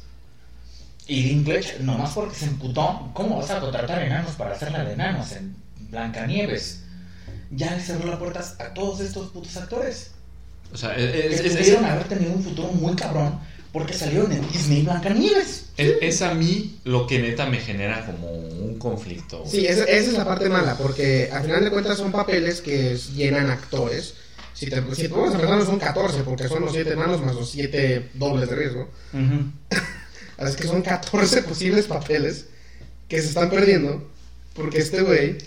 Y 1.07 1.23
Dinklage, 1.23 1.79
nomás 1.79 2.11
porque 2.11 2.35
se 2.35 2.45
emputó, 2.45 3.09
¿cómo 3.15 3.37
vas 3.37 3.49
a 3.49 3.59
contratar 3.59 4.03
enanos 4.03 4.33
para 4.33 4.51
hacerla 4.51 4.83
de 4.85 4.93
enanos 4.93 5.31
en 5.31 5.55
Blancanieves? 5.89 6.83
Ya 7.49 7.73
le 7.73 7.81
cerró 7.81 8.05
las 8.05 8.19
puertas 8.19 8.57
a 8.59 8.75
todos 8.75 8.99
estos 8.99 9.31
putos 9.31 9.57
actores. 9.57 10.11
O 10.73 10.77
sea, 10.77 10.95
es, 10.95 11.11
Que 11.11 11.27
es- 11.35 11.41
es- 11.53 11.57
pudieron 11.57 11.85
haber 11.85 12.07
tenido 12.07 12.33
un 12.33 12.43
futuro 12.43 12.67
muy 12.69 12.95
cabrón 12.95 13.39
porque 13.71 13.93
salieron 13.93 14.31
en 14.31 14.47
Disney 14.51 14.81
Blancanieves. 14.83 15.65
es- 15.77 15.93
es 16.01 16.21
a 16.21 16.33
mí 16.33 16.79
lo 16.83 17.05
que 17.07 17.19
neta 17.19 17.45
me 17.47 17.59
genera 17.59 18.05
como 18.05 18.31
un 18.31 18.77
conflicto. 18.79 19.39
güey. 19.39 19.51
Sí, 19.51 19.65
esa, 19.67 19.83
esa 19.83 20.11
es 20.11 20.13
la 20.17 20.25
parte 20.25 20.49
mala, 20.49 20.77
porque 20.77 21.29
al 21.31 21.43
final 21.43 21.63
de 21.63 21.69
cuentas 21.71 21.97
son 21.97 22.11
papeles 22.11 22.61
que 22.61 22.97
llenan 23.15 23.49
actores. 23.49 24.15
Si 24.53 24.65
te, 24.67 24.81
si 24.95 25.07
pones 25.07 25.35
a 25.35 25.37
pensar, 25.37 25.63
son 25.65 25.77
14, 25.77 26.23
porque 26.23 26.47
son 26.47 26.61
los 26.63 26.71
7 26.73 26.95
manos 26.95 27.21
más 27.23 27.35
los 27.35 27.51
7 27.51 28.09
dobles 28.15 28.49
de 28.49 28.55
riesgo. 28.55 28.89
Así 30.37 30.55
que 30.55 30.67
son 30.67 30.81
14 30.81 31.43
posibles 31.43 31.85
papeles 31.85 32.45
que 33.07 33.21
se 33.21 33.27
están 33.29 33.49
perdiendo, 33.51 34.09
porque 34.55 34.79
este 34.79 35.01
güey, 35.01 35.37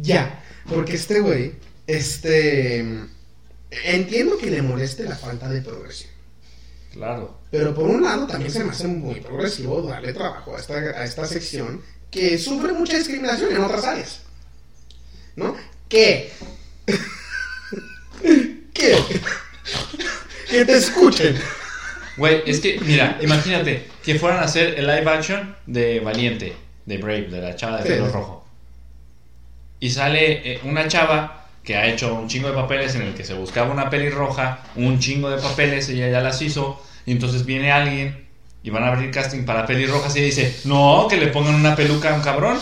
ya, 0.00 0.42
porque 0.68 0.94
este 0.94 1.20
güey, 1.20 1.52
este, 1.88 2.84
entiendo 3.84 4.38
que 4.38 4.50
le 4.50 4.62
moleste 4.62 5.04
la 5.04 5.16
falta 5.16 5.48
de 5.48 5.62
progresión. 5.62 6.10
Claro. 6.92 7.38
Pero 7.50 7.74
por 7.74 7.88
un 7.88 8.02
lado 8.02 8.26
también 8.26 8.50
se 8.50 8.64
me 8.64 8.70
hace 8.70 8.86
muy 8.86 9.20
progresivo 9.20 9.82
darle 9.82 10.12
trabajo 10.12 10.56
a 10.56 10.60
esta, 10.60 10.74
a 10.74 11.04
esta 11.04 11.26
sección 11.26 11.82
que 12.10 12.36
sufre 12.38 12.72
mucha 12.72 12.98
discriminación 12.98 13.52
en 13.52 13.62
otras 13.62 13.84
áreas. 13.84 14.20
¿No? 15.36 15.56
¿Qué? 15.88 16.30
¿Qué? 18.74 18.96
Que 20.50 20.64
te 20.64 20.76
escuchen. 20.76 21.38
Güey, 22.18 22.42
es 22.46 22.60
que, 22.60 22.78
mira, 22.80 23.18
imagínate 23.22 23.88
que 24.02 24.18
fueran 24.18 24.40
a 24.40 24.42
hacer 24.42 24.78
el 24.78 24.86
live 24.86 25.10
action 25.10 25.56
de 25.66 26.00
Valiente, 26.00 26.54
de 26.84 26.98
Brave, 26.98 27.28
de 27.28 27.40
la 27.40 27.56
chava 27.56 27.78
de 27.78 27.88
pelo 27.88 28.06
sí. 28.06 28.12
rojo. 28.12 28.46
Y 29.80 29.90
sale 29.90 30.52
eh, 30.52 30.60
una 30.64 30.86
chava 30.88 31.41
que 31.64 31.76
ha 31.76 31.86
hecho 31.86 32.14
un 32.14 32.28
chingo 32.28 32.48
de 32.48 32.54
papeles 32.54 32.94
en 32.96 33.02
el 33.02 33.14
que 33.14 33.24
se 33.24 33.34
buscaba 33.34 33.72
una 33.72 33.88
pelirroja, 33.90 34.62
un 34.76 34.98
chingo 34.98 35.30
de 35.30 35.40
papeles, 35.40 35.88
ella 35.88 36.08
ya 36.10 36.20
las 36.20 36.42
hizo, 36.42 36.82
y 37.06 37.12
entonces 37.12 37.44
viene 37.46 37.70
alguien 37.70 38.26
y 38.64 38.70
van 38.70 38.84
a 38.84 38.88
abrir 38.88 39.10
casting 39.10 39.44
para 39.44 39.66
pelirrojas 39.66 40.14
y 40.16 40.18
ella 40.20 40.26
dice, 40.26 40.56
no, 40.64 41.06
que 41.08 41.16
le 41.16 41.28
pongan 41.28 41.54
una 41.54 41.76
peluca 41.76 42.10
a 42.12 42.14
un 42.14 42.22
cabrón, 42.22 42.58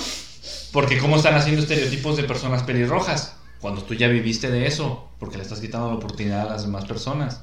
porque 0.72 0.98
cómo 0.98 1.16
están 1.16 1.34
haciendo 1.34 1.62
estereotipos 1.62 2.16
de 2.16 2.24
personas 2.24 2.62
pelirrojas, 2.62 3.34
cuando 3.60 3.82
tú 3.82 3.94
ya 3.94 4.08
viviste 4.08 4.50
de 4.50 4.66
eso, 4.66 5.08
porque 5.18 5.36
le 5.36 5.42
estás 5.42 5.60
quitando 5.60 5.88
la 5.88 5.94
oportunidad 5.96 6.42
a 6.48 6.50
las 6.52 6.62
demás 6.62 6.84
personas. 6.84 7.40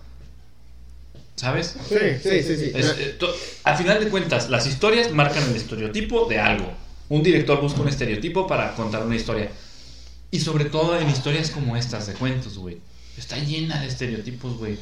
¿Sabes? 1.36 1.76
Sí, 1.88 1.96
sí, 2.24 2.42
sí, 2.42 2.58
sí. 2.58 2.72
Es- 2.74 2.96
eh, 2.98 3.18
al 3.64 3.78
final 3.78 4.04
de 4.04 4.10
cuentas, 4.10 4.50
las 4.50 4.66
historias 4.66 5.12
marcan 5.12 5.44
el 5.50 5.56
estereotipo 5.56 6.26
de 6.26 6.40
algo. 6.40 6.72
Un 7.10 7.22
director 7.22 7.62
busca 7.62 7.82
un 7.82 7.88
estereotipo 7.90 8.48
para 8.48 8.74
contar 8.74 9.04
una 9.06 9.16
historia. 9.16 9.50
Y 10.32 10.40
sobre 10.40 10.66
todo 10.66 11.00
en 11.00 11.10
historias 11.10 11.52
como 11.52 11.78
estas 11.78 12.08
de 12.08 12.14
cuentos, 12.14 12.58
güey. 12.58 12.78
Está 13.18 13.38
llena 13.38 13.80
de 13.82 13.88
estereotipos, 13.88 14.58
güey. 14.58 14.78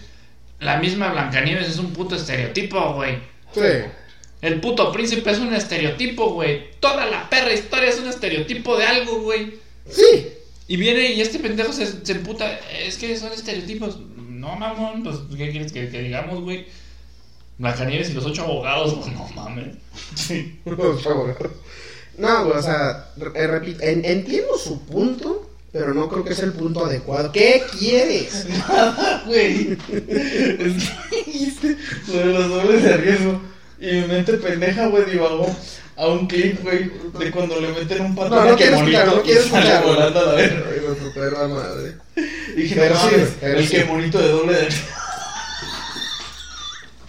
La 0.60 0.78
misma 0.78 1.12
Blancanieves 1.12 1.70
es 1.70 1.78
un 1.78 1.94
puto 1.94 2.16
estereotipo, 2.16 2.94
güey. 2.94 3.20
Sí. 3.54 3.62
El 4.42 4.60
puto 4.60 4.92
príncipe 4.92 5.32
es 5.32 5.40
un 5.40 5.54
estereotipo, 5.54 6.34
güey. 6.34 6.72
Toda 6.80 7.06
la 7.06 7.30
perra 7.30 7.54
historia 7.54 7.90
es 7.90 8.00
un 8.00 8.08
estereotipo 8.08 8.78
de 8.78 8.86
algo, 8.86 9.22
güey. 9.22 9.60
Sí. 9.90 10.28
Y 10.68 10.78
viene 10.78 11.14
y 11.14 11.22
este 11.22 11.40
pendejo 11.40 11.72
se, 11.72 12.06
se 12.06 12.12
emputa. 12.12 12.60
Es 12.70 12.98
que 12.98 13.18
son 13.18 13.32
estereotipos. 13.32 14.00
No, 14.18 14.56
mamón, 14.56 15.04
pues, 15.04 15.18
¿qué 15.38 15.52
quieres 15.52 15.72
que, 15.72 15.90
que 15.90 16.02
digamos, 16.02 16.42
güey? 16.42 16.66
Blancanieves 17.58 18.10
y 18.10 18.14
los 18.14 18.26
ocho 18.26 18.44
abogados, 18.44 18.96
no 19.14 19.28
mames. 19.30 19.78
Por 20.64 21.00
favor. 21.02 21.56
No, 22.18 22.46
güey, 22.46 22.58
o 22.58 22.62
sea, 22.62 23.10
re- 23.18 23.48
repito, 23.48 23.84
en- 23.84 24.06
entiendo 24.06 24.58
su 24.58 24.82
punto, 24.86 25.50
pero 25.72 25.94
no 25.94 26.08
creo 26.08 26.24
que 26.24 26.34
es 26.34 26.40
el 26.40 26.54
punto 26.54 26.86
adecuado. 26.86 27.32
¿Qué 27.32 27.64
quieres? 27.78 28.46
Güey. 29.26 29.78
Es 29.90 30.90
que 31.10 31.24
dijiste 31.26 31.78
lo 32.08 32.18
de 32.20 32.26
los 32.26 32.50
dobles 32.50 32.84
de 32.84 32.98
riesgo. 32.98 33.42
Y 33.80 33.88
mi 33.88 34.08
mente 34.08 34.34
pendeja, 34.34 34.88
güey, 34.88 35.04
divagó 35.12 35.54
a 35.98 36.08
un 36.08 36.28
clip, 36.28 36.62
güey, 36.64 36.92
de 37.20 37.32
cuando 37.32 37.60
le 37.60 37.70
meten 37.70 38.02
un 38.06 38.16
pato 38.16 38.36
No, 38.36 38.46
no 38.46 38.56
que 38.56 38.70
no 38.72 38.86
quiero 38.86 39.12
sale 39.22 39.34
escucharlo. 39.40 39.88
volando 39.90 40.20
a 40.20 40.24
la 40.24 40.32
verga. 40.34 40.64
Güey. 42.16 42.26
Dije, 42.56 42.90
no 42.90 43.10
sí, 43.10 43.16
el 43.42 43.68
sí. 43.68 43.76
que 43.76 43.84
monito 43.86 44.18
de 44.20 44.30
doble 44.30 44.54
de 44.54 44.68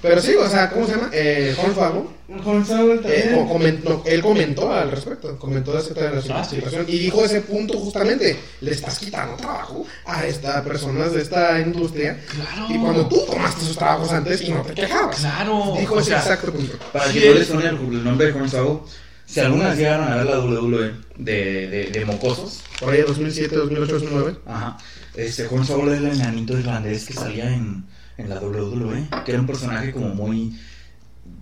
Pero 0.09 0.23
sí, 0.23 0.35
o 0.35 0.49
sea, 0.49 0.71
¿cómo 0.71 0.87
se 0.87 0.93
llama? 0.93 1.11
Eh, 1.13 1.55
Juan 1.57 1.75
Fago. 1.75 2.13
Juan 2.43 2.63
eh, 2.63 2.99
también. 3.03 3.35
o 3.39 3.49
comentó, 3.49 4.03
él 4.05 4.21
comentó 4.21 4.73
al 4.73 4.91
respecto, 4.91 5.39
comentó 5.39 5.77
acerca 5.77 6.11
de 6.11 6.17
la 6.29 6.37
Ah, 6.39 6.45
sí. 6.45 6.57
situación 6.57 6.85
y 6.89 6.99
dijo 6.99 7.25
ese 7.25 7.41
punto 7.41 7.79
justamente, 7.79 8.37
le 8.61 8.71
estás 8.73 8.99
quitando 8.99 9.37
trabajo 9.37 9.87
a 10.05 10.27
estas 10.27 10.63
personas 10.63 11.13
de 11.13 11.23
esta 11.23 11.61
industria 11.61 12.19
Claro. 12.35 12.67
y 12.69 12.79
cuando 12.79 13.07
tú 13.09 13.21
tomaste 13.27 13.63
esos 13.65 13.77
trabajos 13.77 14.11
antes 14.13 14.43
y 14.43 14.51
no 14.51 14.63
te 14.63 14.75
quejabas. 14.75 15.19
Claro. 15.21 15.75
Dijo 15.79 15.95
o 15.95 16.01
ese 16.01 16.11
sea, 16.11 16.19
exacto 16.19 16.53
punto. 16.53 16.77
Para 16.93 17.11
Sí, 17.13 17.21
que 17.21 17.29
no 17.29 17.35
les 17.35 17.47
suene 17.47 17.69
el, 17.69 18.05
nombre 18.05 18.27
de 18.27 18.33
Juan 18.33 18.49
Saúl, 18.49 18.81
si 19.25 19.41
algunas 19.41 19.77
llegaron 19.77 20.09
a 20.13 20.17
ver 20.17 20.27
la 20.27 20.39
WWE 20.41 20.95
de, 21.19 21.69
de, 21.69 21.85
de 21.93 22.05
mocosos, 22.05 22.61
Por 22.81 22.93
ahí 22.93 23.03
2007, 23.03 23.55
2008, 23.57 23.93
2009. 23.93 24.37
Ajá. 24.47 24.79
Este, 25.15 25.47
Juan 25.47 25.65
Saúl 25.65 25.89
era 25.89 25.99
el 25.99 26.07
enanito 26.21 26.59
irlandés 26.59 27.07
que 27.07 27.15
salía 27.15 27.53
en, 27.53 27.85
en 28.19 28.29
la 28.31 28.37
WWE, 28.41 29.07
que 29.25 29.33
era 29.33 29.41
un 29.41 29.47
personaje 29.47 29.93
como 29.93 30.09
muy 30.09 30.59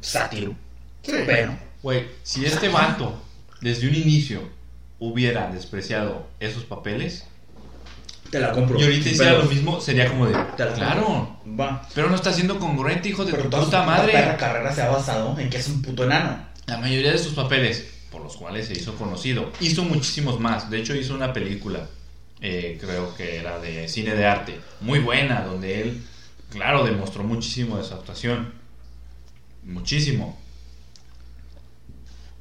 sátiro, 0.00 0.54
Sí. 1.02 1.12
pero 1.26 1.56
Güey, 1.82 2.06
si 2.22 2.44
este 2.46 2.68
vato 2.68 3.20
desde 3.60 3.88
un 3.88 3.94
inicio 3.94 4.40
hubiera 4.98 5.50
despreciado 5.52 6.26
esos 6.40 6.64
papeles 6.64 7.24
te 8.30 8.40
la 8.40 8.52
compro. 8.52 8.80
y 8.80 8.82
ahorita 8.84 9.08
hiciera 9.10 9.32
lo 9.34 9.44
mismo, 9.44 9.80
sería 9.80 10.08
como 10.08 10.26
de, 10.26 10.32
Te 10.32 10.38
la 10.38 10.46
compro. 10.70 10.74
claro. 10.74 11.36
Va. 11.60 11.86
Pero 11.94 12.08
no 12.08 12.14
está 12.16 12.32
siendo 12.32 12.58
congruente, 12.58 13.10
hijo 13.10 13.24
de 13.24 13.32
Pero 13.32 13.44
tu 13.44 13.50
toda 13.50 13.64
puta 13.64 13.82
madre. 13.84 14.12
carrera 14.38 14.72
se 14.74 14.82
ha 14.82 14.88
basado 14.88 15.38
en 15.38 15.50
que 15.50 15.58
es 15.58 15.68
un 15.68 15.82
puto 15.82 16.04
enano. 16.04 16.38
La 16.66 16.78
mayoría 16.78 17.12
de 17.12 17.18
sus 17.18 17.34
papeles, 17.34 17.84
por 18.10 18.22
los 18.22 18.36
cuales 18.36 18.66
se 18.66 18.72
hizo 18.72 18.94
conocido, 18.96 19.52
hizo 19.60 19.84
muchísimos 19.84 20.40
más. 20.40 20.70
De 20.70 20.78
hecho, 20.80 20.94
hizo 20.96 21.14
una 21.14 21.32
película, 21.34 21.86
eh, 22.40 22.78
creo 22.80 23.14
que 23.14 23.36
era 23.36 23.58
de 23.60 23.86
cine 23.88 24.14
de 24.14 24.24
arte, 24.26 24.58
muy 24.80 24.98
buena, 25.00 25.42
donde 25.42 25.82
él 25.82 26.02
claro, 26.54 26.84
demostró 26.84 27.22
muchísimo 27.24 27.76
de 27.76 27.84
su 27.84 27.92
actuación. 27.94 28.52
Muchísimo. 29.64 30.38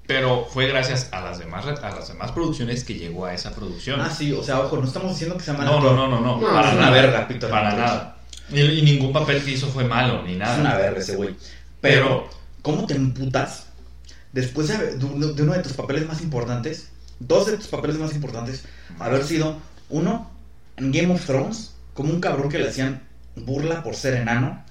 Pero 0.06 0.46
fue 0.46 0.68
gracias 0.68 1.10
a 1.14 1.22
las 1.22 1.40
demás, 1.40 1.66
a 1.66 1.90
las 1.92 2.08
demás 2.10 2.32
producciones 2.34 2.84
que 2.84 2.96
llegó 2.96 3.26
a 3.26 3.34
esa 3.34 3.56
producción. 3.56 4.02
Ah, 4.02 4.10
sí, 4.10 4.34
o 4.34 4.44
sea, 4.44 4.60
ojo, 4.60 4.78
no 4.78 4.86
estamos 4.86 5.12
diciendo 5.12 5.38
que 5.38 5.44
sea 5.44 5.54
mal 5.54 5.66
no, 5.66 5.80
no, 5.80 5.94
no, 5.96 6.08
no, 6.10 6.20
no, 6.20 6.42
No, 6.42 6.48
para 6.54 6.68
es 6.70 6.74
una 6.74 6.82
nada. 6.90 7.02
verga, 7.02 7.28
Peter 7.28 7.50
Para 7.50 7.70
Dinklage. 7.70 7.94
nada. 7.94 8.18
Y, 8.52 8.62
y 8.62 8.82
ningún 8.82 9.14
papel 9.14 9.42
que 9.44 9.52
hizo 9.52 9.68
fue 9.70 9.86
malo, 9.86 10.22
ni 10.24 10.36
nada. 10.36 10.56
Es 10.56 10.60
una 10.60 10.76
verga 10.76 11.00
ese 11.00 11.16
güey. 11.16 11.36
Pero, 11.80 12.30
¿cómo 12.62 12.86
te 12.86 12.96
emputas 12.96 13.68
después 14.34 14.68
de, 14.68 14.98
de 14.98 15.42
uno 15.44 15.54
de 15.54 15.64
tus 15.64 15.74
papeles 15.74 16.06
más 16.06 16.22
importantes? 16.22 16.90
Dos 17.20 17.48
de 17.48 17.56
tus 17.58 17.68
papeles 17.68 17.98
más 17.98 18.14
importantes. 18.14 18.66
Haber 19.00 19.24
sido, 19.24 19.58
uno, 19.90 20.30
en 20.76 20.92
Game 20.92 21.14
of 21.14 21.26
Thrones, 21.26 21.76
como 21.94 22.12
un 22.12 22.20
cabrón 22.20 22.50
que 22.50 22.60
le 22.60 22.68
hacían 22.68 23.04
burla 23.36 23.84
por 23.84 23.96
ser 23.96 24.16
enano. 24.16 24.64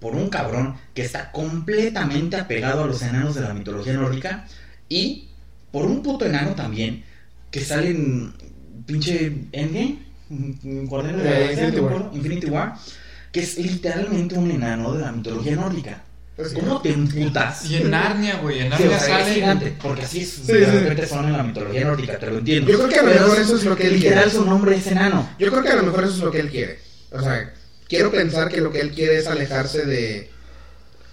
Por 0.00 0.14
un 0.14 0.28
cabrón 0.28 0.76
que 0.94 1.02
está 1.02 1.32
completamente 1.32 2.36
apegado 2.36 2.84
a 2.84 2.86
los 2.86 3.00
enanos 3.02 3.34
de 3.34 3.40
la 3.40 3.54
mitología 3.54 3.94
nórdica. 3.94 4.44
Y 4.88 5.28
por 5.72 5.86
un 5.86 6.02
puto 6.02 6.24
enano 6.26 6.54
también 6.54 7.02
que 7.50 7.64
sale 7.64 7.90
en 7.90 8.32
pinche 8.86 9.32
Endgame. 9.52 9.98
en 10.30 10.86
Guardianes 10.86 11.22
de 11.22 11.30
la 11.30 11.36
Eh, 11.36 11.40
Galaxia, 11.40 11.64
Infinity 11.64 11.80
War. 11.80 11.92
acuerdo, 11.94 12.16
Infinity 12.16 12.46
War. 12.50 12.74
Que 13.32 13.40
es 13.40 13.58
literalmente 13.58 14.34
un 14.38 14.50
enano 14.50 14.92
de 14.92 15.00
la 15.02 15.12
mitología 15.12 15.56
nórdica. 15.56 16.02
Pues. 16.36 16.52
¿Cómo 16.52 16.82
te 16.82 16.90
emputas? 16.92 17.64
Y 17.70 17.76
en 17.76 17.90
Narnia, 17.90 18.36
güey, 18.40 18.58
en 18.60 18.64
Sí, 18.64 18.68
Narnia 18.70 18.96
o 18.96 19.00
sea, 19.00 19.18
es 19.20 19.22
sale. 19.24 19.34
gigante, 19.34 19.76
porque 19.82 20.02
así 20.02 20.20
es, 20.20 20.28
sí. 20.30 20.52
de 20.52 20.66
repente 20.66 21.06
son 21.06 21.24
en 21.26 21.32
la 21.32 21.42
mitología 21.42 21.84
nórdica, 21.86 22.18
te 22.18 22.26
lo 22.26 22.38
entiendo. 22.38 22.70
Yo 22.70 22.76
creo 22.78 22.88
que 22.90 22.98
a 22.98 23.02
lo 23.02 23.08
mejor 23.10 23.38
eso 23.40 23.56
es 23.56 23.64
lo 23.64 23.74
que 23.76 23.86
él 23.86 23.94
Literal, 23.94 24.24
quiere. 24.24 24.36
su 24.38 24.44
nombre 24.44 24.76
es 24.76 24.86
enano. 24.88 25.30
Yo 25.38 25.50
creo 25.50 25.62
que 25.62 25.68
a 25.70 25.76
lo 25.76 25.82
mejor 25.84 26.04
eso 26.04 26.12
es 26.12 26.18
lo 26.20 26.30
que 26.30 26.40
él 26.40 26.50
quiere. 26.50 26.78
O 27.10 27.20
sea, 27.22 27.54
quiero 27.88 28.10
pensar 28.10 28.48
que 28.50 28.60
lo 28.60 28.70
que 28.72 28.80
él 28.80 28.90
quiere 28.92 29.18
es 29.18 29.26
alejarse 29.26 29.84
de 29.86 30.30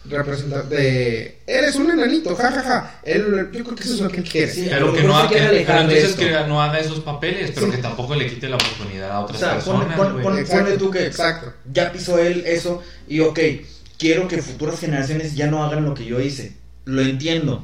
representar 0.06 0.68
de 0.68 1.40
eres 1.48 1.76
un 1.76 1.90
enanito, 1.90 2.36
jajaja. 2.36 3.00
Él, 3.04 3.50
yo 3.54 3.64
creo 3.64 3.76
que 3.76 3.84
eso 3.84 3.94
es 3.94 4.02
lo 4.02 4.10
que 4.10 4.18
él 4.18 4.30
quiere. 4.30 4.52
Sí. 4.52 4.68
a 4.70 4.72
Pero 4.72 4.94
que 4.94 5.04
no 5.04 5.28
quiere 5.30 5.64
pero 5.66 5.80
entonces 5.80 6.04
esto. 6.10 6.22
que 6.22 6.32
no 6.48 6.62
haga 6.62 6.80
esos 6.80 7.00
papeles, 7.00 7.52
pero 7.54 7.68
Sí. 7.68 7.72
que 7.74 7.78
tampoco 7.78 8.14
le 8.16 8.28
quite 8.28 8.50
la 8.50 8.58
oportunidad 8.58 9.12
a 9.12 9.20
O 9.22 9.24
otras 9.24 9.40
sea, 9.40 9.50
pon- 9.60 9.80
personas, 9.80 9.98
pon- 9.98 10.22
pon- 10.22 10.38
Exacto. 10.40 10.64
ponle 10.64 10.78
tú 10.78 10.92
que 10.92 11.06
Exacto. 11.06 11.54
ya 11.72 11.92
pisó 11.94 12.20
él 12.20 12.44
eso 12.46 12.82
y 13.08 13.22
ok, 13.22 13.40
quiero 13.98 14.28
que 14.28 14.42
futuras 14.42 14.80
generaciones 14.80 15.36
ya 15.36 15.48
no 15.48 15.64
hagan 15.64 15.86
lo 15.86 15.94
que 15.94 16.06
yo 16.06 16.20
hice. 16.20 16.58
Lo 16.86 17.02
entiendo. 17.02 17.64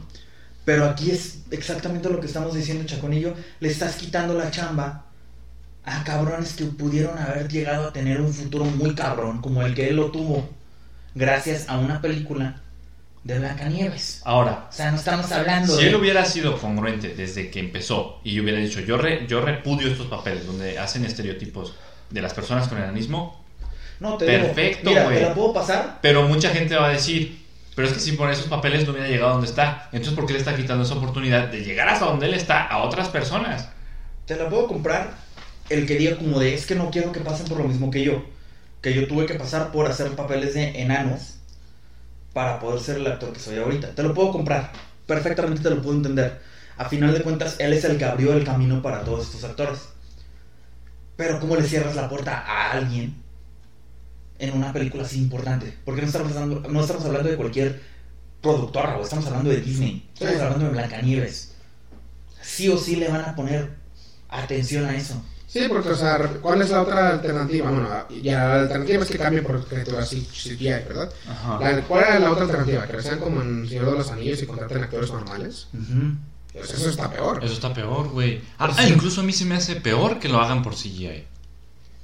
Pero 0.63 0.85
aquí 0.85 1.11
es 1.11 1.39
exactamente 1.51 2.09
lo 2.09 2.21
que 2.21 2.27
estamos 2.27 2.53
diciendo, 2.55 2.85
Chaconillo. 2.85 3.33
Le 3.59 3.67
estás 3.69 3.95
quitando 3.95 4.33
la 4.35 4.49
chamba 4.51 5.07
a 5.89 6.03
cabrones 6.03 6.53
que 6.53 6.65
pudieron 6.65 7.17
haber 7.17 7.47
llegado 7.47 7.87
a 7.89 7.93
tener 7.93 8.21
un 8.21 8.33
futuro 8.33 8.65
muy 8.65 8.95
cabrón, 8.95 9.41
como 9.41 9.61
el 9.63 9.73
que 9.75 9.89
él 9.89 9.95
lo 9.97 10.11
tuvo, 10.11 10.47
gracias 11.15 11.67
a 11.69 11.77
una 11.77 12.01
película 12.01 12.61
de 13.23 13.39
Blancanieves. 13.39 14.21
Ahora, 14.25 14.67
O 14.69 14.71
sea, 14.71 14.91
no 14.91 14.97
estamos 14.97 15.31
hablando 15.31 15.75
si 15.75 15.83
de... 15.83 15.89
él 15.89 15.95
hubiera 15.95 16.23
sido 16.25 16.57
congruente 16.57 17.09
desde 17.15 17.49
que 17.51 17.59
empezó 17.59 18.19
y 18.23 18.39
hubiera 18.39 18.59
dicho, 18.59 18.79
yo, 18.79 18.97
re- 18.97 19.25
yo 19.27 19.41
repudio 19.41 19.87
estos 19.89 20.07
papeles 20.07 20.45
donde 20.47 20.79
hacen 20.79 21.03
estereotipos 21.05 21.75
de 22.09 22.21
las 22.21 22.33
personas 22.33 22.67
con 22.67 22.77
enanismo, 22.77 23.43
No, 23.99 24.15
te 24.17 24.25
Perfecto, 24.25 24.89
digo, 24.89 25.01
mira, 25.09 25.15
te 25.21 25.25
la 25.27 25.33
puedo 25.33 25.53
pasar. 25.53 25.99
pero 26.01 26.27
mucha 26.27 26.49
gente 26.49 26.75
va 26.75 26.87
a 26.87 26.91
decir, 26.91 27.45
pero 27.75 27.87
es 27.87 27.93
que 27.93 27.99
si 27.99 28.13
por 28.13 28.31
esos 28.31 28.45
papeles 28.47 28.85
no 28.85 28.91
hubiera 28.93 29.09
llegado 29.09 29.31
a 29.31 29.33
donde 29.33 29.47
está, 29.47 29.89
entonces 29.91 30.13
¿por 30.15 30.25
qué 30.25 30.33
le 30.33 30.39
está 30.39 30.55
quitando 30.55 30.83
esa 30.85 30.93
oportunidad 30.95 31.49
de 31.49 31.59
llegar 31.63 31.89
hasta 31.89 32.05
donde 32.05 32.25
él 32.27 32.33
está 32.33 32.65
a 32.67 32.79
otras 32.79 33.09
personas? 33.09 33.67
Te 34.25 34.37
la 34.37 34.47
puedo 34.47 34.67
comprar 34.67 35.11
el 35.69 35.85
que 35.85 35.97
diga 35.97 36.17
como 36.17 36.39
de 36.39 36.53
es 36.53 36.65
que 36.65 36.75
no 36.75 36.89
quiero 36.91 37.11
que 37.11 37.19
pasen 37.21 37.47
por 37.47 37.59
lo 37.59 37.67
mismo 37.67 37.91
que 37.91 38.03
yo. 38.03 38.23
Que 38.81 38.93
yo 38.93 39.07
tuve 39.07 39.25
que 39.25 39.35
pasar 39.35 39.71
por 39.71 39.87
hacer 39.87 40.15
papeles 40.15 40.53
de 40.53 40.81
enanos 40.81 41.35
para 42.33 42.59
poder 42.59 42.79
ser 42.79 42.97
el 42.97 43.07
actor 43.07 43.33
que 43.33 43.39
soy 43.39 43.57
ahorita. 43.57 43.93
Te 43.93 44.03
lo 44.03 44.13
puedo 44.13 44.31
comprar. 44.31 44.71
Perfectamente 45.05 45.61
te 45.61 45.69
lo 45.69 45.81
puedo 45.81 45.97
entender. 45.97 46.41
A 46.77 46.87
final 46.87 47.13
de 47.13 47.21
cuentas, 47.21 47.55
él 47.59 47.73
es 47.73 47.83
el 47.83 47.97
que 47.97 48.05
abrió 48.05 48.33
el 48.33 48.45
camino 48.45 48.81
para 48.81 49.03
todos 49.03 49.25
estos 49.25 49.43
actores. 49.43 49.79
Pero 51.17 51.39
¿cómo 51.39 51.57
le 51.57 51.63
cierras 51.63 51.95
la 51.95 52.07
puerta 52.07 52.39
a 52.39 52.71
alguien 52.71 53.21
en 54.37 54.53
una 54.53 54.71
película 54.71 55.03
así 55.03 55.17
importante? 55.19 55.77
Porque 55.83 56.01
no 56.01 56.07
estamos 56.07 56.31
hablando, 56.31 56.69
no 56.69 56.79
estamos 56.79 57.03
hablando 57.03 57.29
de 57.29 57.35
cualquier 57.35 57.81
productora, 58.41 58.97
o 58.97 59.03
estamos 59.03 59.25
hablando 59.27 59.49
de 59.49 59.59
Disney. 59.59 60.07
Estamos 60.13 60.41
hablando 60.41 60.65
de 60.65 60.71
Blancanieves. 60.71 61.51
Sí 62.41 62.69
o 62.69 62.77
sí 62.77 62.95
le 62.95 63.09
van 63.09 63.25
a 63.25 63.35
poner 63.35 63.71
atención 64.29 64.85
a 64.85 64.95
eso. 64.95 65.21
Sí, 65.51 65.61
porque, 65.67 65.89
o 65.89 65.95
sea, 65.95 66.19
¿cuál 66.43 66.61
es 66.61 66.69
la 66.69 66.83
otra 66.83 67.09
alternativa? 67.09 67.71
Bueno, 67.71 67.89
ya 68.21 68.47
la 68.49 68.61
alternativa 68.61 69.01
es 69.03 69.09
que 69.09 69.17
cambien 69.17 69.43
por 69.43 69.65
criaturas 69.65 70.07
CGI, 70.09 70.63
¿verdad? 70.87 71.11
La- 71.59 71.81
¿Cuál 71.87 72.03
era 72.03 72.19
la 72.19 72.31
otra 72.31 72.43
alternativa? 72.43 72.85
Que 72.85 72.93
lo 72.93 73.01
sean 73.01 73.19
como 73.19 73.41
en 73.41 73.67
Señor 73.67 73.85
de 73.91 73.97
los 73.97 74.11
Anillos 74.11 74.41
y 74.43 74.45
contraten 74.45 74.83
actores 74.83 75.09
normales. 75.11 75.67
Pues 76.53 76.71
eso 76.73 76.89
está 76.89 77.09
peor. 77.11 77.43
Eso 77.43 77.53
está 77.53 77.73
peor, 77.73 78.09
güey. 78.09 78.41
Ah, 78.59 78.67
Pues 78.67 78.85
sí. 78.87 78.93
incluso 78.93 79.21
a 79.21 79.23
mí 79.23 79.33
se 79.33 79.45
me 79.45 79.55
hace 79.55 79.75
peor 79.77 80.19
que 80.19 80.29
lo 80.29 80.39
hagan 80.39 80.61
por 80.61 80.75
CGI. 80.75 81.23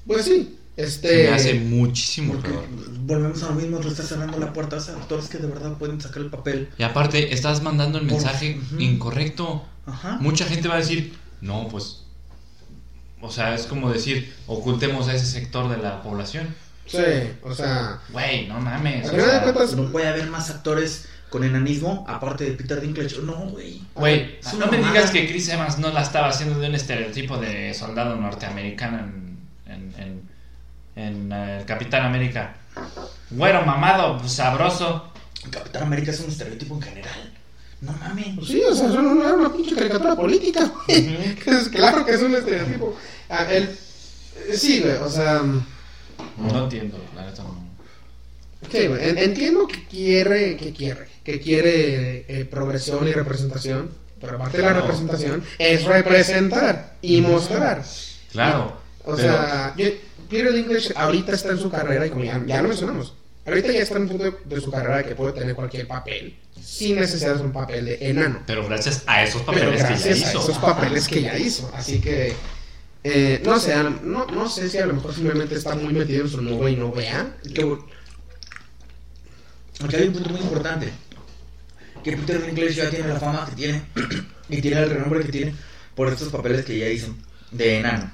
Pues 0.07 0.25
sí, 0.25 0.57
Se 0.75 0.83
este... 0.83 1.23
me 1.29 1.35
hace 1.35 1.53
muchísimo 1.55 2.33
Porque 2.33 2.49
peor. 2.49 2.63
volvemos 3.05 3.43
a 3.43 3.49
lo 3.49 3.55
mismo, 3.55 3.79
le 3.79 3.89
estás 3.89 4.07
cerrando 4.07 4.39
la 4.39 4.53
puerta 4.53 4.75
a 4.75 4.79
esos 4.79 4.95
actores 4.95 5.27
que 5.29 5.37
de 5.37 5.47
verdad 5.47 5.73
pueden 5.77 5.99
sacar 6.01 6.23
el 6.23 6.29
papel. 6.31 6.69
Y 6.79 6.83
aparte, 6.83 7.33
estás 7.33 7.61
mandando 7.61 7.97
el 7.99 8.05
Por- 8.07 8.13
mensaje 8.17 8.59
incorrecto. 8.79 9.63
Ajá. 9.85 10.17
Mucha 10.19 10.45
gente 10.45 10.67
va 10.67 10.75
a 10.75 10.79
decir, 10.79 11.15
no, 11.41 11.67
pues. 11.69 12.01
O 13.25 13.31
sea, 13.31 13.55
es 13.55 13.65
como 13.65 13.91
decir, 13.91 14.33
ocultemos 14.47 15.07
a 15.07 15.13
ese 15.13 15.25
sector 15.25 15.69
de 15.69 15.77
la 15.77 16.01
población. 16.01 16.53
Sí, 16.85 16.97
o 17.41 17.53
sea... 17.53 17.99
Güey, 18.09 18.47
no 18.47 18.59
mames. 18.59 19.09
O 19.09 19.15
sea, 19.15 19.41
cuentas, 19.41 19.73
No 19.73 19.91
puede 19.91 20.07
haber 20.07 20.27
más 20.27 20.49
actores 20.51 21.07
con 21.29 21.43
enanismo 21.43 22.05
aparte 22.07 22.45
de 22.45 22.51
Peter 22.51 22.79
Dinklage. 22.79 23.17
No, 23.23 23.33
güey. 23.49 23.81
Güey, 23.95 24.39
no 24.59 24.67
me 24.67 24.77
digas 24.77 25.11
que 25.11 25.27
Chris 25.27 25.49
Evans 25.49 25.79
no 25.79 25.91
la 25.91 26.01
estaba 26.01 26.29
haciendo 26.29 26.59
de 26.59 26.69
un 26.69 26.75
estereotipo 26.75 27.37
de 27.37 27.73
soldado 27.73 28.15
norteamericano 28.15 28.99
en, 28.99 29.37
en, 29.65 29.93
en, 29.97 30.21
en, 30.95 31.31
eh, 31.31 31.57
el 31.59 31.65
Capitán 31.65 32.05
América. 32.05 32.55
Güero, 33.31 33.65
mamado, 33.65 34.25
sabroso. 34.27 35.11
Capitán 35.49 35.83
América 35.83 36.11
es 36.11 36.19
un 36.19 36.29
estereotipo 36.29 36.75
en 36.75 36.81
general. 36.81 37.33
No 37.81 37.91
mames. 37.93 38.27
Pues 38.35 38.47
sí, 38.47 38.61
o 38.63 38.73
sea, 38.73 38.87
eso 38.87 39.01
no 39.01 39.21
era 39.21 39.33
una 39.33 39.51
pinche 39.53 39.75
caricatura 39.75 40.15
política, 40.15 40.71
güey. 40.87 41.35
Es 41.45 41.69
claro 41.69 42.05
que 42.05 42.13
es 42.13 42.21
un 42.21 42.33
estereotipo. 42.35 42.95
Ah, 43.29 43.45
él... 43.51 43.63
eh, 44.49 44.57
Sí, 44.57 44.79
güey, 44.81 44.95
o 44.97 45.09
sea... 45.09 45.41
No 46.37 46.63
entiendo, 46.63 46.97
la 47.15 47.25
neta 47.25 47.43
no. 47.43 47.63
Sí, 48.71 48.87
güey, 48.87 49.09
en- 49.09 49.17
entiendo 49.17 49.67
que 49.67 49.85
quiere, 49.87 50.57
que 50.57 50.73
quiere, 50.73 51.07
que 51.23 51.39
quiere 51.39 52.25
eh, 52.27 52.45
progresión 52.45 53.07
y 53.07 53.11
representación, 53.11 53.91
pero 54.19 54.35
aparte 54.37 54.57
de 54.57 54.63
la 54.63 54.69
Claro. 54.71 54.81
representación 54.87 55.43
es 55.59 55.83
representar 55.83 56.95
y 57.01 57.21
mostrar. 57.21 57.83
Claro. 58.31 58.77
O 59.03 59.15
pero- 59.15 59.17
sea, 59.17 59.73
yo, 59.77 59.85
Peter 60.29 60.51
Dinklage 60.53 60.93
ahorita 60.95 61.33
está 61.33 61.51
en 61.51 61.59
su 61.59 61.69
carrera 61.69 62.07
y 62.07 62.09
como 62.09 62.23
ya, 62.23 62.41
ya 62.47 62.61
lo 62.61 62.69
mencionamos, 62.69 63.13
ahorita 63.45 63.71
ya 63.71 63.79
está 63.81 63.95
en 63.97 64.03
un 64.03 64.07
punto 64.09 64.23
de, 64.25 64.33
de 64.45 64.61
su 64.61 64.71
carrera 64.71 65.03
que 65.03 65.15
puede 65.15 65.33
tener 65.33 65.55
cualquier 65.55 65.87
papel 65.87 66.37
sin 66.61 66.95
necesidad 66.99 67.35
de 67.35 67.43
un 67.43 67.51
papel 67.51 67.85
de 67.85 67.97
enano. 68.09 68.41
Pero 68.47 68.65
gracias 68.67 69.03
a 69.05 69.23
esos 69.23 69.41
Pero 69.43 69.71
papeles 69.71 69.83
que 69.83 69.83
ya 69.83 69.89
gracias 69.89 70.05
a 70.05 70.29
hizo. 70.29 70.39
esos 70.41 70.57
papeles 70.57 71.07
que 71.07 71.21
ya 71.21 71.37
hizo. 71.37 71.71
Así 71.75 72.01
que, 72.01 72.33
eh, 73.03 73.41
no 73.45 73.59
sé, 73.59 73.73
a 73.73 73.83
lo- 73.83 73.89
no, 74.01 74.25
no 74.27 74.49
sé 74.49 74.67
si 74.69 74.77
a 74.79 74.85
lo 74.85 74.93
mejor 74.95 75.13
simplemente 75.13 75.55
está 75.55 75.75
muy 75.75 75.93
metido 75.93 76.23
en 76.23 76.29
su 76.29 76.41
nube 76.41 76.71
y 76.71 76.75
no 76.75 76.91
vea. 76.91 77.37
Que, 77.53 77.77
Aquí 79.83 79.95
hay 79.95 80.07
un 80.07 80.13
punto 80.13 80.29
muy 80.29 80.41
importante. 80.41 80.89
Que 82.03 82.15
Peter 82.17 82.41
Dinklage 82.45 82.73
ya 82.73 82.89
tiene 82.89 83.07
la 83.09 83.19
fama 83.19 83.45
que 83.49 83.55
tiene 83.55 83.81
y 84.49 84.61
tiene 84.61 84.81
el 84.83 84.89
renombre 84.89 85.23
que 85.25 85.31
tiene 85.31 85.55
por 85.95 86.07
estos 86.07 86.29
papeles 86.29 86.65
que 86.65 86.77
ya 86.77 86.87
hizo 86.87 87.15
de 87.51 87.79
enano. 87.79 88.11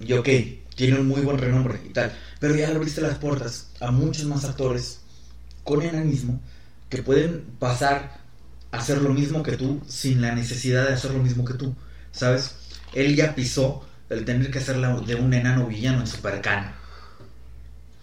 Y 0.00 0.12
ok, 0.14 0.28
tiene 0.86 0.98
un 0.98 1.08
muy 1.08 1.20
buen 1.20 1.36
renombre 1.36 1.78
y 1.84 1.90
tal. 1.90 2.10
Pero 2.38 2.54
ya 2.54 2.68
le 2.70 2.76
abriste 2.76 3.02
las 3.02 3.18
puertas 3.18 3.68
a 3.80 3.90
muchos 3.90 4.24
más 4.24 4.44
actores 4.46 5.00
con 5.62 5.82
enanismo 5.82 6.40
que 6.88 7.02
pueden 7.02 7.42
pasar 7.58 8.18
a 8.72 8.78
hacer 8.78 9.02
lo 9.02 9.10
mismo 9.10 9.42
que 9.42 9.58
tú 9.58 9.82
sin 9.86 10.22
la 10.22 10.34
necesidad 10.34 10.86
de 10.88 10.94
hacer 10.94 11.10
lo 11.10 11.22
mismo 11.22 11.44
que 11.44 11.52
tú. 11.52 11.74
¿Sabes? 12.12 12.54
Él 12.94 13.14
ya 13.14 13.34
pisó 13.34 13.86
el 14.08 14.24
tener 14.24 14.50
que 14.50 14.58
hacer 14.58 14.78
la- 14.78 14.98
de 15.00 15.16
un 15.16 15.34
enano 15.34 15.66
villano 15.66 16.00
en 16.00 16.06
Supercan. 16.06 16.72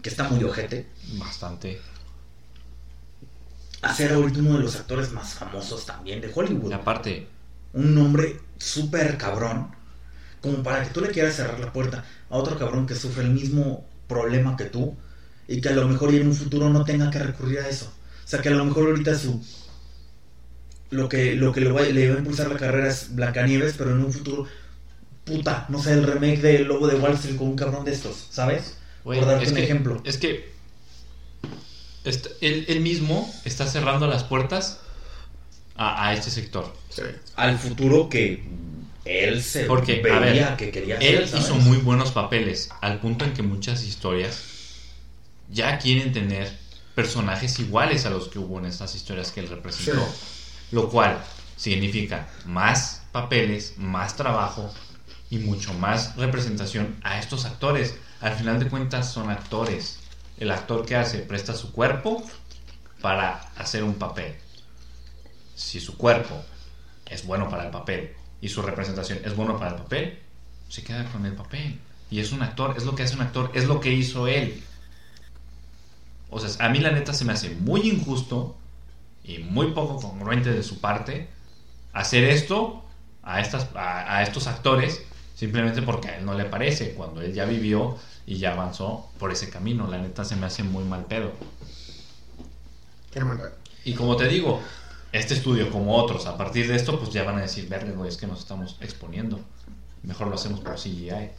Que 0.04 0.10
está 0.10 0.30
muy 0.30 0.44
ojete 0.44 0.86
Bastante. 1.14 1.82
a 3.82 3.92
ser 3.94 4.14
ahorita 4.14 4.38
uno 4.40 4.58
de 4.58 4.64
los 4.66 4.76
actores 4.76 5.12
más 5.14 5.34
famosos 5.34 5.84
también 5.88 6.22
de 6.22 6.32
Hollywood. 6.34 6.70
Y 6.70 6.74
aparte, 6.74 7.28
Un 7.74 7.94
nombre 7.96 8.40
súper 8.58 9.18
cabrón, 9.18 9.68
como 10.52 10.64
para 10.64 10.84
que 10.84 10.90
tú 10.90 11.02
le 11.02 11.10
quieras 11.10 11.36
cerrar 11.36 11.60
la 11.60 11.72
puerta 11.74 12.04
a 12.30 12.38
otro 12.38 12.58
cabrón 12.58 12.86
que 12.88 12.96
sufre 12.96 13.24
el 13.24 13.30
mismo 13.32 13.86
problema 14.08 14.58
que 14.58 14.66
tú 14.66 14.96
y 15.48 15.62
que 15.62 15.70
a 15.70 15.74
lo 15.74 15.88
mejor 15.88 16.14
y 16.14 16.18
en 16.18 16.28
un 16.28 16.36
futuro 16.36 16.70
no 16.70 16.84
tenga 16.84 17.10
que 17.12 17.20
recurrir 17.20 17.60
a 17.60 17.70
eso. 17.70 17.86
O 18.26 18.28
sea, 18.28 18.42
que 18.42 18.50
a 18.50 18.52
lo 18.54 18.66
mejor 18.66 18.88
ahorita 18.88 19.16
su... 19.18 19.42
Lo 20.90 21.10
que, 21.10 21.36
lo 21.36 21.52
que 21.52 21.62
le, 21.62 21.72
va, 21.72 21.82
le 21.82 22.10
va 22.10 22.16
a 22.16 22.20
impulsar 22.20 22.50
la 22.50 22.58
carrera 22.58 22.88
es 22.88 23.14
Blancanieves, 23.16 23.76
pero 23.78 23.92
en 23.92 24.04
un 24.04 24.12
futuro, 24.14 24.46
puta, 25.26 25.66
no 25.70 25.82
sé, 25.84 25.92
el 25.94 26.04
remake 26.04 26.42
de 26.42 26.60
Lobo 26.60 26.88
de 26.88 26.96
Wall 26.96 27.14
Street 27.16 27.36
con 27.36 27.50
un 27.50 27.56
cabrón 27.58 27.84
de 27.84 27.92
estos, 27.92 28.28
¿sabes? 28.30 28.78
Por 29.04 29.26
darte 29.26 29.44
es 29.44 29.50
un 29.52 29.56
que- 29.58 29.64
ejemplo. 29.64 30.02
Es 30.06 30.18
que 30.18 30.50
est- 32.06 32.28
él, 32.42 32.66
él 32.70 32.80
mismo 32.82 33.30
está 33.46 33.68
cerrando 33.68 34.08
las 34.08 34.24
puertas 34.24 34.80
a, 35.76 36.08
a 36.08 36.14
este 36.14 36.32
sector. 36.32 36.74
Sí. 36.90 37.02
Al 37.36 37.58
futuro 37.60 38.08
que 38.10 38.44
él 39.08 39.44
se 39.44 39.66
Porque, 39.66 40.04
a 40.12 40.20
veía 40.20 40.50
ver, 40.50 40.58
que 40.58 40.72
quería 40.72 40.98
Él 40.98 41.24
hacer, 41.24 41.28
¿sabes? 41.30 41.46
hizo 41.46 41.56
muy 41.56 41.78
buenos 41.78 42.12
papeles, 42.12 42.70
al 42.82 43.00
punto 43.00 43.26
en 43.26 43.34
que 43.34 43.44
muchas 43.44 43.84
historias 43.84 44.44
ya 45.50 45.78
quieren 45.80 46.12
tener 46.12 46.52
personajes 46.96 47.60
iguales 47.60 48.06
a 48.06 48.10
los 48.10 48.28
que 48.28 48.40
hubo 48.40 48.60
en 48.60 48.66
estas 48.66 48.96
historias 48.96 49.32
que 49.32 49.40
él 49.40 49.48
representó. 49.48 50.02
Sí. 50.02 50.68
Lo 50.72 50.90
cual 50.90 51.18
significa 51.56 52.28
más 52.46 53.04
papeles, 53.12 53.76
más 53.78 54.16
trabajo 54.16 54.74
y 55.30 55.38
mucho 55.38 55.74
más 55.74 56.16
representación 56.16 57.00
a 57.04 57.20
estos 57.20 57.46
actores. 57.46 57.96
Al 58.20 58.36
final 58.36 58.60
de 58.60 58.68
cuentas 58.68 59.12
son 59.12 59.30
actores. 59.30 60.00
El 60.40 60.52
actor 60.52 60.86
que 60.86 60.96
hace 60.96 61.20
presta 61.20 61.54
su 61.54 61.72
cuerpo 61.72 62.24
para 63.02 63.50
hacer 63.56 63.84
un 63.84 63.96
papel. 63.96 64.36
Si 65.56 65.80
su 65.80 65.98
cuerpo 65.98 66.44
es 67.06 67.26
bueno 67.26 67.50
para 67.50 67.66
el 67.66 67.72
papel 67.72 68.17
y 68.42 68.50
su 68.50 68.62
representación 68.62 69.20
es 69.24 69.36
bueno 69.36 69.58
para 69.58 69.72
el 69.72 69.78
papel, 69.78 70.20
se 70.70 70.84
queda 70.84 71.06
con 71.12 71.26
el 71.26 71.34
papel. 71.34 71.80
Y 72.10 72.20
es 72.20 72.32
un 72.32 72.42
actor, 72.42 72.76
es 72.78 72.86
lo 72.86 72.96
que 72.96 73.04
hace 73.04 73.16
un 73.16 73.22
actor, 73.22 73.52
es 73.54 73.66
lo 73.66 73.80
que 73.80 73.92
hizo 73.92 74.28
él. 74.28 74.64
O 76.30 76.40
sea, 76.40 76.66
a 76.66 76.70
mí 76.70 76.80
la 76.80 76.92
neta 76.92 77.14
se 77.14 77.26
me 77.26 77.34
hace 77.34 77.50
muy 77.50 77.90
injusto 77.90 78.56
y 79.24 79.40
muy 79.40 79.72
poco 79.72 80.00
congruente 80.00 80.52
de 80.52 80.64
su 80.64 80.80
parte 80.80 81.30
hacer 81.94 82.24
esto 82.26 82.84
a, 83.24 83.42
estas, 83.42 83.70
a, 83.76 84.18
a 84.18 84.24
estos 84.24 84.48
actores 84.48 85.02
simplemente 85.38 85.84
porque 85.84 86.10
a 86.10 86.18
él 86.18 86.26
no 86.26 86.34
le 86.34 86.46
parece, 86.46 86.94
cuando 86.94 87.22
él 87.22 87.32
ya 87.32 87.46
vivió 87.46 87.96
y 88.26 88.38
ya 88.38 88.54
avanzó 88.54 89.08
por 89.20 89.32
ese 89.32 89.52
camino. 89.52 89.88
La 89.88 90.00
neta 90.00 90.26
se 90.26 90.36
me 90.36 90.48
hace 90.48 90.64
muy 90.64 90.84
mal 90.84 91.06
pedo. 91.06 91.32
Qué 93.12 93.24
mal 93.24 93.38
pedo. 93.38 93.52
Y 93.86 93.94
como 93.94 94.18
te 94.18 94.28
digo, 94.28 94.62
este 95.18 95.34
estudio, 95.34 95.70
como 95.72 95.96
otros, 95.96 96.26
a 96.26 96.38
partir 96.38 96.68
de 96.68 96.76
esto, 96.76 97.00
pues 97.00 97.12
ya 97.12 97.24
van 97.24 97.38
a 97.38 97.42
decir, 97.42 97.68
verga, 97.70 97.92
güey, 97.92 98.10
es 98.10 98.18
que 98.18 98.28
nos 98.28 98.40
estamos 98.40 98.78
exponiendo. 98.82 99.40
Mejor 100.04 100.28
lo 100.28 100.36
hacemos 100.36 100.60
por 100.62 100.76
CGI. 100.76 101.30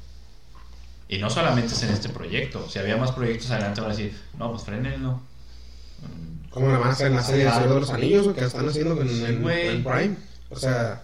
Y 1.08 1.18
no 1.18 1.30
solamente 1.30 1.72
es 1.74 1.82
en 1.82 1.90
este 1.90 2.08
proyecto. 2.10 2.68
Si 2.68 2.78
había 2.78 2.96
más 2.96 3.12
proyectos 3.12 3.50
adelante, 3.50 3.80
van 3.80 3.90
a 3.90 3.94
decir, 3.94 4.14
no, 4.38 4.50
pues 4.50 4.62
frenenlo. 4.64 5.12
Mm, 6.02 6.50
¿Cómo 6.50 6.68
le 6.68 6.76
van 6.76 6.88
a 6.88 6.92
hacer 6.92 7.06
en 7.08 7.16
la 7.16 7.22
serie 7.22 7.44
de 7.46 7.50
Señor 7.52 7.74
de 7.74 7.80
los 7.80 7.90
Anillos 7.90 8.26
o 8.26 8.34
que 8.34 8.44
están 8.44 8.68
haciendo 8.68 9.00
en, 9.00 9.08
en- 9.08 9.42
güey. 9.42 9.68
en 9.68 9.84
Prime? 9.84 10.16
O 10.50 10.56
sea, 10.56 11.02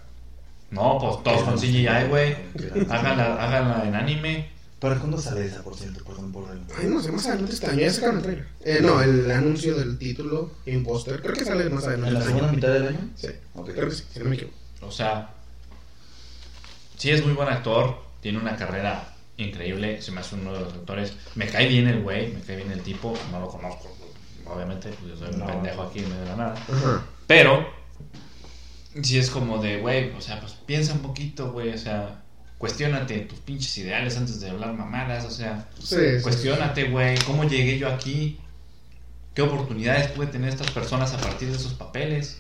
No, 0.71 0.99
pues 1.01 1.23
todos 1.23 1.43
con 1.43 1.59
CGI, 1.59 2.09
güey. 2.09 2.37
Háganla, 2.91 3.43
háganla 3.43 3.85
en 3.87 3.95
anime. 3.95 4.51
¿Para 4.85 4.99
cuándo 4.99 5.17
sale 5.19 5.47
esa, 5.47 5.63
por 5.63 5.75
cierto? 5.75 6.05
Perdón 6.05 6.31
por 6.31 6.51
el... 6.51 6.61
ay, 6.79 6.89
no 6.89 7.01
sé, 7.03 7.11
más 7.11 7.27
adelante 7.27 7.67
año. 7.67 7.81
Ya 7.81 7.91
sacaron 7.91 8.17
el 8.19 8.23
trailer. 8.23 8.47
Eh, 8.67 8.79
no, 8.83 9.01
el 9.01 9.31
anuncio 9.31 9.75
del 9.77 9.97
título 9.97 10.53
póster. 10.85 11.23
Creo 11.23 11.35
que 11.35 11.43
sale 11.47 11.71
más 11.71 11.85
adelante. 11.85 12.09
¿En 12.09 12.15
la 12.15 12.21
segunda 12.23 12.49
año. 12.49 12.55
mitad 12.57 12.69
del 12.73 12.89
año? 12.89 12.99
Sí, 13.17 13.29
Ok. 13.55 13.71
creo 13.73 13.89
que 13.89 13.95
sí, 13.95 14.05
si 14.13 14.19
no 14.19 14.27
me 14.27 14.35
equivoco. 14.37 14.57
O 14.83 14.91
sea, 14.93 15.31
sí 16.99 17.11
es 17.11 17.25
muy 17.25 17.33
buen 17.33 17.49
actor, 17.49 17.97
tiene 18.21 18.39
una 18.39 18.57
carrera 18.57 19.15
increíble, 19.39 20.03
se 20.03 20.13
me 20.13 20.21
hace 20.21 20.35
uno 20.35 20.53
de 20.53 20.61
los 20.61 20.75
actores. 20.75 21.15
Me 21.35 21.47
cae 21.47 21.67
bien 21.67 21.89
el 21.89 22.03
güey, 22.03 22.33
me 22.35 22.41
cae 22.43 22.57
bien 22.57 22.71
el 22.71 22.81
tipo, 22.83 23.15
no 23.33 23.41
lo 23.41 23.49
conozco, 23.49 23.91
obviamente, 24.45 24.91
pues 25.01 25.13
yo 25.13 25.17
soy 25.17 25.33
un 25.35 25.41
No. 25.41 25.47
pendejo 25.47 25.81
aquí 25.83 26.01
en 26.01 26.09
medio 26.11 26.21
de 26.25 26.29
la 26.29 26.37
nada. 26.37 26.55
Pero, 27.27 27.67
sí 29.03 29.19
es 29.19 29.31
como 29.31 29.63
de, 29.63 29.81
güey, 29.81 30.11
o 30.11 30.21
sea, 30.21 30.41
pues 30.41 30.53
piensa 30.67 30.93
un 30.93 31.01
poquito, 31.01 31.53
güey, 31.53 31.71
o 31.73 31.79
sea, 31.79 32.23
cuestiónate 32.59 33.21
tus 33.21 33.39
pinches 33.41 33.77
ideales 33.79 34.17
antes 34.17 34.41
de 34.41 34.51
hablar 34.51 34.73
mamadas, 34.75 35.25
o 35.25 35.31
sea, 35.31 35.69
Sí, 35.79 35.97
sí. 36.17 36.23
cuestiónate, 36.23 36.85
güey, 36.91 37.19
¿cómo 37.27 37.45
llegué 37.45 37.79
yo 37.79 37.89
aquí? 37.89 38.39
¿Qué 39.35 39.43
oportunidades 39.43 40.09
puede 40.13 40.31
tener 40.31 40.51
estas 40.51 40.71
personas 40.71 41.13
a 41.13 41.19
partir 41.19 41.49
de 41.51 41.57
esos 41.57 41.75
papeles? 41.75 42.39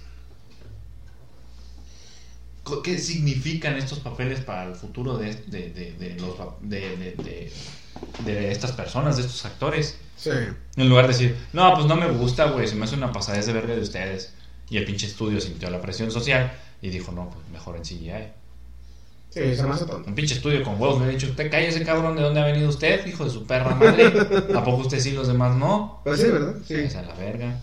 ¿Qué 2.82 2.98
significan 2.98 3.76
estos 3.76 3.98
papeles 3.98 4.40
para 4.40 4.64
el 4.64 4.74
futuro 4.74 5.18
de, 5.18 5.34
de, 5.34 5.70
de, 5.70 5.92
de 5.98 6.16
los, 6.18 6.34
de, 6.62 8.50
estas 8.50 8.72
personas, 8.72 9.16
de 9.16 9.22
estos 9.22 9.44
actores? 9.44 9.98
Sí. 10.16 10.30
En 10.76 10.88
lugar 10.88 11.06
de 11.06 11.12
decir, 11.12 11.36
no, 11.52 11.74
pues 11.74 11.86
no 11.86 11.96
me 11.96 12.08
gusta, 12.08 12.46
güey, 12.46 12.66
se 12.66 12.74
me 12.76 12.84
hace 12.84 12.94
una 12.94 13.12
pasadez 13.12 13.44
de 13.46 13.52
verga 13.52 13.74
de 13.74 13.82
ustedes. 13.82 14.32
Y 14.70 14.78
el 14.78 14.86
pinche 14.86 15.06
estudio 15.06 15.42
sintió 15.42 15.68
la 15.68 15.82
presión 15.82 16.10
social 16.10 16.52
y 16.80 16.88
dijo, 16.88 17.12
no, 17.12 17.28
pues 17.28 17.46
mejor 17.52 17.76
en 17.76 17.82
CGI. 17.82 18.32
Sí, 19.34 19.56
se 19.56 19.64
me 19.64 19.70
hace 19.70 19.84
tonto. 19.84 20.08
Un 20.08 20.14
pinche 20.14 20.34
estudio 20.34 20.62
con 20.62 20.80
huevos 20.80 21.00
me 21.00 21.06
ha 21.06 21.08
dicho, 21.08 21.26
usted 21.26 21.50
cállese 21.50 21.82
cabrón, 21.84 22.14
¿de 22.14 22.22
dónde 22.22 22.40
ha 22.40 22.44
venido 22.44 22.68
usted? 22.68 23.04
Hijo 23.04 23.24
de 23.24 23.30
su 23.30 23.44
perra 23.46 23.74
madre. 23.74 24.12
¿A 24.54 24.62
poco 24.64 24.82
usted 24.82 25.00
sí, 25.00 25.10
los 25.10 25.26
demás 25.26 25.56
no? 25.56 26.00
Pues 26.04 26.20
sí, 26.20 26.28
¿verdad? 26.30 26.54
Sí. 26.64 26.74
Es 26.74 26.94
la 26.94 27.14
verga. 27.14 27.60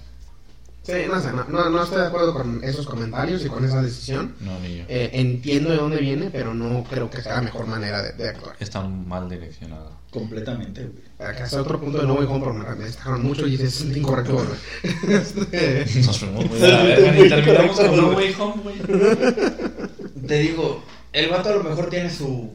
Sí, 0.84 0.94
no 1.08 1.22
sé, 1.22 1.32
no, 1.32 1.46
no, 1.48 1.70
no 1.70 1.84
estoy 1.84 2.02
de 2.02 2.08
acuerdo 2.08 2.34
con 2.34 2.62
esos 2.64 2.86
comentarios 2.88 3.46
y 3.46 3.48
con 3.48 3.64
esa 3.64 3.82
decisión. 3.82 4.36
No, 4.42 4.60
ni 4.60 4.80
yo. 4.80 4.84
Eh, 4.90 5.12
entiendo 5.14 5.70
de 5.70 5.78
dónde 5.78 5.98
viene, 5.98 6.30
pero 6.32 6.54
no 6.56 6.84
creo 6.90 7.10
que 7.10 7.22
sea 7.22 7.36
la 7.36 7.42
mejor 7.44 7.68
manera 7.68 8.02
de, 8.02 8.14
de 8.14 8.30
actuar. 8.30 8.56
Está 8.60 8.82
mal 8.82 9.30
direccionado. 9.30 9.92
Completamente, 10.12 10.82
güey. 10.82 11.36
Que 11.38 11.44
hasta 11.44 11.62
otro 11.62 11.80
punto 11.80 12.00
de 12.00 12.08
No 12.08 12.16
Way 12.16 12.26
Home, 12.28 12.40
pero 12.40 12.54
me, 12.56 12.76
me 12.76 12.86
destacaron 12.86 13.24
mucho 13.24 13.48
y 13.48 13.56
es 13.56 13.82
incorrecto. 13.82 14.34
güey. 14.34 15.16
Este, 15.16 15.86
Nos 16.06 16.20
fuimos 16.20 16.46
muy 16.50 16.60
de 16.60 16.68
la 16.68 16.84
verga 16.84 17.20
y 17.26 17.30
terminamos 17.30 17.80
con 17.80 17.96
No 17.96 18.10
Way 18.18 18.36
Home, 18.40 18.64
güey. 18.64 18.76
Te 20.28 20.40
digo, 20.40 20.84
el 21.14 21.30
vato 21.30 21.50
a 21.50 21.54
lo 21.54 21.64
mejor 21.64 21.90
tiene 21.90 22.10
su 22.10 22.52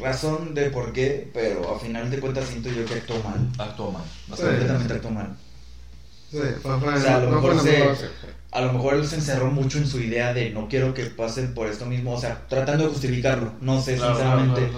razón 0.00 0.54
de 0.54 0.70
por 0.70 0.92
qué, 0.92 1.30
pero 1.32 1.74
a 1.74 1.78
final 1.80 2.10
de 2.10 2.20
cuentas 2.20 2.46
siento 2.46 2.68
yo 2.70 2.84
que 2.84 2.94
actuó 2.94 3.16
mal. 3.22 3.48
Actuó 3.58 3.90
mal. 3.90 4.02
Sí. 4.26 4.42
Completamente 4.42 4.92
actuó 4.94 5.10
mal. 5.10 5.36
sí, 6.30 6.38
fue, 6.62 6.78
fue, 6.78 6.94
O 6.94 7.00
sea, 7.00 7.16
a 7.16 7.20
lo 7.20 7.30
no 7.30 7.40
mejor 7.40 7.60
se- 7.62 7.78
mejor. 7.78 7.96
A 8.50 8.62
lo 8.62 8.72
mejor 8.72 8.94
él 8.94 9.06
se 9.06 9.16
encerró 9.16 9.50
mucho 9.50 9.76
en 9.76 9.86
su 9.86 10.00
idea 10.00 10.32
de 10.32 10.48
no 10.50 10.68
quiero 10.68 10.94
que 10.94 11.04
pasen 11.04 11.52
por 11.52 11.66
esto 11.68 11.84
mismo, 11.84 12.14
o 12.14 12.20
sea, 12.20 12.46
tratando 12.48 12.84
de 12.84 12.90
justificarlo. 12.90 13.52
No 13.60 13.78
sé, 13.80 13.98
sinceramente. 13.98 14.70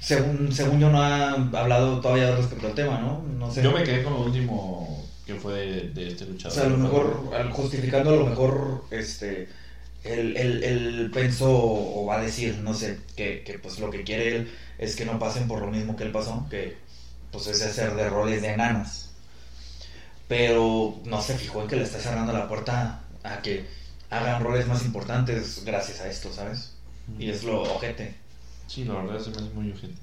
Según, 0.00 0.50
según 0.52 0.80
yo 0.80 0.90
no 0.90 1.00
ha 1.00 1.30
hablado 1.32 2.00
todavía 2.00 2.34
respecto 2.34 2.66
al 2.66 2.74
tema, 2.74 2.98
¿no? 2.98 3.22
No 3.38 3.52
sé. 3.52 3.62
Yo 3.62 3.70
me 3.70 3.84
quedé 3.84 4.02
con 4.02 4.14
lo 4.14 4.20
último 4.22 5.06
que 5.24 5.34
fue 5.36 5.52
de, 5.54 5.88
de 5.90 6.08
este 6.08 6.24
O 6.24 6.28
luchador. 6.28 6.56
sea, 6.56 6.66
a 6.66 6.70
lo 6.70 6.76
mejor, 6.78 7.30
al 7.38 7.50
justificando, 7.52 8.10
a 8.10 8.16
lo 8.16 8.26
mejor, 8.26 8.84
este, 8.90 9.48
él, 10.04 10.36
él, 10.36 10.64
él 10.64 11.10
pensó 11.12 11.50
o 11.50 12.06
va 12.06 12.18
a 12.20 12.22
decir, 12.22 12.58
no 12.58 12.74
sé, 12.74 12.98
que, 13.16 13.42
que 13.44 13.58
pues 13.58 13.78
lo 13.78 13.90
que 13.90 14.04
quiere 14.04 14.36
él 14.36 14.52
es 14.78 14.96
que 14.96 15.04
no 15.04 15.18
pasen 15.18 15.48
por 15.48 15.60
lo 15.60 15.68
mismo 15.70 15.96
que 15.96 16.04
él 16.04 16.12
pasó, 16.12 16.46
que 16.50 16.76
pues 17.32 17.46
es 17.48 17.62
hacer 17.62 17.94
de 17.94 18.08
roles 18.10 18.42
de 18.42 18.48
enanos. 18.54 19.10
Pero 20.28 21.00
no 21.04 21.22
se 21.22 21.38
fijó 21.38 21.62
en 21.62 21.68
que 21.68 21.76
le 21.76 21.84
está 21.84 21.98
cerrando 21.98 22.32
la 22.32 22.48
puerta 22.48 23.00
a 23.22 23.40
que 23.42 23.66
hagan 24.10 24.42
roles 24.42 24.66
más 24.66 24.84
importantes 24.84 25.62
gracias 25.64 26.00
a 26.00 26.08
esto, 26.08 26.32
¿sabes? 26.32 26.74
Y 27.18 27.30
es 27.30 27.44
lo 27.44 27.62
ojete. 27.62 28.14
Sí, 28.66 28.84
la 28.84 28.94
verdad 28.94 29.20
se 29.20 29.30
me 29.30 29.36
hace 29.38 29.50
muy 29.54 29.70
urgente. 29.70 29.96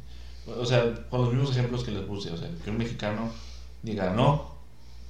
O 0.48 0.66
sea, 0.66 0.84
con 1.10 1.22
los 1.26 1.34
mismos 1.34 1.52
ejemplos 1.56 1.84
que 1.84 1.92
les 1.92 2.04
puse, 2.04 2.32
o 2.32 2.38
sea, 2.38 2.50
que 2.64 2.70
un 2.72 2.78
mexicano 2.78 3.32
diga, 3.84 4.12
no, 4.12 4.52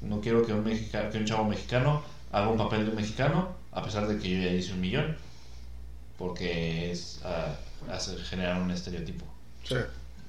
no 0.02 0.20
quiero 0.22 0.45
que 0.45 0.53
un, 0.53 0.64
mexica- 0.64 1.10
que 1.10 1.18
un 1.18 1.26
chavo 1.26 1.45
mexicano 1.45 2.03
haga 2.32 2.49
un 2.49 2.57
papel 2.57 2.84
de 2.86 2.90
un 2.91 2.95
mexicano, 2.98 3.56
a 3.76 3.84
pesar 3.84 4.07
de 4.07 4.18
que 4.18 4.30
yo 4.30 4.41
ya 4.41 4.52
hice 4.53 4.73
un 4.73 4.81
millón, 4.81 5.15
porque 6.18 6.91
es 6.91 7.19
hace, 7.91 8.18
generar 8.18 8.61
un 8.61 8.72
estereotipo. 8.72 9.26
Sí. 9.64 9.76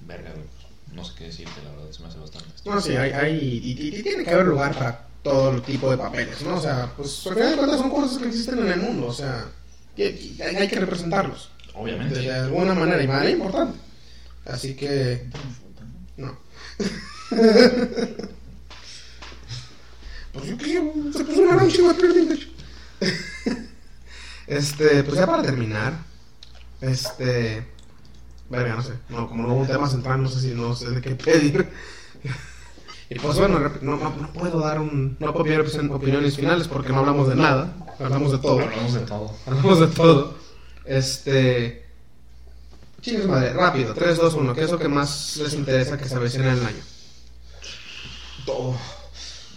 Verga, 0.07 0.33
güey, 0.33 0.45
pues, 0.45 0.67
no 0.95 1.05
sé 1.05 1.13
qué 1.17 1.25
decirte, 1.25 1.63
la 1.65 1.71
verdad, 1.71 1.91
se 1.93 2.03
me 2.03 2.09
hace 2.09 2.19
bastante. 2.19 2.49
No, 2.65 2.81
sí, 2.81 2.97
hay, 2.97 3.13
hay 3.13 3.39
y, 3.39 3.71
y- 3.71 3.99
y 3.99 4.03
tiene 4.03 4.25
que 4.25 4.31
haber 4.31 4.47
lugar 4.47 4.75
para 4.75 5.07
todo 5.23 5.63
tipo 5.63 5.91
de 5.91 5.97
papeles, 5.99 6.43
¿no? 6.43 6.57
O 6.57 6.61
sea, 6.61 6.93
pues 6.97 7.27
al 7.27 7.35
final 7.35 7.51
de 7.53 7.57
cuentas 7.57 7.79
son 7.81 7.91
cosas 7.91 8.19
que 8.19 8.27
existen 8.29 8.59
en 8.59 8.73
el 8.73 8.81
mundo, 8.81 9.07
o 9.07 9.13
sea, 9.15 9.47
y, 9.97 10.03
y 10.03 10.39
hay, 10.43 10.69
que 10.69 10.81
representarlos 10.81 11.51
Obviamente. 11.75 12.19
de 12.21 12.33
alguna 12.33 12.75
manera 12.75 13.03
y 13.03 13.07
manera 13.09 13.31
importante. 13.31 13.79
Así 14.45 14.75
que, 14.75 15.29
no. 16.17 16.37
pues 20.33 20.47
yo 20.47 20.59
qué, 20.59 20.93
se 21.17 21.25
puso 21.25 21.41
una 21.43 21.55
gran 21.57 21.69
chingo 21.71 21.93
de. 21.93 22.47
Este, 24.47 25.03
pues 25.05 25.19
ya 25.19 25.27
para 25.27 25.43
terminar, 25.43 25.95
este, 26.81 27.67
verga, 28.49 28.77
no 28.77 28.83
sé, 28.83 28.93
no, 29.09 29.29
como 29.29 29.43
no 29.43 29.55
hubo 29.55 29.61
un 29.63 29.67
tema 29.67 29.89
central, 29.89 30.23
no 30.23 30.29
sé 30.29 30.41
si 30.41 30.49
no 30.55 30.75
sé 30.75 30.91
de 30.91 31.01
qué 31.01 31.11
pedir. 31.15 31.69
Y 33.09 33.21
pues 33.21 33.39
bueno, 33.39 33.61
no, 33.61 33.97
no, 33.97 34.17
no 34.17 34.33
puedo 34.33 34.59
dar 34.59 34.81
un, 34.81 35.17
no 35.21 35.33
puedo 35.33 35.45
pedir 35.45 35.61
opin- 35.61 35.93
opiniones 35.93 36.35
finales 36.35 36.67
porque 36.67 36.89
no 36.93 36.99
hablamos 36.99 37.29
de 37.29 37.37
nada, 37.37 37.73
hablamos 38.01 38.33
de 38.33 38.39
todo. 38.39 38.59
Hablamos 38.59 38.95
de 38.95 39.01
todo. 39.03 39.37
Hablamos 39.47 39.79
de 39.79 39.87
todo. 39.87 40.39
Este. 40.85 41.87
Chingues 43.01 43.29
madre, 43.29 43.53
rápido, 43.53 43.95
3, 43.95 44.17
2, 44.17 44.35
1. 44.35 44.55
¿Qué 44.57 44.63
es 44.65 44.71
lo 44.73 44.79
que 44.81 44.89
más 44.89 45.37
les 45.37 45.55
interesa 45.55 45.97
que 45.97 46.09
se 46.09 46.17
avecina 46.17 46.47
en 46.53 46.59
el 46.59 46.67
año? 46.67 46.83
Todo. 48.45 48.77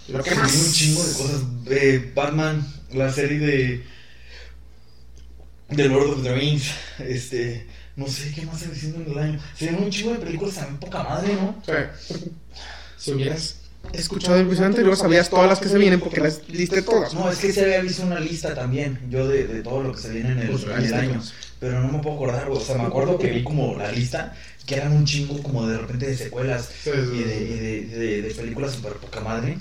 Lo 0.09 0.23
que 0.23 0.35
más. 0.35 0.55
un 0.55 0.71
chingo 0.71 1.03
de 1.03 1.13
cosas. 1.13 1.41
Eh, 1.71 2.11
Batman, 2.15 2.67
la 2.93 3.11
serie 3.11 3.39
de. 3.39 3.85
De 5.69 5.87
Lord 5.87 6.09
of 6.09 6.23
the 6.23 6.33
Rings. 6.33 6.71
Este. 6.99 7.67
No 7.95 8.07
sé 8.07 8.31
qué 8.33 8.45
más 8.45 8.59
se 8.59 8.69
diciendo 8.69 9.01
en 9.05 9.11
el 9.11 9.19
año. 9.19 9.39
Se 9.55 9.65
ven 9.65 9.83
un 9.83 9.89
chivo 9.89 10.13
de 10.13 10.19
películas 10.19 10.55
también 10.55 10.77
poca 10.77 11.03
madre, 11.03 11.33
¿no? 11.33 11.61
Sí. 11.65 12.21
Si 12.97 13.11
hubieras 13.13 13.55
escuchado 13.93 14.37
el 14.37 14.45
episodio 14.45 14.67
anterior, 14.67 14.95
sabías 14.95 15.29
todas 15.29 15.47
las 15.47 15.59
que 15.59 15.69
se 15.69 15.77
vienen 15.77 15.99
porque 15.99 16.21
las 16.21 16.45
diste 16.47 16.81
todas. 16.81 17.13
No, 17.13 17.29
es 17.31 17.39
que 17.39 17.51
se 17.51 17.61
había 17.61 17.81
visto 17.81 18.03
una 18.03 18.19
lista 18.19 18.53
también, 18.53 18.99
yo 19.09 19.27
de, 19.27 19.47
de 19.47 19.61
todo 19.61 19.83
lo 19.83 19.93
que 19.93 19.99
se 20.01 20.11
viene 20.11 20.31
en 20.31 20.39
el, 20.39 20.49
en 20.49 20.85
el 20.85 20.93
año. 20.93 21.21
Pero 21.59 21.81
no 21.81 21.91
me 21.91 21.99
puedo 21.99 22.15
acordar. 22.15 22.49
O 22.49 22.59
sea, 22.59 22.75
me 22.75 22.83
acuerdo 22.83 23.17
que 23.17 23.29
vi 23.31 23.43
como 23.43 23.75
la 23.77 23.91
lista, 23.91 24.33
que 24.65 24.75
eran 24.75 24.93
un 24.93 25.05
chingo 25.05 25.41
como 25.43 25.67
de 25.67 25.77
repente 25.77 26.07
de 26.07 26.15
secuelas 26.15 26.69
Sí, 26.83 26.91
sí, 26.93 27.17
y 27.17 27.23
de, 27.23 27.41
y 27.41 27.59
de, 27.59 27.85
de, 27.99 28.21
de 28.21 28.33
películas 28.33 28.73
super 28.73 28.93
poca 28.93 29.19
madre. 29.21 29.57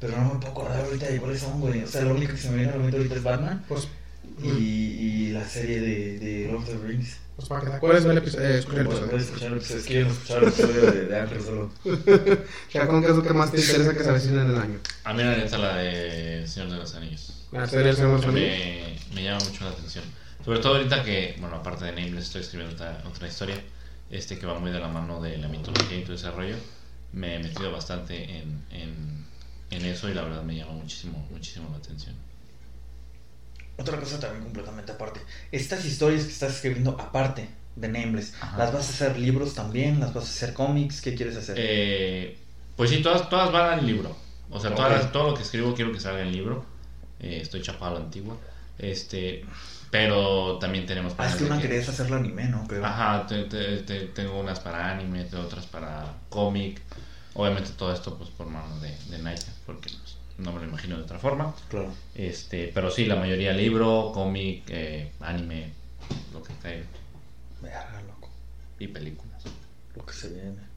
Pero 0.00 0.16
no 0.16 0.34
me 0.34 0.40
puedo 0.40 0.52
acordar 0.52 0.84
ahorita 0.84 1.06
de 1.06 1.18
cuáles 1.18 1.40
son, 1.40 1.60
güey. 1.60 1.82
O 1.82 1.88
sea, 1.88 2.02
lo 2.02 2.14
único 2.14 2.32
que 2.32 2.38
se 2.38 2.50
me 2.50 2.56
viene 2.56 2.70
a 2.72 2.76
la 2.76 2.82
mente 2.82 2.96
ahorita 2.98 3.16
es 3.16 3.22
Batman 3.22 3.64
Pues, 3.68 3.88
y, 4.42 4.48
y 5.28 5.32
la 5.32 5.46
serie 5.48 5.80
de, 5.80 6.18
de 6.18 6.48
Lord 6.48 6.62
of 6.62 6.68
the 6.68 6.78
Rings. 6.78 7.18
pues 7.36 7.48
para 7.48 7.60
que 7.62 7.70
te 7.70 7.76
acuerdes, 7.76 8.04
ve 8.04 8.12
el 8.12 8.18
episodio, 8.18 8.46
eh, 8.48 8.58
escucha 8.58 8.80
el 8.80 8.86
episodio. 8.86 9.10
puedes 9.10 9.26
escuchar 9.26 9.48
el 9.52 9.58
episodio. 9.58 9.80
Es 9.80 9.86
que 9.86 9.94
yo 9.94 10.04
no 10.04 10.10
escuchaba 10.10 10.40
el 10.40 10.48
episodio 10.48 10.82
de, 10.92 11.06
de 11.06 11.18
Ángel 11.20 11.40
solo. 11.42 11.72
Ya 12.72 12.86
con 12.86 13.02
qué 13.02 13.10
es 13.10 13.16
lo 13.16 13.22
que 13.22 13.32
más 13.34 13.52
te 13.52 13.58
interesa 13.60 13.94
que 13.94 14.02
se 14.02 14.10
avecina 14.10 14.42
en 14.42 14.50
el 14.50 14.56
año. 14.58 14.80
A 15.04 15.12
mí 15.12 15.22
la 15.22 15.36
neta 15.36 15.58
la 15.58 15.76
de 15.76 16.46
Señor 16.46 16.70
de 16.70 16.76
los 16.78 16.94
Anillos. 16.94 17.46
La 17.52 17.66
serie 17.66 17.86
del 17.86 17.96
Señor 17.96 18.10
de 18.12 18.16
los 18.18 18.26
Anillos. 18.26 18.58
Me, 19.10 19.14
me 19.14 19.22
llama 19.24 19.44
mucho 19.44 19.64
la 19.64 19.70
atención. 19.70 20.04
Sobre 20.44 20.60
todo 20.60 20.76
ahorita 20.76 21.02
que, 21.04 21.36
bueno, 21.40 21.56
aparte 21.56 21.84
de 21.84 21.92
Nameless 21.92 22.26
estoy 22.26 22.40
escribiendo 22.42 22.74
otra, 22.74 23.02
otra 23.06 23.28
historia, 23.28 23.62
este 24.10 24.38
que 24.38 24.46
va 24.46 24.58
muy 24.58 24.70
de 24.70 24.80
la 24.80 24.88
mano 24.88 25.20
de 25.20 25.36
la 25.38 25.48
mitología 25.48 25.98
y 25.98 26.02
todo 26.04 26.14
ese 26.14 26.30
rollo. 26.30 26.56
Me 27.12 27.36
he 27.36 27.38
metido 27.38 27.70
bastante 27.72 28.38
en, 28.38 28.64
en, 28.70 29.26
en 29.70 29.84
eso 29.84 30.08
y 30.08 30.14
la 30.14 30.22
verdad 30.22 30.42
me 30.42 30.56
llama 30.56 30.72
muchísimo, 30.72 31.26
muchísimo 31.30 31.68
la 31.70 31.78
atención. 31.78 32.14
Otra 33.78 33.98
cosa 33.98 34.18
también 34.20 34.42
completamente 34.44 34.92
aparte. 34.92 35.20
Estas 35.52 35.84
historias 35.84 36.24
que 36.24 36.32
estás 36.32 36.54
escribiendo 36.56 36.90
aparte 37.00 37.48
de 37.76 37.88
Nameless, 37.88 38.34
Ajá. 38.40 38.58
¿las 38.58 38.72
vas 38.72 38.86
a 38.88 38.90
hacer 38.90 39.18
libros 39.18 39.54
también? 39.54 40.00
¿Las 40.00 40.12
vas 40.12 40.24
a 40.24 40.28
hacer 40.28 40.52
cómics? 40.52 41.00
¿Qué 41.00 41.14
quieres 41.14 41.36
hacer? 41.36 41.56
Eh, 41.58 42.36
pues 42.76 42.90
sí, 42.90 43.02
todas, 43.02 43.28
todas 43.30 43.52
van 43.52 43.78
al 43.78 43.86
libro. 43.86 44.16
O 44.50 44.58
sea, 44.58 44.74
todas 44.74 44.92
Ok. 44.92 44.98
las- 45.02 45.12
todo 45.12 45.30
lo 45.30 45.34
que 45.36 45.42
escribo 45.42 45.74
quiero 45.74 45.92
que 45.92 46.00
salga 46.00 46.22
en 46.22 46.32
libro. 46.32 46.64
Eh, 47.20 47.38
estoy 47.42 47.62
chapado 47.62 47.96
a 47.96 47.98
la 48.00 48.04
antigua. 48.06 48.36
Este, 48.78 49.44
pero 49.90 50.58
también 50.58 50.86
tenemos 50.86 51.14
ah, 51.18 51.26
es 51.28 51.36
que 51.36 51.44
una 51.44 51.60
querías 51.60 51.88
hacerla 51.88 52.16
anime, 52.16 52.44
¿no? 52.44 52.66
Creo. 52.66 52.84
Ajá, 52.84 53.26
te- 53.26 53.44
te- 53.44 53.78
te- 53.78 54.06
tengo 54.06 54.38
unas 54.40 54.60
para 54.60 54.90
anime, 54.92 55.26
otras 55.34 55.66
para 55.66 56.14
cómic. 56.28 56.80
Obviamente 57.34 57.70
todo 57.76 57.92
esto 57.92 58.16
pues 58.18 58.30
por 58.30 58.46
mano 58.48 58.78
de, 58.80 58.96
de 59.10 59.18
Nike, 59.18 59.46
porque 59.66 59.90
no 60.38 60.52
me 60.52 60.60
lo 60.60 60.64
imagino 60.68 60.96
de 60.96 61.02
otra 61.02 61.18
forma. 61.18 61.54
Claro. 61.68 61.92
Este, 62.14 62.70
pero 62.74 62.90
sí, 62.90 63.04
la 63.06 63.16
mayoría 63.16 63.52
libro, 63.52 64.10
cómic, 64.14 64.64
eh, 64.68 65.10
anime, 65.20 65.72
lo 66.32 66.42
que 66.42 66.54
caiga, 66.62 66.84
Verga, 67.60 68.02
loco. 68.06 68.30
y 68.78 68.86
películas, 68.88 69.42
Lo 69.96 70.06
que 70.06 70.12
se 70.14 70.28
viene. 70.28 70.68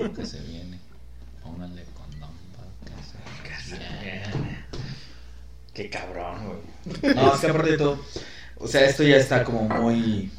lo 0.00 0.12
que 0.12 0.26
se 0.26 0.40
viene. 0.42 0.78
Pónganle 1.42 1.84
condón 1.94 2.30
para 2.56 2.68
que 3.42 3.62
se 3.62 3.78
viene. 3.78 4.64
Qué 5.74 5.90
cabrón, 5.90 6.46
güey. 6.46 7.14
No, 7.14 7.34
es 7.34 7.40
que 7.40 7.48
aparte 7.48 7.70
de 7.72 7.78
todo, 7.78 7.98
o 8.58 8.68
sea, 8.68 8.84
esto 8.86 9.02
ya 9.02 9.16
está 9.16 9.42
como 9.42 9.62
muy, 9.68 10.30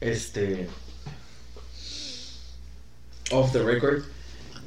este, 0.00 0.68
off 3.30 3.52
the 3.52 3.62
record. 3.62 4.02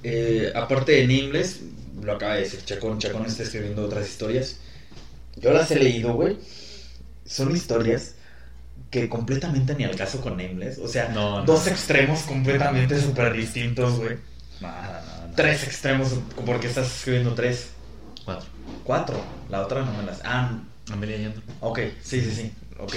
Eh, 0.03 0.51
aparte 0.55 0.93
de 0.93 1.07
Nameless, 1.07 1.61
lo 2.01 2.13
acaba 2.13 2.35
de 2.35 2.41
decir 2.41 2.63
Chacón, 2.65 2.99
Chacón 2.99 3.25
está 3.25 3.43
escribiendo 3.43 3.83
otras 3.85 4.07
historias. 4.07 4.57
Yo 5.37 5.51
las 5.53 5.69
he 5.71 5.75
leído, 5.79 6.13
güey. 6.13 6.37
Son 7.25 7.53
historias 7.55 8.15
que 8.91 9.09
completamente 9.09 9.73
ni 9.75 9.83
al 9.83 9.95
caso 9.95 10.21
con 10.21 10.37
Nameless. 10.37 10.77
O 10.79 10.87
sea, 10.87 11.09
No, 11.09 11.39
no. 11.39 11.45
dos 11.45 11.67
extremos 11.67 12.21
completamente 12.21 12.99
súper 13.01 13.33
distintos, 13.33 13.97
güey. 13.99 14.17
Nada. 14.61 15.31
Tres 15.35 15.63
extremos, 15.63 16.13
porque 16.45 16.67
estás 16.67 16.87
escribiendo 16.97 17.33
tres. 17.33 17.69
Cuatro. 18.23 18.47
Cuatro. 18.83 19.23
La 19.49 19.61
otra 19.61 19.83
no 19.83 19.93
me 19.93 20.03
las. 20.03 20.21
Ah, 20.23 20.59
Amelia 20.91 21.17
Yendo. 21.17 21.41
ok, 21.61 21.79
sí, 22.03 22.21
sí, 22.21 22.31
sí. 22.31 22.51
Ok. 22.79 22.95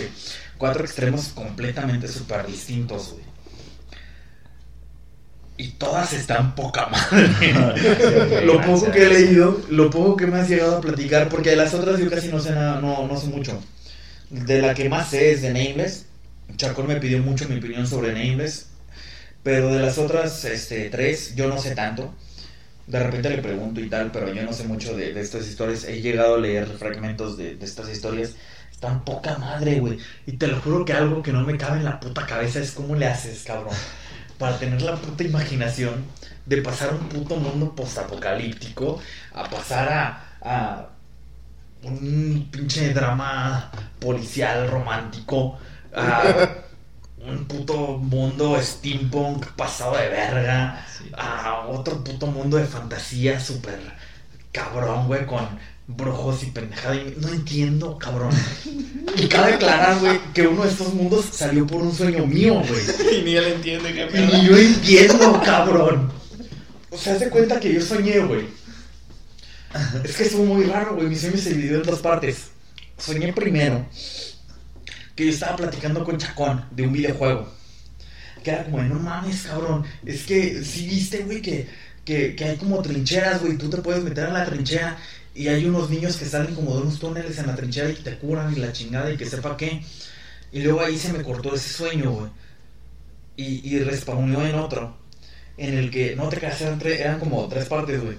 Cuatro 0.59 0.85
extremos 0.85 1.29
completamente 1.29 2.09
súper 2.09 2.47
distintos, 2.47 3.13
güey. 3.13 3.25
Y 5.59 5.69
todas 5.69 6.13
están 6.13 6.55
poca 6.55 6.87
madre. 6.89 8.45
lo 8.45 8.61
poco 8.61 8.91
que 8.91 9.07
he 9.07 9.09
leído, 9.09 9.61
lo 9.71 9.89
poco 9.91 10.17
que 10.17 10.27
me 10.27 10.39
has 10.39 10.49
llegado 10.49 10.77
a 10.77 10.81
platicar, 10.81 11.29
porque 11.29 11.51
de 11.51 11.57
las 11.57 11.73
otras 11.73 11.99
yo 11.99 12.11
casi 12.11 12.29
no 12.29 12.41
sé 12.41 12.51
nada, 12.51 12.81
no, 12.81 13.07
no 13.07 13.17
sé 13.19 13.29
mucho. 13.29 13.63
De 14.31 14.61
la 14.61 14.75
que 14.75 14.89
más 14.89 15.11
sé 15.11 15.33
es 15.33 15.43
de 15.43 15.49
Nameless. 15.53 16.07
Chacón 16.57 16.87
me 16.89 16.97
pidió 16.97 17.19
mucho 17.23 17.49
mi 17.49 17.59
opinión 17.59 17.87
sobre 17.87 18.13
Nameless. 18.13 18.67
Pero 19.43 19.73
de 19.73 19.81
las 19.81 19.99
otras 19.99 20.45
este, 20.45 20.91
tres, 20.91 21.35
yo 21.37 21.49
no 21.49 21.59
sé 21.59 21.75
tanto. 21.75 22.15
De 22.87 23.01
repente 23.03 23.31
le 23.31 23.39
pregunto 23.43 23.81
y 23.81 23.89
tal, 23.89 24.13
pero 24.13 24.33
yo 24.33 24.43
no 24.45 24.53
sé 24.53 24.65
mucho 24.65 24.97
de, 24.97 25.13
de 25.13 25.21
estas 25.21 25.47
historias. 25.49 25.85
He 25.85 26.01
llegado 26.03 26.37
a 26.37 26.39
leer 26.39 26.67
fragmentos 26.67 27.37
de, 27.37 27.57
de 27.57 27.65
estas 27.65 27.89
historias. 27.91 28.35
Están 28.71 29.05
poca 29.05 29.39
madre, 29.39 29.81
güey. 29.81 29.99
Y 30.27 30.33
te 30.37 30.47
lo 30.49 30.61
juro 30.61 30.85
que 30.85 30.93
algo 30.93 31.23
que 31.23 31.33
no 31.33 31.43
me 31.45 31.57
cabe 31.57 31.79
en 31.79 31.85
la 31.85 31.99
puta 32.01 32.27
cabeza 32.27 32.61
es 32.61 32.73
cómo 32.73 32.95
le 32.97 33.07
haces, 33.07 33.43
cabrón. 33.45 33.75
Para 34.39 34.59
tener 34.59 34.83
la 34.83 34.97
puta 34.97 35.25
imaginación 35.25 36.05
de 36.45 36.59
pasar 36.63 36.93
un 36.95 37.09
puto 37.09 37.37
mundo 37.37 37.75
postapocalíptico 37.75 39.01
a 39.33 39.49
pasar 39.51 39.89
a, 39.93 40.39
a 40.43 40.89
un 41.83 42.49
pinche 42.51 42.93
drama 42.95 43.71
policial 43.99 44.69
romántico 44.71 45.59
a 45.95 46.23
un 47.19 47.47
puto 47.47 47.99
mundo 47.99 48.61
steampunk 48.63 49.47
pasado 49.57 49.97
de 49.97 50.09
verga 50.09 50.85
Sí. 50.87 51.11
a 51.17 51.67
otro 51.69 52.03
puto 52.05 52.27
mundo 52.29 52.57
de 52.57 52.67
fantasía 52.67 53.41
súper 53.41 53.81
cabrón, 54.53 55.07
güey, 55.07 55.27
con 55.27 55.47
brujos 55.87 56.43
y 56.43 56.47
pendejada. 56.47 56.97
y 56.97 57.15
No 57.19 57.29
entiendo, 57.29 57.99
cabrón. 57.99 58.33
Y 59.17 59.27
cabe 59.29 59.55
aclarar, 59.55 59.99
güey, 60.01 60.19
que 60.35 60.47
uno 60.47 60.65
de 60.65 60.71
estos 60.71 60.93
mundos 60.95 61.27
salió 61.33 61.67
por 61.67 61.83
un 61.83 61.95
sueño 61.95 62.27
mío, 62.27 62.63
güey. 62.67 63.19
Y 63.21 63.23
ni 63.23 63.37
él 63.37 63.47
entiende 63.47 63.93
qué 63.93 64.19
Y 64.19 64.27
ni 64.27 64.47
yo 64.47 64.57
entiendo, 64.57 65.41
cabrón. 65.45 66.13
O 66.91 66.99
sea, 66.99 67.15
haz 67.15 67.21
de 67.21 67.31
cuenta 67.31 67.61
que 67.61 67.73
yo 67.73 67.81
soñé, 67.81 68.19
güey. 68.21 68.47
Es 70.05 70.17
que 70.17 70.25
estuvo 70.25 70.45
muy 70.45 70.65
raro, 70.65 70.97
güey. 70.97 71.09
Mi 71.09 71.17
sueño 71.17 71.37
se 71.37 71.51
dividió 71.51 71.77
en 71.77 71.83
dos 71.83 72.01
partes. 72.01 72.49
Soñé 72.99 73.33
primero 73.33 73.87
que 75.15 75.27
yo 75.27 75.31
estaba 75.31 75.57
platicando 75.57 76.05
con 76.05 76.19
Chacón 76.19 76.65
de 76.71 76.87
un 76.87 76.93
videojuego. 76.93 77.49
Que 78.43 78.51
era 78.51 78.65
como, 78.65 78.83
no 78.83 78.97
mames, 78.97 79.43
cabrón. 79.43 79.85
Es 80.05 80.25
que 80.25 80.63
sí 80.63 80.87
viste, 80.87 81.25
güey, 81.25 81.43
que, 81.43 81.69
que, 82.05 82.35
que 82.37 82.45
hay 82.45 82.57
como 82.57 82.81
trincheras, 82.81 83.41
güey. 83.43 83.57
Tú 83.57 83.69
te 83.69 83.79
puedes 83.79 84.05
meter 84.05 84.29
en 84.29 84.35
la 84.35 84.45
trinchera 84.45 84.97
y 85.37 85.49
hay 85.49 85.67
unos 85.67 85.91
niños 85.91 86.17
que 86.17 86.25
salen 86.25 86.55
como 86.55 86.75
de 86.75 86.83
unos 86.83 86.99
túneles 86.99 87.39
en 87.39 87.47
la 87.47 87.55
trinchera 87.55 87.91
y 87.91 87.95
te 87.95 88.17
curan 88.19 88.53
y 88.55 88.57
la 88.57 88.73
chingada 88.73 89.13
y 89.13 89.19
que 89.19 89.27
sepa 89.27 89.57
qué. 89.57 89.83
Y 90.51 90.63
luego 90.63 90.81
ahí 90.81 90.99
se 90.99 91.13
me 91.13 91.23
cortó 91.23 91.55
ese 91.55 91.69
sueño, 91.69 92.11
güey. 92.13 92.31
Y, 93.37 93.69
y 93.69 93.77
en 93.77 94.55
otro. 94.55 94.97
En 95.59 95.77
el 95.77 95.91
que, 95.91 96.17
no 96.17 96.29
te 96.31 96.39
creas, 96.39 96.61
eran, 96.63 96.81
eran 96.87 97.21
como 97.21 97.47
tres 97.49 97.67
partes, 97.67 98.03
güey. 98.03 98.17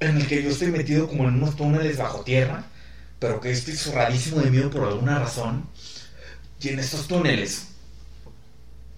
En 0.00 0.18
el 0.18 0.26
que 0.26 0.42
yo 0.42 0.50
estoy 0.50 0.68
metido 0.70 1.08
como 1.08 1.26
en 1.26 1.36
unos 1.36 1.56
túneles 1.56 1.96
bajo 1.96 2.20
tierra. 2.20 2.64
Pero 3.18 3.40
que 3.40 3.50
estoy 3.50 3.74
zurradísimo 3.74 4.40
de 4.40 4.50
miedo 4.50 4.70
por 4.70 4.86
alguna 4.86 5.18
razón. 5.18 5.66
Y 6.60 6.68
en 6.68 6.80
estos 6.80 7.08
túneles 7.08 7.68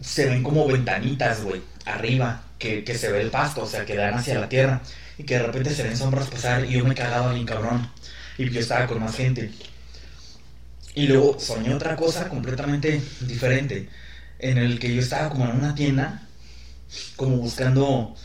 se 0.00 0.26
ven 0.26 0.42
como 0.42 0.66
ventanitas, 0.66 1.44
güey, 1.44 1.62
arriba, 1.84 2.42
que, 2.58 2.82
que 2.82 2.98
se 2.98 3.12
ve 3.12 3.20
el 3.20 3.30
pasto, 3.30 3.62
o 3.62 3.66
sea, 3.66 3.84
que 3.84 3.94
dan 3.94 4.14
hacia 4.14 4.40
la 4.40 4.48
tierra. 4.48 4.82
Y 5.22 5.24
que 5.24 5.34
de 5.34 5.44
repente 5.44 5.72
se 5.72 5.84
ven 5.84 5.96
sombras 5.96 6.26
pasar 6.26 6.64
y 6.64 6.72
yo 6.72 6.84
me 6.84 6.96
cagaba 6.96 7.32
bien 7.32 7.46
cabrón. 7.46 7.88
Y 8.38 8.50
yo 8.50 8.58
estaba 8.58 8.88
con 8.88 8.98
más 8.98 9.14
gente. 9.14 9.52
Y 10.96 11.06
luego 11.06 11.38
soñé 11.38 11.72
otra 11.72 11.94
cosa 11.94 12.28
completamente 12.28 13.00
diferente. 13.20 13.88
En 14.40 14.58
el 14.58 14.80
que 14.80 14.92
yo 14.92 15.00
estaba 15.00 15.30
como 15.30 15.44
en 15.44 15.52
una 15.52 15.76
tienda, 15.76 16.26
como 17.14 17.36
buscando 17.36 18.16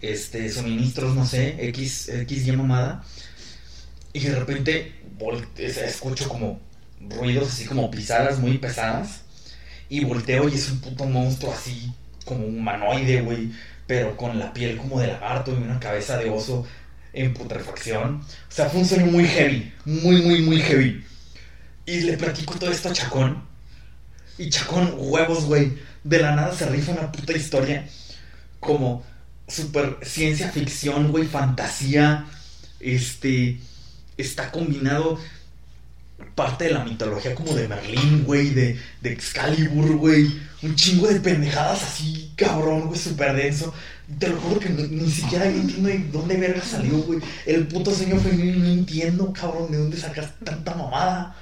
este 0.00 0.48
suministros, 0.48 1.16
no 1.16 1.26
sé, 1.26 1.56
X, 1.70 2.08
X 2.08 2.46
y 2.46 2.52
mamada. 2.52 3.04
Y 4.12 4.20
de 4.20 4.38
repente 4.38 4.92
escucho 5.56 6.28
como 6.28 6.60
ruidos 7.00 7.48
así 7.48 7.64
como 7.64 7.90
pisadas 7.90 8.38
muy 8.38 8.58
pesadas. 8.58 9.22
Y 9.88 10.04
volteo 10.04 10.48
y 10.48 10.54
es 10.54 10.70
un 10.70 10.80
puto 10.80 11.04
monstruo 11.04 11.52
así, 11.52 11.92
como 12.24 12.46
humanoide, 12.46 13.22
güey. 13.22 13.50
Pero 13.86 14.16
con 14.16 14.38
la 14.38 14.52
piel 14.52 14.76
como 14.76 15.00
de 15.00 15.08
lagarto 15.08 15.52
y 15.52 15.62
una 15.62 15.78
cabeza 15.78 16.16
de 16.16 16.30
oso 16.30 16.66
en 17.12 17.32
putrefacción. 17.34 18.20
O 18.20 18.52
sea, 18.52 18.68
fue 18.68 18.80
un 18.80 18.86
sueño 18.86 19.06
muy 19.06 19.26
heavy. 19.26 19.72
Muy, 19.84 20.22
muy, 20.22 20.42
muy 20.42 20.60
heavy. 20.60 21.04
Y 21.86 22.00
le 22.00 22.16
platico 22.16 22.54
todo 22.54 22.70
esto 22.70 22.88
a 22.88 22.92
Chacón. 22.92 23.42
Y 24.38 24.50
Chacón, 24.50 24.94
huevos, 24.96 25.44
güey. 25.44 25.78
De 26.02 26.18
la 26.18 26.34
nada 26.34 26.54
se 26.54 26.66
rifa 26.66 26.92
una 26.92 27.12
puta 27.12 27.32
historia. 27.32 27.86
Como 28.60 29.04
super 29.46 29.98
ciencia 30.02 30.50
ficción, 30.50 31.10
güey, 31.10 31.26
fantasía. 31.26 32.26
Este. 32.80 33.58
Está 34.16 34.50
combinado 34.50 35.18
parte 36.24 36.64
de 36.64 36.70
la 36.70 36.84
mitología 36.84 37.34
como 37.34 37.54
de 37.54 37.68
Merlín, 37.68 38.24
güey, 38.24 38.50
de, 38.50 38.78
de 39.00 39.12
Excalibur, 39.12 39.96
güey. 39.96 40.40
Un 40.62 40.74
chingo 40.76 41.06
de 41.06 41.20
pendejadas 41.20 41.82
así, 41.82 42.32
cabrón, 42.36 42.86
güey, 42.86 42.98
súper 42.98 43.34
denso. 43.36 43.72
Te 44.18 44.28
lo 44.28 44.40
juro 44.40 44.60
que 44.60 44.70
ni, 44.70 44.82
ni 44.84 45.10
siquiera 45.10 45.50
yo 45.50 45.60
entiendo 45.60 45.88
de 45.88 45.98
dónde 46.10 46.36
verga 46.36 46.62
salió, 46.62 46.98
güey. 46.98 47.20
El 47.46 47.66
puto 47.66 47.94
señor 47.94 48.20
femenino 48.20 48.64
no 48.64 48.72
entiendo, 48.72 49.32
cabrón, 49.32 49.70
de 49.70 49.78
dónde 49.78 49.96
sacas 49.96 50.32
tanta 50.42 50.74
mamada. 50.74 51.36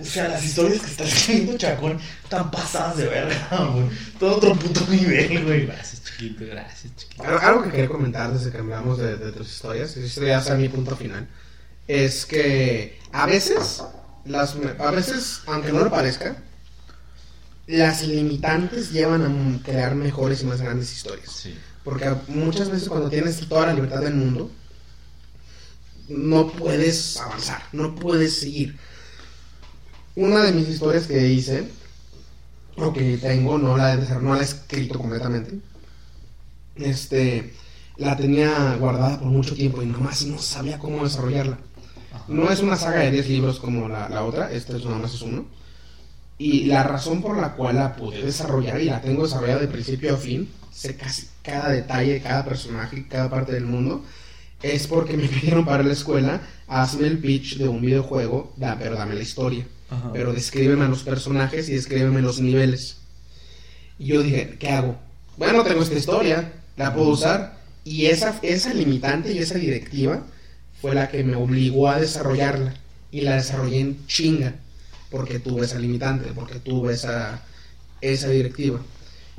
O 0.00 0.04
sea, 0.04 0.28
las 0.28 0.44
historias 0.44 0.80
que 0.80 0.90
está 0.90 1.04
escribiendo 1.04 1.56
Chacón 1.56 1.98
están 2.24 2.50
pasadas 2.50 2.96
de 2.96 3.06
verga, 3.06 3.48
güey. 3.72 3.86
Todo 4.18 4.36
otro 4.36 4.54
puto 4.54 4.84
nivel, 4.88 5.44
güey. 5.44 5.66
Gracias, 5.66 6.02
chiquito, 6.04 6.44
gracias, 6.44 6.92
chiquito. 6.96 7.22
Algo, 7.22 7.38
algo 7.38 7.62
que 7.62 7.70
quería 7.70 7.88
comentar 7.88 8.32
desde 8.32 8.50
que 8.50 8.58
hablamos 8.58 8.98
de, 8.98 9.16
de 9.16 9.32
tus 9.32 9.48
historias, 9.48 9.96
y 9.96 10.04
esto 10.04 10.24
ya 10.24 10.38
es 10.38 10.50
mi 10.58 10.68
punto 10.68 10.96
final, 10.96 11.28
es 11.86 12.26
que 12.26 12.95
a 13.12 13.26
veces, 13.26 13.82
las, 14.24 14.56
a 14.78 14.90
veces, 14.90 15.40
aunque 15.46 15.72
no 15.72 15.80
lo 15.84 15.90
parezca, 15.90 16.36
las 17.66 18.02
limitantes 18.06 18.92
llevan 18.92 19.22
a 19.22 19.62
crear 19.64 19.94
mejores 19.94 20.42
y 20.42 20.46
más 20.46 20.60
grandes 20.60 20.92
historias. 20.92 21.30
Sí. 21.30 21.54
Porque 21.84 22.12
muchas 22.28 22.70
veces 22.70 22.88
cuando 22.88 23.08
tienes 23.10 23.46
toda 23.48 23.66
la 23.66 23.74
libertad 23.74 24.00
del 24.00 24.14
mundo, 24.14 24.50
no 26.08 26.48
puedes 26.52 27.16
avanzar, 27.20 27.62
no 27.72 27.94
puedes 27.94 28.38
seguir. 28.38 28.76
Una 30.16 30.42
de 30.44 30.52
mis 30.52 30.68
historias 30.68 31.06
que 31.06 31.28
hice, 31.28 31.68
o 32.76 32.92
que 32.92 33.18
tengo, 33.18 33.58
no 33.58 33.76
la, 33.76 33.94
he- 33.94 34.20
no 34.20 34.34
la 34.34 34.40
he 34.40 34.44
escrito 34.44 34.98
completamente, 34.98 35.58
este, 36.76 37.54
la 37.96 38.16
tenía 38.16 38.76
guardada 38.76 39.18
por 39.18 39.28
mucho 39.28 39.54
tiempo 39.54 39.82
y 39.82 39.86
nomás 39.86 40.24
no 40.26 40.38
sabía 40.38 40.78
cómo 40.78 41.04
desarrollarla. 41.04 41.58
No 42.28 42.50
es 42.50 42.60
una 42.60 42.76
saga 42.76 43.00
de 43.00 43.10
10 43.10 43.28
libros 43.28 43.58
como 43.60 43.88
la, 43.88 44.08
la 44.08 44.24
otra, 44.24 44.50
esta 44.52 44.76
es 44.76 44.84
nada 44.84 44.98
más 44.98 45.14
es 45.14 45.22
uno. 45.22 45.46
Y 46.38 46.64
la 46.64 46.82
razón 46.82 47.22
por 47.22 47.36
la 47.38 47.54
cual 47.54 47.76
la 47.76 47.96
pude 47.96 48.22
desarrollar 48.22 48.80
y 48.80 48.86
la 48.86 49.00
tengo 49.00 49.22
desarrollada 49.22 49.60
de 49.60 49.68
principio 49.68 50.14
a 50.14 50.16
fin, 50.18 50.50
sé 50.70 50.96
casi 50.96 51.28
cada 51.42 51.70
detalle 51.70 52.14
de 52.14 52.20
cada 52.20 52.44
personaje, 52.44 53.06
cada 53.08 53.30
parte 53.30 53.52
del 53.52 53.64
mundo, 53.64 54.04
es 54.62 54.86
porque 54.86 55.16
me 55.16 55.28
pidieron 55.28 55.64
para 55.64 55.82
la 55.82 55.92
escuela, 55.92 56.42
hazme 56.66 57.06
el 57.06 57.18
pitch 57.18 57.56
de 57.56 57.68
un 57.68 57.80
videojuego, 57.80 58.52
da, 58.56 58.76
pero 58.78 58.96
dame 58.96 59.14
la 59.14 59.22
historia. 59.22 59.66
Ajá. 59.88 60.12
Pero 60.12 60.32
descríbeme 60.32 60.84
a 60.84 60.88
los 60.88 61.04
personajes 61.04 61.68
y 61.68 61.74
descríbeme 61.74 62.20
los 62.20 62.40
niveles. 62.40 62.98
Y 63.98 64.06
yo 64.06 64.22
dije, 64.22 64.56
¿qué 64.58 64.70
hago? 64.70 64.96
Bueno, 65.38 65.62
tengo 65.62 65.82
esta 65.82 65.94
historia, 65.94 66.52
la 66.76 66.92
puedo 66.92 67.08
usar. 67.08 67.56
Y 67.84 68.06
esa, 68.06 68.38
esa 68.42 68.74
limitante 68.74 69.32
y 69.32 69.38
esa 69.38 69.54
directiva 69.54 70.24
fue 70.80 70.94
la 70.94 71.08
que 71.08 71.24
me 71.24 71.36
obligó 71.36 71.88
a 71.88 72.00
desarrollarla. 72.00 72.74
Y 73.10 73.20
la 73.22 73.36
desarrollé 73.36 73.80
en 73.80 74.06
chinga. 74.06 74.54
Porque 75.10 75.38
tuve 75.38 75.64
esa 75.64 75.78
limitante, 75.78 76.30
porque 76.34 76.58
tuve 76.58 76.92
esa, 76.94 77.42
esa 78.00 78.28
directiva. 78.28 78.80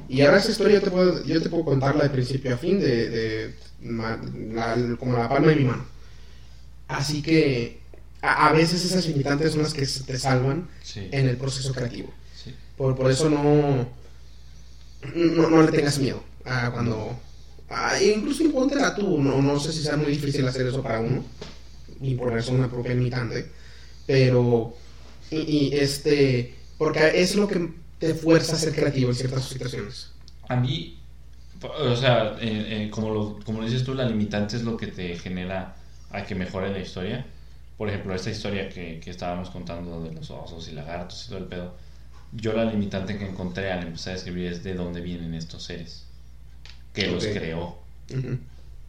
Y 0.08 0.22
ahora 0.22 0.38
esa 0.38 0.52
historia 0.52 0.76
yo 0.76 0.82
te 0.82 0.92
puedo, 0.92 1.24
yo 1.26 1.42
te 1.42 1.50
puedo 1.50 1.66
contarla 1.66 2.04
de 2.04 2.10
principio 2.10 2.54
a 2.54 2.58
fin, 2.58 2.80
de, 2.80 3.10
de 3.10 3.56
ma- 3.82 4.20
la- 4.54 4.96
como 4.98 5.18
la 5.18 5.28
palma 5.28 5.48
de 5.50 5.56
mi 5.58 5.64
mano. 5.66 5.86
Así 6.88 7.22
que 7.22 7.82
a, 8.22 8.48
a 8.48 8.54
veces 8.54 8.86
esas 8.86 9.06
limitantes 9.08 9.52
son 9.54 9.64
las 9.64 9.74
que 9.74 9.86
se 9.86 10.04
te 10.04 10.18
salvan 10.18 10.70
Sí. 10.84 11.08
en 11.12 11.28
el 11.28 11.36
proceso 11.38 11.74
creativo. 11.74 12.14
sí. 12.42 12.54
Por, 12.78 12.96
por 12.96 13.12
eso 13.12 13.30
no, 13.30 13.88
no, 15.16 15.50
no 15.50 15.62
le 15.64 15.72
tengas 15.72 16.00
miedo 16.00 16.24
a 16.46 16.72
cuando... 16.72 17.20
a- 17.70 18.02
incluso 18.02 18.44
impóntela 18.44 18.96
tú, 18.96 19.22
no, 19.22 19.42
no 19.42 19.60
sé 19.60 19.72
si 19.74 19.82
sea 19.84 19.98
muy 19.98 20.12
difícil 20.12 20.48
hacer 20.48 20.68
eso 20.68 20.82
para 20.84 21.00
uno, 21.00 21.24
imponerse 22.02 22.52
una 22.54 22.70
propia 22.70 22.94
limitante, 22.94 23.52
pero... 24.06 24.76
Y, 25.32 25.38
y, 25.70 25.76
este... 25.76 26.56
Porque 26.78 27.12
es 27.22 27.36
lo 27.36 27.48
que 27.48 27.70
te 28.00 28.16
fuerza 28.16 28.56
a 28.56 28.60
ser 28.60 28.74
creativo 28.74 29.10
en 29.10 29.16
ciertas 29.16 29.46
situaciones. 29.46 30.12
A 30.50 30.56
mí, 30.56 30.98
o 31.64 31.96
sea, 31.96 32.38
eh, 32.40 32.86
eh, 32.86 32.90
como, 32.92 33.12
lo, 33.14 33.40
como 33.46 33.64
dices 33.64 33.84
tú, 33.84 33.94
la 33.96 34.06
limitante 34.06 34.56
es 34.58 34.64
lo 34.64 34.78
que 34.78 34.88
te 34.88 35.18
genera 35.20 35.76
a 36.12 36.24
que 36.26 36.36
mejore 36.36 36.72
la 36.72 36.80
historia. 36.80 37.28
Por 37.78 37.90
ejemplo, 37.90 38.16
esta 38.16 38.32
historia 38.32 38.70
que, 38.70 39.00
que 39.02 39.12
estábamos 39.12 39.50
contando 39.52 40.04
de 40.04 40.14
los 40.14 40.32
osos 40.32 40.68
y 40.70 40.74
lagartos 40.74 41.26
y 41.26 41.30
todo 41.30 41.40
el 41.40 41.46
pedo. 41.48 41.76
Yo 42.34 42.54
la 42.54 42.66
limitante 42.66 43.18
que 43.20 43.28
encontré 43.28 43.72
al 43.72 43.84
empezar 43.88 44.14
a 44.14 44.18
escribir 44.18 44.48
es 44.54 44.64
de 44.64 44.76
dónde 44.76 45.02
vienen 45.02 45.36
estos 45.36 45.64
seres. 45.66 46.07
Que 47.06 47.12
los 47.12 47.26
creó. 47.28 47.78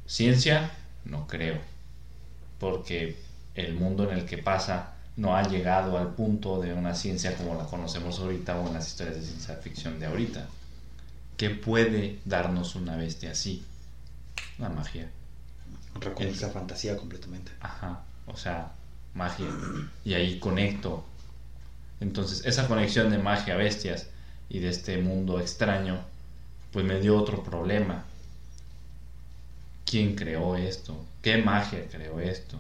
Ciencia, 0.07 0.71
no 1.05 1.27
creo. 1.27 1.59
Porque 2.59 3.17
el 3.55 3.75
mundo 3.75 4.11
en 4.11 4.19
el 4.19 4.25
que 4.25 4.39
pasa 4.39 4.95
no 5.17 5.37
ha 5.37 5.43
llegado 5.43 5.99
al 5.99 6.15
punto 6.15 6.61
de 6.61 6.73
una 6.73 6.95
ciencia 6.95 7.37
como 7.37 7.55
la 7.55 7.65
conocemos 7.65 8.19
ahorita 8.21 8.59
o 8.59 8.69
en 8.69 8.75
las 8.75 8.87
historias 8.87 9.17
de 9.17 9.23
ciencia 9.23 9.57
ficción 9.57 9.99
de 9.99 10.07
ahorita. 10.07 10.47
¿Qué 11.37 11.51
puede 11.51 12.19
darnos 12.25 12.75
una 12.77 12.97
bestia 12.97 13.33
así? 13.33 13.65
La 14.59 14.69
magia. 14.69 15.11
Reconozca 16.01 16.49
fantasía 16.49 16.97
completamente. 16.97 17.53
Ajá. 17.61 18.03
O 18.27 18.37
sea, 18.37 18.73
magia. 19.15 19.47
Y 20.05 20.15
ahí 20.15 20.39
conecto. 20.39 21.05
Entonces, 22.01 22.45
esa 22.45 22.67
conexión 22.69 23.11
de 23.11 23.19
magia, 23.19 23.57
bestias 23.57 24.07
y 24.49 24.61
de 24.61 24.69
este 24.69 24.99
mundo 24.99 25.41
extraño, 25.41 26.01
pues 26.73 26.85
me 26.85 27.01
dio 27.01 27.17
otro 27.17 27.43
problema. 27.43 28.05
¿Quién 29.85 30.15
creó 30.15 30.57
esto? 30.57 31.05
¿Qué 31.23 31.39
magia 31.39 31.87
creó 31.91 32.21
esto? 32.21 32.59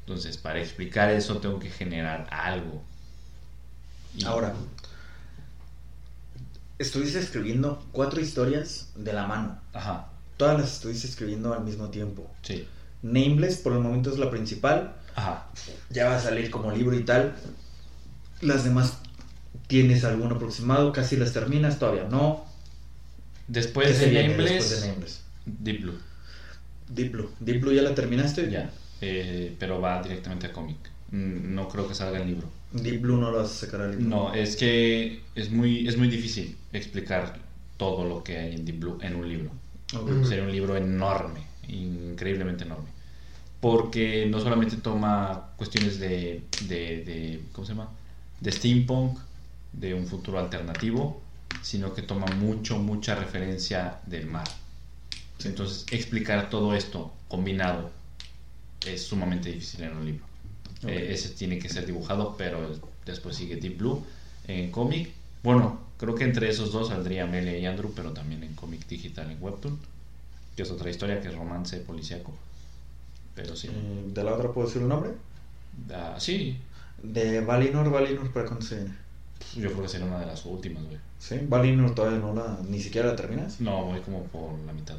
Entonces, 0.00 0.36
para 0.36 0.60
explicar 0.60 1.10
eso 1.10 1.38
tengo 1.38 1.58
que 1.58 1.70
generar 1.70 2.26
algo. 2.30 2.82
Y- 4.16 4.24
Ahora, 4.24 4.54
estuviste 6.78 7.18
escribiendo 7.18 7.82
cuatro 7.92 8.20
historias 8.20 8.88
de 8.94 9.12
la 9.12 9.26
mano. 9.26 9.58
Ajá, 9.72 10.08
Todas 10.36 10.58
las 10.60 10.72
estuviste 10.72 11.06
escribiendo 11.06 11.52
al 11.54 11.64
mismo 11.64 11.88
tiempo. 11.90 12.28
sí. 12.42 12.66
Nameless 13.04 13.56
por 13.56 13.72
el 13.72 13.80
momento 13.80 14.10
es 14.12 14.18
la 14.18 14.30
principal. 14.30 14.94
Ajá. 15.16 15.46
Ya 15.90 16.08
va 16.08 16.16
a 16.16 16.20
salir 16.20 16.52
como 16.52 16.70
libro 16.70 16.96
y 16.96 17.04
tal. 17.04 17.34
Las 18.40 18.62
demás, 18.62 18.98
¿tienes 19.66 20.04
algún 20.04 20.30
aproximado? 20.32 20.92
¿Casi 20.92 21.16
las 21.16 21.32
terminas? 21.32 21.80
Todavía 21.80 22.04
no. 22.04 22.44
Después 23.52 23.88
¿Qué 23.88 23.94
se 23.94 24.10
de 24.10 24.28
Nameless, 24.28 24.70
después 24.70 25.22
de? 25.44 25.52
Deep 25.72 25.82
Blue. 25.82 25.98
Deep 26.88 27.12
Blue. 27.12 27.30
Deep 27.40 27.60
Blue 27.60 27.72
ya 27.74 27.82
la 27.82 27.94
terminaste. 27.94 28.50
Ya. 28.50 28.70
Eh, 29.00 29.54
pero 29.58 29.80
va 29.80 30.02
directamente 30.02 30.46
a 30.46 30.52
cómic. 30.52 30.76
Mm, 31.10 31.54
No 31.54 31.68
creo 31.68 31.86
que 31.88 31.94
salga 31.94 32.20
el 32.20 32.26
libro. 32.28 32.48
Deep 32.72 33.00
Blue 33.02 33.18
no 33.18 33.30
lo 33.30 33.38
vas 33.38 33.50
a 33.50 33.66
sacar 33.66 33.82
al 33.82 33.90
libro. 33.92 34.06
No, 34.08 34.34
es 34.34 34.56
que 34.56 35.20
es 35.34 35.50
muy, 35.50 35.86
es 35.86 35.96
muy 35.98 36.08
difícil 36.08 36.56
explicar 36.72 37.38
todo 37.76 38.08
lo 38.08 38.22
que 38.24 38.38
hay 38.38 38.54
en 38.54 38.64
Deep 38.64 38.78
Blue 38.80 38.98
en 39.02 39.16
un 39.16 39.28
libro. 39.28 39.50
Ok. 39.94 40.08
Ujú. 40.10 40.24
Sería 40.24 40.44
un 40.44 40.52
libro 40.52 40.76
enorme, 40.76 41.40
increíblemente 41.68 42.64
enorme. 42.64 42.88
Porque 43.60 44.26
no 44.26 44.40
solamente 44.40 44.76
toma 44.76 45.50
cuestiones 45.56 45.98
de, 46.00 46.42
de, 46.68 47.04
de- 47.04 47.40
¿cómo 47.52 47.66
se 47.66 47.74
llama? 47.74 47.90
De 48.40 48.50
steampunk, 48.50 49.18
de 49.72 49.94
un 49.94 50.06
futuro 50.06 50.38
alternativo, 50.40 51.21
sino 51.62 51.94
que 51.94 52.02
toma 52.02 52.26
mucho, 52.26 52.78
mucha 52.78 53.14
referencia 53.14 54.00
del 54.06 54.26
mar. 54.26 54.48
Entonces, 55.44 55.86
explicar 55.90 56.50
todo 56.50 56.74
esto 56.74 57.12
combinado 57.28 57.90
es 58.86 59.02
sumamente 59.02 59.50
difícil 59.50 59.84
en 59.84 59.96
un 59.96 60.04
libro. 60.04 60.24
Eh, 60.86 61.08
ese 61.12 61.30
tiene 61.30 61.58
que 61.58 61.68
ser 61.68 61.86
dibujado, 61.86 62.36
pero 62.36 62.78
después 63.06 63.36
sigue 63.36 63.56
Deep 63.56 63.78
Blue 63.78 64.04
en 64.46 64.70
cómic. 64.70 65.10
Bueno, 65.42 65.80
creo 65.98 66.14
que 66.14 66.24
entre 66.24 66.48
esos 66.48 66.72
dos 66.72 66.88
saldría 66.88 67.24
Amelia 67.24 67.56
y 67.58 67.66
Andrew, 67.66 67.92
pero 67.94 68.12
también 68.12 68.42
en 68.42 68.54
cómic 68.54 68.86
digital 68.88 69.30
en 69.30 69.42
Webtoon, 69.42 69.78
que 70.56 70.62
es 70.62 70.70
otra 70.70 70.90
historia 70.90 71.20
que 71.20 71.28
es 71.28 71.34
romance 71.34 71.76
policíaco. 71.78 72.32
Pero 73.34 73.56
sí. 73.56 73.68
Eh, 73.68 74.04
¿De 74.12 74.24
la 74.24 74.34
otra 74.34 74.52
puedo 74.52 74.66
decir 74.66 74.82
el 74.82 74.88
nombre? 74.88 75.12
Ah, 75.92 76.16
sí, 76.18 76.58
De 77.02 77.40
Valinor. 77.40 77.90
Valinor, 77.90 78.32
¿para 78.32 78.46
cuándo 78.46 78.64
se 78.64 78.76
viene? 78.76 79.02
yo 79.56 79.70
creo 79.70 79.82
que 79.82 79.88
sería 79.88 80.06
una 80.06 80.20
de 80.20 80.26
las 80.26 80.44
últimas, 80.46 80.84
güey. 80.84 80.98
¿Sí? 81.22 81.38
Valinor 81.48 81.94
todavía 81.94 82.18
no 82.18 82.34
la... 82.34 82.58
Ni 82.68 82.80
siquiera 82.80 83.08
la 83.08 83.16
terminas. 83.16 83.60
No, 83.60 83.84
voy 83.84 84.00
como 84.00 84.24
por 84.24 84.58
la 84.66 84.72
mitad. 84.72 84.96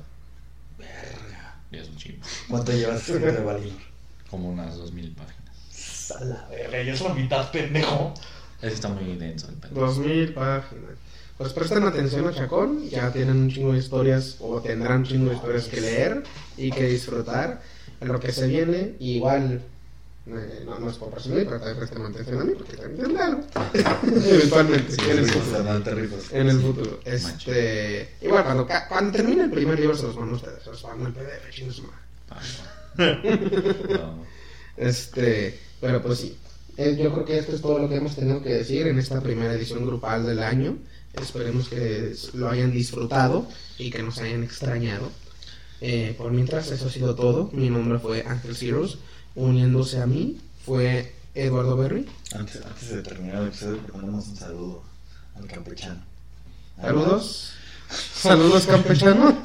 Verga. 0.77 1.61
Ya 1.69 1.81
es 1.81 1.89
un 1.89 1.97
chingo. 1.97 2.25
¿Cuánto 2.47 2.71
llevas 2.71 3.05
de 3.05 3.43
Valinor? 3.43 3.81
Como 4.29 4.49
unas 4.49 4.77
2000 4.77 5.15
páginas. 5.15 6.11
A 6.17 6.23
la 6.23 6.47
verga, 6.47 6.81
ya 6.81 6.93
es 6.93 7.01
la 7.01 7.13
mitad, 7.13 7.51
pendejo. 7.51 8.13
Ese 8.61 8.75
está 8.75 8.87
muy 8.87 9.17
denso 9.17 9.49
el. 9.49 9.73
Dos 9.73 9.97
mil 9.97 10.33
páginas. 10.33 10.95
Pues 11.37 11.51
presten 11.51 11.83
atención 11.83 12.27
a 12.27 12.33
Chacón, 12.33 12.87
ya 12.89 13.11
tienen 13.11 13.35
un 13.35 13.49
chingo 13.49 13.73
de 13.73 13.79
historias 13.79 14.37
o 14.39 14.61
tendrán 14.61 14.99
un 14.99 15.03
chingo 15.03 15.29
de 15.29 15.35
historias 15.35 15.65
que 15.65 15.81
leer 15.81 16.23
y 16.55 16.71
que 16.71 16.87
disfrutar 16.87 17.61
en 17.99 18.07
lo 18.07 18.19
que 18.19 18.31
se 18.31 18.47
viene. 18.47 18.95
Igual, 18.99 19.61
eh, 20.25 20.63
no, 20.65 20.79
no 20.79 20.89
es 20.89 20.97
por 20.97 21.09
presumir, 21.11 21.45
pero 21.45 21.57
también 21.59 21.77
presten 21.77 22.01
atención 22.05 22.41
a 22.41 22.43
mí 22.45 22.53
porque 22.57 22.77
también 22.77 23.01
tendré 23.01 23.23
algo. 23.23 23.43
Eventualmente, 24.25 24.95
en 25.11 25.17
el 25.19 25.25
futuro. 25.29 26.29
En 26.31 26.49
el 26.49 26.59
futuro. 26.61 26.99
Este, 27.05 28.09
igual, 28.21 28.43
cuando, 28.45 28.65
ca- 28.67 28.87
cuando 28.87 29.11
termine 29.17 29.43
el 29.43 29.51
primer 29.51 29.79
libro 29.79 29.95
se 29.97 30.03
los 30.03 30.15
mando 30.15 30.33
a 30.33 30.37
ustedes, 30.37 30.63
se 30.63 30.69
los 30.69 30.83
mando 30.83 31.07
en 31.07 31.13
PDF. 31.13 31.81
Ah, 32.29 32.39
no. 32.97 34.23
Este, 34.77 35.59
pero 35.79 36.01
pues 36.01 36.17
sí. 36.19 36.35
eh, 36.77 36.97
yo 36.99 37.13
creo 37.13 37.25
que 37.25 37.37
esto 37.37 37.53
es 37.55 37.61
todo 37.61 37.77
lo 37.77 37.87
que 37.87 37.95
hemos 37.97 38.15
tenido 38.15 38.41
que 38.41 38.49
decir 38.55 38.87
en 38.87 38.97
esta 38.97 39.21
primera 39.21 39.53
edición 39.53 39.85
grupal 39.85 40.25
del 40.25 40.39
año. 40.39 40.77
Esperemos 41.13 41.69
que 41.69 42.15
lo 42.33 42.49
hayan 42.49 42.71
disfrutado 42.71 43.47
y 43.77 43.91
que 43.91 44.01
nos 44.01 44.17
hayan 44.17 44.43
extrañado. 44.43 45.11
Eh, 45.81 46.15
por 46.17 46.31
mientras, 46.31 46.71
eso 46.71 46.87
ha 46.87 46.89
sido 46.89 47.13
todo. 47.13 47.51
Mi 47.53 47.69
nombre 47.69 47.99
fue 47.99 48.23
Ángel 48.25 48.55
Zeros. 48.55 48.97
Uniéndose 49.35 50.01
a 50.01 50.05
mí 50.05 50.39
fue 50.65 51.13
Eduardo 51.35 51.75
Berry. 51.77 52.07
Antes, 52.33 52.61
antes 52.65 52.89
de 52.89 53.01
terminar 53.01 53.41
el 53.41 53.47
episodio, 53.49 53.79
mandamos 53.93 54.27
un 54.27 54.35
saludo 54.35 54.83
al 55.35 55.47
campechano. 55.47 56.01
Saludos. 56.79 57.53
Saludos, 57.89 58.65
campechano. 58.65 59.43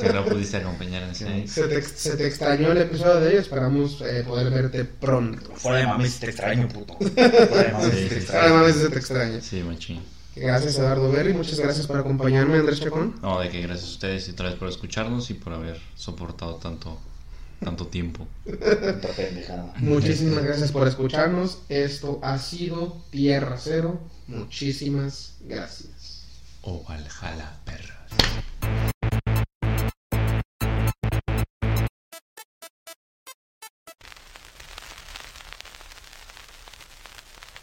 que 0.00 0.12
no 0.12 0.24
pudiste 0.24 0.56
acompañar 0.56 1.02
en 1.02 1.10
ese. 1.10 1.46
Se 1.48 1.68
te, 1.68 1.82
se 1.82 2.16
te 2.16 2.26
extrañó 2.26 2.72
el 2.72 2.78
episodio 2.78 3.20
de 3.20 3.28
hoy. 3.28 3.34
Esperamos 3.36 4.00
eh, 4.02 4.24
poder 4.26 4.50
verte 4.50 4.84
pronto. 4.84 5.52
Fuera 5.54 5.78
de 5.78 5.86
mames, 5.86 6.18
te 6.18 6.26
extraño, 6.26 6.68
puto. 6.68 6.94
Fuera 6.98 7.64
de 7.64 7.72
mames, 7.72 7.94
Sí, 7.94 8.08
te 8.08 8.20
sí, 8.20 8.88
te 8.90 8.98
extraña. 8.98 9.40
Sí, 9.40 9.62
machín. 9.62 10.00
Gracias, 10.36 10.78
Eduardo 10.78 11.10
Berry. 11.10 11.34
Muchas 11.34 11.58
gracias 11.58 11.86
por 11.86 11.98
acompañarme, 11.98 12.58
Andrés 12.58 12.80
Chacón. 12.80 13.16
No, 13.20 13.40
de 13.40 13.50
que 13.50 13.60
gracias 13.62 13.90
a 13.90 13.92
ustedes 13.92 14.28
y 14.28 14.30
otra 14.30 14.48
vez 14.48 14.58
por 14.58 14.68
escucharnos 14.68 15.28
y 15.30 15.34
por 15.34 15.52
haber 15.52 15.78
soportado 15.96 16.54
tanto, 16.56 16.98
tanto 17.60 17.86
tiempo. 17.86 18.26
Muchísimas 19.78 20.42
gracias 20.42 20.72
por 20.72 20.88
escucharnos. 20.88 21.58
Esto 21.68 22.18
ha 22.22 22.38
sido 22.38 22.96
Tierra 23.10 23.56
Cero. 23.58 24.00
Muchísimas 24.26 25.34
gracias. 25.40 26.24
O 26.62 26.82
Valhalla, 26.84 27.58
perras. 27.64 27.96